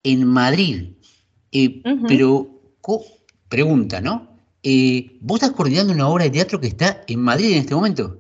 En 0.04 0.26
Madrid. 0.26 0.94
Eh. 1.52 1.82
Pero, 2.08 2.48
pregunta, 3.48 4.02
¿no? 4.02 4.28
Eh, 4.64 5.18
¿Vos 5.22 5.42
estás 5.42 5.56
coordinando 5.56 5.94
una 5.94 6.08
obra 6.08 6.26
de 6.26 6.32
teatro 6.32 6.60
que 6.60 6.68
está 6.68 7.02
en 7.08 7.22
Madrid 7.22 7.52
en 7.52 7.60
este 7.60 7.76
momento? 7.76 8.18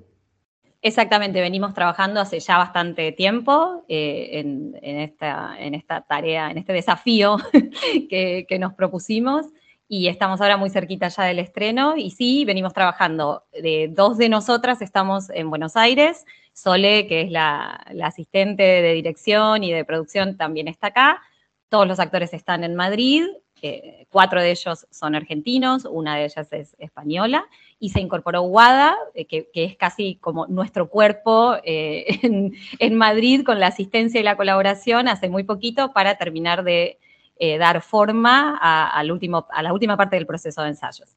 Exactamente, 0.81 1.41
venimos 1.41 1.73
trabajando 1.73 2.21
hace 2.21 2.39
ya 2.39 2.57
bastante 2.57 3.11
tiempo 3.11 3.83
eh, 3.89 4.29
en, 4.39 4.77
en 4.81 4.99
esta, 4.99 5.55
en 5.59 5.75
esta 5.75 6.01
tarea, 6.01 6.49
en 6.51 6.57
este 6.57 6.71
desafío 6.71 7.37
que, 8.09 8.45
que 8.47 8.59
nos 8.59 8.73
propusimos 8.73 9.47
y 9.90 10.07
estamos 10.07 10.40
ahora 10.40 10.56
muy 10.56 10.70
cerquita 10.70 11.10
ya 11.10 11.24
del 11.24 11.40
estreno 11.40 11.98
y 11.98 12.11
sí, 12.11 12.45
venimos 12.45 12.74
trabajando. 12.74 13.44
De, 13.52 13.90
dos 13.91 14.18
de 14.18 14.30
nosotras 14.30 14.82
estamos 14.82 15.30
en 15.32 15.49
Buenos 15.49 15.76
Aires, 15.76 16.26
Sole, 16.53 17.07
que 17.07 17.24
es 17.24 17.32
la, 17.32 17.72
asistente 18.03 18.64
de 18.64 18.94
dirección 18.94 19.66
y 19.66 19.74
de 19.74 19.84
producción, 19.84 20.38
también 20.38 20.70
está 20.70 20.88
acá. 20.88 21.22
Todos 21.68 21.88
los 21.88 21.99
actores 21.99 22.34
están 22.34 22.64
en 22.64 22.76
Madrid 22.76 23.26
eh, 23.61 24.06
cuatro 24.10 24.41
de 24.41 24.52
ellos 24.52 24.88
son 24.90 25.16
argentinos, 25.16 25.86
una 25.86 26.16
de 26.16 26.26
ellas 26.26 26.48
es 26.52 26.76
española, 26.80 27.45
y 27.80 27.90
se 27.90 27.99
incorporó 27.99 28.44
WADA, 28.44 28.95
eh, 29.14 29.26
que, 29.26 29.49
es 29.53 29.76
casi 29.76 30.16
como 30.16 30.48
nuestro 30.48 30.90
cuerpo 30.90 31.56
eh, 31.64 32.06
en 32.80 32.95
Madrid 32.95 33.44
con 33.44 33.60
la 33.60 33.68
asistencia 33.68 34.20
y 34.20 34.24
la 34.24 34.38
colaboración 34.38 35.07
hace 35.07 35.30
muy 35.30 35.44
poquito 35.44 35.91
para 35.91 36.18
terminar 36.18 36.64
de 36.64 36.99
eh, 37.40 37.57
dar 37.57 37.82
forma 37.82 38.60
a, 38.61 38.90
al 38.90 39.11
último, 39.11 39.48
a 39.49 39.64
la 39.64 39.74
última 39.74 39.95
parte 39.98 40.18
del 40.18 40.28
proceso 40.28 40.61
de 40.61 40.70
ensayos. 40.70 41.16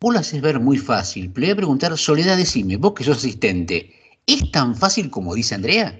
Vos 0.00 0.12
lo 0.14 0.18
haces 0.18 0.40
ver 0.40 0.58
muy 0.58 0.78
fácil, 0.78 1.30
pero 1.32 1.42
le 1.42 1.46
voy 1.46 1.52
a 1.52 1.56
preguntar, 1.56 1.96
Soledad, 1.96 2.36
decime, 2.36 2.76
vos 2.76 2.94
que 2.94 3.04
sos 3.04 3.18
asistente, 3.18 3.94
¿es 4.26 4.50
tan 4.50 4.74
fácil 4.74 5.10
como 5.10 5.34
dice 5.34 5.54
Andrea? 5.54 5.96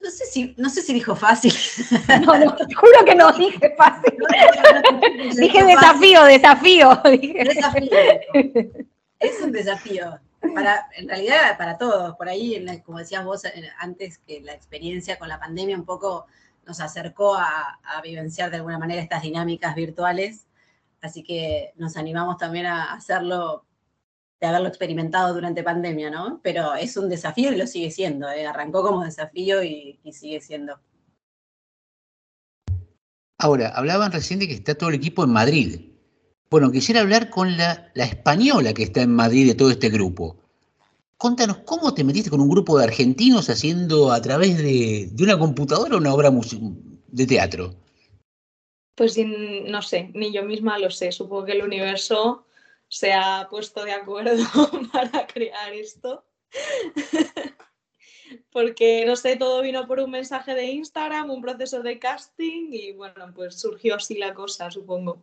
No 0.00 0.10
sé 0.10 0.26
si, 0.26 0.54
no 0.58 0.68
sé 0.68 0.82
si 0.82 0.92
dijo 0.92 1.16
fácil. 1.16 1.54
No, 2.26 2.38
no, 2.38 2.54
te 2.54 2.74
juro 2.74 3.04
que 3.06 3.14
no 3.14 3.32
dije 3.32 3.74
fácil. 3.78 4.12
Dije 5.38 5.60
Fácil. 5.60 5.66
desafío, 5.66 6.24
desafío. 6.24 7.02
dije. 7.04 7.44
Desafío. 7.44 7.90
Es 9.18 9.40
un 9.42 9.52
desafío. 9.52 10.20
Para, 10.54 10.86
en 10.98 11.08
realidad 11.08 11.56
para 11.56 11.78
todos. 11.78 12.14
Por 12.16 12.28
ahí, 12.28 12.62
como 12.84 12.98
decías 12.98 13.24
vos 13.24 13.46
eh, 13.46 13.70
antes, 13.78 14.18
que 14.18 14.42
la 14.42 14.52
experiencia 14.52 15.18
con 15.18 15.30
la 15.30 15.40
pandemia 15.40 15.74
un 15.74 15.86
poco 15.86 16.26
nos 16.66 16.80
acercó 16.80 17.36
a, 17.36 17.80
vivenciar 18.02 18.50
de 18.50 18.56
alguna 18.56 18.78
manera 18.78 19.02
estas 19.02 19.22
dinámicas 19.22 19.74
virtuales. 19.74 20.46
Así 21.00 21.22
que 21.22 21.72
nos 21.76 21.96
animamos 21.96 22.38
también 22.38 22.66
a 22.66 22.92
hacerlo, 22.92 23.64
de 24.40 24.46
haberlo 24.46 24.68
experimentado 24.68 25.34
durante 25.34 25.62
pandemia, 25.62 26.10
¿no? 26.10 26.40
Pero 26.42 26.74
es 26.74 26.96
un 26.96 27.08
desafío 27.08 27.52
y 27.52 27.56
lo 27.56 27.66
sigue 27.66 27.90
siendo. 27.90 28.28
¿eh? 28.30 28.46
Arrancó 28.46 28.82
como 28.82 29.04
desafío 29.04 29.62
y, 29.62 30.00
sigue 30.12 30.40
siendo. 30.40 30.78
Ahora, 33.38 33.68
hablaban 33.68 34.12
recién 34.12 34.38
de 34.40 34.48
que 34.48 34.54
está 34.54 34.74
todo 34.74 34.90
el 34.90 34.96
equipo 34.96 35.24
en 35.24 35.30
Madrid. 35.30 35.90
Bueno, 36.50 36.70
quisiera 36.70 37.00
hablar 37.00 37.30
con 37.30 37.56
la 37.56 37.90
española 37.94 38.72
que 38.72 38.84
está 38.84 39.02
en 39.02 39.14
Madrid 39.14 39.48
de 39.48 39.54
todo 39.54 39.70
este 39.70 39.88
grupo. 39.88 40.43
Contanos, 41.16 41.58
¿cómo 41.64 41.94
te 41.94 42.04
metiste 42.04 42.30
con 42.30 42.40
un 42.40 42.48
grupo 42.48 42.78
de 42.78 42.84
argentinos 42.84 43.48
haciendo 43.48 44.12
a 44.12 44.20
través 44.20 44.58
de, 44.58 45.08
de 45.10 45.24
una 45.24 45.38
computadora 45.38 45.96
una 45.96 46.12
obra 46.12 46.30
de 47.08 47.26
teatro? 47.26 47.74
Pues 48.94 49.16
no 49.18 49.82
sé, 49.82 50.10
ni 50.14 50.32
yo 50.32 50.44
misma 50.44 50.78
lo 50.78 50.90
sé. 50.90 51.12
Supongo 51.12 51.46
que 51.46 51.52
el 51.52 51.62
universo 51.62 52.44
se 52.88 53.12
ha 53.12 53.48
puesto 53.50 53.84
de 53.84 53.92
acuerdo 53.92 54.44
para 54.92 55.26
crear 55.26 55.72
esto. 55.72 56.24
Porque, 58.50 59.04
no 59.04 59.16
sé, 59.16 59.36
todo 59.36 59.62
vino 59.62 59.86
por 59.86 60.00
un 60.00 60.10
mensaje 60.10 60.54
de 60.54 60.66
Instagram, 60.66 61.30
un 61.30 61.42
proceso 61.42 61.82
de 61.82 61.98
casting 61.98 62.68
y 62.72 62.92
bueno, 62.92 63.32
pues 63.34 63.60
surgió 63.60 63.96
así 63.96 64.16
la 64.16 64.32
cosa, 64.32 64.70
supongo. 64.70 65.22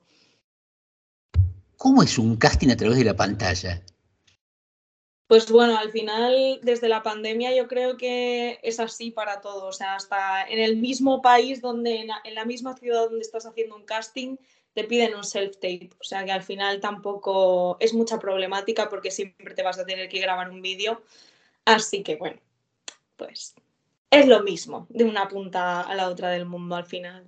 ¿Cómo 1.78 2.04
es 2.04 2.18
un 2.18 2.36
casting 2.36 2.70
a 2.70 2.76
través 2.76 2.98
de 2.98 3.06
la 3.06 3.16
pantalla? 3.16 3.82
Pues 5.32 5.50
bueno, 5.50 5.78
al 5.78 5.94
final, 5.94 6.60
desde 6.62 6.90
la 6.90 7.04
pandemia 7.04 7.56
yo 7.56 7.70
creo 7.70 7.96
que 7.96 8.60
es 8.64 8.82
así 8.82 9.12
para 9.12 9.40
todos. 9.40 9.64
O 9.64 9.72
sea, 9.72 9.96
hasta 9.96 10.44
en 10.44 10.60
el 10.60 10.76
mismo 10.76 11.22
país 11.22 11.62
donde, 11.62 12.02
en 12.02 12.08
la, 12.08 12.20
en 12.26 12.36
la 12.36 12.44
misma 12.44 12.76
ciudad 12.76 13.06
donde 13.06 13.22
estás 13.22 13.46
haciendo 13.46 13.78
un 13.78 13.86
casting, 13.86 14.36
te 14.74 14.84
piden 14.84 15.16
un 15.16 15.24
self-tape. 15.24 15.92
O 16.02 16.04
sea, 16.04 16.26
que 16.26 16.34
al 16.34 16.44
final 16.44 16.82
tampoco 16.82 17.78
es 17.80 17.94
mucha 17.94 18.20
problemática 18.20 18.90
porque 18.90 19.10
siempre 19.10 19.56
te 19.56 19.64
vas 19.64 19.80
a 19.80 19.86
tener 19.86 20.10
que 20.10 20.20
grabar 20.20 20.50
un 20.50 20.62
vídeo. 20.62 21.02
Así 21.64 22.04
que 22.04 22.18
bueno, 22.18 22.42
pues 23.16 23.56
es 24.10 24.28
lo 24.28 24.44
mismo, 24.44 24.86
de 24.90 25.06
una 25.06 25.30
punta 25.30 25.80
a 25.80 25.96
la 25.96 26.10
otra 26.10 26.30
del 26.32 26.46
mundo 26.46 26.76
al 26.76 26.86
final. 26.86 27.26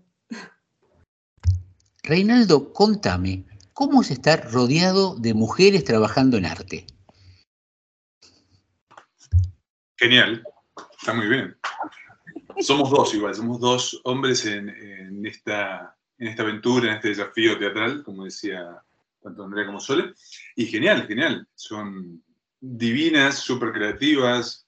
Reinaldo, 2.03 2.73
contame, 2.73 3.45
¿cómo 3.71 4.01
es 4.01 4.11
estar 4.11 4.51
rodeado 4.51 5.15
de 5.15 5.33
mujeres 5.33 5.85
trabajando 5.85 6.35
en 6.35 6.47
arte? 6.47 6.85
Genial, 10.03 10.43
está 10.99 11.13
muy 11.13 11.27
bien. 11.27 11.55
Somos 12.59 12.89
dos 12.89 13.13
igual, 13.13 13.33
somos 13.33 13.57
dos 13.61 14.01
hombres 14.03 14.45
en, 14.45 14.67
en 14.67 15.25
esta, 15.25 15.95
en 16.17 16.27
esta 16.27 16.43
aventura, 16.43 16.89
en 16.89 16.95
este 16.95 17.07
desafío 17.07 17.57
teatral, 17.57 18.03
como 18.03 18.25
decía 18.25 18.83
tanto 19.21 19.45
Andrea 19.45 19.65
como 19.65 19.79
Sole. 19.79 20.13
Y 20.57 20.65
genial, 20.65 21.07
genial. 21.07 21.47
Son 21.55 22.21
divinas, 22.59 23.39
súper 23.39 23.71
creativas. 23.71 24.67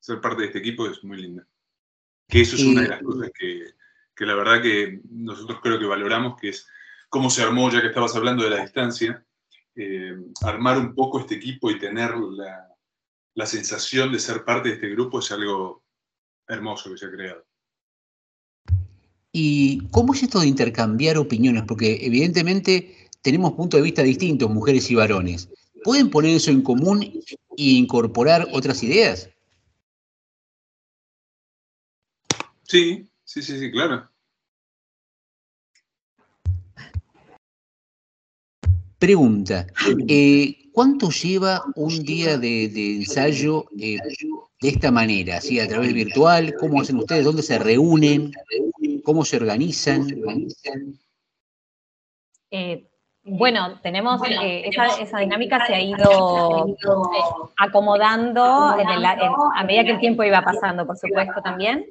Ser 0.00 0.20
parte 0.20 0.40
de 0.40 0.46
este 0.48 0.58
equipo 0.58 0.88
es 0.88 1.04
muy 1.04 1.22
lindo. 1.22 1.44
Que 2.26 2.40
eso 2.40 2.56
es 2.56 2.64
una 2.64 2.82
de 2.82 2.88
las 2.88 3.02
cosas 3.04 3.30
que, 3.32 3.66
que 4.16 4.26
la 4.26 4.34
verdad 4.34 4.60
que 4.60 5.00
nosotros 5.10 5.60
creo 5.62 5.78
que 5.78 5.86
valoramos, 5.86 6.40
que 6.40 6.48
es 6.48 6.66
cómo 7.08 7.30
se 7.30 7.44
armó, 7.44 7.70
ya 7.70 7.80
que 7.80 7.86
estabas 7.86 8.16
hablando 8.16 8.42
de 8.42 8.50
la 8.50 8.62
distancia, 8.62 9.24
eh, 9.76 10.16
armar 10.42 10.76
un 10.78 10.92
poco 10.92 11.20
este 11.20 11.36
equipo 11.36 11.70
y 11.70 11.78
tener 11.78 12.16
la, 12.16 12.71
la 13.34 13.46
sensación 13.46 14.12
de 14.12 14.18
ser 14.18 14.44
parte 14.44 14.68
de 14.68 14.74
este 14.74 14.90
grupo 14.90 15.20
es 15.20 15.30
algo 15.32 15.82
hermoso 16.48 16.90
que 16.90 16.98
se 16.98 17.06
ha 17.06 17.10
creado. 17.10 17.46
¿Y 19.32 19.88
cómo 19.88 20.12
es 20.12 20.22
esto 20.22 20.40
de 20.40 20.46
intercambiar 20.46 21.16
opiniones? 21.16 21.64
Porque 21.66 22.04
evidentemente 22.04 23.08
tenemos 23.22 23.54
puntos 23.54 23.78
de 23.78 23.84
vista 23.84 24.02
distintos, 24.02 24.50
mujeres 24.50 24.90
y 24.90 24.94
varones. 24.94 25.48
¿Pueden 25.84 26.10
poner 26.10 26.36
eso 26.36 26.50
en 26.50 26.62
común 26.62 27.02
e 27.02 27.22
incorporar 27.56 28.46
otras 28.52 28.82
ideas? 28.82 29.30
Sí, 32.64 33.10
sí, 33.24 33.42
sí, 33.42 33.58
sí, 33.58 33.70
claro. 33.70 34.11
Pregunta, 39.02 39.66
eh, 40.06 40.70
¿cuánto 40.72 41.10
lleva 41.10 41.64
un 41.74 42.04
día 42.04 42.38
de, 42.38 42.68
de 42.68 42.96
ensayo 42.98 43.64
eh, 43.76 43.96
de 44.60 44.68
esta 44.68 44.92
manera? 44.92 45.38
¿Así 45.38 45.58
a 45.58 45.66
través 45.66 45.92
virtual? 45.92 46.54
¿Cómo 46.60 46.80
hacen 46.80 46.98
ustedes? 46.98 47.24
¿Dónde 47.24 47.42
se 47.42 47.58
reúnen? 47.58 48.30
¿Cómo 49.02 49.24
se 49.24 49.38
organizan? 49.38 50.06
Eh, 52.52 52.86
bueno, 53.24 53.80
tenemos 53.82 54.20
eh, 54.28 54.62
esa, 54.66 54.86
esa 55.02 55.18
dinámica 55.18 55.66
se 55.66 55.74
ha 55.74 55.80
ido 55.82 56.76
acomodando 57.58 58.76
en 58.78 58.88
el- 58.88 59.04
en- 59.04 59.32
a 59.56 59.64
medida 59.64 59.82
que 59.84 59.90
el 59.90 59.98
tiempo 59.98 60.22
iba 60.22 60.42
pasando, 60.42 60.86
por 60.86 60.96
supuesto, 60.96 61.42
también. 61.42 61.86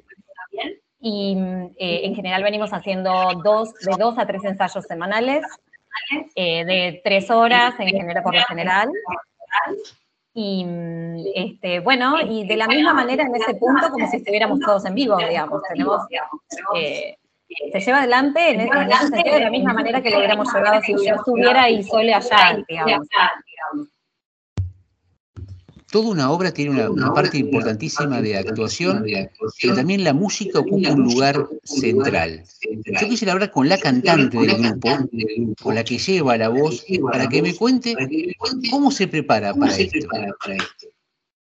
Y 0.98 1.36
eh, 1.78 2.06
en 2.06 2.14
general 2.14 2.42
venimos 2.42 2.72
haciendo 2.72 3.12
dos, 3.44 3.74
de 3.84 3.96
dos 3.98 4.16
a 4.16 4.26
tres 4.26 4.44
ensayos 4.44 4.86
semanales, 4.86 5.44
eh, 6.34 6.64
de 6.64 7.00
tres 7.04 7.30
horas 7.30 7.74
en 7.78 7.88
general, 7.88 8.22
por 8.22 8.34
lo 8.34 8.42
general. 8.44 8.90
Y 10.34 10.64
mm, 10.64 11.24
este, 11.34 11.80
bueno, 11.80 12.20
y 12.20 12.46
de 12.46 12.56
la 12.56 12.66
misma 12.66 12.94
manera 12.94 13.24
en 13.24 13.34
ese 13.34 13.54
punto 13.54 13.90
como 13.90 14.08
si 14.08 14.16
estuviéramos 14.16 14.60
todos 14.60 14.84
en 14.86 14.94
vivo, 14.94 15.16
digamos. 15.16 15.60
Tenemos, 15.68 16.02
eh, 16.74 17.16
se 17.72 17.80
lleva 17.80 17.98
adelante 17.98 18.50
en, 18.50 18.60
en 18.60 18.90
ese 18.90 19.08
sentido 19.08 19.34
de 19.34 19.40
la 19.40 19.50
misma 19.50 19.74
manera 19.74 20.00
que 20.02 20.10
lo 20.10 20.18
hubiéramos 20.18 20.52
llevado 20.52 20.80
si 20.82 20.92
yo 20.92 21.14
estuviera 21.14 21.68
y 21.68 21.82
Sole 21.82 22.14
allá, 22.14 22.58
digamos. 22.66 23.08
Toda 25.92 26.08
una 26.08 26.30
obra 26.30 26.54
tiene 26.54 26.70
una, 26.70 26.90
una 26.90 27.12
parte 27.12 27.36
importantísima 27.36 28.22
de 28.22 28.38
actuación, 28.38 29.04
pero 29.60 29.74
también 29.74 30.02
la 30.02 30.14
música 30.14 30.60
ocupa 30.60 30.90
un 30.90 31.04
lugar 31.04 31.46
central. 31.64 32.44
Yo 32.62 33.08
quisiera 33.08 33.34
hablar 33.34 33.50
con 33.50 33.68
la 33.68 33.76
cantante 33.78 34.38
del 34.38 34.56
grupo, 34.56 34.88
con 35.62 35.74
la 35.74 35.84
que 35.84 35.98
lleva 35.98 36.38
la 36.38 36.48
voz, 36.48 36.82
para 37.10 37.28
que 37.28 37.42
me 37.42 37.54
cuente 37.54 37.94
cómo 38.70 38.90
se 38.90 39.06
prepara 39.06 39.52
para 39.52 39.76
esto. 39.76 40.08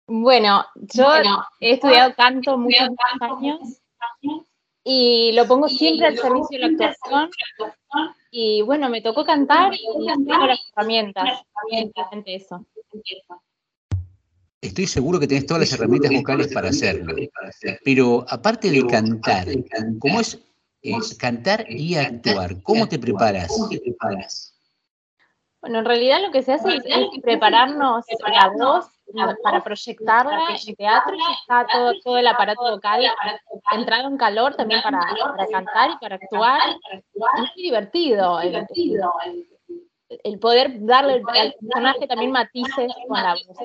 Bueno, 0.08 0.66
yo 0.94 1.08
he 1.60 1.74
estudiado 1.74 2.16
canto 2.16 2.58
muchos 2.58 2.88
años 3.20 3.60
y 4.86 5.34
lo 5.34 5.46
pongo 5.46 5.68
siempre 5.68 6.08
al 6.08 6.18
servicio 6.18 6.58
de 6.58 6.60
la 6.60 6.68
actuación. 6.68 7.30
Y 8.32 8.62
bueno, 8.62 8.88
me 8.88 9.02
tocó 9.02 9.26
cantar 9.26 9.74
y 9.74 9.84
tengo 10.06 10.48
las 10.48 10.60
herramientas. 10.72 11.42
Eso. 12.26 12.66
Estoy 14.62 14.88
seguro 14.88 15.20
que 15.20 15.28
tenés 15.28 15.46
todas 15.46 15.62
las 15.62 15.74
herramientas 15.74 16.12
vocales 16.12 16.54
para 16.54 16.70
hacerlo. 16.70 17.16
Pero 17.84 18.26
aparte 18.28 18.72
de 18.72 18.86
cantar, 18.88 19.48
¿cómo 20.00 20.20
es, 20.20 20.40
es 20.82 21.16
cantar 21.16 21.66
y 21.70 21.96
actuar? 21.96 22.62
¿Cómo 22.64 22.88
te 22.88 22.98
preparas? 22.98 23.52
Bueno, 25.62 25.80
en 25.80 25.86
realidad 25.86 26.22
lo 26.22 26.32
que 26.32 26.42
se 26.42 26.54
hace 26.54 26.78
es 26.78 27.22
prepararnos 27.22 28.06
la 28.28 28.50
voz 28.50 28.88
para 29.44 29.64
proyectarla 29.64 30.40
en 30.66 30.76
teatro 30.76 31.16
y 31.16 31.34
está 31.42 31.66
todo, 31.72 31.94
todo 32.04 32.18
el 32.18 32.28
aparato 32.28 32.62
vocal 32.62 33.06
entrado 33.74 34.08
en 34.08 34.18
calor 34.18 34.56
también 34.56 34.82
para, 34.82 35.00
para 35.00 35.48
cantar 35.48 35.92
y 35.92 35.98
para 36.00 36.16
actuar. 36.16 36.62
Es 36.94 37.04
muy 37.14 37.50
divertido 37.56 38.42
el, 38.42 38.66
el 40.10 40.40
poder 40.40 40.86
darle 40.86 41.22
al 41.28 41.54
personaje 41.60 42.08
también 42.08 42.32
matices 42.32 42.92
con 43.08 43.22
la 43.22 43.34
voz. 43.34 43.58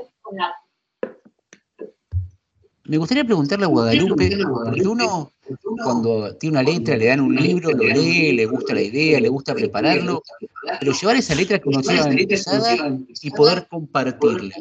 Me 2.84 2.96
gustaría 2.96 3.24
preguntarle 3.24 3.64
a 3.64 3.68
Guadalupe, 3.68 4.30
porque 4.64 4.82
uno 4.82 5.30
cuando 5.84 6.34
tiene 6.36 6.59
una 6.60 6.68
letra, 6.68 6.96
le 6.96 7.06
dan 7.06 7.20
un 7.20 7.34
libro, 7.36 7.70
lo 7.70 7.84
lee, 7.84 8.32
le 8.32 8.46
gusta 8.46 8.74
la 8.74 8.82
idea, 8.82 9.20
le 9.20 9.28
gusta 9.28 9.54
prepararlo, 9.54 10.22
pero 10.80 10.92
llevar 10.92 11.16
esa 11.16 11.34
letra 11.34 11.59
que 11.59 11.68
uno 11.68 11.80
lleva 11.80 12.10
empezada 12.10 12.98
y 13.20 13.30
poder 13.30 13.66
compartirla. 13.68 14.54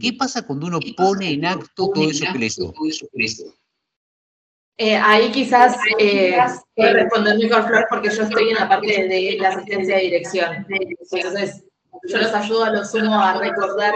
¿Qué 0.00 0.12
pasa 0.12 0.46
cuando 0.46 0.66
uno 0.66 0.80
pone 0.96 1.32
en 1.32 1.46
acto 1.46 1.90
todo 1.94 2.10
eso 2.10 2.26
que 2.32 2.38
leyó? 2.38 2.74
Eh, 4.76 4.96
ahí 4.96 5.30
quizás 5.30 5.76
eh, 6.00 6.36
puedo 6.74 6.92
responder 6.94 7.38
mejor 7.38 7.66
Flor 7.68 7.86
porque 7.88 8.10
yo 8.10 8.24
estoy 8.24 8.48
en 8.50 8.56
la 8.56 8.68
parte 8.68 9.06
de 9.06 9.36
la 9.38 9.50
asistencia 9.50 9.96
de 9.96 10.02
dirección. 10.02 10.66
Entonces, 11.12 11.64
yo 12.02 12.18
los 12.18 12.34
ayudo 12.34 12.64
a 12.64 12.70
lo 12.70 12.84
sumo 12.84 13.18
a 13.20 13.34
recordar 13.38 13.94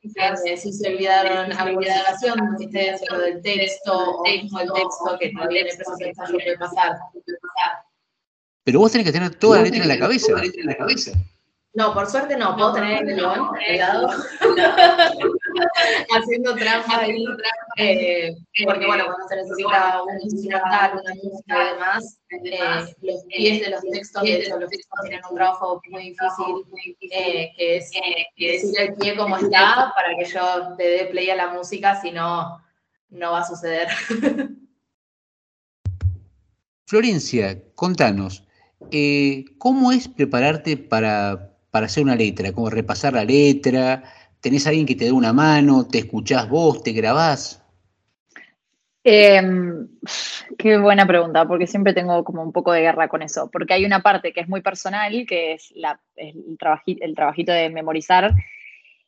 quizás 0.00 0.44
eh, 0.46 0.56
si 0.56 0.72
se 0.72 0.88
olvidaron 0.88 1.52
alguna 1.52 2.16
si 2.58 2.64
esté 2.64 2.78
dentro 2.78 3.18
del 3.18 3.42
texto 3.42 3.92
o 3.92 4.22
mismo 4.22 4.60
el 4.60 4.72
texto 4.72 5.18
que 5.18 5.30
también 5.30 5.66
de 5.66 6.08
ensayo 6.08 6.32
puede 6.32 6.58
pasar. 6.58 6.98
Pero 8.64 8.78
vos 8.78 8.92
tenés 8.92 9.06
que 9.06 9.12
tener 9.12 9.34
toda 9.34 9.58
la 9.58 9.64
letra 9.64 9.82
en 9.82 9.88
la 9.88 9.98
cabeza. 9.98 11.12
No, 11.72 11.94
por 11.94 12.10
suerte 12.10 12.36
no, 12.36 12.56
puedo 12.56 12.72
tener 12.72 13.08
el 13.08 13.14
guion 13.14 13.52
pegado, 13.52 14.08
haciendo 16.16 16.54
trampa 16.56 16.98
ahí, 16.98 17.24
eh, 17.76 18.34
porque 18.64 18.86
bueno, 18.86 19.04
cuando 19.06 19.28
se 19.28 19.36
necesita 19.36 20.02
un 20.02 20.20
instrumental, 20.20 21.00
una 21.02 21.14
música 21.14 21.62
y 21.62 21.74
demás, 21.74 22.18
eh, 22.30 22.94
los 23.02 23.24
pies 23.24 23.60
de 23.60 23.70
los 23.70 23.80
textos, 23.82 24.22
de 24.22 24.36
hecho 24.36 24.58
los 24.58 24.70
textos 24.70 25.00
tienen 25.02 25.20
un 25.28 25.36
trabajo 25.36 25.80
muy 25.90 26.02
difícil, 26.10 26.64
eh, 27.10 27.50
que 27.56 27.76
es 27.76 27.92
decir 27.92 28.80
el 28.80 28.94
pie 28.94 29.16
como 29.16 29.36
está 29.38 29.92
para 29.94 30.16
que 30.16 30.24
yo 30.24 30.76
te 30.76 30.84
dé 30.84 31.04
play 31.06 31.30
a 31.30 31.36
la 31.36 31.52
música, 31.52 32.00
si 32.00 32.10
no, 32.10 32.62
no 33.10 33.32
va 33.32 33.40
a 33.40 33.46
suceder. 33.46 33.88
Florencia, 36.86 37.62
contanos, 37.74 38.44
¿cómo 39.58 39.92
es 39.92 40.08
prepararte 40.08 40.76
para 40.76 41.50
para 41.70 41.86
hacer 41.86 42.02
una 42.02 42.16
letra? 42.16 42.52
como 42.52 42.70
repasar 42.70 43.14
la 43.14 43.24
letra? 43.24 44.02
¿Tenés 44.40 44.66
a 44.66 44.70
alguien 44.70 44.86
que 44.86 44.94
te 44.94 45.04
dé 45.04 45.12
una 45.12 45.32
mano? 45.32 45.86
¿Te 45.86 45.98
escuchás 45.98 46.48
vos? 46.48 46.82
¿Te 46.82 46.92
grabás? 46.92 47.59
Em, 49.02 49.88
qué 50.58 50.78
buena 50.78 51.06
pregunta, 51.06 51.46
porque 51.46 51.66
siempre 51.66 51.94
tengo 51.94 52.22
como 52.22 52.42
un 52.42 52.52
poco 52.52 52.72
de 52.72 52.82
guerra 52.82 53.08
con 53.08 53.22
eso, 53.22 53.50
porque 53.50 53.74
hay 53.74 53.84
una 53.84 54.02
parte 54.02 54.32
que 54.32 54.40
es 54.40 54.48
muy 54.48 54.60
personal, 54.60 55.24
que 55.26 55.54
es 55.54 55.72
el, 56.16 56.58
trabajito, 56.58 57.52
de 57.52 57.70
memorizar, 57.70 58.34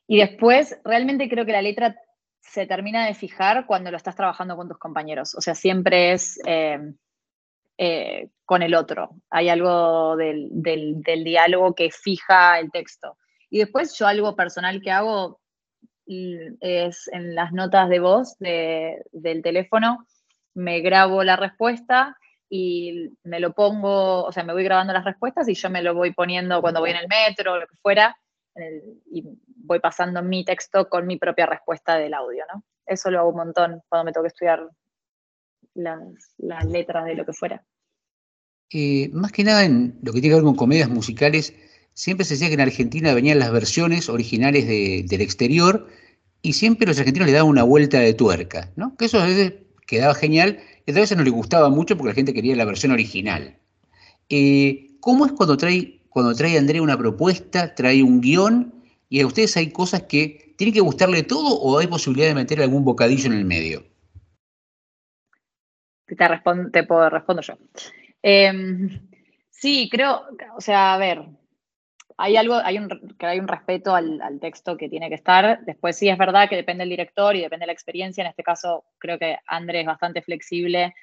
y 0.06 0.19
después 0.19 0.78
realmente 0.85 1.28
creo 1.28 1.44
que 1.44 1.52
la 1.52 1.62
letra 1.62 1.97
se 2.40 2.66
termina 2.66 3.06
de 3.06 3.14
fijar 3.14 3.66
cuando 3.66 3.90
lo 3.90 3.97
estás 3.97 4.16
trabajando 4.16 4.56
con 4.56 4.69
tus 4.69 4.78
compañeros, 4.78 5.35
o 5.35 5.40
sea, 5.40 5.55
siempre 5.55 6.12
es... 6.12 6.40
Em, 6.47 6.97
eh, 7.78 8.28
con 8.44 8.62
el 8.62 8.74
otro. 8.74 9.10
Hay 9.31 9.48
algo 9.48 10.16
del, 10.16 10.51
diálogo 11.24 11.74
que 11.74 11.90
fija 11.90 12.60
el 12.60 12.70
texto. 12.70 13.16
Y 13.51 13.59
después 13.59 13.98
yo 13.98 14.06
algo 14.06 14.36
personal 14.36 14.81
que 14.81 14.90
hago 14.90 15.40
es 16.06 17.08
en 17.12 17.34
las 17.34 17.52
notas 17.52 17.88
de 17.88 18.00
voz 18.00 18.36
del 18.38 19.42
teléfono, 19.42 20.06
me 20.54 20.80
grabo 20.80 21.24
la 21.24 21.36
respuesta 21.36 22.16
y 22.48 23.10
me 23.22 23.40
lo 23.40 23.54
pongo, 23.54 24.24
o 24.24 24.32
sea, 24.32 24.44
me 24.44 24.52
voy 24.52 24.64
grabando 24.64 24.92
las 24.92 25.04
respuestas 25.04 25.48
y 25.48 25.54
yo 25.54 25.70
me 25.70 25.82
lo 25.82 25.94
voy 25.94 26.12
poniendo 26.12 26.60
cuando 26.60 26.80
voy 26.80 26.90
en 26.90 26.96
el 26.96 27.08
metro 27.08 27.54
o 27.54 27.58
lo 27.58 27.66
que 27.66 27.76
fuera, 27.80 28.16
y 29.10 29.24
voy 29.46 29.80
pasando 29.80 30.22
mi 30.22 30.44
texto 30.44 30.88
con 30.88 31.06
mi 31.06 31.16
propia 31.16 31.46
respuesta 31.46 31.96
del 31.96 32.12
audio, 32.14 32.44
¿no? 32.52 32.62
Eso 32.84 33.10
lo 33.10 33.20
hago 33.20 33.30
un 33.30 33.36
montón 33.36 33.80
cuando 33.88 34.04
me 34.04 34.12
toca 34.12 34.26
estudiar 34.26 34.68
las, 35.74 36.00
las 36.38 36.64
letras 36.66 37.06
de 37.06 37.14
lo 37.14 37.24
que 37.24 37.32
fuera. 37.32 37.64
Eh, 38.70 39.08
más 39.12 39.32
que 39.32 39.44
nada 39.44 39.64
en 39.64 39.98
lo 40.02 40.12
que 40.12 40.20
tiene 40.20 40.34
que 40.34 40.40
ver 40.40 40.44
con 40.44 40.56
comedias 40.56 40.88
musicales, 40.88 41.54
siempre 41.94 42.24
se 42.24 42.35
decía 42.35 42.48
que 42.48 42.55
en 42.55 42.60
Argentina 42.60 43.14
venían 43.14 43.39
las 43.39 43.52
versiones 43.52 44.09
originales 44.09 44.66
del 44.66 45.20
exterior 45.20 45.89
y 46.43 46.55
siempre 46.55 46.86
los 46.86 46.98
argentinos 46.98 47.27
le 47.27 47.35
daban 47.35 47.48
una 47.48 47.62
vuelta 47.62 48.01
de 48.01 48.14
tuerca, 48.14 48.70
¿no? 48.77 48.97
Que 48.97 49.06
eso 49.06 49.20
a 49.20 49.27
veces 49.27 49.55
quedaba 49.86 50.14
genial 50.14 50.59
y 50.86 50.90
a 50.90 50.94
veces 50.94 51.16
no 51.16 51.23
le 51.23 51.31
gustaba 51.31 51.69
mucho 51.69 51.97
porque 51.97 52.10
la 52.10 52.14
gente 52.14 52.35
quería 52.35 52.56
la 52.56 52.64
versión 52.64 52.93
original. 52.93 53.56
Eh, 54.28 54.97
¿Cómo 55.01 55.27
es 55.27 55.32
cuando 55.32 55.56
trae, 55.56 56.01
cuando 56.09 56.35
trae 56.35 56.59
Andrea 56.59 56.82
una 56.82 56.98
propuesta, 56.98 57.74
trae 57.74 58.02
un 58.02 58.20
guion 58.20 58.74
y 59.09 59.20
a 59.20 59.27
ustedes 59.27 59.56
hay 59.56 59.70
cosas 59.70 60.02
que 60.05 60.55
tienen 60.56 60.74
que 60.74 60.81
gustarle 60.81 61.23
todo 61.23 61.59
o 61.59 61.78
hay 61.78 61.86
posibilidad 61.86 62.28
de 62.28 62.35
meter 62.35 62.62
algún 62.62 62.85
bocadillo 62.85 63.27
en 63.27 63.35
el 63.35 63.44
medio? 63.44 63.85
Te, 66.06 66.16
te 66.73 66.82
puedo 66.85 67.10
responder 67.10 67.44
yo. 67.44 67.55
Em, 68.23 69.01
sí, 69.51 69.89
creo, 69.90 70.23
o 70.56 70.60
sea, 70.60 70.94
a 70.94 70.98
ver, 70.98 71.24
hay 72.18 72.36
algo, 72.36 72.55
hay 72.56 72.78
un, 72.78 73.16
que 73.18 73.26
hay 73.26 73.39
un 73.39 73.48
respeto 73.48 73.94
al, 73.94 74.20
texto 74.40 74.76
que 74.76 74.89
tiene 74.89 75.09
que 75.09 75.14
estar. 75.14 75.64
Después 75.64 75.97
sí 75.97 76.09
es 76.09 76.18
verdad 76.18 76.48
que 76.48 76.56
depende 76.56 76.82
del 76.82 76.90
director 76.90 77.34
y 77.36 77.40
depende 77.40 77.64
de 77.64 77.68
la 77.68 77.72
experiencia. 77.72 78.22
En 78.22 78.30
este 78.30 78.43
caso, 78.43 78.84
creo 78.98 79.18
que 79.18 79.39
Andrés 79.47 79.82
es 79.82 79.86
bastante 79.86 80.22
flexible 80.22 80.94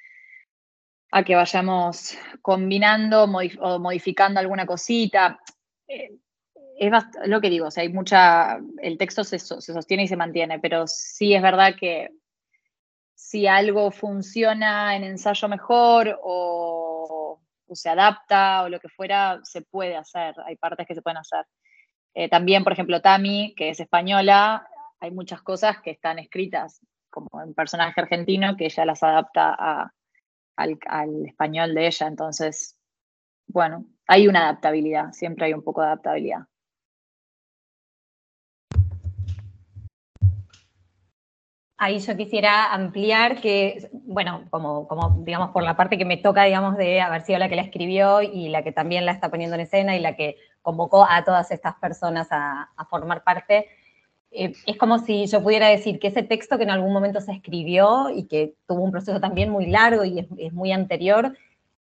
a 1.11 1.23
que 1.23 1.35
vayamos 1.35 2.17
combinando 2.41 3.23
o 3.23 3.79
modificando 3.79 4.39
alguna 4.39 4.65
cosita. 4.65 5.39
Eh, 5.87 6.11
es 6.77 6.91
lo 7.25 7.41
que 7.41 7.49
digo, 7.49 7.67
o 7.67 7.71
sea, 7.71 7.83
hay 7.83 7.89
mucha, 7.89 8.57
el 8.81 8.97
texto 8.97 9.23
se, 9.25 9.37
se, 9.37 9.59
sostiene 9.59 10.03
y 10.03 10.07
se 10.07 10.15
mantiene, 10.15 10.59
pero 10.59 10.87
sí 10.87 11.33
es 11.33 11.41
verdad 11.41 11.75
que 11.77 12.09
si 13.15 13.47
algo 13.47 13.91
funciona 13.91 14.95
en 14.95 15.03
ensayo 15.03 15.49
mejor 15.49 16.17
o 16.23 17.28
se 17.75 17.89
adapta 17.89 18.63
o 18.63 18.69
lo 18.69 18.79
que 18.79 18.89
fuera, 18.89 19.39
se 19.43 19.61
puede 19.61 19.95
hacer, 19.95 20.35
hay 20.45 20.55
partes 20.55 20.87
que 20.87 20.95
se 20.95 21.01
pueden 21.01 21.17
hacer. 21.17 21.45
Eh, 22.13 22.29
también, 22.29 22.63
por 22.63 22.73
ejemplo, 22.73 23.01
Tami, 23.01 23.53
que 23.55 23.69
es 23.69 23.79
española, 23.79 24.67
hay 24.99 25.11
muchas 25.11 25.41
cosas 25.41 25.81
que 25.81 25.91
están 25.91 26.19
escritas 26.19 26.81
como 27.09 27.29
un 27.31 27.53
personaje 27.53 27.99
argentino 28.01 28.55
que 28.57 28.65
ella 28.65 28.85
las 28.85 29.01
adapta 29.03 29.91
al 30.55 31.25
español 31.25 31.73
de 31.73 31.87
ella. 31.87 32.07
Entonces, 32.07 32.77
bueno, 33.47 33.85
hay 34.07 34.27
una 34.27 34.41
adaptabilidad, 34.41 35.11
siempre 35.11 35.45
hay 35.45 35.53
un 35.53 35.63
poco 35.63 35.81
de 35.81 35.87
adaptabilidad. 35.87 36.41
Ahí 41.81 41.99
yo 41.99 42.17
quisiera 42.17 42.73
ampliar 42.73 43.39
que, 43.39 43.89
bueno, 43.93 44.43
como, 44.49 45.15
digamos, 45.23 45.51
por 45.51 45.63
la 45.63 45.77
parte 45.77 45.97
que 45.97 46.03
me 46.03 46.17
toca, 46.17 46.43
digamos, 46.43 46.75
de 46.75 46.99
haber 46.99 47.21
sido 47.21 47.39
la 47.39 47.47
que 47.47 47.55
la 47.55 47.61
escribió 47.61 48.21
y 48.21 48.49
la 48.49 48.63
que 48.63 48.73
también 48.73 49.05
la 49.05 49.13
está 49.13 49.29
poniendo 49.29 49.55
en 49.55 49.61
escena 49.61 49.95
y 49.95 50.01
la 50.01 50.17
que 50.17 50.35
convocó 50.61 51.07
a 51.09 51.23
todas 51.23 51.51
estas 51.51 51.75
personas 51.75 52.27
a, 52.31 52.67
formar 52.89 53.23
parte, 53.23 53.69
eh, 54.31 54.51
es 54.65 54.75
como 54.75 54.99
si 54.99 55.25
yo 55.27 55.41
pudiera 55.41 55.69
decir 55.69 55.99
que 55.99 56.09
ese 56.09 56.21
texto 56.21 56.57
que 56.57 56.65
en 56.65 56.71
algún 56.71 56.91
momento 56.91 57.21
se 57.21 57.31
escribió 57.31 58.09
y 58.09 58.27
que 58.27 58.55
tuvo 58.67 58.83
un 58.83 58.91
proceso 58.91 59.21
también 59.21 59.49
muy 59.49 59.67
largo 59.67 60.03
y 60.03 60.19
es, 60.19 60.27
es 60.37 60.51
muy 60.51 60.73
anterior, 60.73 61.37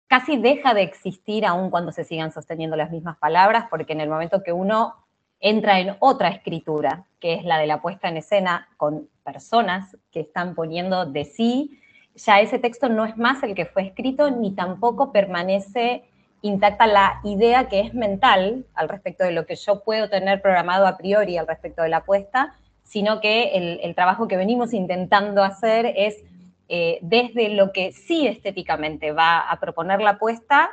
casi 0.08 0.38
deja 0.38 0.74
de 0.74 0.82
existir 0.82 1.46
aún 1.46 1.70
cuando 1.70 1.92
se 1.92 2.06
sigan 2.06 2.32
sosteniendo 2.32 2.76
las 2.76 2.90
mismas 2.90 3.18
palabras, 3.18 3.66
porque 3.70 3.94
en 3.94 4.02
el 4.02 4.10
momento 4.10 4.42
que 4.42 4.52
uno 4.52 4.96
entra 5.40 5.80
en 5.80 5.96
otra 6.00 6.30
escritura, 6.30 7.06
que 7.20 7.36
es 7.36 7.44
la 7.44 7.60
de 7.60 7.68
la 7.68 7.84
puesta 7.84 8.10
en 8.10 8.18
escena 8.18 8.68
con 8.78 9.10
personas 9.26 9.98
que 10.12 10.22
están 10.22 10.56
poniendo 10.56 11.06
de 11.06 11.26
sí, 11.26 11.82
ya 12.16 12.40
ese 12.40 12.60
texto 12.60 12.88
no 12.88 13.04
es 13.04 13.18
más 13.18 13.44
el 13.44 13.56
que 13.56 13.66
fue 13.66 13.88
escrito 13.88 14.32
ni 14.32 14.56
tampoco 14.56 15.12
permanece 15.12 16.06
intacta 16.42 16.86
la 16.86 17.20
idea 17.24 17.68
que 17.68 17.80
es 17.80 17.94
mental 17.94 18.66
al 18.76 18.88
respecto 18.88 19.24
de 19.24 19.32
lo 19.32 19.46
que 19.46 19.56
yo 19.56 19.84
puedo 19.84 20.10
tener 20.10 20.42
programado 20.42 20.86
a 20.86 20.96
priori 20.96 21.38
al 21.38 21.48
respecto 21.48 21.82
de 21.82 21.90
la 21.90 22.04
puesta, 22.04 22.54
sino 22.84 23.20
que 23.20 23.80
el, 23.82 23.96
trabajo 23.96 24.28
que 24.28 24.38
venimos 24.38 24.74
intentando 24.74 25.44
hacer 25.44 25.92
es 25.98 26.24
eh, 26.70 27.00
desde 27.02 27.50
lo 27.50 27.72
que 27.72 27.92
sí 27.92 28.28
estéticamente 28.28 29.12
va 29.12 29.40
a 29.40 29.60
proponer 29.60 30.02
la 30.02 30.20
puesta, 30.20 30.70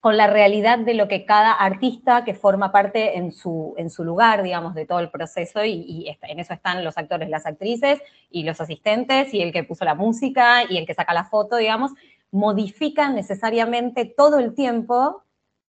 con 0.00 0.16
la 0.16 0.26
realidad 0.26 0.78
de 0.78 0.94
lo 0.94 1.08
que 1.08 1.26
cada 1.26 1.52
artista 1.52 2.24
que 2.24 2.32
forma 2.32 2.72
parte 2.72 3.18
en 3.18 3.32
su, 3.32 3.74
en 3.76 3.90
su 3.90 4.02
lugar, 4.02 4.42
digamos, 4.42 4.74
de 4.74 4.86
todo 4.86 4.98
el 4.98 5.10
proceso, 5.10 5.62
y, 5.62 6.16
en 6.22 6.40
eso 6.40 6.54
están 6.54 6.82
los 6.82 6.96
actores, 6.96 7.28
las 7.28 7.44
actrices, 7.44 8.00
y 8.30 8.44
los 8.44 8.60
asistentes, 8.62 9.32
y 9.34 9.42
el 9.42 9.52
que 9.52 9.62
puso 9.62 9.84
la 9.84 9.94
música, 9.94 10.64
y 10.68 10.78
el 10.78 10.86
que 10.86 10.94
saca 10.94 11.12
la 11.12 11.24
foto, 11.24 11.56
digamos, 11.56 11.92
modifican 12.30 13.14
necesariamente 13.14 14.06
todo 14.06 14.38
el 14.38 14.54
tiempo 14.54 15.22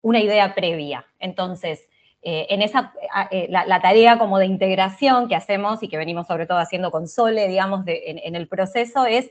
una 0.03 0.21
idea 0.21 0.55
previa. 0.55 1.07
Entonces, 1.19 1.89
eh, 2.21 2.49
en 2.51 2.61
esa, 2.61 2.93
eh, 3.31 3.47
la, 3.49 3.81
tarea 3.81 4.19
como 4.19 4.39
de 4.39 4.47
integración 4.47 5.29
que 5.29 5.37
hacemos 5.37 5.83
y 5.83 5.89
que 5.89 5.97
venimos 5.97 6.27
sobre 6.27 6.47
todo 6.47 6.59
haciendo 6.59 6.91
con 6.91 7.09
Sole, 7.09 7.49
digamos, 7.49 7.85
en 7.87 8.35
el 8.35 8.47
proceso 8.47 9.07
es 9.07 9.31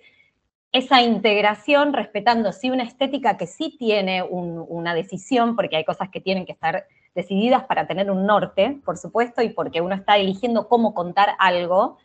esa 0.71 1.01
integración 1.01 1.93
respetando 1.93 2.51
sí 2.51 2.69
una 2.69 2.83
estética 2.83 3.37
que 3.37 3.47
sí 3.47 3.75
tiene 3.79 4.21
una 4.21 4.93
decisión, 4.93 5.55
porque 5.55 5.77
hay 5.77 5.85
cosas 5.85 6.09
que 6.09 6.21
tienen 6.21 6.45
que 6.45 6.51
estar 6.51 6.85
decididas 7.15 7.63
para 7.63 7.87
tener 7.87 8.11
un 8.11 8.25
norte, 8.25 8.79
por 8.85 8.97
supuesto, 8.97 9.41
y 9.41 9.49
porque 9.49 9.81
uno 9.81 9.95
está 9.95 10.17
eligiendo 10.17 10.67
cómo 10.67 10.93
contar 10.93 11.29
algo, 11.39 11.97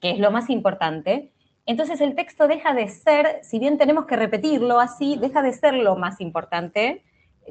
que 0.00 0.10
es 0.10 0.18
lo 0.18 0.30
más 0.30 0.50
importante, 0.50 1.32
Entonces 1.64 2.00
el 2.00 2.14
texto 2.14 2.48
deja 2.48 2.74
de 2.74 2.88
ser, 2.88 3.38
si 3.42 3.58
bien 3.58 3.78
tenemos 3.78 4.06
que 4.06 4.16
repetirlo 4.16 4.80
así, 4.80 5.16
deja 5.20 5.42
de 5.42 5.52
ser 5.52 5.74
lo 5.74 5.96
más 5.96 6.20
importante. 6.20 7.02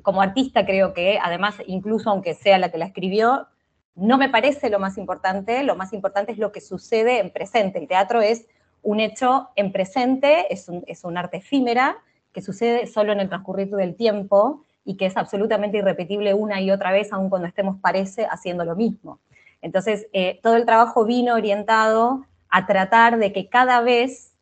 Como 0.04 0.22
artista 0.22 0.66
creo 0.66 0.94
que, 0.94 1.18
además, 1.22 1.56
incluso 1.66 2.10
aunque 2.10 2.34
sea 2.34 2.58
la 2.58 2.72
que 2.72 2.78
la 2.78 2.86
escribió, 2.86 3.48
no 3.96 4.18
me 4.18 4.30
parece 4.30 4.70
lo 4.70 4.80
más 4.80 4.98
importante, 4.98 5.64
lo 5.64 5.76
más 5.76 5.94
importante 5.94 6.32
es 6.32 6.38
lo 6.38 6.52
que 6.52 6.62
sucede 6.62 7.20
en 7.20 7.32
presente. 7.32 7.80
El 7.80 7.88
teatro 7.88 8.22
es 8.22 8.48
un 8.84 9.00
hecho 9.00 9.50
en 9.56 9.72
presente, 9.72 10.52
es 10.52 10.68
un, 11.04 11.18
arte 11.18 11.38
efímera 11.38 11.98
que 12.34 12.42
sucede 12.42 12.88
solo 12.88 13.12
en 13.12 13.20
el 13.20 13.30
transcurrir 13.30 13.70
del 13.70 13.96
tiempo 13.96 14.64
y 14.84 14.98
que 14.98 15.06
es 15.06 15.18
absolutamente 15.18 15.78
irrepetible 15.78 16.34
una 16.34 16.62
y 16.62 16.72
otra 16.72 16.92
vez, 16.92 17.12
aun 17.14 17.30
cuando 17.30 17.48
estemos, 17.48 17.78
parece, 17.80 18.26
haciendo 18.26 18.66
lo 18.66 18.76
mismo. 18.76 19.20
Entonces, 19.62 20.08
eh, 20.14 20.40
todo 20.42 20.56
el 20.56 20.66
trabajo 20.66 21.06
vino 21.06 21.36
orientado 21.36 22.26
a 22.50 22.66
tratar 22.66 23.18
de 23.20 23.32
que 23.32 23.48
cada 23.48 23.82
vez 23.82 24.34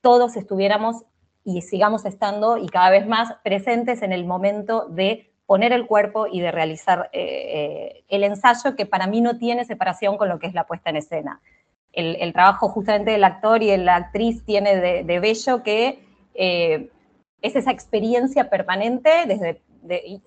todos 0.00 0.36
estuviéramos 0.36 1.04
y 1.44 1.62
sigamos 1.62 2.04
estando 2.04 2.58
y 2.58 2.68
cada 2.68 2.90
vez 2.90 3.06
más 3.06 3.34
presentes 3.42 4.02
en 4.02 4.12
el 4.12 4.24
momento 4.24 4.86
de 4.88 5.32
poner 5.46 5.72
el 5.72 5.86
cuerpo 5.86 6.26
y 6.30 6.40
de 6.40 6.52
realizar 6.52 7.08
eh, 7.12 7.22
eh, 7.22 8.04
el 8.08 8.22
ensayo 8.22 8.76
que 8.76 8.84
para 8.84 9.06
mí 9.06 9.22
no 9.22 9.38
tiene 9.38 9.64
separación 9.64 10.18
con 10.18 10.28
lo 10.28 10.38
que 10.38 10.46
es 10.46 10.52
la 10.52 10.66
puesta 10.66 10.90
en 10.90 10.96
escena. 10.96 11.40
El, 11.98 12.32
trabajo 12.32 12.68
justamente 12.68 13.10
del 13.10 13.24
actor 13.24 13.62
y 13.62 13.68
de 13.68 13.78
la 13.78 13.96
actriz 13.96 14.44
tiene 14.44 14.76
de, 14.76 15.20
bello 15.20 15.62
que 15.62 16.04
eh, 16.34 16.90
es 17.42 17.56
esa 17.56 17.72
experiencia 17.72 18.48
permanente, 18.48 19.10
desde, 19.26 19.60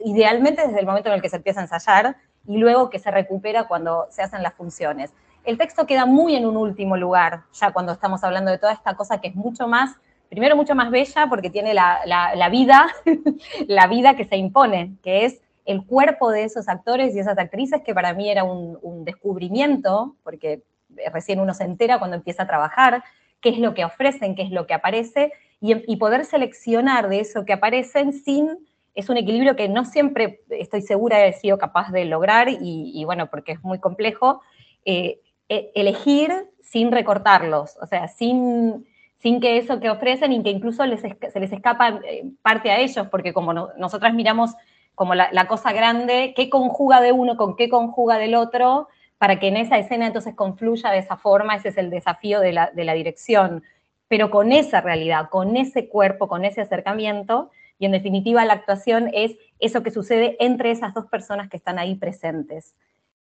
idealmente 0.04 0.68
desde 0.68 0.80
el 0.80 0.86
momento 0.86 1.10
en 1.10 1.16
el 1.16 1.22
que 1.22 1.30
se 1.30 1.38
empieza 1.38 1.62
a 1.62 1.64
ensayar 1.64 2.18
y 2.46 2.58
luego 2.58 2.90
que 2.90 3.00
se 3.00 3.10
recupera 3.10 3.68
cuando 3.68 4.08
se 4.10 4.22
hacen 4.22 4.44
las 4.44 4.54
funciones. 4.54 5.14
El 5.44 5.58
texto 5.58 5.88
queda 5.88 6.06
muy 6.06 6.36
en 6.36 6.46
un 6.46 6.58
último 6.58 6.98
lugar, 6.98 7.44
ya 7.54 7.72
cuando 7.72 7.94
estamos 7.94 8.24
hablando 8.24 8.52
de 8.52 8.58
toda 8.58 8.74
esta 8.74 8.96
cosa 8.96 9.22
que 9.22 9.30
es 9.30 9.36
mucho 9.36 9.68
más 9.68 9.96
primero 10.32 10.56
mucho 10.56 10.76
más 10.76 10.90
bella 10.90 11.28
porque 11.28 11.50
tiene 11.50 11.74
la, 11.74 12.50
vida, 12.50 12.88
la 13.68 13.88
vida 13.88 14.16
que 14.16 14.24
se 14.26 14.38
impone, 14.38 14.96
que 15.04 15.26
es 15.26 15.42
el 15.66 15.86
cuerpo 15.86 16.32
de 16.32 16.46
esos 16.46 16.70
actores 16.70 17.14
y 17.14 17.20
esas 17.20 17.38
actrices, 17.38 17.82
que 17.84 17.94
para 17.94 18.14
mí 18.14 18.30
era 18.30 18.46
un, 18.46 19.04
descubrimiento, 19.04 20.16
porque 20.24 20.64
recién 21.14 21.40
uno 21.40 21.54
se 21.54 21.64
entera 21.64 22.00
cuando 22.00 22.18
empieza 22.18 22.44
a 22.44 22.48
trabajar, 22.48 23.04
qué 23.40 23.50
es 23.50 23.58
lo 23.58 23.74
que 23.74 23.86
ofrecen, 23.86 24.36
qué 24.36 24.44
es 24.44 24.52
lo 24.52 24.68
que 24.68 24.74
aparece, 24.74 25.32
y, 25.60 25.96
poder 25.98 26.26
seleccionar 26.26 27.08
de 27.08 27.20
eso 27.20 27.46
que 27.46 27.54
aparecen 27.54 28.14
sin, 28.14 28.58
es 28.96 29.10
un 29.10 29.18
equilibrio 29.18 29.56
que 29.56 29.70
no 29.70 29.86
siempre 29.86 30.42
estoy 30.50 30.82
segura 30.82 31.18
de 31.18 31.24
haber 31.24 31.36
sido 31.36 31.60
capaz 31.60 31.92
de 31.92 32.06
lograr, 32.06 32.48
y, 32.50 33.04
bueno, 33.06 33.30
porque 33.30 33.52
es 33.54 33.64
muy 33.64 33.80
complejo, 33.80 34.42
eh, 34.86 35.20
e, 35.50 35.72
elegir 35.76 36.32
sin 36.64 36.92
recortarlos, 36.92 37.78
o 37.80 37.86
sea, 37.86 38.08
sin 38.08 38.86
sin 39.22 39.40
que 39.40 39.58
eso 39.58 39.80
que 39.80 39.90
ofrecen 39.90 40.34
y 40.34 40.42
que 40.42 40.50
incluso 40.50 40.84
se 40.84 41.40
les 41.40 41.54
escapa 41.54 42.00
eh, 42.04 42.24
parte 42.42 42.72
a 42.72 42.80
ellos, 42.80 43.08
porque 43.10 43.34
como 43.34 43.54
nosotras 43.54 44.14
miramos 44.16 44.52
como 44.96 45.16
la, 45.16 45.48
cosa 45.48 45.72
grande, 45.72 46.34
qué 46.36 46.50
conjuga 46.50 47.02
de 47.02 47.12
uno 47.12 47.38
con 47.38 47.56
qué 47.56 47.70
conjuga 47.70 48.18
del 48.18 48.36
otro, 48.36 48.88
para 49.22 49.38
que 49.38 49.50
en 49.50 49.58
esa 49.58 49.78
escena 49.78 50.08
entonces 50.08 50.34
confluya 50.34 50.90
de 50.90 50.98
esa 50.98 51.16
forma, 51.16 51.56
ese 51.56 51.70
es 51.70 51.78
el 51.78 51.92
desafío 51.92 52.40
de 52.40 52.54
la, 52.54 52.72
de 52.72 52.86
la 52.86 52.96
dirección, 52.96 53.62
pero 54.08 54.32
con 54.32 54.52
esa 54.52 54.82
realidad, 54.82 55.30
con 55.30 55.56
ese 55.58 55.88
cuerpo, 55.88 56.28
con 56.28 56.44
ese 56.44 56.62
acercamiento, 56.62 57.52
y 57.78 57.86
en 57.86 57.92
definitiva 57.92 58.44
la 58.46 58.54
actuación 58.54 59.12
es 59.14 59.38
eso 59.60 59.84
que 59.84 59.92
sucede 59.92 60.38
entre 60.40 60.72
esas 60.72 60.96
dos 60.96 61.06
personas 61.06 61.50
que 61.50 61.58
están 61.58 61.78
ahí 61.78 61.94
presentes. 61.94 62.74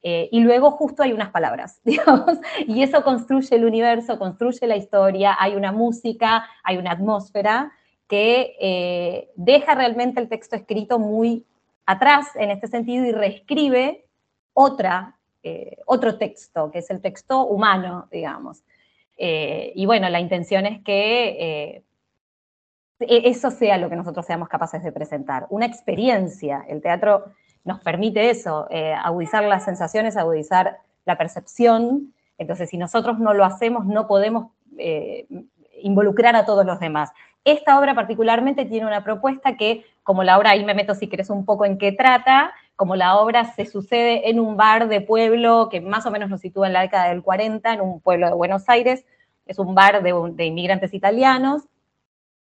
Eh, 0.04 0.28
y 0.34 0.42
luego 0.42 0.72
justo 0.72 1.02
hay 1.02 1.14
unas 1.14 1.30
palabras, 1.30 1.80
digamos, 1.86 2.40
y 2.68 2.84
eso 2.84 3.02
construye 3.02 3.56
el 3.56 3.64
universo, 3.64 4.20
construye 4.20 4.68
la 4.68 4.76
historia, 4.76 5.38
hay 5.40 5.56
una 5.56 5.72
música, 5.72 6.46
hay 6.66 6.76
una 6.76 6.92
atmósfera 6.92 7.72
que 8.10 8.58
eh, 8.60 9.30
deja 9.38 9.76
realmente 9.76 10.20
el 10.20 10.28
texto 10.28 10.58
escrito 10.58 11.00
muy 11.00 11.46
atrás 11.86 12.36
en 12.36 12.52
este 12.52 12.68
sentido 12.68 13.06
y 13.06 13.14
reescribe 13.14 14.04
otra, 14.52 15.16
eh, 15.46 15.78
otro 15.86 16.18
texto, 16.18 16.72
que 16.72 16.80
es 16.80 16.90
el 16.90 17.02
texto 17.02 17.46
humano, 17.46 18.08
digamos. 18.12 18.64
y 19.18 19.86
bueno, 19.86 20.10
la 20.10 20.20
intención 20.20 20.66
es 20.66 20.84
que 20.84 21.84
e-, 23.00 23.30
eso 23.30 23.52
sea 23.52 23.78
lo 23.78 23.90
que 23.90 23.96
nosotros 23.96 24.26
seamos 24.26 24.50
capaces 24.50 24.84
de 24.84 24.92
presentar, 24.92 25.48
una 25.50 25.66
experiencia. 25.66 26.66
El 26.68 26.82
teatro 26.82 27.26
nos 27.64 27.80
permite 27.80 28.30
eso, 28.30 28.68
eh, 28.70 28.94
agudizar 28.94 29.44
las 29.44 29.66
sensaciones, 29.66 30.18
agudizar 30.18 30.78
la 31.06 31.18
percepción. 31.18 32.14
Entonces, 32.38 32.70
si 32.70 32.78
nosotros 32.78 33.20
no 33.20 33.34
lo 33.34 33.44
hacemos, 33.44 33.86
no 33.86 34.08
podemos 34.08 34.52
eh, 34.78 35.26
involucrar 35.82 36.36
a 36.36 36.46
todos 36.46 36.66
los 36.66 36.80
demás. 36.80 37.12
Esta 37.44 37.80
obra 37.80 37.94
particularmente 37.94 38.66
tiene 38.66 38.88
una 38.88 39.04
propuesta 39.04 39.56
que, 39.56 39.86
como 40.04 40.24
la 40.24 40.38
obra, 40.38 40.52
ahí 40.52 40.64
me 40.64 40.74
meto 40.74 40.96
si 40.96 41.08
querés 41.08 41.30
un 41.30 41.46
poco 41.46 41.66
en 41.66 41.78
qué 41.78 41.92
trata, 41.92 42.54
como 42.76 42.96
la 42.96 43.18
obra 43.18 43.54
se 43.54 43.66
sucede 43.66 44.30
en 44.30 44.40
un 44.40 44.58
bar 44.58 44.88
de 44.88 45.02
pueblo 45.02 45.70
que 45.70 45.82
más 45.82 46.06
o 46.06 46.12
menos 46.12 46.30
nos 46.30 46.42
sitúa 46.42 46.68
en 46.68 46.74
la 46.74 46.82
década 46.82 47.10
del 47.10 47.24
40, 47.24 47.74
en 47.74 47.82
un 47.82 48.02
pueblo 48.02 48.28
de 48.28 48.34
Buenos 48.34 48.68
Aires, 48.68 49.06
es 49.46 49.60
un 49.60 49.76
bar 49.76 50.04
de, 50.04 50.14
de 50.34 50.46
inmigrantes 50.46 50.94
italianos, 50.94 51.64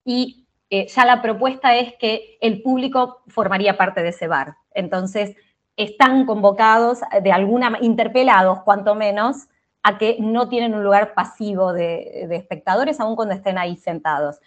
y 0.04 0.46
eh, 0.70 0.86
ya 0.88 1.04
la 1.04 1.22
propuesta 1.22 1.76
es 1.76 1.94
que 1.98 2.38
el 2.40 2.62
público 2.62 3.22
formaría 3.28 3.76
parte 3.76 4.02
de 4.02 4.10
ese 4.10 4.28
bar. 4.28 4.56
Entonces, 4.72 5.36
están 5.76 6.26
convocados, 6.26 7.00
de 7.22 7.32
alguna 7.32 7.78
interpelados 7.80 8.62
cuanto 8.62 8.94
menos, 8.94 9.48
a 9.82 9.98
que 9.98 10.16
no 10.18 10.48
tienen 10.48 10.74
un 10.74 10.82
lugar 10.82 11.14
pasivo 11.14 11.72
de, 11.72 12.26
espectadores, 12.34 13.00
aun 13.00 13.16
cuando 13.16 13.34
estén 13.34 13.58
ahí 13.58 13.76
sentados. 13.76 14.40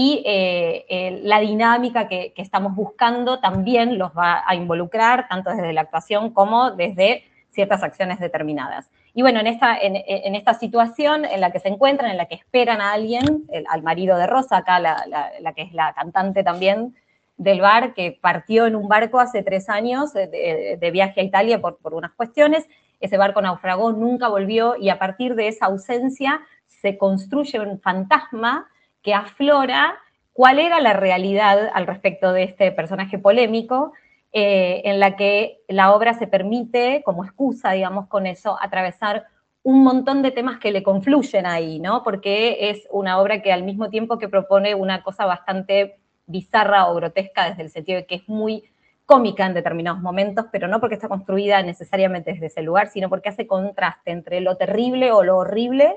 Y 0.00 0.22
eh, 0.24 1.18
la 1.24 1.40
dinámica 1.40 2.06
que, 2.06 2.32
estamos 2.36 2.72
buscando 2.76 3.40
también 3.40 3.98
los 3.98 4.12
va 4.12 4.44
a 4.46 4.54
involucrar, 4.54 5.26
tanto 5.26 5.50
desde 5.50 5.72
la 5.72 5.80
actuación 5.80 6.30
como 6.30 6.70
desde 6.70 7.24
ciertas 7.50 7.82
acciones 7.82 8.20
determinadas. 8.20 8.88
Y 9.12 9.22
bueno, 9.22 9.40
en 9.40 9.48
esta, 9.48 9.76
en, 9.76 10.36
esta 10.36 10.54
situación 10.54 11.24
en 11.24 11.40
la 11.40 11.50
que 11.50 11.58
se 11.58 11.66
encuentran, 11.66 12.12
en 12.12 12.16
la 12.16 12.26
que 12.26 12.36
esperan 12.36 12.80
a 12.80 12.92
alguien, 12.92 13.48
al 13.68 13.82
marido 13.82 14.16
de 14.16 14.28
Rosa, 14.28 14.58
acá 14.58 14.78
la, 14.78 15.52
que 15.56 15.62
es 15.62 15.72
la 15.72 15.92
cantante 15.94 16.44
también 16.44 16.94
del 17.36 17.60
bar, 17.60 17.92
que 17.92 18.16
partió 18.20 18.66
en 18.66 18.76
un 18.76 18.86
barco 18.86 19.18
hace 19.18 19.42
tres 19.42 19.68
años 19.68 20.12
de, 20.12 20.90
viaje 20.92 21.22
a 21.22 21.24
Italia 21.24 21.60
por, 21.60 21.78
por 21.78 21.94
unas 21.94 22.12
cuestiones, 22.12 22.68
ese 23.00 23.16
barco 23.16 23.42
naufragó, 23.42 23.90
nunca 23.90 24.28
volvió 24.28 24.76
y 24.76 24.90
a 24.90 25.00
partir 25.00 25.34
de 25.34 25.48
esa 25.48 25.66
ausencia 25.66 26.40
se 26.68 26.96
construye 26.96 27.58
un 27.58 27.80
fantasma 27.80 28.68
que 29.02 29.14
aflora 29.14 29.96
cuál 30.32 30.58
era 30.58 30.80
la 30.80 30.92
realidad 30.92 31.70
al 31.72 31.86
respecto 31.86 32.32
de 32.32 32.44
este 32.44 32.70
personaje 32.72 33.18
polémico 33.18 33.92
eh, 34.32 34.82
en 34.84 35.00
la 35.00 35.16
que 35.16 35.60
la 35.68 35.94
obra 35.94 36.14
se 36.14 36.26
permite, 36.26 37.02
como 37.04 37.24
excusa, 37.24 37.72
digamos, 37.72 38.08
con 38.08 38.26
eso, 38.26 38.58
atravesar 38.60 39.24
un 39.62 39.82
montón 39.82 40.22
de 40.22 40.30
temas 40.30 40.58
que 40.58 40.70
le 40.70 40.82
confluyen 40.82 41.46
ahí, 41.46 41.78
¿no? 41.80 42.02
Porque 42.02 42.70
es 42.70 42.86
una 42.90 43.20
obra 43.20 43.42
que 43.42 43.52
al 43.52 43.64
mismo 43.64 43.90
tiempo 43.90 44.18
que 44.18 44.28
propone 44.28 44.74
una 44.74 45.02
cosa 45.02 45.26
bastante 45.26 45.98
bizarra 46.26 46.88
o 46.88 46.94
grotesca 46.94 47.48
desde 47.48 47.62
el 47.62 47.70
sentido 47.70 47.98
de 47.98 48.06
que 48.06 48.16
es 48.16 48.28
muy 48.28 48.64
cómica 49.06 49.46
en 49.46 49.54
determinados 49.54 50.00
momentos, 50.00 50.46
pero 50.52 50.68
no 50.68 50.80
porque 50.80 50.96
está 50.96 51.08
construida 51.08 51.62
necesariamente 51.62 52.32
desde 52.32 52.46
ese 52.46 52.62
lugar, 52.62 52.88
sino 52.88 53.08
porque 53.08 53.30
hace 53.30 53.46
contraste 53.46 54.10
entre 54.10 54.40
lo 54.42 54.56
terrible 54.56 55.12
o 55.12 55.22
lo 55.22 55.38
horrible 55.38 55.96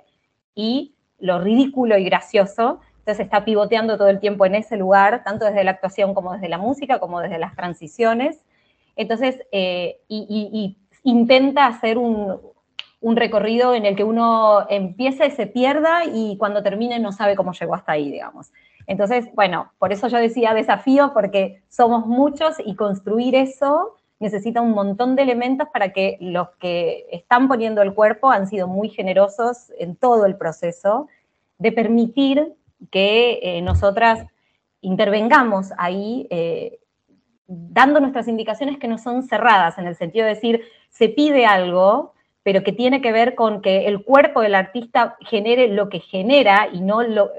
y 0.55 0.95
lo 1.19 1.39
ridículo 1.39 1.97
y 1.97 2.05
gracioso, 2.05 2.79
entonces 3.11 3.25
está 3.25 3.43
pivoteando 3.43 3.97
todo 3.97 4.07
el 4.07 4.21
tiempo 4.21 4.45
en 4.45 4.55
ese 4.55 4.77
lugar, 4.77 5.25
tanto 5.25 5.43
desde 5.43 5.65
la 5.65 5.71
actuación 5.71 6.13
como 6.13 6.31
desde 6.31 6.47
la 6.47 6.57
música, 6.57 6.99
como 6.99 7.19
desde 7.19 7.39
las 7.39 7.57
transiciones. 7.57 8.39
Entonces, 8.95 9.41
eh, 9.51 9.99
y, 10.07 10.77
intenta 11.03 11.65
hacer 11.65 11.97
un, 11.97 12.39
recorrido 13.01 13.73
en 13.73 13.85
el 13.85 13.97
que 13.97 14.05
uno 14.05 14.65
empiece 14.69 15.25
y 15.25 15.31
se 15.31 15.45
pierda 15.45 16.05
y 16.05 16.38
cuando 16.38 16.63
termine 16.63 16.99
no 16.99 17.11
sabe 17.11 17.35
cómo 17.35 17.51
llegó 17.51 17.75
hasta 17.75 17.91
ahí, 17.91 18.09
digamos. 18.09 18.53
Entonces, 18.88 19.27
bueno, 19.33 19.73
por 19.77 19.91
eso 19.91 20.07
yo 20.07 20.17
decía 20.17 20.53
desafío, 20.53 21.11
porque 21.13 21.63
somos 21.67 22.05
muchos 22.05 22.55
y 22.63 22.75
construir 22.75 23.35
eso 23.35 23.97
necesita 24.19 24.61
un 24.61 24.71
montón 24.71 25.17
de 25.17 25.23
elementos 25.23 25.67
para 25.73 25.91
que 25.91 26.17
los 26.21 26.49
que 26.59 27.07
están 27.11 27.49
poniendo 27.49 27.81
el 27.81 27.93
cuerpo 27.93 28.29
han 28.29 28.47
sido 28.47 28.67
muy 28.67 28.88
generosos 28.88 29.71
en 29.79 29.97
todo 29.97 30.25
el 30.25 30.38
proceso 30.38 31.07
de 31.57 31.71
permitir 31.71 32.55
que 32.89 33.39
eh, 33.43 33.61
nosotras 33.61 34.25
intervengamos 34.81 35.71
ahí 35.77 36.27
eh, 36.29 36.79
dando 37.47 37.99
nuestras 37.99 38.27
indicaciones 38.27 38.77
que 38.79 38.87
no 38.87 38.97
son 38.97 39.23
cerradas, 39.23 39.77
en 39.77 39.85
el 39.85 39.95
sentido 39.95 40.25
de 40.25 40.35
decir, 40.35 40.61
se 40.89 41.09
pide 41.09 41.45
algo, 41.45 42.13
pero 42.43 42.63
que 42.63 42.71
tiene 42.71 43.01
que 43.01 43.11
ver 43.11 43.35
con 43.35 43.61
que 43.61 43.87
el 43.87 44.03
cuerpo 44.03 44.41
del 44.41 44.55
artista 44.55 45.17
genere 45.21 45.67
lo 45.67 45.89
que 45.89 45.99
genera 45.99 46.69
y 46.71 46.81
no 46.81 47.03
lo, 47.03 47.31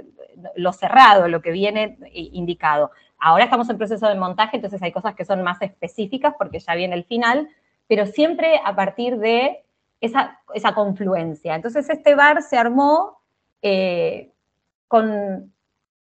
cerrado, 0.72 1.28
lo 1.28 1.42
que 1.42 1.50
viene 1.50 1.98
indicado. 2.12 2.92
Ahora 3.18 3.44
estamos 3.44 3.68
en 3.70 3.78
proceso 3.78 4.08
de 4.08 4.14
montaje, 4.14 4.56
entonces 4.56 4.82
hay 4.82 4.92
cosas 4.92 5.14
que 5.14 5.24
son 5.24 5.42
más 5.42 5.60
específicas 5.62 6.34
porque 6.38 6.60
ya 6.60 6.74
viene 6.74 6.94
el 6.94 7.04
final, 7.04 7.48
pero 7.88 8.06
siempre 8.06 8.60
a 8.64 8.76
partir 8.76 9.18
de 9.18 9.64
esa, 10.00 10.40
esa 10.54 10.74
confluencia. 10.74 11.54
Entonces 11.54 11.88
este 11.88 12.14
bar 12.14 12.42
se 12.42 12.56
armó 12.56 13.18
eh, 13.62 14.31
con, 14.92 15.54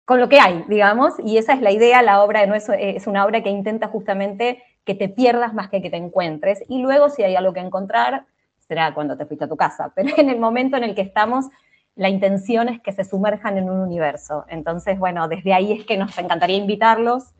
con 0.04 0.18
lo 0.18 0.28
que 0.28 0.40
hay, 0.40 0.64
digamos, 0.66 1.14
y 1.24 1.38
esa 1.38 1.52
es 1.52 1.60
la 1.60 1.70
idea, 1.70 2.02
la 2.02 2.24
obra 2.24 2.44
no 2.44 2.56
es, 2.56 3.06
una 3.06 3.24
obra 3.24 3.40
que 3.40 3.48
intenta 3.48 3.86
justamente 3.86 4.64
que 4.84 4.96
te 4.96 5.08
pierdas 5.08 5.54
más 5.54 5.68
que 5.68 5.80
que 5.80 5.90
te 5.90 5.96
encuentres, 5.96 6.64
y 6.68 6.82
luego 6.82 7.08
si 7.08 7.22
hay 7.22 7.36
algo 7.36 7.52
que 7.52 7.60
encontrar, 7.60 8.26
será 8.58 8.92
cuando 8.92 9.16
te 9.16 9.26
fuiste 9.26 9.44
a 9.44 9.48
tu 9.48 9.56
casa, 9.56 9.92
pero 9.94 10.08
en 10.16 10.28
el 10.28 10.40
momento 10.40 10.76
en 10.76 10.82
el 10.82 10.96
que 10.96 11.02
estamos, 11.02 11.46
la 11.94 12.08
intención 12.08 12.68
es 12.68 12.80
que 12.80 12.90
se 12.90 13.04
sumerjan 13.04 13.58
en 13.58 13.70
un 13.70 13.78
universo. 13.78 14.44
Entonces, 14.48 14.98
bueno, 14.98 15.28
desde 15.28 15.54
ahí 15.54 15.72
es 15.72 15.86
que 15.86 15.96
nos 15.96 16.18
encantaría 16.18 16.56
invitarlos 16.56 17.32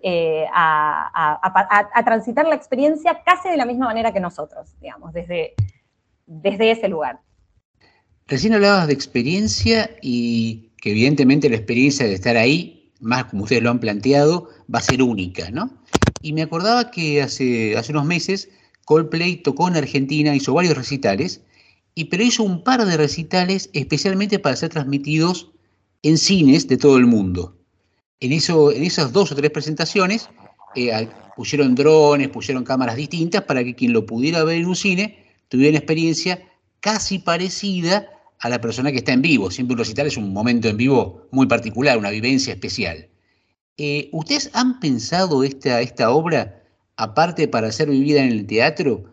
eh, 0.00 0.44
a, 0.52 1.38
a, 1.40 1.88
a, 1.94 2.04
transitar 2.04 2.48
la 2.48 2.56
experiencia 2.56 3.22
casi 3.24 3.48
de 3.48 3.56
la 3.56 3.64
misma 3.64 3.86
manera 3.86 4.12
que 4.12 4.18
nosotros, 4.18 4.74
digamos, 4.80 5.12
desde, 5.12 5.54
desde 6.26 6.72
ese 6.72 6.88
lugar. 6.88 7.20
Recién 8.26 8.54
hablabas 8.54 8.88
de 8.88 8.92
experiencia 8.92 9.90
y 10.02 10.65
que 10.80 10.90
evidentemente 10.90 11.48
la 11.48 11.56
experiencia 11.56 12.06
de 12.06 12.14
estar 12.14 12.36
ahí, 12.36 12.90
más 13.00 13.26
como 13.26 13.44
ustedes 13.44 13.62
lo 13.62 13.70
han 13.70 13.80
planteado, 13.80 14.48
va 14.72 14.78
a 14.78 14.82
ser 14.82 15.02
única, 15.02 15.50
¿no? 15.50 15.70
Y 16.22 16.32
me 16.32 16.42
acordaba 16.42 16.90
que 16.90 17.22
hace, 17.22 17.76
hace 17.76 17.92
unos 17.92 18.04
meses 18.04 18.48
Coldplay 18.86 19.36
tocó 19.36 19.68
en 19.68 19.76
Argentina, 19.76 20.34
hizo 20.34 20.54
varios 20.54 20.76
recitales, 20.76 21.42
y, 21.94 22.04
pero 22.04 22.22
hizo 22.22 22.44
un 22.44 22.62
par 22.62 22.84
de 22.84 22.96
recitales 22.96 23.68
especialmente 23.72 24.38
para 24.38 24.54
ser 24.56 24.70
transmitidos 24.70 25.50
en 26.02 26.18
cines 26.18 26.68
de 26.68 26.76
todo 26.76 26.96
el 26.96 27.06
mundo. 27.06 27.56
En, 28.20 28.32
eso, 28.32 28.70
en 28.70 28.84
esas 28.84 29.12
dos 29.12 29.32
o 29.32 29.34
tres 29.34 29.50
presentaciones 29.50 30.28
eh, 30.76 31.08
pusieron 31.36 31.74
drones, 31.74 32.28
pusieron 32.28 32.64
cámaras 32.64 32.96
distintas 32.96 33.42
para 33.42 33.64
que 33.64 33.74
quien 33.74 33.92
lo 33.92 34.06
pudiera 34.06 34.44
ver 34.44 34.58
en 34.58 34.66
un 34.66 34.76
cine 34.76 35.24
tuviera 35.48 35.70
una 35.70 35.78
experiencia 35.78 36.42
casi 36.80 37.18
parecida 37.18 38.08
a 38.40 38.48
la 38.48 38.60
persona 38.60 38.90
que 38.92 38.98
está 38.98 39.12
en 39.12 39.22
vivo. 39.22 39.50
Siempre 39.50 39.74
un 39.74 39.78
recital 39.78 40.06
es 40.06 40.16
un 40.16 40.32
momento 40.32 40.68
en 40.68 40.76
vivo 40.76 41.26
muy 41.30 41.46
particular, 41.46 41.96
una 41.98 42.10
vivencia 42.10 42.52
especial. 42.52 43.08
Eh, 43.78 44.08
¿Ustedes 44.12 44.50
han 44.54 44.80
pensado 44.80 45.44
esta, 45.44 45.80
esta 45.80 46.10
obra 46.10 46.62
aparte 46.96 47.46
para 47.48 47.70
ser 47.72 47.90
vivida 47.90 48.22
en 48.22 48.32
el 48.32 48.46
teatro, 48.46 49.04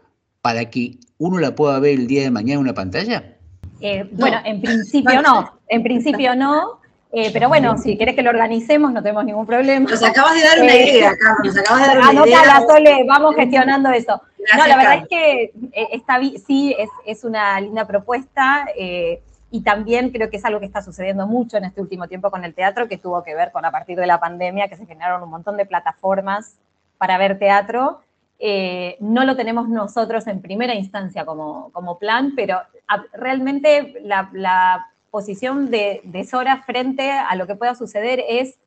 para 0.41 0.69
que 0.69 0.97
uno 1.17 1.39
la 1.39 1.55
pueda 1.55 1.79
ver 1.79 1.99
el 1.99 2.07
día 2.07 2.21
de 2.23 2.31
mañana 2.31 2.53
en 2.55 2.59
una 2.59 2.73
pantalla? 2.73 3.37
Eh, 3.81 4.07
bueno, 4.13 4.37
en 4.45 4.61
principio 4.61 5.21
no, 5.21 5.59
en 5.67 5.83
principio 5.83 6.35
no, 6.35 6.79
eh, 7.11 7.29
pero 7.33 7.49
bueno, 7.49 7.77
si 7.77 7.97
quieres 7.97 8.15
que 8.15 8.21
lo 8.23 8.29
organicemos 8.29 8.93
no 8.93 9.03
tenemos 9.03 9.25
ningún 9.25 9.45
problema. 9.45 9.89
Nos 9.89 10.01
acabas 10.01 10.35
de 10.35 10.41
dar 10.41 10.61
una 10.61 10.73
Eh, 10.73 10.89
idea, 10.89 11.11
Carlos, 11.17 11.53
nos 11.53 11.57
acabas 11.57 11.81
de 11.81 11.87
dar 11.87 11.97
una 11.97 12.09
Anótala, 12.09 12.41
idea. 12.41 12.63
Sole, 12.67 13.03
vamos 13.05 13.35
gestionando 13.35 13.89
eso. 13.91 14.21
No, 14.51 14.63
Gracias, 14.65 14.67
la 14.67 14.77
verdad 14.77 14.91
Carlos. 14.91 15.07
es 15.09 15.09
que 15.09 15.43
eh, 15.73 15.87
está, 15.91 16.19
sí, 16.45 16.75
es, 16.77 16.89
es 17.05 17.23
una 17.23 17.59
linda 17.61 17.85
propuesta 17.87 18.67
eh, 18.75 19.21
y 19.51 19.61
también 19.61 20.09
creo 20.11 20.29
que 20.29 20.37
es 20.37 20.45
algo 20.45 20.59
que 20.59 20.65
está 20.65 20.81
sucediendo 20.81 21.27
mucho 21.27 21.57
en 21.57 21.65
este 21.65 21.81
último 21.81 22.07
tiempo 22.07 22.31
con 22.31 22.43
el 22.43 22.53
teatro, 22.53 22.87
que 22.87 22.97
tuvo 22.97 23.23
que 23.23 23.35
ver 23.35 23.51
con 23.51 23.65
a 23.65 23.71
partir 23.71 23.97
de 23.97 24.07
la 24.07 24.19
pandemia, 24.19 24.67
que 24.67 24.77
se 24.77 24.85
generaron 24.85 25.23
un 25.23 25.29
montón 25.29 25.57
de 25.57 25.65
plataformas 25.65 26.57
para 26.97 27.17
ver 27.17 27.37
teatro. 27.37 28.01
Eh, 28.39 28.97
no 28.99 29.25
lo 29.25 29.35
tenemos 29.35 29.69
nosotros 29.69 30.25
en 30.27 30.41
primera 30.41 30.73
instancia 30.73 31.25
como, 31.25 31.71
como 31.71 31.99
plan, 31.99 32.33
pero 32.35 32.61
realmente 33.13 34.01
la, 34.01 34.29
la 34.33 34.87
posición 35.11 35.69
de, 35.69 36.01
de 36.03 36.23
Sora 36.23 36.63
frente 36.63 37.11
a 37.11 37.35
lo 37.35 37.45
que 37.45 37.55
pueda 37.55 37.75
suceder 37.75 38.23
es 38.27 38.57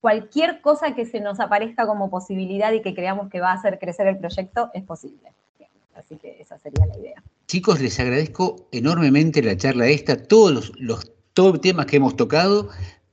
cualquier 0.00 0.60
cosa 0.60 0.94
que 0.94 1.04
se 1.06 1.20
nos 1.20 1.40
aparezca 1.40 1.86
como 1.86 2.10
posibilidad 2.10 2.72
y 2.72 2.82
que 2.82 2.94
creamos 2.94 3.28
que 3.30 3.40
va 3.40 3.50
a 3.50 3.54
hacer 3.54 3.78
crecer 3.78 4.06
el 4.06 4.18
proyecto 4.18 4.70
es 4.74 4.84
posible. 4.84 5.32
Así 5.94 6.16
que 6.16 6.40
esa 6.40 6.56
sería 6.58 6.86
la 6.86 6.96
idea. 6.96 7.22
Chicos, 7.48 7.80
les 7.80 7.98
agradezco 7.98 8.68
enormemente 8.70 9.42
la 9.42 9.56
charla 9.56 9.88
esta, 9.88 10.22
todos 10.22 10.52
los, 10.52 10.72
los 10.78 11.12
todo 11.32 11.58
temas 11.60 11.86
que 11.86 11.96
hemos 11.96 12.14
tocado, 12.14 12.68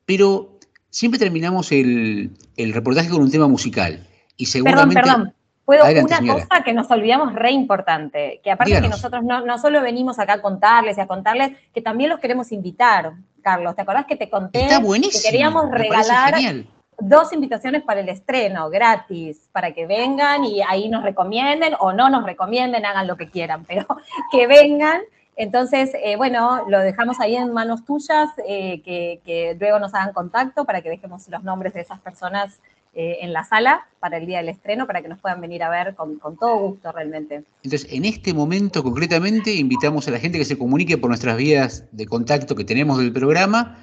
pero 0.05 0.59
siempre 0.91 1.19
terminamos 1.19 1.71
el, 1.71 2.31
el 2.57 2.73
reportaje 2.73 3.09
con 3.09 3.21
un 3.23 3.31
tema 3.31 3.47
musical. 3.47 4.05
Y 4.37 4.45
Perdón, 4.45 4.51
seguramente. 4.51 5.01
perdón. 5.01 5.33
Puedo 5.65 5.83
Adelante, 5.83 6.13
una 6.13 6.17
señora. 6.17 6.45
cosa 6.47 6.63
que 6.63 6.73
nos 6.73 6.91
olvidamos 6.91 7.33
re 7.33 7.51
importante, 7.51 8.39
que 8.43 8.51
aparte 8.51 8.69
Díganos. 8.69 8.89
que 8.89 8.95
nosotros 8.97 9.23
no, 9.23 9.43
no 9.43 9.57
solo 9.57 9.81
venimos 9.81 10.19
acá 10.19 10.33
a 10.33 10.41
contarles 10.43 10.99
y 10.99 11.01
a 11.01 11.07
contarles, 11.07 11.57
que 11.73 11.81
también 11.81 12.11
los 12.11 12.19
queremos 12.19 12.51
invitar, 12.51 13.13
Carlos. 13.41 13.75
¿Te 13.75 13.81
acordás 13.81 14.05
que 14.05 14.15
te 14.15 14.29
conté 14.29 14.61
Está 14.61 14.79
buenísimo, 14.79 15.23
que 15.23 15.27
queríamos 15.27 15.71
regalar. 15.71 16.35
Dos 16.99 17.33
invitaciones 17.33 17.83
para 17.83 17.99
el 18.01 18.09
estreno, 18.09 18.69
gratis, 18.69 19.49
para 19.51 19.73
que 19.73 19.85
vengan 19.85 20.43
y 20.45 20.61
ahí 20.61 20.89
nos 20.89 21.03
recomienden 21.03 21.73
o 21.79 21.93
no 21.93 22.09
nos 22.09 22.23
recomienden, 22.25 22.85
hagan 22.85 23.07
lo 23.07 23.17
que 23.17 23.29
quieran, 23.29 23.65
pero 23.65 23.85
que 24.31 24.47
vengan. 24.47 25.01
Entonces, 25.37 25.91
eh, 26.01 26.15
bueno, 26.15 26.65
lo 26.69 26.79
dejamos 26.79 27.19
ahí 27.19 27.35
en 27.35 27.51
manos 27.51 27.83
tuyas, 27.83 28.29
eh, 28.47 28.81
que, 28.83 29.57
luego 29.59 29.79
nos 29.79 29.93
hagan 29.93 30.13
contacto 30.13 30.63
para 30.63 30.81
que 30.81 30.89
dejemos 30.89 31.27
los 31.27 31.43
nombres 31.43 31.73
de 31.73 31.81
esas 31.81 31.99
personas 31.99 32.59
eh, 32.93 33.17
en 33.19 33.33
la 33.33 33.43
sala 33.43 33.85
para 33.99 34.15
el 34.15 34.25
día 34.25 34.37
del 34.37 34.47
estreno, 34.47 34.87
para 34.87 35.01
que 35.01 35.09
nos 35.09 35.19
puedan 35.19 35.41
venir 35.41 35.61
a 35.63 35.69
ver 35.69 35.93
con, 35.95 36.17
con 36.19 36.37
todo 36.37 36.57
gusto 36.59 36.93
realmente. 36.93 37.43
Entonces, 37.63 37.91
en 37.91 38.05
este 38.05 38.33
momento 38.33 38.81
concretamente, 38.81 39.51
invitamos 39.51 40.07
a 40.07 40.11
la 40.11 40.19
gente 40.19 40.37
que 40.37 40.45
se 40.45 40.57
comunique 40.57 40.97
por 40.97 41.09
nuestras 41.09 41.35
vías 41.35 41.83
de 41.91 42.05
contacto 42.05 42.55
que 42.55 42.63
tenemos 42.63 42.97
del 42.97 43.11
programa 43.11 43.77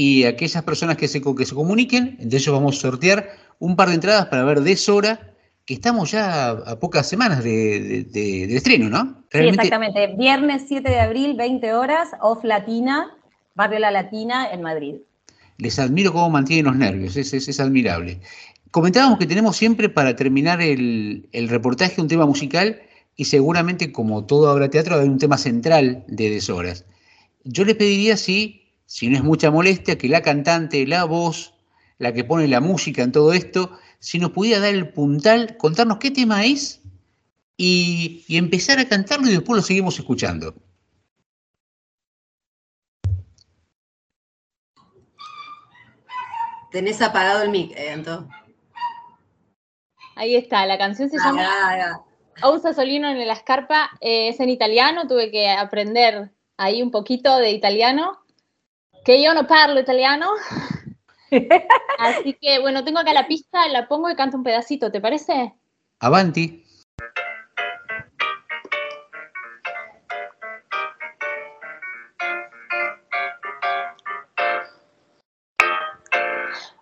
y 0.00 0.24
aquellas 0.24 0.62
personas 0.62 0.96
que 0.96 1.08
se, 1.08 1.20
que 1.20 1.44
se 1.44 1.54
comuniquen, 1.56 2.16
de 2.20 2.36
ellos 2.36 2.54
vamos 2.54 2.76
a 2.76 2.80
sortear 2.82 3.30
un 3.58 3.74
par 3.74 3.88
de 3.88 3.94
entradas 3.96 4.26
para 4.26 4.44
ver 4.44 4.60
Deshora, 4.60 5.34
que 5.64 5.74
estamos 5.74 6.12
ya 6.12 6.24
a, 6.46 6.50
a 6.50 6.78
pocas 6.78 7.08
semanas 7.08 7.42
de, 7.42 7.80
de- 7.80 8.04
de- 8.04 8.46
del 8.46 8.56
estreno, 8.56 8.88
¿no? 8.88 9.24
Sí, 9.32 9.38
exactamente. 9.38 10.14
Viernes 10.16 10.62
7 10.68 10.88
de 10.88 11.00
abril, 11.00 11.34
20 11.36 11.74
horas, 11.74 12.10
Off 12.20 12.44
Latina, 12.44 13.16
Barrio 13.56 13.80
La 13.80 13.90
Latina 13.90 14.48
en 14.52 14.62
Madrid. 14.62 14.94
Les 15.56 15.76
admiro 15.80 16.12
cómo 16.12 16.30
mantienen 16.30 16.66
los 16.66 16.76
nervios, 16.76 17.16
es, 17.16 17.34
es- 17.34 17.48
es 17.48 17.58
admirable. 17.58 18.20
Comentábamos 18.70 19.18
que 19.18 19.26
tenemos 19.26 19.56
siempre 19.56 19.88
para 19.88 20.14
terminar 20.14 20.60
el, 20.62 21.28
el 21.32 21.48
reportaje 21.48 22.00
un 22.00 22.06
tema 22.06 22.24
musical 22.24 22.80
y 23.16 23.24
seguramente 23.24 23.90
como 23.90 24.24
todo 24.26 24.48
habrá 24.48 24.68
teatro 24.70 24.92
va 24.92 24.98
a 24.98 25.00
haber 25.00 25.10
un 25.10 25.18
tema 25.18 25.38
central 25.38 26.04
de 26.06 26.30
Deshoras. 26.30 26.84
Yo 27.42 27.64
les 27.64 27.74
pediría 27.74 28.16
si, 28.16 28.67
si 28.88 29.10
no 29.10 29.18
es 29.18 29.22
mucha 29.22 29.50
molestia, 29.50 29.98
que 29.98 30.08
la 30.08 30.22
cantante, 30.22 30.86
la 30.86 31.04
voz, 31.04 31.52
la 31.98 32.14
que 32.14 32.24
pone 32.24 32.48
la 32.48 32.60
música 32.60 33.02
en 33.02 33.12
todo 33.12 33.34
esto, 33.34 33.78
si 33.98 34.18
nos 34.18 34.30
pudiera 34.30 34.60
dar 34.60 34.74
el 34.74 34.88
puntal, 34.88 35.58
contarnos 35.58 35.98
qué 35.98 36.10
tema 36.10 36.46
es 36.46 36.80
y, 37.58 38.24
y 38.28 38.38
empezar 38.38 38.78
a 38.78 38.88
cantarlo 38.88 39.28
y 39.28 39.32
después 39.32 39.58
lo 39.58 39.62
seguimos 39.62 39.98
escuchando. 39.98 40.54
Tenés 46.70 47.02
apagado 47.02 47.42
el 47.42 47.50
mic, 47.50 47.76
eh, 47.76 47.90
Anto. 47.90 48.26
Ahí 50.16 50.34
está, 50.34 50.64
la 50.64 50.78
canción 50.78 51.10
se 51.10 51.18
Ah, 51.18 51.24
llama 51.26 51.42
ah, 51.44 51.76
ah. 51.92 52.04
Ausa 52.40 52.72
Solino 52.72 53.10
en 53.10 53.26
la 53.26 53.34
escarpa, 53.34 53.90
eh, 54.00 54.28
es 54.28 54.40
en 54.40 54.48
italiano, 54.48 55.06
tuve 55.06 55.30
que 55.30 55.50
aprender 55.50 56.30
ahí 56.56 56.80
un 56.80 56.90
poquito 56.90 57.36
de 57.36 57.50
italiano, 57.50 58.18
que 59.08 59.22
yo 59.22 59.32
no 59.32 59.46
parlo 59.46 59.80
italiano. 59.80 60.26
Así 61.98 62.34
que 62.34 62.58
bueno, 62.60 62.84
tengo 62.84 62.98
acá 62.98 63.14
la 63.14 63.26
pista, 63.26 63.66
la 63.68 63.88
pongo 63.88 64.10
y 64.10 64.14
canto 64.14 64.36
un 64.36 64.42
pedacito, 64.42 64.92
¿te 64.92 65.00
parece? 65.00 65.54
Avanti. 65.98 66.67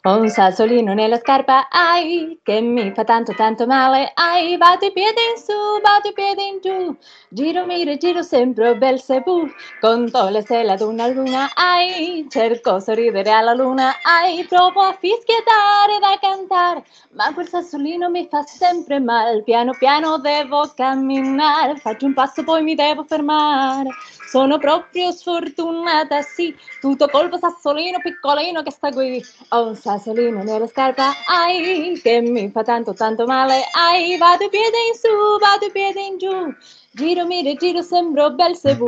Ho 0.06 0.20
un 0.20 0.28
sassolino 0.28 0.94
nella 0.94 1.18
scarpa, 1.18 1.68
ai, 1.68 2.38
che 2.44 2.60
mi 2.60 2.92
fa 2.94 3.02
tanto 3.02 3.34
tanto 3.34 3.66
male, 3.66 4.12
ai, 4.14 4.56
batto 4.56 4.84
i 4.84 4.92
piedi 4.92 5.18
in 5.34 5.36
su, 5.36 5.80
batto 5.82 6.06
i 6.06 6.12
piedi 6.12 6.46
in 6.46 6.60
giù, 6.62 6.96
giro, 7.28 7.66
miro, 7.66 7.96
giro 7.96 8.22
sempre 8.22 8.76
bel 8.76 9.00
sebù, 9.00 9.48
conto 9.80 10.28
le 10.28 10.42
stelle 10.42 10.70
ad 10.70 10.80
una 10.82 11.08
luna, 11.08 11.50
ai, 11.54 12.24
cerco 12.30 12.78
sorridere 12.78 13.32
alla 13.32 13.52
luna, 13.52 13.96
ai, 14.02 14.44
provo 14.44 14.80
a 14.82 14.96
fischiettare 14.96 15.98
da 15.98 16.16
cantare, 16.20 16.84
ma 17.14 17.34
quel 17.34 17.48
sassolino 17.48 18.08
mi 18.08 18.28
fa 18.30 18.42
sempre 18.42 19.00
mal, 19.00 19.42
piano 19.42 19.72
piano 19.76 20.18
devo 20.18 20.70
camminare, 20.76 21.78
faccio 21.78 22.06
un 22.06 22.14
passo 22.14 22.44
poi 22.44 22.62
mi 22.62 22.76
devo 22.76 23.02
fermare, 23.02 23.88
sono 24.26 24.58
proprio 24.58 25.12
sfortunata, 25.12 26.20
sì, 26.22 26.54
tutto 26.80 27.08
colpo 27.08 27.38
sassolino 27.38 27.98
piccolino 28.00 28.62
che 28.62 28.70
sta 28.70 28.90
qui. 28.90 29.24
Ho 29.50 29.68
un 29.68 29.76
sassolino 29.76 30.42
nella 30.42 30.66
scarpa, 30.66 31.12
ai, 31.26 31.98
che 32.02 32.20
mi 32.20 32.50
fa 32.50 32.62
tanto 32.62 32.92
tanto 32.92 33.24
male, 33.26 33.62
ai, 33.72 34.16
vado 34.18 34.44
i 34.44 34.48
piedi 34.50 34.76
in 34.88 34.94
su, 34.94 35.38
vado 35.38 35.66
i 35.66 35.70
piedi 35.70 36.06
in 36.06 36.18
giù, 36.18 36.54
giro, 36.90 37.26
miro, 37.26 37.54
giro, 37.54 37.82
sembro 37.82 38.30
bel 38.30 38.56
sebù. 38.56 38.84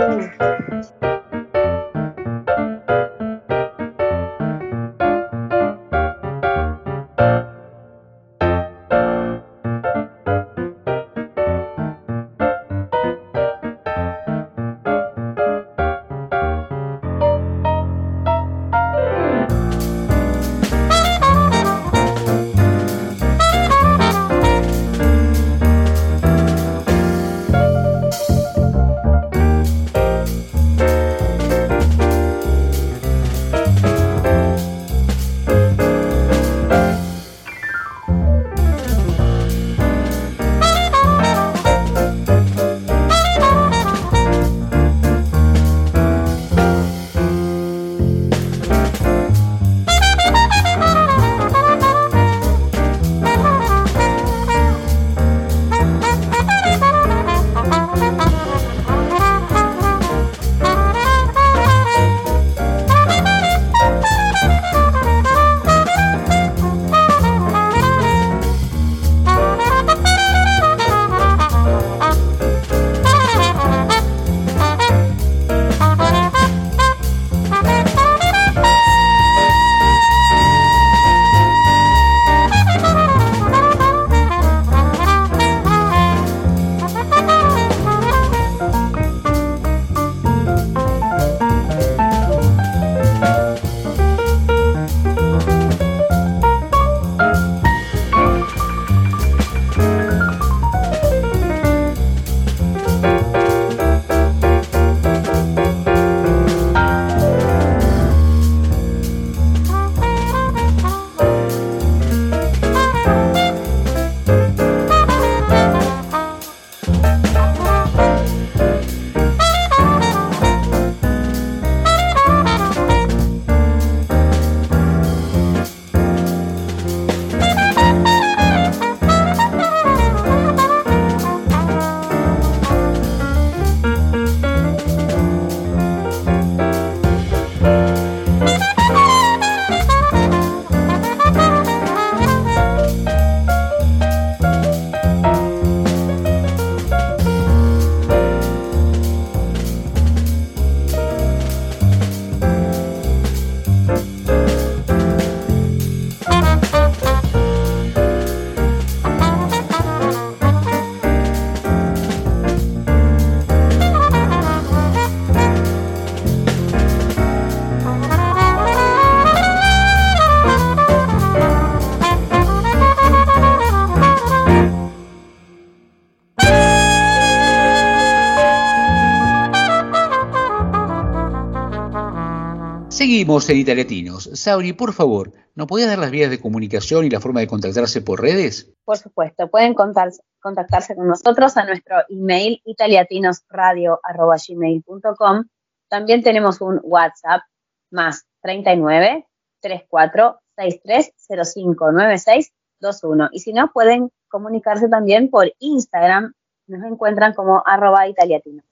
Seguimos 183.29 183.51
en 183.51 183.59
Italiatinos. 183.59 184.31
Sauri, 184.33 184.73
por 184.73 184.95
favor, 184.95 185.35
¿nos 185.55 185.67
podías 185.67 185.91
dar 185.91 185.99
las 185.99 186.11
vías 186.11 186.31
de 186.31 186.41
comunicación 186.41 187.05
y 187.05 187.11
la 187.11 187.21
forma 187.21 187.41
de 187.41 187.47
contactarse 187.47 188.01
por 188.01 188.23
redes? 188.23 188.73
Por 188.87 188.97
supuesto, 188.97 189.51
pueden 189.51 189.75
contactarse 189.75 190.97
con 190.97 191.09
nosotros 191.09 191.59
a 191.59 191.67
nuestro 191.67 191.97
email 192.09 192.63
italiatinosradio.gmail.com. 192.65 195.45
También 195.91 196.23
tenemos 196.23 196.63
un 196.63 196.81
WhatsApp 196.83 197.43
más 197.91 198.25
39 198.41 199.27
34 199.61 200.41
63 200.57 201.13
05 201.53 201.93
96 201.93 202.51
21. 202.81 203.29
Y 203.33 203.41
si 203.41 203.53
no, 203.53 203.71
pueden 203.71 204.11
comunicarse 204.29 204.89
también 204.89 205.29
por 205.29 205.53
Instagram. 205.59 206.33
Nos 206.67 206.83
encuentran 206.83 207.35
como 207.35 207.63
arroba 207.67 208.09
italiatino. 208.09 208.63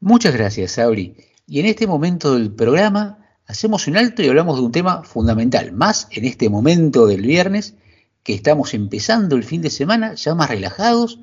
Muchas 0.00 0.34
gracias, 0.34 0.72
Sauri. 0.72 1.27
Y 1.50 1.60
en 1.60 1.66
este 1.66 1.86
momento 1.86 2.34
del 2.34 2.52
programa 2.52 3.26
hacemos 3.46 3.86
un 3.86 3.96
alto 3.96 4.22
y 4.22 4.28
hablamos 4.28 4.58
de 4.58 4.66
un 4.66 4.70
tema 4.70 5.02
fundamental, 5.02 5.72
más 5.72 6.06
en 6.10 6.26
este 6.26 6.50
momento 6.50 7.06
del 7.06 7.22
viernes, 7.22 7.74
que 8.22 8.34
estamos 8.34 8.74
empezando 8.74 9.34
el 9.34 9.44
fin 9.44 9.62
de 9.62 9.70
semana, 9.70 10.12
ya 10.12 10.34
más 10.34 10.50
relajados. 10.50 11.20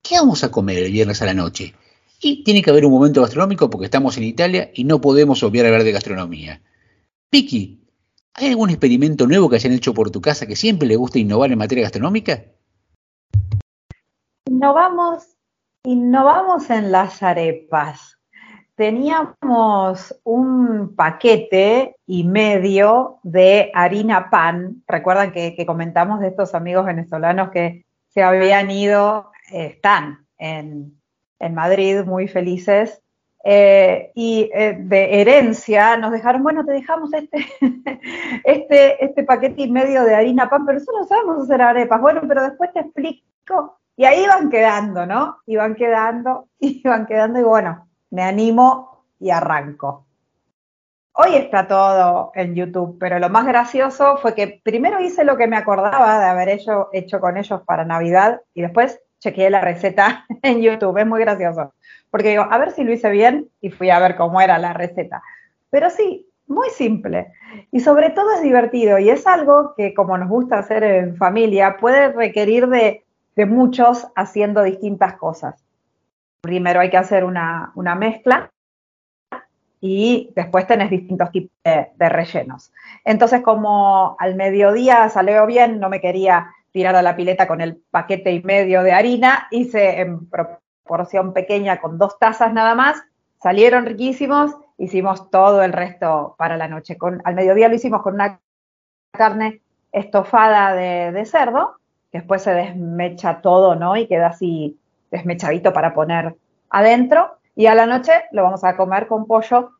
¿Qué 0.00 0.14
vamos 0.16 0.44
a 0.44 0.50
comer 0.50 0.78
el 0.78 0.92
viernes 0.92 1.20
a 1.20 1.26
la 1.26 1.34
noche? 1.34 1.74
Y 2.22 2.42
tiene 2.42 2.62
que 2.62 2.70
haber 2.70 2.86
un 2.86 2.92
momento 2.92 3.20
gastronómico 3.20 3.68
porque 3.68 3.84
estamos 3.84 4.16
en 4.16 4.24
Italia 4.24 4.70
y 4.72 4.84
no 4.84 5.02
podemos 5.02 5.42
obviar 5.42 5.66
hablar 5.66 5.84
de 5.84 5.92
gastronomía. 5.92 6.62
Vicky, 7.30 7.84
¿hay 8.32 8.48
algún 8.48 8.70
experimento 8.70 9.26
nuevo 9.26 9.50
que 9.50 9.56
hayan 9.56 9.74
hecho 9.74 9.92
por 9.92 10.10
tu 10.10 10.22
casa 10.22 10.46
que 10.46 10.56
siempre 10.56 10.88
le 10.88 10.96
gusta 10.96 11.18
innovar 11.18 11.52
en 11.52 11.58
materia 11.58 11.84
gastronómica? 11.84 12.46
Innovamos, 14.46 15.24
innovamos 15.84 16.70
en 16.70 16.90
las 16.90 17.22
arepas. 17.22 18.19
Teníamos 18.80 20.18
un 20.24 20.96
paquete 20.96 21.96
y 22.06 22.24
medio 22.24 23.18
de 23.22 23.70
harina 23.74 24.30
pan. 24.30 24.82
Recuerdan 24.88 25.32
que, 25.32 25.66
comentamos 25.66 26.18
de 26.20 26.28
estos 26.28 26.54
amigos 26.54 26.86
venezolanos 26.86 27.50
que 27.50 27.84
se 28.08 28.22
habían 28.22 28.70
ido, 28.70 29.32
eh, 29.52 29.66
están 29.74 30.26
en, 30.38 30.98
en 31.40 31.54
Madrid 31.54 32.04
muy 32.06 32.26
felices. 32.26 33.02
eh, 33.44 34.12
y 34.14 34.50
eh, 34.54 34.78
de 34.80 35.20
herencia 35.20 35.98
nos 35.98 36.12
dejaron, 36.12 36.42
bueno, 36.42 36.64
te 36.64 36.72
dejamos 36.72 37.12
este, 37.12 37.46
este, 38.44 39.04
este 39.04 39.24
paquete 39.24 39.60
y 39.60 39.70
medio 39.70 40.04
de 40.04 40.14
harina 40.14 40.48
pan, 40.48 40.64
pero 40.64 40.78
nosotros 40.78 41.02
no 41.02 41.06
sabemos 41.06 41.44
hacer 41.44 41.60
arepas. 41.60 42.00
Bueno, 42.00 42.22
pero 42.26 42.44
después 42.44 42.72
te 42.72 42.80
explico. 42.80 43.78
Y 43.94 44.06
ahí 44.06 44.24
iban 44.24 44.48
quedando, 44.48 45.04
¿no? 45.04 45.36
Iban 45.44 45.74
quedando, 45.74 46.48
iban 46.60 47.04
quedando 47.04 47.40
y 47.40 47.42
bueno, 47.42 47.89
me 48.10 48.22
animo 48.22 49.04
y 49.18 49.30
arranco. 49.30 50.06
Hoy 51.12 51.34
está 51.34 51.66
todo 51.66 52.32
en 52.34 52.54
YouTube, 52.54 52.96
pero 52.98 53.18
lo 53.18 53.28
más 53.28 53.46
gracioso 53.46 54.16
fue 54.18 54.34
que 54.34 54.60
primero 54.62 55.00
hice 55.00 55.24
lo 55.24 55.36
que 55.36 55.46
me 55.46 55.56
acordaba 55.56 56.18
de 56.18 56.26
haber 56.26 56.48
hecho, 56.48 56.88
hecho 56.92 57.20
con 57.20 57.36
ellos 57.36 57.60
para 57.66 57.84
Navidad 57.84 58.40
y 58.54 58.62
después 58.62 59.00
chequeé 59.18 59.50
la 59.50 59.60
receta 59.60 60.24
en 60.42 60.62
YouTube. 60.62 60.98
Es 60.98 61.06
muy 61.06 61.20
gracioso. 61.20 61.74
Porque 62.10 62.30
digo, 62.30 62.46
a 62.48 62.58
ver 62.58 62.72
si 62.72 62.84
lo 62.84 62.92
hice 62.92 63.10
bien 63.10 63.48
y 63.60 63.70
fui 63.70 63.90
a 63.90 63.98
ver 63.98 64.16
cómo 64.16 64.40
era 64.40 64.58
la 64.58 64.72
receta. 64.72 65.22
Pero 65.68 65.90
sí, 65.90 66.26
muy 66.46 66.70
simple. 66.70 67.32
Y 67.70 67.80
sobre 67.80 68.10
todo 68.10 68.32
es 68.32 68.42
divertido 68.42 68.98
y 68.98 69.10
es 69.10 69.26
algo 69.26 69.74
que 69.76 69.94
como 69.94 70.16
nos 70.16 70.28
gusta 70.28 70.58
hacer 70.58 70.82
en 70.82 71.16
familia, 71.16 71.76
puede 71.78 72.12
requerir 72.12 72.66
de, 72.68 73.04
de 73.36 73.46
muchos 73.46 74.08
haciendo 74.16 74.62
distintas 74.62 75.14
cosas. 75.14 75.62
Primero 76.40 76.80
hay 76.80 76.90
que 76.90 76.96
hacer 76.96 77.24
una, 77.24 77.72
una 77.74 77.94
mezcla 77.94 78.50
y 79.80 80.30
después 80.36 80.66
tenés 80.66 80.90
distintos 80.90 81.30
tipos 81.30 81.50
de, 81.64 82.08
rellenos. 82.08 82.72
Entonces, 83.04 83.40
como 83.40 84.16
al 84.18 84.34
mediodía 84.34 85.08
salió 85.08 85.46
bien, 85.46 85.80
no 85.80 85.88
me 85.88 86.00
quería 86.00 86.50
tirar 86.72 86.94
a 86.96 87.02
la 87.02 87.16
pileta 87.16 87.48
con 87.48 87.60
el 87.60 87.82
paquete 87.90 88.32
y 88.32 88.42
medio 88.42 88.82
de 88.82 88.92
harina, 88.92 89.48
hice 89.50 90.00
en 90.00 90.28
proporción 90.28 91.32
pequeña 91.32 91.80
con 91.80 91.98
dos 91.98 92.18
tazas 92.18 92.52
nada 92.52 92.74
más, 92.74 93.02
salieron 93.42 93.86
riquísimos, 93.86 94.54
hicimos 94.76 95.30
todo 95.30 95.62
el 95.62 95.72
resto 95.72 96.34
para 96.38 96.56
la 96.56 96.68
noche. 96.68 96.98
Con, 96.98 97.22
al 97.24 97.34
mediodía 97.34 97.68
lo 97.68 97.74
hicimos 97.74 98.02
con 98.02 98.14
una 98.14 98.38
carne 99.12 99.62
estofada 99.92 100.74
de, 100.74 101.10
de 101.10 101.24
cerdo, 101.24 101.76
que 102.12 102.18
después 102.18 102.42
se 102.42 102.52
desmecha 102.52 103.40
todo, 103.40 103.74
¿no? 103.76 103.96
Y 103.96 104.06
queda 104.06 104.28
así 104.28 104.78
desmechadito 105.10 105.72
para 105.72 105.94
poner 105.94 106.36
adentro. 106.70 107.38
Y 107.54 107.66
a 107.66 107.74
la 107.74 107.86
noche 107.86 108.12
lo 108.32 108.42
vamos 108.42 108.64
a 108.64 108.76
comer 108.76 109.06
con 109.06 109.26
pollo, 109.26 109.72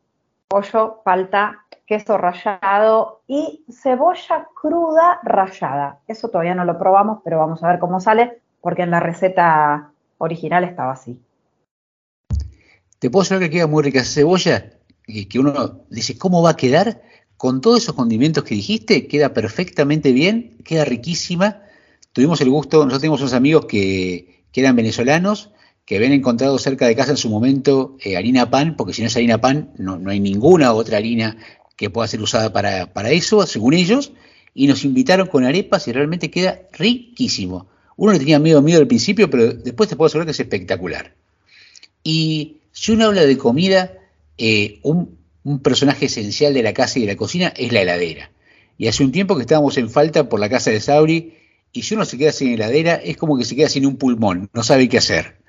pollo, 0.48 1.00
palta, 1.04 1.64
queso 1.86 2.18
rallado 2.18 3.22
y 3.26 3.64
cebolla 3.70 4.48
cruda 4.60 5.20
rallada. 5.22 6.00
Eso 6.06 6.28
todavía 6.28 6.54
no 6.54 6.64
lo 6.64 6.78
probamos, 6.78 7.20
pero 7.24 7.38
vamos 7.38 7.62
a 7.62 7.68
ver 7.68 7.78
cómo 7.78 8.00
sale, 8.00 8.40
porque 8.60 8.82
en 8.82 8.90
la 8.90 9.00
receta 9.00 9.90
original 10.18 10.64
estaba 10.64 10.92
así. 10.92 11.20
Te 12.98 13.10
puedo 13.10 13.22
asegurar 13.22 13.48
que 13.48 13.56
queda 13.56 13.66
muy 13.66 13.82
rica 13.82 14.00
esa 14.00 14.20
cebolla, 14.20 14.64
y 15.06 15.26
que 15.26 15.38
uno 15.38 15.80
dice, 15.90 16.18
¿cómo 16.18 16.42
va 16.42 16.50
a 16.50 16.56
quedar? 16.56 17.02
Con 17.36 17.60
todos 17.60 17.82
esos 17.82 17.94
condimentos 17.94 18.44
que 18.44 18.54
dijiste, 18.54 19.08
queda 19.08 19.32
perfectamente 19.32 20.12
bien, 20.12 20.58
queda 20.64 20.84
riquísima. 20.84 21.62
Tuvimos 22.12 22.40
el 22.40 22.50
gusto, 22.50 22.78
nosotros 22.78 23.00
tenemos 23.00 23.20
unos 23.20 23.32
amigos 23.32 23.66
que, 23.66 24.39
que 24.52 24.60
eran 24.60 24.76
venezolanos, 24.76 25.50
que 25.84 25.96
habían 25.96 26.12
encontrado 26.12 26.58
cerca 26.58 26.86
de 26.86 26.94
casa 26.94 27.12
en 27.12 27.16
su 27.16 27.28
momento 27.28 27.96
eh, 28.02 28.16
harina 28.16 28.50
pan, 28.50 28.76
porque 28.76 28.92
si 28.92 29.02
no 29.02 29.08
es 29.08 29.16
harina 29.16 29.40
pan, 29.40 29.72
no, 29.76 29.98
no 29.98 30.10
hay 30.10 30.20
ninguna 30.20 30.72
otra 30.72 30.98
harina 30.98 31.36
que 31.76 31.90
pueda 31.90 32.06
ser 32.06 32.20
usada 32.20 32.52
para, 32.52 32.92
para 32.92 33.10
eso, 33.10 33.44
según 33.46 33.74
ellos, 33.74 34.12
y 34.54 34.66
nos 34.66 34.84
invitaron 34.84 35.26
con 35.26 35.44
arepas 35.44 35.88
y 35.88 35.92
realmente 35.92 36.30
queda 36.30 36.60
riquísimo. 36.72 37.68
Uno 37.96 38.12
le 38.12 38.18
tenía 38.18 38.38
miedo 38.38 38.62
miedo 38.62 38.80
al 38.80 38.86
principio, 38.86 39.28
pero 39.30 39.52
después 39.52 39.88
te 39.88 39.96
puedo 39.96 40.06
asegurar 40.06 40.26
que 40.26 40.32
es 40.32 40.40
espectacular. 40.40 41.14
Y 42.02 42.58
si 42.72 42.92
uno 42.92 43.06
habla 43.06 43.22
de 43.24 43.36
comida, 43.36 43.92
eh, 44.38 44.78
un, 44.82 45.18
un 45.44 45.60
personaje 45.60 46.06
esencial 46.06 46.54
de 46.54 46.62
la 46.62 46.72
casa 46.72 46.98
y 46.98 47.02
de 47.02 47.08
la 47.08 47.16
cocina 47.16 47.48
es 47.56 47.72
la 47.72 47.82
heladera. 47.82 48.30
Y 48.78 48.88
hace 48.88 49.04
un 49.04 49.12
tiempo 49.12 49.36
que 49.36 49.42
estábamos 49.42 49.76
en 49.76 49.90
falta 49.90 50.28
por 50.28 50.40
la 50.40 50.48
casa 50.48 50.70
de 50.70 50.80
Sauri, 50.80 51.34
y 51.72 51.82
si 51.82 51.94
uno 51.94 52.04
se 52.04 52.18
queda 52.18 52.32
sin 52.32 52.52
heladera, 52.52 52.94
es 52.94 53.16
como 53.16 53.36
que 53.36 53.44
se 53.44 53.54
queda 53.54 53.68
sin 53.68 53.86
un 53.86 53.96
pulmón, 53.96 54.50
no 54.52 54.62
sabe 54.62 54.88
qué 54.88 54.98
hacer. 54.98 55.40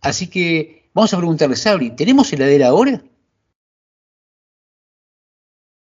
Así 0.00 0.28
que 0.28 0.90
vamos 0.94 1.12
a 1.12 1.18
preguntarle, 1.18 1.56
Sauri, 1.56 1.90
¿tenemos 1.90 2.32
heladera 2.32 2.68
ahora? 2.68 3.02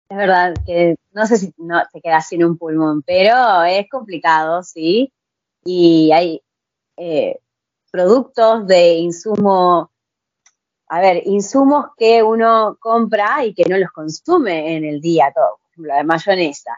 Es 0.09 0.17
verdad 0.17 0.53
que 0.65 0.97
no 1.13 1.25
sé 1.25 1.37
si 1.37 1.53
no 1.57 1.81
te 1.91 2.01
quedas 2.01 2.27
sin 2.27 2.43
un 2.43 2.57
pulmón, 2.57 3.01
pero 3.01 3.63
es 3.63 3.89
complicado, 3.89 4.61
sí. 4.61 5.13
Y 5.63 6.11
hay 6.11 6.41
eh, 6.97 7.39
productos 7.91 8.67
de 8.67 8.95
insumo, 8.95 9.89
a 10.87 10.99
ver, 10.99 11.23
insumos 11.25 11.87
que 11.97 12.21
uno 12.21 12.77
compra 12.79 13.45
y 13.45 13.53
que 13.53 13.63
no 13.69 13.77
los 13.77 13.91
consume 13.91 14.75
en 14.75 14.83
el 14.83 14.99
día 14.99 15.31
todo. 15.33 15.59
Por 15.59 15.71
ejemplo, 15.71 15.93
la 15.95 16.03
mayonesa 16.03 16.77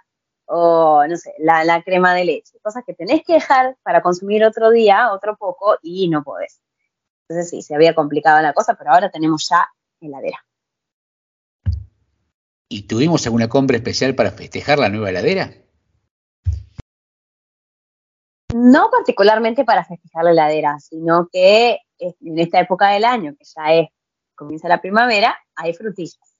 o, 0.55 1.03
no 1.07 1.17
sé, 1.17 1.33
la, 1.39 1.63
la 1.63 1.81
crema 1.81 2.13
de 2.13 2.25
leche. 2.25 2.59
Cosas 2.61 2.83
que 2.85 2.93
tenés 2.93 3.23
que 3.23 3.33
dejar 3.33 3.75
para 3.81 4.03
consumir 4.03 4.45
otro 4.45 4.69
día, 4.69 5.11
otro 5.11 5.35
poco, 5.35 5.77
y 5.81 6.07
no 6.09 6.23
podés. 6.23 6.61
Entonces 7.27 7.49
sí, 7.49 7.63
se 7.63 7.73
había 7.73 7.95
complicado 7.95 8.39
la 8.41 8.53
cosa, 8.53 8.75
pero 8.75 8.91
ahora 8.91 9.09
tenemos 9.09 9.49
ya 9.49 9.67
heladera. 9.99 10.45
¿Y 12.69 12.83
tuvimos 12.83 13.25
alguna 13.25 13.49
compra 13.49 13.77
especial 13.77 14.13
para 14.13 14.29
festejar 14.31 14.77
la 14.77 14.89
nueva 14.89 15.09
heladera? 15.09 15.51
No 18.53 18.91
particularmente 18.91 19.65
para 19.65 19.83
festejar 19.83 20.25
la 20.25 20.31
heladera, 20.31 20.79
sino 20.79 21.29
que 21.31 21.79
es- 21.97 22.15
en 22.21 22.37
esta 22.37 22.59
época 22.59 22.89
del 22.89 23.05
año, 23.05 23.33
que 23.35 23.45
ya 23.45 23.73
es, 23.73 23.89
comienza 24.35 24.67
la 24.67 24.81
primavera, 24.81 25.35
hay 25.55 25.73
frutillas. 25.73 26.37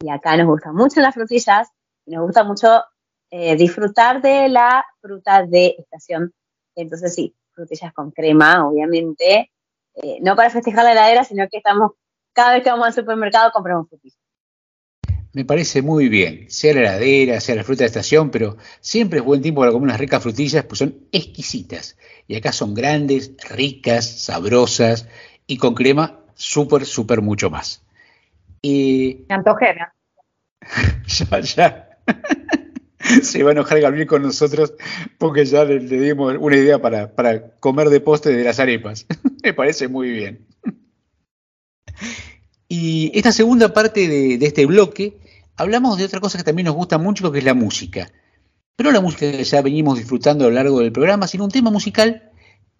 Y 0.00 0.08
acá 0.08 0.36
nos 0.38 0.46
gustan 0.46 0.74
mucho 0.74 1.00
las 1.00 1.14
frutillas 1.14 1.68
y 2.06 2.14
nos 2.14 2.24
gusta 2.24 2.44
mucho 2.44 2.82
eh, 3.30 3.56
disfrutar 3.56 4.22
de 4.22 4.48
la 4.48 4.84
fruta 5.00 5.44
de 5.44 5.76
estación. 5.78 6.32
Entonces 6.74 7.14
sí, 7.14 7.34
frutillas 7.52 7.92
con 7.92 8.10
crema, 8.10 8.66
obviamente. 8.66 9.50
eh, 9.94 10.18
no 10.20 10.36
para 10.36 10.50
festejar 10.50 10.84
la 10.84 10.92
heladera, 10.92 11.24
sino 11.24 11.48
que 11.48 11.56
estamos, 11.56 11.92
cada 12.32 12.54
vez 12.54 12.62
que 12.62 12.70
vamos 12.70 12.86
al 12.86 12.92
supermercado 12.92 13.50
compramos 13.52 13.88
frutillas. 13.88 14.18
Me 15.32 15.44
parece 15.44 15.82
muy 15.82 16.08
bien, 16.08 16.50
sea 16.50 16.72
la 16.74 16.80
heladera, 16.80 17.40
sea 17.40 17.56
la 17.56 17.64
fruta 17.64 17.84
de 17.84 17.88
estación, 17.88 18.30
pero 18.30 18.56
siempre 18.80 19.18
es 19.18 19.24
buen 19.24 19.42
tiempo 19.42 19.60
para 19.60 19.72
comer 19.72 19.88
unas 19.88 20.00
ricas 20.00 20.22
frutillas, 20.22 20.64
pues 20.64 20.78
son 20.78 21.08
exquisitas. 21.12 21.98
Y 22.26 22.36
acá 22.36 22.52
son 22.52 22.74
grandes, 22.74 23.34
ricas, 23.50 24.06
sabrosas 24.06 25.08
y 25.46 25.58
con 25.58 25.74
crema 25.74 26.20
súper, 26.34 26.86
súper 26.86 27.20
mucho 27.20 27.50
más. 27.50 27.84
Y 28.62 29.26
Me 29.28 29.34
antojé, 29.34 29.74
me 29.74 29.86
ya, 31.06 31.40
ya. 31.40 31.98
Se 33.22 33.42
va 33.42 33.50
a 33.50 33.52
enojar 33.52 33.80
Gabriel 33.80 34.06
con 34.06 34.22
nosotros 34.22 34.74
porque 35.18 35.44
ya 35.44 35.64
le, 35.64 35.80
dimos 35.80 36.36
una 36.38 36.56
idea 36.56 36.80
para, 36.80 37.14
para 37.14 37.50
comer 37.58 37.88
de 37.90 38.00
postre 38.00 38.34
de 38.34 38.44
las 38.44 38.60
arepas. 38.60 39.06
Me 39.42 39.54
parece 39.54 39.88
muy 39.88 40.10
bien. 40.10 40.46
Y 42.68 43.12
esta 43.14 43.32
segunda 43.32 43.72
parte 43.72 44.08
de, 44.08 44.38
de 44.38 44.46
este 44.46 44.66
bloque 44.66 45.18
hablamos 45.56 45.98
de 45.98 46.04
otra 46.04 46.20
cosa 46.20 46.38
que 46.38 46.44
también 46.44 46.66
nos 46.66 46.74
gusta 46.74 46.98
mucho, 46.98 47.30
que 47.32 47.38
es 47.38 47.44
la 47.44 47.54
música. 47.54 48.10
Pero 48.76 48.92
la 48.92 49.00
música 49.00 49.30
que 49.30 49.44
ya 49.44 49.62
venimos 49.62 49.98
disfrutando 49.98 50.44
a 50.44 50.48
lo 50.48 50.54
largo 50.54 50.80
del 50.80 50.92
programa, 50.92 51.26
sino 51.26 51.44
un 51.44 51.50
tema 51.50 51.70
musical 51.70 52.30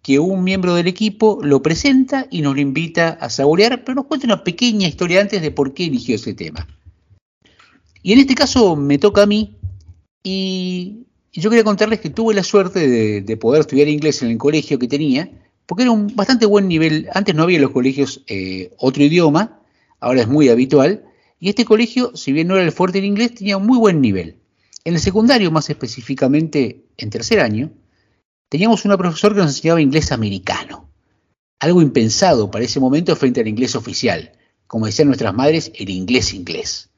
que 0.03 0.19
un 0.19 0.43
miembro 0.43 0.75
del 0.75 0.87
equipo 0.87 1.39
lo 1.41 1.61
presenta 1.61 2.27
y 2.29 2.41
nos 2.41 2.55
lo 2.55 2.61
invita 2.61 3.09
a 3.19 3.29
saborear, 3.29 3.83
pero 3.83 3.95
nos 3.95 4.05
cuenta 4.05 4.27
una 4.27 4.43
pequeña 4.43 4.87
historia 4.87 5.21
antes 5.21 5.41
de 5.41 5.51
por 5.51 5.73
qué 5.73 5.85
eligió 5.85 6.15
ese 6.15 6.33
tema. 6.33 6.67
Y 8.03 8.13
en 8.13 8.19
este 8.19 8.35
caso 8.35 8.75
me 8.75 8.99
toca 8.99 9.23
a 9.23 9.25
mí 9.25 9.56
y 10.29 11.41
yo 11.41 11.49
quería 11.49 11.63
contarles 11.63 12.01
que 12.01 12.09
tuve 12.09 12.33
la 12.33 12.43
suerte 12.43 13.21
de, 13.21 13.37
poder 13.37 13.61
estudiar 13.61 13.87
inglés 13.87 14.21
en 14.23 14.31
el 14.31 14.37
colegio 14.37 14.79
que 14.79 14.87
tenía, 14.87 15.31
porque 15.65 15.83
era 15.83 15.91
un 15.91 16.13
bastante 16.15 16.45
buen 16.45 16.67
nivel. 16.67 17.07
Antes 17.13 17.35
no 17.35 17.43
había 17.43 17.57
en 17.57 17.61
los 17.61 17.71
colegios 17.71 18.23
eh, 18.27 18.73
otro 18.77 19.03
idioma, 19.03 19.61
ahora 19.99 20.21
es 20.21 20.27
muy 20.27 20.49
habitual, 20.49 21.05
y 21.39 21.49
este 21.49 21.63
colegio, 21.63 22.15
si 22.15 22.33
bien 22.33 22.47
no 22.47 22.55
era 22.55 22.65
el 22.65 22.71
fuerte 22.71 22.97
en 22.97 23.05
inglés, 23.05 23.35
tenía 23.35 23.55
un 23.57 23.65
muy 23.65 23.77
buen 23.77 24.01
nivel. 24.01 24.37
En 24.83 24.95
el 24.95 24.99
secundario, 24.99 25.51
más 25.51 25.69
específicamente 25.69 26.85
en 26.97 27.09
tercer 27.09 27.39
año, 27.39 27.71
teníamos 28.49 28.83
una 28.85 28.97
profesora 28.97 29.35
que 29.35 29.41
nos 29.41 29.55
enseñaba 29.55 29.79
inglés 29.79 30.11
americano, 30.11 30.89
algo 31.59 31.81
impensado 31.81 32.51
para 32.51 32.65
ese 32.65 32.79
momento 32.79 33.15
frente 33.15 33.41
al 33.41 33.47
inglés 33.47 33.75
oficial, 33.75 34.33
como 34.65 34.87
decían 34.87 35.07
nuestras 35.07 35.33
madres, 35.33 35.71
el 35.75 35.89
inglés 35.89 36.33
inglés. 36.33 36.89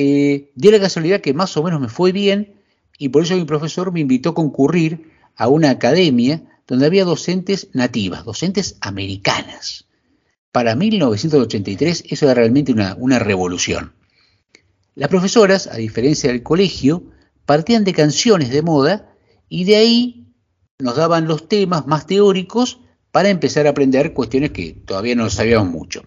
Eh, 0.00 0.52
dio 0.54 0.70
la 0.70 0.78
casualidad 0.78 1.20
que 1.20 1.34
más 1.34 1.56
o 1.56 1.62
menos 1.64 1.80
me 1.80 1.88
fue 1.88 2.12
bien 2.12 2.54
y 2.98 3.08
por 3.08 3.24
eso 3.24 3.34
mi 3.34 3.44
profesor 3.44 3.90
me 3.90 3.98
invitó 3.98 4.28
a 4.28 4.34
concurrir 4.34 5.10
a 5.34 5.48
una 5.48 5.70
academia 5.70 6.40
donde 6.68 6.86
había 6.86 7.04
docentes 7.04 7.70
nativas, 7.72 8.24
docentes 8.24 8.76
americanas. 8.80 9.86
Para 10.52 10.76
1983 10.76 12.04
eso 12.10 12.26
era 12.26 12.34
realmente 12.34 12.70
una, 12.70 12.94
una 12.94 13.18
revolución. 13.18 13.92
Las 14.94 15.08
profesoras, 15.08 15.66
a 15.66 15.74
diferencia 15.74 16.30
del 16.30 16.44
colegio, 16.44 17.02
partían 17.44 17.82
de 17.82 17.92
canciones 17.92 18.50
de 18.50 18.62
moda 18.62 19.12
y 19.48 19.64
de 19.64 19.78
ahí 19.78 20.28
nos 20.78 20.94
daban 20.94 21.26
los 21.26 21.48
temas 21.48 21.88
más 21.88 22.06
teóricos 22.06 22.78
para 23.10 23.30
empezar 23.30 23.66
a 23.66 23.70
aprender 23.70 24.14
cuestiones 24.14 24.52
que 24.52 24.74
todavía 24.74 25.16
no 25.16 25.28
sabíamos 25.28 25.72
mucho. 25.72 26.04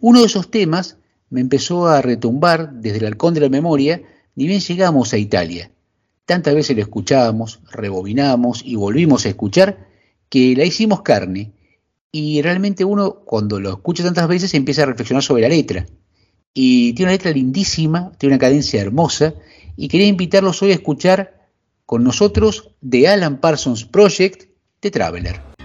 Uno 0.00 0.22
de 0.22 0.26
esos 0.26 0.50
temas 0.50 0.96
me 1.30 1.40
empezó 1.40 1.88
a 1.88 2.02
retumbar 2.02 2.72
desde 2.72 2.98
el 2.98 3.06
halcón 3.06 3.34
de 3.34 3.40
la 3.40 3.48
memoria, 3.48 4.02
ni 4.34 4.46
bien 4.46 4.60
llegamos 4.60 5.12
a 5.12 5.18
Italia. 5.18 5.70
Tantas 6.24 6.54
veces 6.54 6.76
lo 6.76 6.82
escuchábamos, 6.82 7.60
rebobinamos 7.70 8.62
y 8.64 8.74
volvimos 8.74 9.26
a 9.26 9.28
escuchar 9.28 9.86
que 10.28 10.54
la 10.56 10.64
hicimos 10.64 11.02
carne. 11.02 11.52
Y 12.12 12.42
realmente 12.42 12.84
uno, 12.84 13.20
cuando 13.24 13.60
lo 13.60 13.70
escucha 13.70 14.04
tantas 14.04 14.28
veces, 14.28 14.54
empieza 14.54 14.82
a 14.82 14.86
reflexionar 14.86 15.22
sobre 15.22 15.42
la 15.42 15.48
letra. 15.48 15.86
Y 16.52 16.94
tiene 16.94 17.10
una 17.10 17.16
letra 17.16 17.30
lindísima, 17.32 18.12
tiene 18.18 18.34
una 18.34 18.40
cadencia 18.40 18.80
hermosa, 18.80 19.34
y 19.76 19.88
quería 19.88 20.06
invitarlos 20.06 20.62
hoy 20.62 20.70
a 20.70 20.74
escuchar 20.74 21.48
con 21.84 22.02
nosotros 22.02 22.70
The 22.88 23.08
Alan 23.08 23.40
Parsons 23.40 23.84
Project 23.84 24.48
de 24.80 24.90
Traveler. 24.90 25.55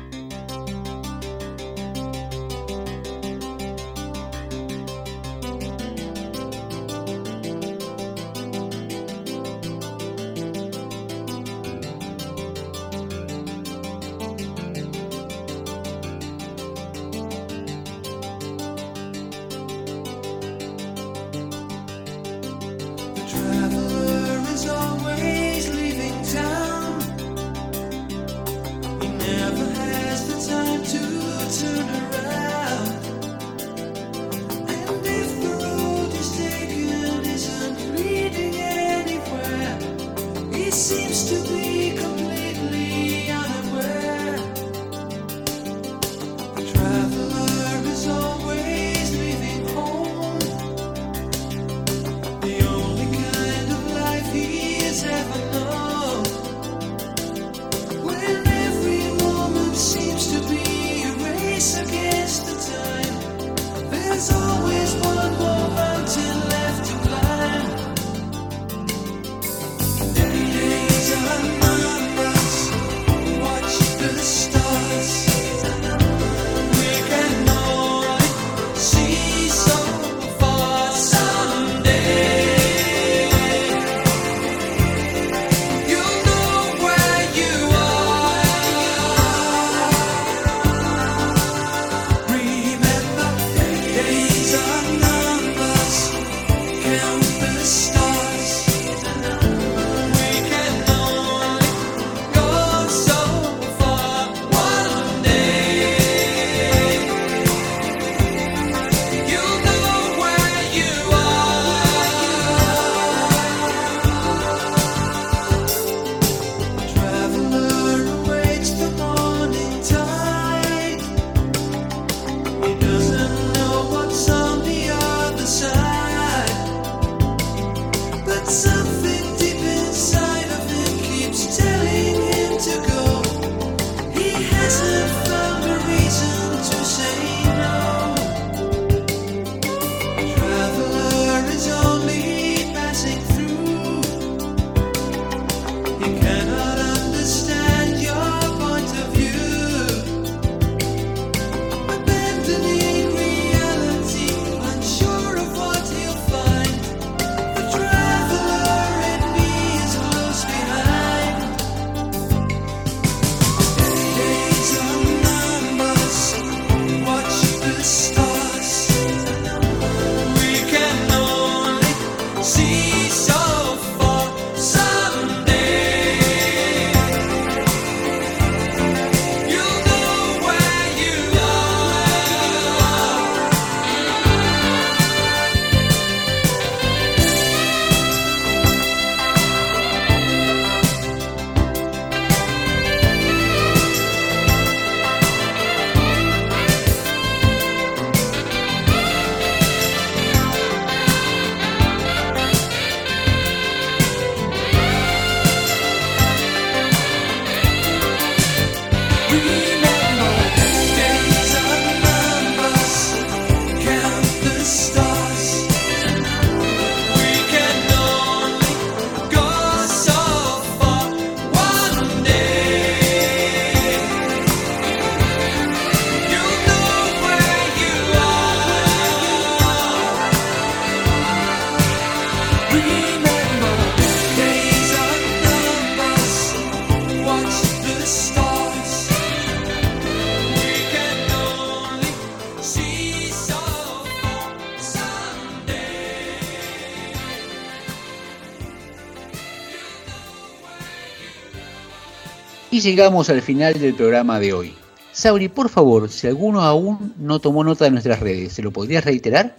Llegamos 252.84 253.30
al 253.30 253.42
final 253.42 253.80
del 253.80 253.94
programa 253.94 254.38
de 254.40 254.54
hoy. 254.54 254.74
Sabri, 255.12 255.50
por 255.50 255.70
favor, 255.70 256.10
si 256.10 256.28
alguno 256.28 256.62
aún 256.62 257.14
no 257.18 257.40
tomó 257.40 257.64
nota 257.64 257.86
de 257.86 257.92
nuestras 257.92 258.20
redes, 258.20 258.54
¿se 258.54 258.62
lo 258.62 258.72
podrías 258.72 259.06
reiterar? 259.06 259.56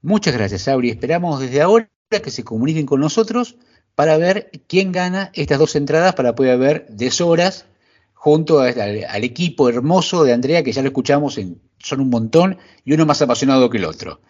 Muchas 0.05 0.35
gracias, 0.35 0.61
Sabri. 0.61 0.91
Esperamos 0.91 1.41
desde 1.41 1.63
ahora 1.63 1.89
que 2.11 2.31
se 2.31 2.45
comuniquen 2.45 2.85
con 2.85 3.01
nosotros 3.01 3.57
para 3.95 4.19
ver 4.19 4.51
quién 4.69 4.93
gana 4.93 5.31
estas 5.33 5.59
dos 5.59 5.75
entradas 5.77 6.15
para 6.15 6.35
poder 6.35 6.59
ver 6.59 6.87
deshoras 6.91 7.65
junto 8.13 8.61
al, 8.61 9.25
equipo 9.25 9.67
hermoso 9.71 10.23
de 10.25 10.35
Andrea, 10.35 10.63
que 10.63 10.73
ya 10.73 10.83
lo 10.83 10.89
escuchamos, 10.89 11.39
en, 11.39 11.59
son 11.79 12.03
un 12.03 12.11
montón 12.11 12.59
y 12.85 12.93
uno 12.93 13.07
más 13.07 13.23
apasionado 13.23 13.71
que 13.71 13.79
el 13.79 13.87
otro. 13.87 14.21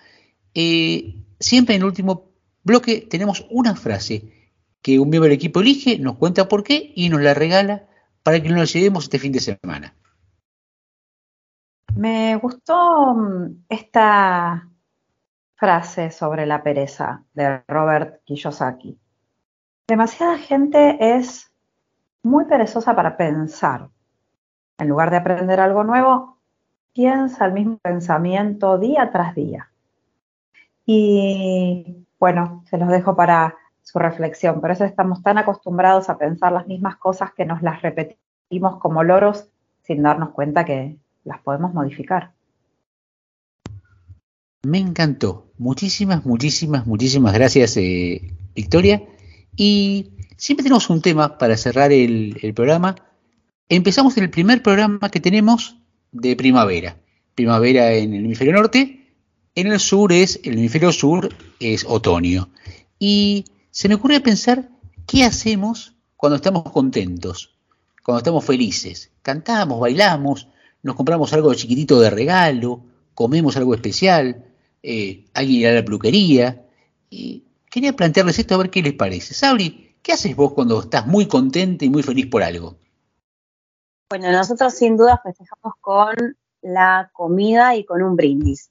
Eh, 0.55 1.17
siempre 1.41 1.75
en 1.75 1.83
el 1.83 1.87
último 1.87 2.31
bloque 2.63 3.09
tenemos 3.11 3.45
una 3.51 3.75
frase 3.75 4.53
que 4.81 5.01
un 5.01 5.11
miembro 5.11 5.29
del 5.29 5.37
equipo 5.37 5.59
elige, 5.59 5.99
nos 5.99 6.19
cuenta 6.19 6.49
por 6.49 6.63
qué 6.63 6.93
y 6.95 7.09
nos 7.09 7.21
la 7.21 7.35
regala 7.35 7.89
para 8.23 8.41
que 8.41 8.49
nos 8.49 8.73
llevemos 8.73 9.05
este 9.05 9.19
fin 9.19 9.33
de 9.33 9.41
semana. 9.41 9.97
Me 11.97 12.37
gustó 12.37 13.13
mm, 13.17 13.65
esta 13.69 14.71
frase 15.57 16.11
sobre 16.11 16.47
la 16.47 16.63
pereza 16.63 17.23
de 17.35 17.63
Robert 17.69 18.23
Kiyosaki. 18.25 18.99
Demasiada 19.87 20.39
gente 20.39 21.17
es 21.17 21.53
muy 22.23 22.47
perezosa 22.47 22.97
para 22.97 23.17
pensar. 23.17 23.89
En 24.79 24.89
lugar 24.89 25.11
de 25.11 25.19
aprender 25.19 25.61
algo 25.61 25.85
nuevo, 25.85 26.39
piensa 26.93 27.45
el 27.45 27.53
mismo 27.53 27.79
pensamiento 27.79 28.79
día 28.79 29.11
tras 29.13 29.35
día. 29.35 29.71
Y 30.87 32.07
bueno, 32.19 32.65
se 32.69 32.79
los 32.79 32.89
dejo 32.89 33.15
para 33.15 33.57
su 33.83 33.99
reflexión. 33.99 34.61
Por 34.61 34.71
eso 34.71 34.85
estamos 34.85 35.23
tan 35.23 35.39
acostumbrados 35.39 36.09
a 36.09 36.19
pensar 36.19 36.53
las 36.53 36.67
mismas 36.67 36.97
cosas 36.97 37.33
que 37.33 37.45
nos 37.45 37.63
las 37.63 37.83
repetimos 37.83 38.79
como 38.79 39.03
loros 39.03 39.49
sin 39.83 40.03
darnos 40.03 40.31
cuenta 40.31 40.65
que 40.65 40.97
las 41.25 41.41
podemos 41.41 41.75
modificar. 41.75 42.33
Me 44.65 44.79
encantó. 44.79 45.53
Muchísimas, 45.59 46.25
muchísimas, 46.25 46.87
muchísimas 46.87 47.35
gracias, 47.35 47.77
eh, 47.77 48.35
Victoria. 48.55 49.03
Y 49.57 50.11
siempre 50.37 50.65
tenemos 50.65 50.89
un 50.91 51.03
tema 51.03 51.39
para 51.39 51.57
cerrar 51.57 51.93
el, 51.93 52.53
programa. 52.55 52.97
Empezamos 53.69 54.17
en 54.17 54.25
el 54.25 54.31
primer 54.31 54.63
programa 54.63 55.11
que 55.11 55.21
tenemos 55.21 55.77
de 56.13 56.35
primavera. 56.37 56.97
Primavera 57.35 57.93
en 57.93 58.15
el 58.15 58.25
hemisferio 58.25 58.55
norte. 58.55 59.01
En 59.55 59.69
el 59.69 59.79
sur 59.79 60.13
es, 60.13 60.41
el 60.45 60.55
hemisferio 60.55 60.93
sur 60.93 61.29
es 61.61 61.85
otoño. 61.87 62.49
Y 62.99 63.45
se 63.71 63.89
me 63.89 63.95
ocurre 63.97 64.21
pensar 64.21 64.71
qué 65.07 65.25
hacemos 65.25 65.95
cuando 66.17 66.37
estamos 66.37 66.65
contentos, 66.73 67.55
cuando 68.03 68.19
estamos 68.19 68.45
felices. 68.45 69.11
Cantamos, 69.23 69.79
bailamos, 69.79 70.49
nos 70.83 70.97
compramos 70.97 71.33
algo 71.33 71.55
chiquitito 71.55 72.01
de 72.01 72.11
regalo, 72.11 72.83
comemos 73.15 73.57
algo 73.57 73.75
especial, 73.75 74.45
eh, 74.87 75.25
alguien 75.33 75.61
irá 75.61 75.71
a 75.71 75.75
la 75.75 75.85
peluquería. 75.85 76.63
Y 77.09 77.45
quería 77.71 77.97
plantearles 77.97 78.39
esto 78.39 78.55
a 78.55 78.59
ver 78.59 78.71
qué 78.71 78.83
les 78.83 78.93
parece. 78.93 79.33
Sabri, 79.33 79.97
¿qué 80.03 80.13
haces 80.13 80.37
vos 80.37 80.53
cuando 80.53 80.79
estás 80.81 81.07
muy 81.07 81.27
contenta 81.27 81.85
y 81.85 81.89
muy 81.89 82.03
feliz 82.03 82.27
por 82.27 82.43
algo? 82.43 82.77
Bueno, 84.11 84.31
nosotros 84.31 84.75
sin 84.75 84.97
duda 84.97 85.21
festejamos 85.25 85.75
con 85.81 86.37
la 86.61 87.11
comida 87.13 87.75
y 87.75 87.85
con 87.85 88.03
un 88.03 88.15
brindis. 88.15 88.71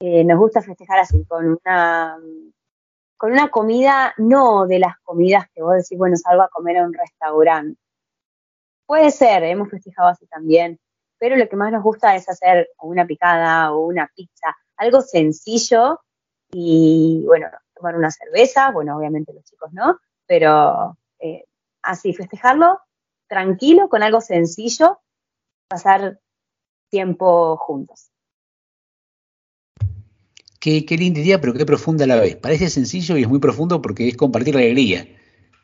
Eh, 0.00 0.24
nos 0.24 0.38
gusta 0.38 0.60
festejar 0.60 0.98
así, 0.98 1.24
con 1.24 1.46
una, 1.46 2.18
con 3.16 3.32
una 3.32 3.48
comida, 3.48 4.12
no 4.18 4.66
de 4.66 4.80
las 4.80 4.98
comidas 5.04 5.48
que 5.54 5.62
vos 5.62 5.76
decís, 5.76 5.96
bueno, 5.96 6.16
salgo 6.16 6.42
a 6.42 6.48
comer 6.48 6.78
a 6.78 6.84
un 6.84 6.92
restaurante. 6.92 7.80
Puede 8.84 9.10
ser, 9.10 9.44
hemos 9.44 9.70
festejado 9.70 10.08
así 10.08 10.26
también, 10.26 10.78
pero 11.18 11.36
lo 11.36 11.48
que 11.48 11.56
más 11.56 11.72
nos 11.72 11.82
gusta 11.82 12.14
es 12.16 12.28
hacer 12.28 12.68
una 12.80 13.06
picada 13.06 13.72
o 13.72 13.86
una 13.86 14.10
pizza, 14.14 14.56
algo 14.76 15.00
sencillo 15.00 16.00
y 16.52 17.22
bueno, 17.26 17.48
tomar 17.74 17.96
una 17.96 18.10
cerveza, 18.10 18.70
bueno, 18.70 18.96
obviamente 18.96 19.32
los 19.32 19.44
chicos 19.44 19.72
no, 19.72 19.98
pero 20.26 20.96
eh, 21.18 21.44
así 21.82 22.12
festejarlo 22.12 22.80
tranquilo, 23.28 23.88
con 23.88 24.02
algo 24.02 24.20
sencillo, 24.20 25.00
pasar 25.68 26.20
tiempo 26.88 27.56
juntos. 27.56 28.10
Qué, 30.60 30.84
qué 30.84 30.96
linda 30.96 31.20
idea, 31.20 31.40
pero 31.40 31.54
qué 31.54 31.66
profunda 31.66 32.04
a 32.04 32.08
la 32.08 32.16
vez. 32.16 32.36
Parece 32.36 32.70
sencillo 32.70 33.16
y 33.16 33.22
es 33.22 33.28
muy 33.28 33.38
profundo 33.38 33.82
porque 33.82 34.08
es 34.08 34.16
compartir 34.16 34.54
la 34.54 34.60
alegría. 34.60 35.06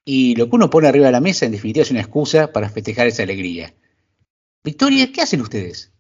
Y 0.05 0.35
lo 0.37 0.49
que 0.49 0.57
uno 0.57 0.71
pone 0.71 0.89
arriba 0.89 1.07
de 1.07 1.13
la 1.13 1.21
mesa, 1.21 1.47
en 1.47 1.53
definitiva, 1.53 1.83
es 1.83 1.91
una 1.91 2.01
excusa 2.01 2.53
para 2.53 2.69
festejar 2.69 3.07
esa 3.07 3.23
alegría. 3.23 3.73
Victoria, 4.65 5.11
¿qué 5.13 5.23
hacen 5.23 5.41
ustedes? 5.41 5.93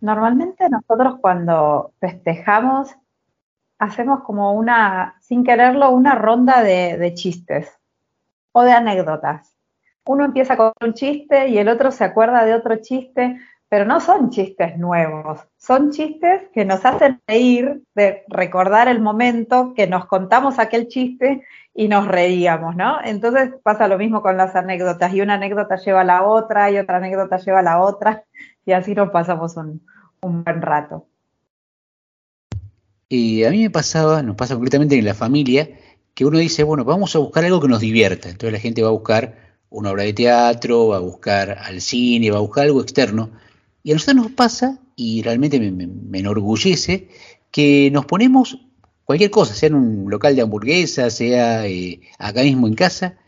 Normalmente 0.00 0.68
nosotros 0.70 1.18
cuando 1.20 1.92
festejamos 2.00 2.94
hacemos 3.78 4.22
como 4.22 4.54
una, 4.54 5.16
sin 5.20 5.44
quererlo, 5.44 5.90
una 5.90 6.14
ronda 6.14 6.62
de, 6.62 7.12
chistes 7.14 7.70
o 8.52 8.62
de 8.62 8.72
anécdotas. 8.72 9.54
Uno 10.06 10.24
empieza 10.24 10.56
con 10.56 10.72
un 10.80 10.94
chiste 10.94 11.48
y 11.48 11.58
el 11.58 11.68
otro 11.68 11.90
se 11.90 12.04
acuerda 12.04 12.44
de 12.44 12.54
otro 12.54 12.76
chiste, 12.76 13.38
pero 13.68 13.84
no 13.84 14.00
son 14.00 14.30
chistes 14.30 14.78
nuevos, 14.78 15.46
son 15.66 15.90
chistes 15.90 16.42
que 16.54 16.64
nos 16.64 16.84
hacen 16.84 17.20
reír 17.26 17.82
de 17.96 18.22
recordar 18.28 18.86
el 18.86 19.00
momento 19.00 19.74
que 19.74 19.88
nos 19.88 20.06
contamos 20.06 20.60
aquel 20.60 20.86
chiste 20.86 21.42
y 21.74 21.88
nos 21.88 22.06
reíamos, 22.06 22.76
¿no? 22.76 22.98
Entonces 23.04 23.50
pasa 23.64 23.88
lo 23.88 23.98
mismo 23.98 24.22
con 24.22 24.36
las 24.36 24.54
anécdotas, 24.54 25.12
y 25.12 25.20
una 25.20 25.34
anécdota 25.34 25.76
lleva 25.76 26.02
a 26.02 26.04
la 26.04 26.22
otra, 26.22 26.70
y 26.70 26.78
otra 26.78 26.98
anécdota 26.98 27.38
lleva 27.38 27.58
a 27.58 27.62
la 27.62 27.80
otra, 27.80 28.24
y 28.64 28.72
así 28.72 28.94
nos 28.94 29.10
pasamos 29.10 29.56
un, 29.56 29.82
buen 30.22 30.62
rato. 30.62 31.06
Y 33.08 33.44
a 33.44 33.50
mí 33.50 33.62
me 33.62 33.70
pasaba, 33.70 34.22
nos 34.22 34.36
pasa 34.36 34.54
concretamente 34.54 34.96
en 34.96 35.04
la 35.04 35.14
familia, 35.14 35.68
que 36.14 36.24
uno 36.24 36.38
dice, 36.38 36.62
bueno, 36.62 36.84
vamos 36.84 37.14
a 37.16 37.18
buscar 37.18 37.44
algo 37.44 37.60
que 37.60 37.68
nos 37.68 37.80
divierta. 37.80 38.28
Entonces 38.28 38.52
la 38.52 38.60
gente 38.60 38.82
va 38.82 38.88
a 38.88 38.92
buscar 38.92 39.34
una 39.68 39.90
obra 39.90 40.04
de 40.04 40.12
teatro, 40.12 40.88
va 40.88 40.96
a 40.96 41.00
buscar 41.00 41.58
al 41.58 41.80
cine, 41.80 42.30
va 42.30 42.38
a 42.38 42.40
buscar 42.40 42.64
algo 42.64 42.80
externo. 42.80 43.30
Y 43.82 43.90
a 43.90 43.94
nosotros 43.94 44.16
nos 44.16 44.32
pasa, 44.32 44.80
y 44.96 45.22
realmente 45.22 45.60
me, 45.60 45.70
me- 45.72 46.18
enorgullece, 46.18 47.08
que 47.50 47.90
nos 47.92 48.06
ponemos 48.06 48.58
cualquier 49.04 49.30
cosa, 49.30 49.54
sea 49.54 49.68
en 49.68 49.74
un 49.76 50.10
local 50.10 50.34
de 50.36 50.42
hamburguesa, 50.42 51.10
sea 51.10 51.66
eh, 51.68 52.00
acá 52.18 52.42
mismo 52.42 52.66
en 52.66 52.74
casa, 52.74 53.18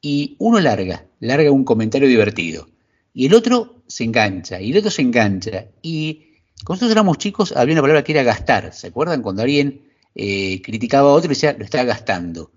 y 0.00 0.36
uno 0.38 0.60
larga, 0.60 1.06
larga 1.20 1.50
un 1.52 1.64
comentario 1.64 2.08
divertido. 2.08 2.68
Y 3.14 3.26
el 3.26 3.34
otro 3.34 3.82
se 3.86 4.04
engancha, 4.04 4.60
y 4.60 4.70
el 4.72 4.78
otro 4.78 4.90
se 4.90 5.02
engancha. 5.02 5.66
Y 5.82 6.24
cuando 6.64 6.84
nosotros 6.86 6.92
éramos 6.92 7.18
chicos 7.18 7.52
había 7.56 7.74
una 7.74 7.82
palabra 7.82 8.04
que 8.04 8.12
era 8.12 8.22
gastar. 8.22 8.72
¿Se 8.74 8.88
acuerdan? 8.88 9.22
Cuando 9.22 9.42
alguien 9.42 9.82
eh, 10.14 10.60
criticaba 10.62 11.10
a 11.10 11.12
otro 11.14 11.26
y 11.26 11.34
decía, 11.34 11.54
lo 11.58 11.64
está 11.64 11.84
gastando. 11.84 12.50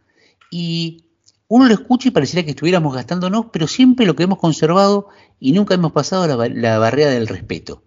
Y 0.52 1.06
uno 1.48 1.65
lo 1.68 1.73
escucha 1.73 2.07
y 2.10 2.11
pareciera 2.11 2.43
que 2.45 2.52
estuviéramos 2.52 2.93
gastándonos, 2.95 3.48
pero 3.52 3.68
siempre 3.68 4.06
lo 4.06 4.15
que 4.15 4.23
hemos 4.23 4.39
conservado 4.39 5.10
y 5.39 5.52
nunca 5.53 5.73
hemos 5.76 5.91
pasado 5.91 6.27
la 6.27 6.77
barrera 6.80 7.11
del 7.11 7.27
respeto. 7.27 7.84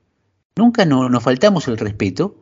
Nunca 0.57 0.85
no- 0.85 1.09
nos 1.09 1.23
faltamos 1.23 1.67
el 1.69 1.79
respeto, 1.79 2.37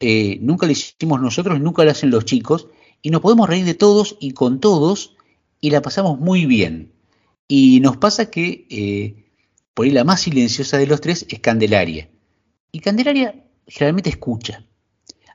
eh, 0.00 0.38
nunca 0.40 0.66
lo 0.66 0.72
hicimos 0.72 1.20
nosotros, 1.20 1.60
nunca 1.60 1.84
lo 1.84 1.90
hacen 1.92 2.10
los 2.10 2.24
chicos, 2.24 2.68
y 3.02 3.10
nos 3.10 3.20
podemos 3.20 3.48
reír 3.48 3.64
de 3.64 3.74
todos 3.74 4.16
y 4.20 4.32
con 4.32 4.60
todos, 4.60 5.16
y 5.60 5.70
la 5.70 5.80
pasamos 5.82 6.18
muy 6.18 6.46
bien. 6.46 6.92
Y 7.48 7.80
nos 7.80 7.96
pasa 7.98 8.30
que 8.30 8.66
eh, 8.70 9.30
por 9.74 9.86
ahí 9.86 9.92
la 9.92 10.04
más 10.04 10.22
silenciosa 10.22 10.78
de 10.78 10.86
los 10.86 11.00
tres 11.00 11.26
es 11.28 11.38
Candelaria. 11.40 12.10
Y 12.72 12.80
Candelaria 12.80 13.44
generalmente 13.66 14.10
escucha. 14.10 14.64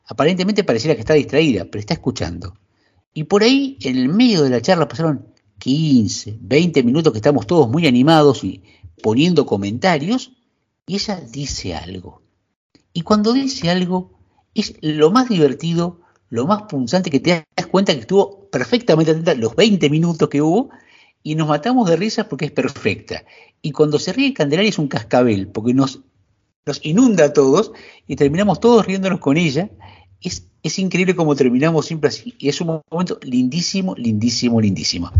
Aparentemente 0.05 0.63
pareciera 0.63 0.95
que 0.95 1.01
está 1.01 1.13
distraída, 1.13 1.65
pero 1.65 1.79
está 1.79 1.93
escuchando. 1.93 2.53
Y 3.13 3.23
por 3.25 3.43
ahí, 3.43 3.77
en 3.81 3.97
el 3.97 4.09
medio 4.09 4.43
de 4.43 4.49
la 4.49 4.61
charla, 4.61 4.87
pasaron 4.87 5.27
15, 5.59 6.37
20 6.41 6.83
minutos 6.83 7.11
que 7.13 7.19
estamos 7.19 7.47
todos 7.47 7.69
muy 7.69 7.87
animados 7.87 8.43
y 8.43 8.63
poniendo 9.01 9.45
comentarios, 9.45 10.33
y 10.87 10.95
ella 10.95 11.21
dice 11.21 11.75
algo. 11.75 12.23
Y 12.93 13.01
cuando 13.01 13.33
dice 13.33 13.69
algo, 13.69 14.17
es 14.55 14.73
lo 14.81 15.11
más 15.11 15.29
divertido, 15.29 16.01
lo 16.29 16.47
más 16.47 16.63
punzante, 16.63 17.11
que 17.11 17.19
te 17.19 17.45
das 17.55 17.67
cuenta 17.67 17.93
que 17.93 17.99
estuvo 17.99 18.49
perfectamente 18.49 19.11
atenta 19.11 19.35
los 19.35 19.55
20 19.55 19.89
minutos 19.89 20.29
que 20.29 20.41
hubo, 20.41 20.69
y 21.21 21.35
nos 21.35 21.47
matamos 21.47 21.89
de 21.89 21.97
risas 21.97 22.25
porque 22.27 22.45
es 22.45 22.51
perfecta. 22.51 23.23
Y 23.61 23.71
cuando 23.71 23.99
se 23.99 24.13
ríe 24.13 24.33
Candelaria 24.33 24.69
es 24.69 24.79
un 24.79 24.87
cascabel, 24.87 25.49
porque 25.49 25.73
nos, 25.73 26.01
nos 26.65 26.83
inunda 26.85 27.25
a 27.25 27.33
todos 27.33 27.73
y 28.07 28.15
terminamos 28.15 28.61
todos 28.61 28.85
riéndonos 28.85 29.19
con 29.19 29.35
ella. 29.35 29.69
Es, 30.21 30.47
es 30.63 30.79
increíble 30.79 31.15
como 31.15 31.35
terminamos 31.35 31.85
siempre 31.85 32.07
así, 32.07 32.33
y 32.39 32.47
es 32.47 32.61
un 32.61 32.81
momento 32.89 33.19
lindísimo, 33.21 33.93
lindísimo, 33.95 34.61
lindísimo. 34.61 35.11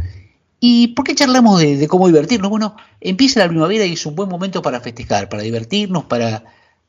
¿Y 0.59 0.89
por 0.89 1.05
qué 1.05 1.13
charlamos 1.13 1.59
de, 1.59 1.88
cómo 1.88 2.07
divertirnos? 2.07 2.49
Bueno, 2.49 2.75
empieza 2.99 3.39
la 3.39 3.47
primavera 3.47 3.85
y 3.85 3.93
es 3.93 4.05
un 4.05 4.15
buen 4.15 4.29
momento 4.29 4.61
para 4.61 4.81
festejar, 4.81 5.29
para 5.29 5.43
divertirnos, 5.43 6.05
para, 6.05 6.45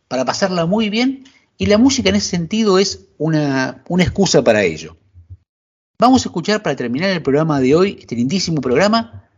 para 0.08 0.24
pasarla 0.24 0.64
muy 0.64 0.88
bien, 0.88 1.24
y 1.58 1.66
la 1.66 1.76
música 1.76 2.08
en 2.08 2.16
ese 2.16 2.30
sentido 2.30 2.78
es 2.78 3.06
una, 3.18 3.82
una 3.88 4.04
excusa 4.04 4.42
para 4.42 4.62
ello. 4.62 4.96
Vamos 5.98 6.24
a 6.24 6.28
escuchar 6.28 6.62
para 6.62 6.76
terminar 6.76 7.10
el 7.10 7.22
programa 7.22 7.60
de 7.60 7.74
hoy, 7.74 7.98
este 8.00 8.14
lindísimo 8.14 8.60
programa. 8.60 9.28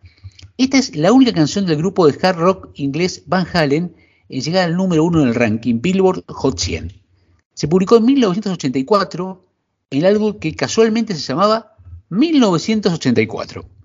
Esta 0.59 0.78
es 0.78 0.94
la 0.94 1.11
única 1.11 1.32
canción 1.32 1.65
del 1.65 1.78
grupo 1.78 2.07
de 2.07 2.19
hard 2.20 2.36
rock 2.36 2.69
inglés 2.74 3.23
Van 3.27 3.47
Halen 3.52 3.97
en 4.28 4.40
llegar 4.40 4.66
al 4.66 4.77
número 4.77 5.02
uno 5.02 5.23
en 5.23 5.28
el 5.28 5.35
ranking 5.35 5.81
Billboard 5.81 6.24
Hot 6.28 6.59
100. 6.59 6.93
Se 7.55 7.66
publicó 7.66 7.97
en 7.97 8.05
1984 8.05 9.44
en 9.90 10.05
álbum 10.05 10.39
que 10.39 10.55
casualmente 10.55 11.15
se 11.15 11.20
llamaba 11.20 11.77
1984. 12.11 13.80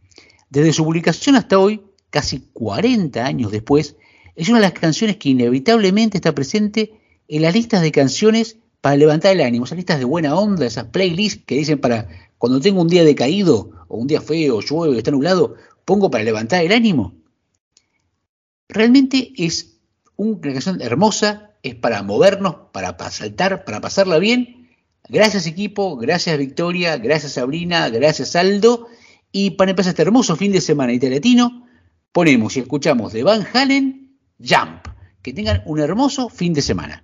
Desde 0.56 0.72
su 0.72 0.86
publicación 0.86 1.36
hasta 1.36 1.60
hoy, 1.60 1.82
casi 2.10 2.40
40 2.54 3.26
años 3.26 3.52
después, 3.52 3.98
es 4.38 4.48
una 4.48 4.60
de 4.60 4.62
las 4.62 4.72
canciones 4.72 5.18
que 5.18 5.28
inevitablemente 5.28 6.18
está 6.18 6.34
presente 6.34 6.98
en 7.28 7.42
las 7.42 7.54
listas 7.54 7.82
de 7.82 7.92
canciones 7.92 8.56
para 8.80 8.96
levantar 8.96 9.34
el 9.34 9.42
ánimo, 9.42 9.66
esas 9.66 9.76
listas 9.76 10.00
de 10.00 10.06
buena 10.06 10.34
onda, 10.34 10.66
esas 10.66 10.86
playlists 10.86 11.44
que 11.46 11.56
dicen 11.56 11.82
para 11.82 12.08
cuando 12.38 12.62
tengo 12.62 12.82
un 12.82 12.88
día 12.88 13.04
decaído 13.04 13.72
o 13.90 13.98
un 13.98 14.08
día 14.08 14.22
feo, 14.22 14.62
llueve, 14.62 14.98
está 14.98 15.12
nublado, 15.12 15.56
pongo 15.84 16.10
para 16.10 16.24
levantar 16.24 16.64
el 16.64 16.72
ánimo. 16.72 17.16
Realmente 18.70 19.34
es 19.36 19.76
una 20.16 20.40
canción 20.40 20.82
hermosa, 20.82 21.52
es 21.64 21.76
para 21.76 22.02
movernos, 22.02 22.56
para 22.72 22.96
saltar, 23.12 23.66
para 23.66 23.82
pasarla 23.82 24.20
bien. 24.20 24.70
Gracias 25.10 25.48
equipo, 25.48 25.98
gracias 25.98 26.38
Victoria, 26.38 26.96
gracias 26.96 27.34
Sabrina, 27.34 27.90
gracias 27.90 28.38
Aldo. 28.38 28.88
Y 29.38 29.50
para 29.50 29.72
empezar 29.72 29.90
este 29.90 30.02
hermoso 30.04 30.38
fin 30.38 30.54
de 30.54 30.62
semana 30.62 30.94
italiatino, 30.94 31.68
ponemos 32.14 32.56
y 32.56 32.62
escuchamos 32.62 33.12
de 33.12 33.24
Van 33.24 33.46
Halen 33.52 34.18
Jump. 34.40 34.88
Que 35.22 35.34
tengan 35.34 35.62
un 35.66 35.82
hermoso 35.82 36.30
fin 36.30 36.54
de 36.54 36.62
semana. 36.62 37.04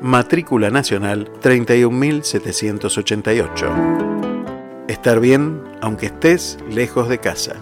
matrícula 0.00 0.70
nacional 0.70 1.30
31788. 1.40 3.72
Estar 4.88 5.20
bien 5.20 5.62
aunque 5.80 6.06
estés 6.06 6.58
lejos 6.70 7.08
de 7.08 7.18
casa. 7.18 7.54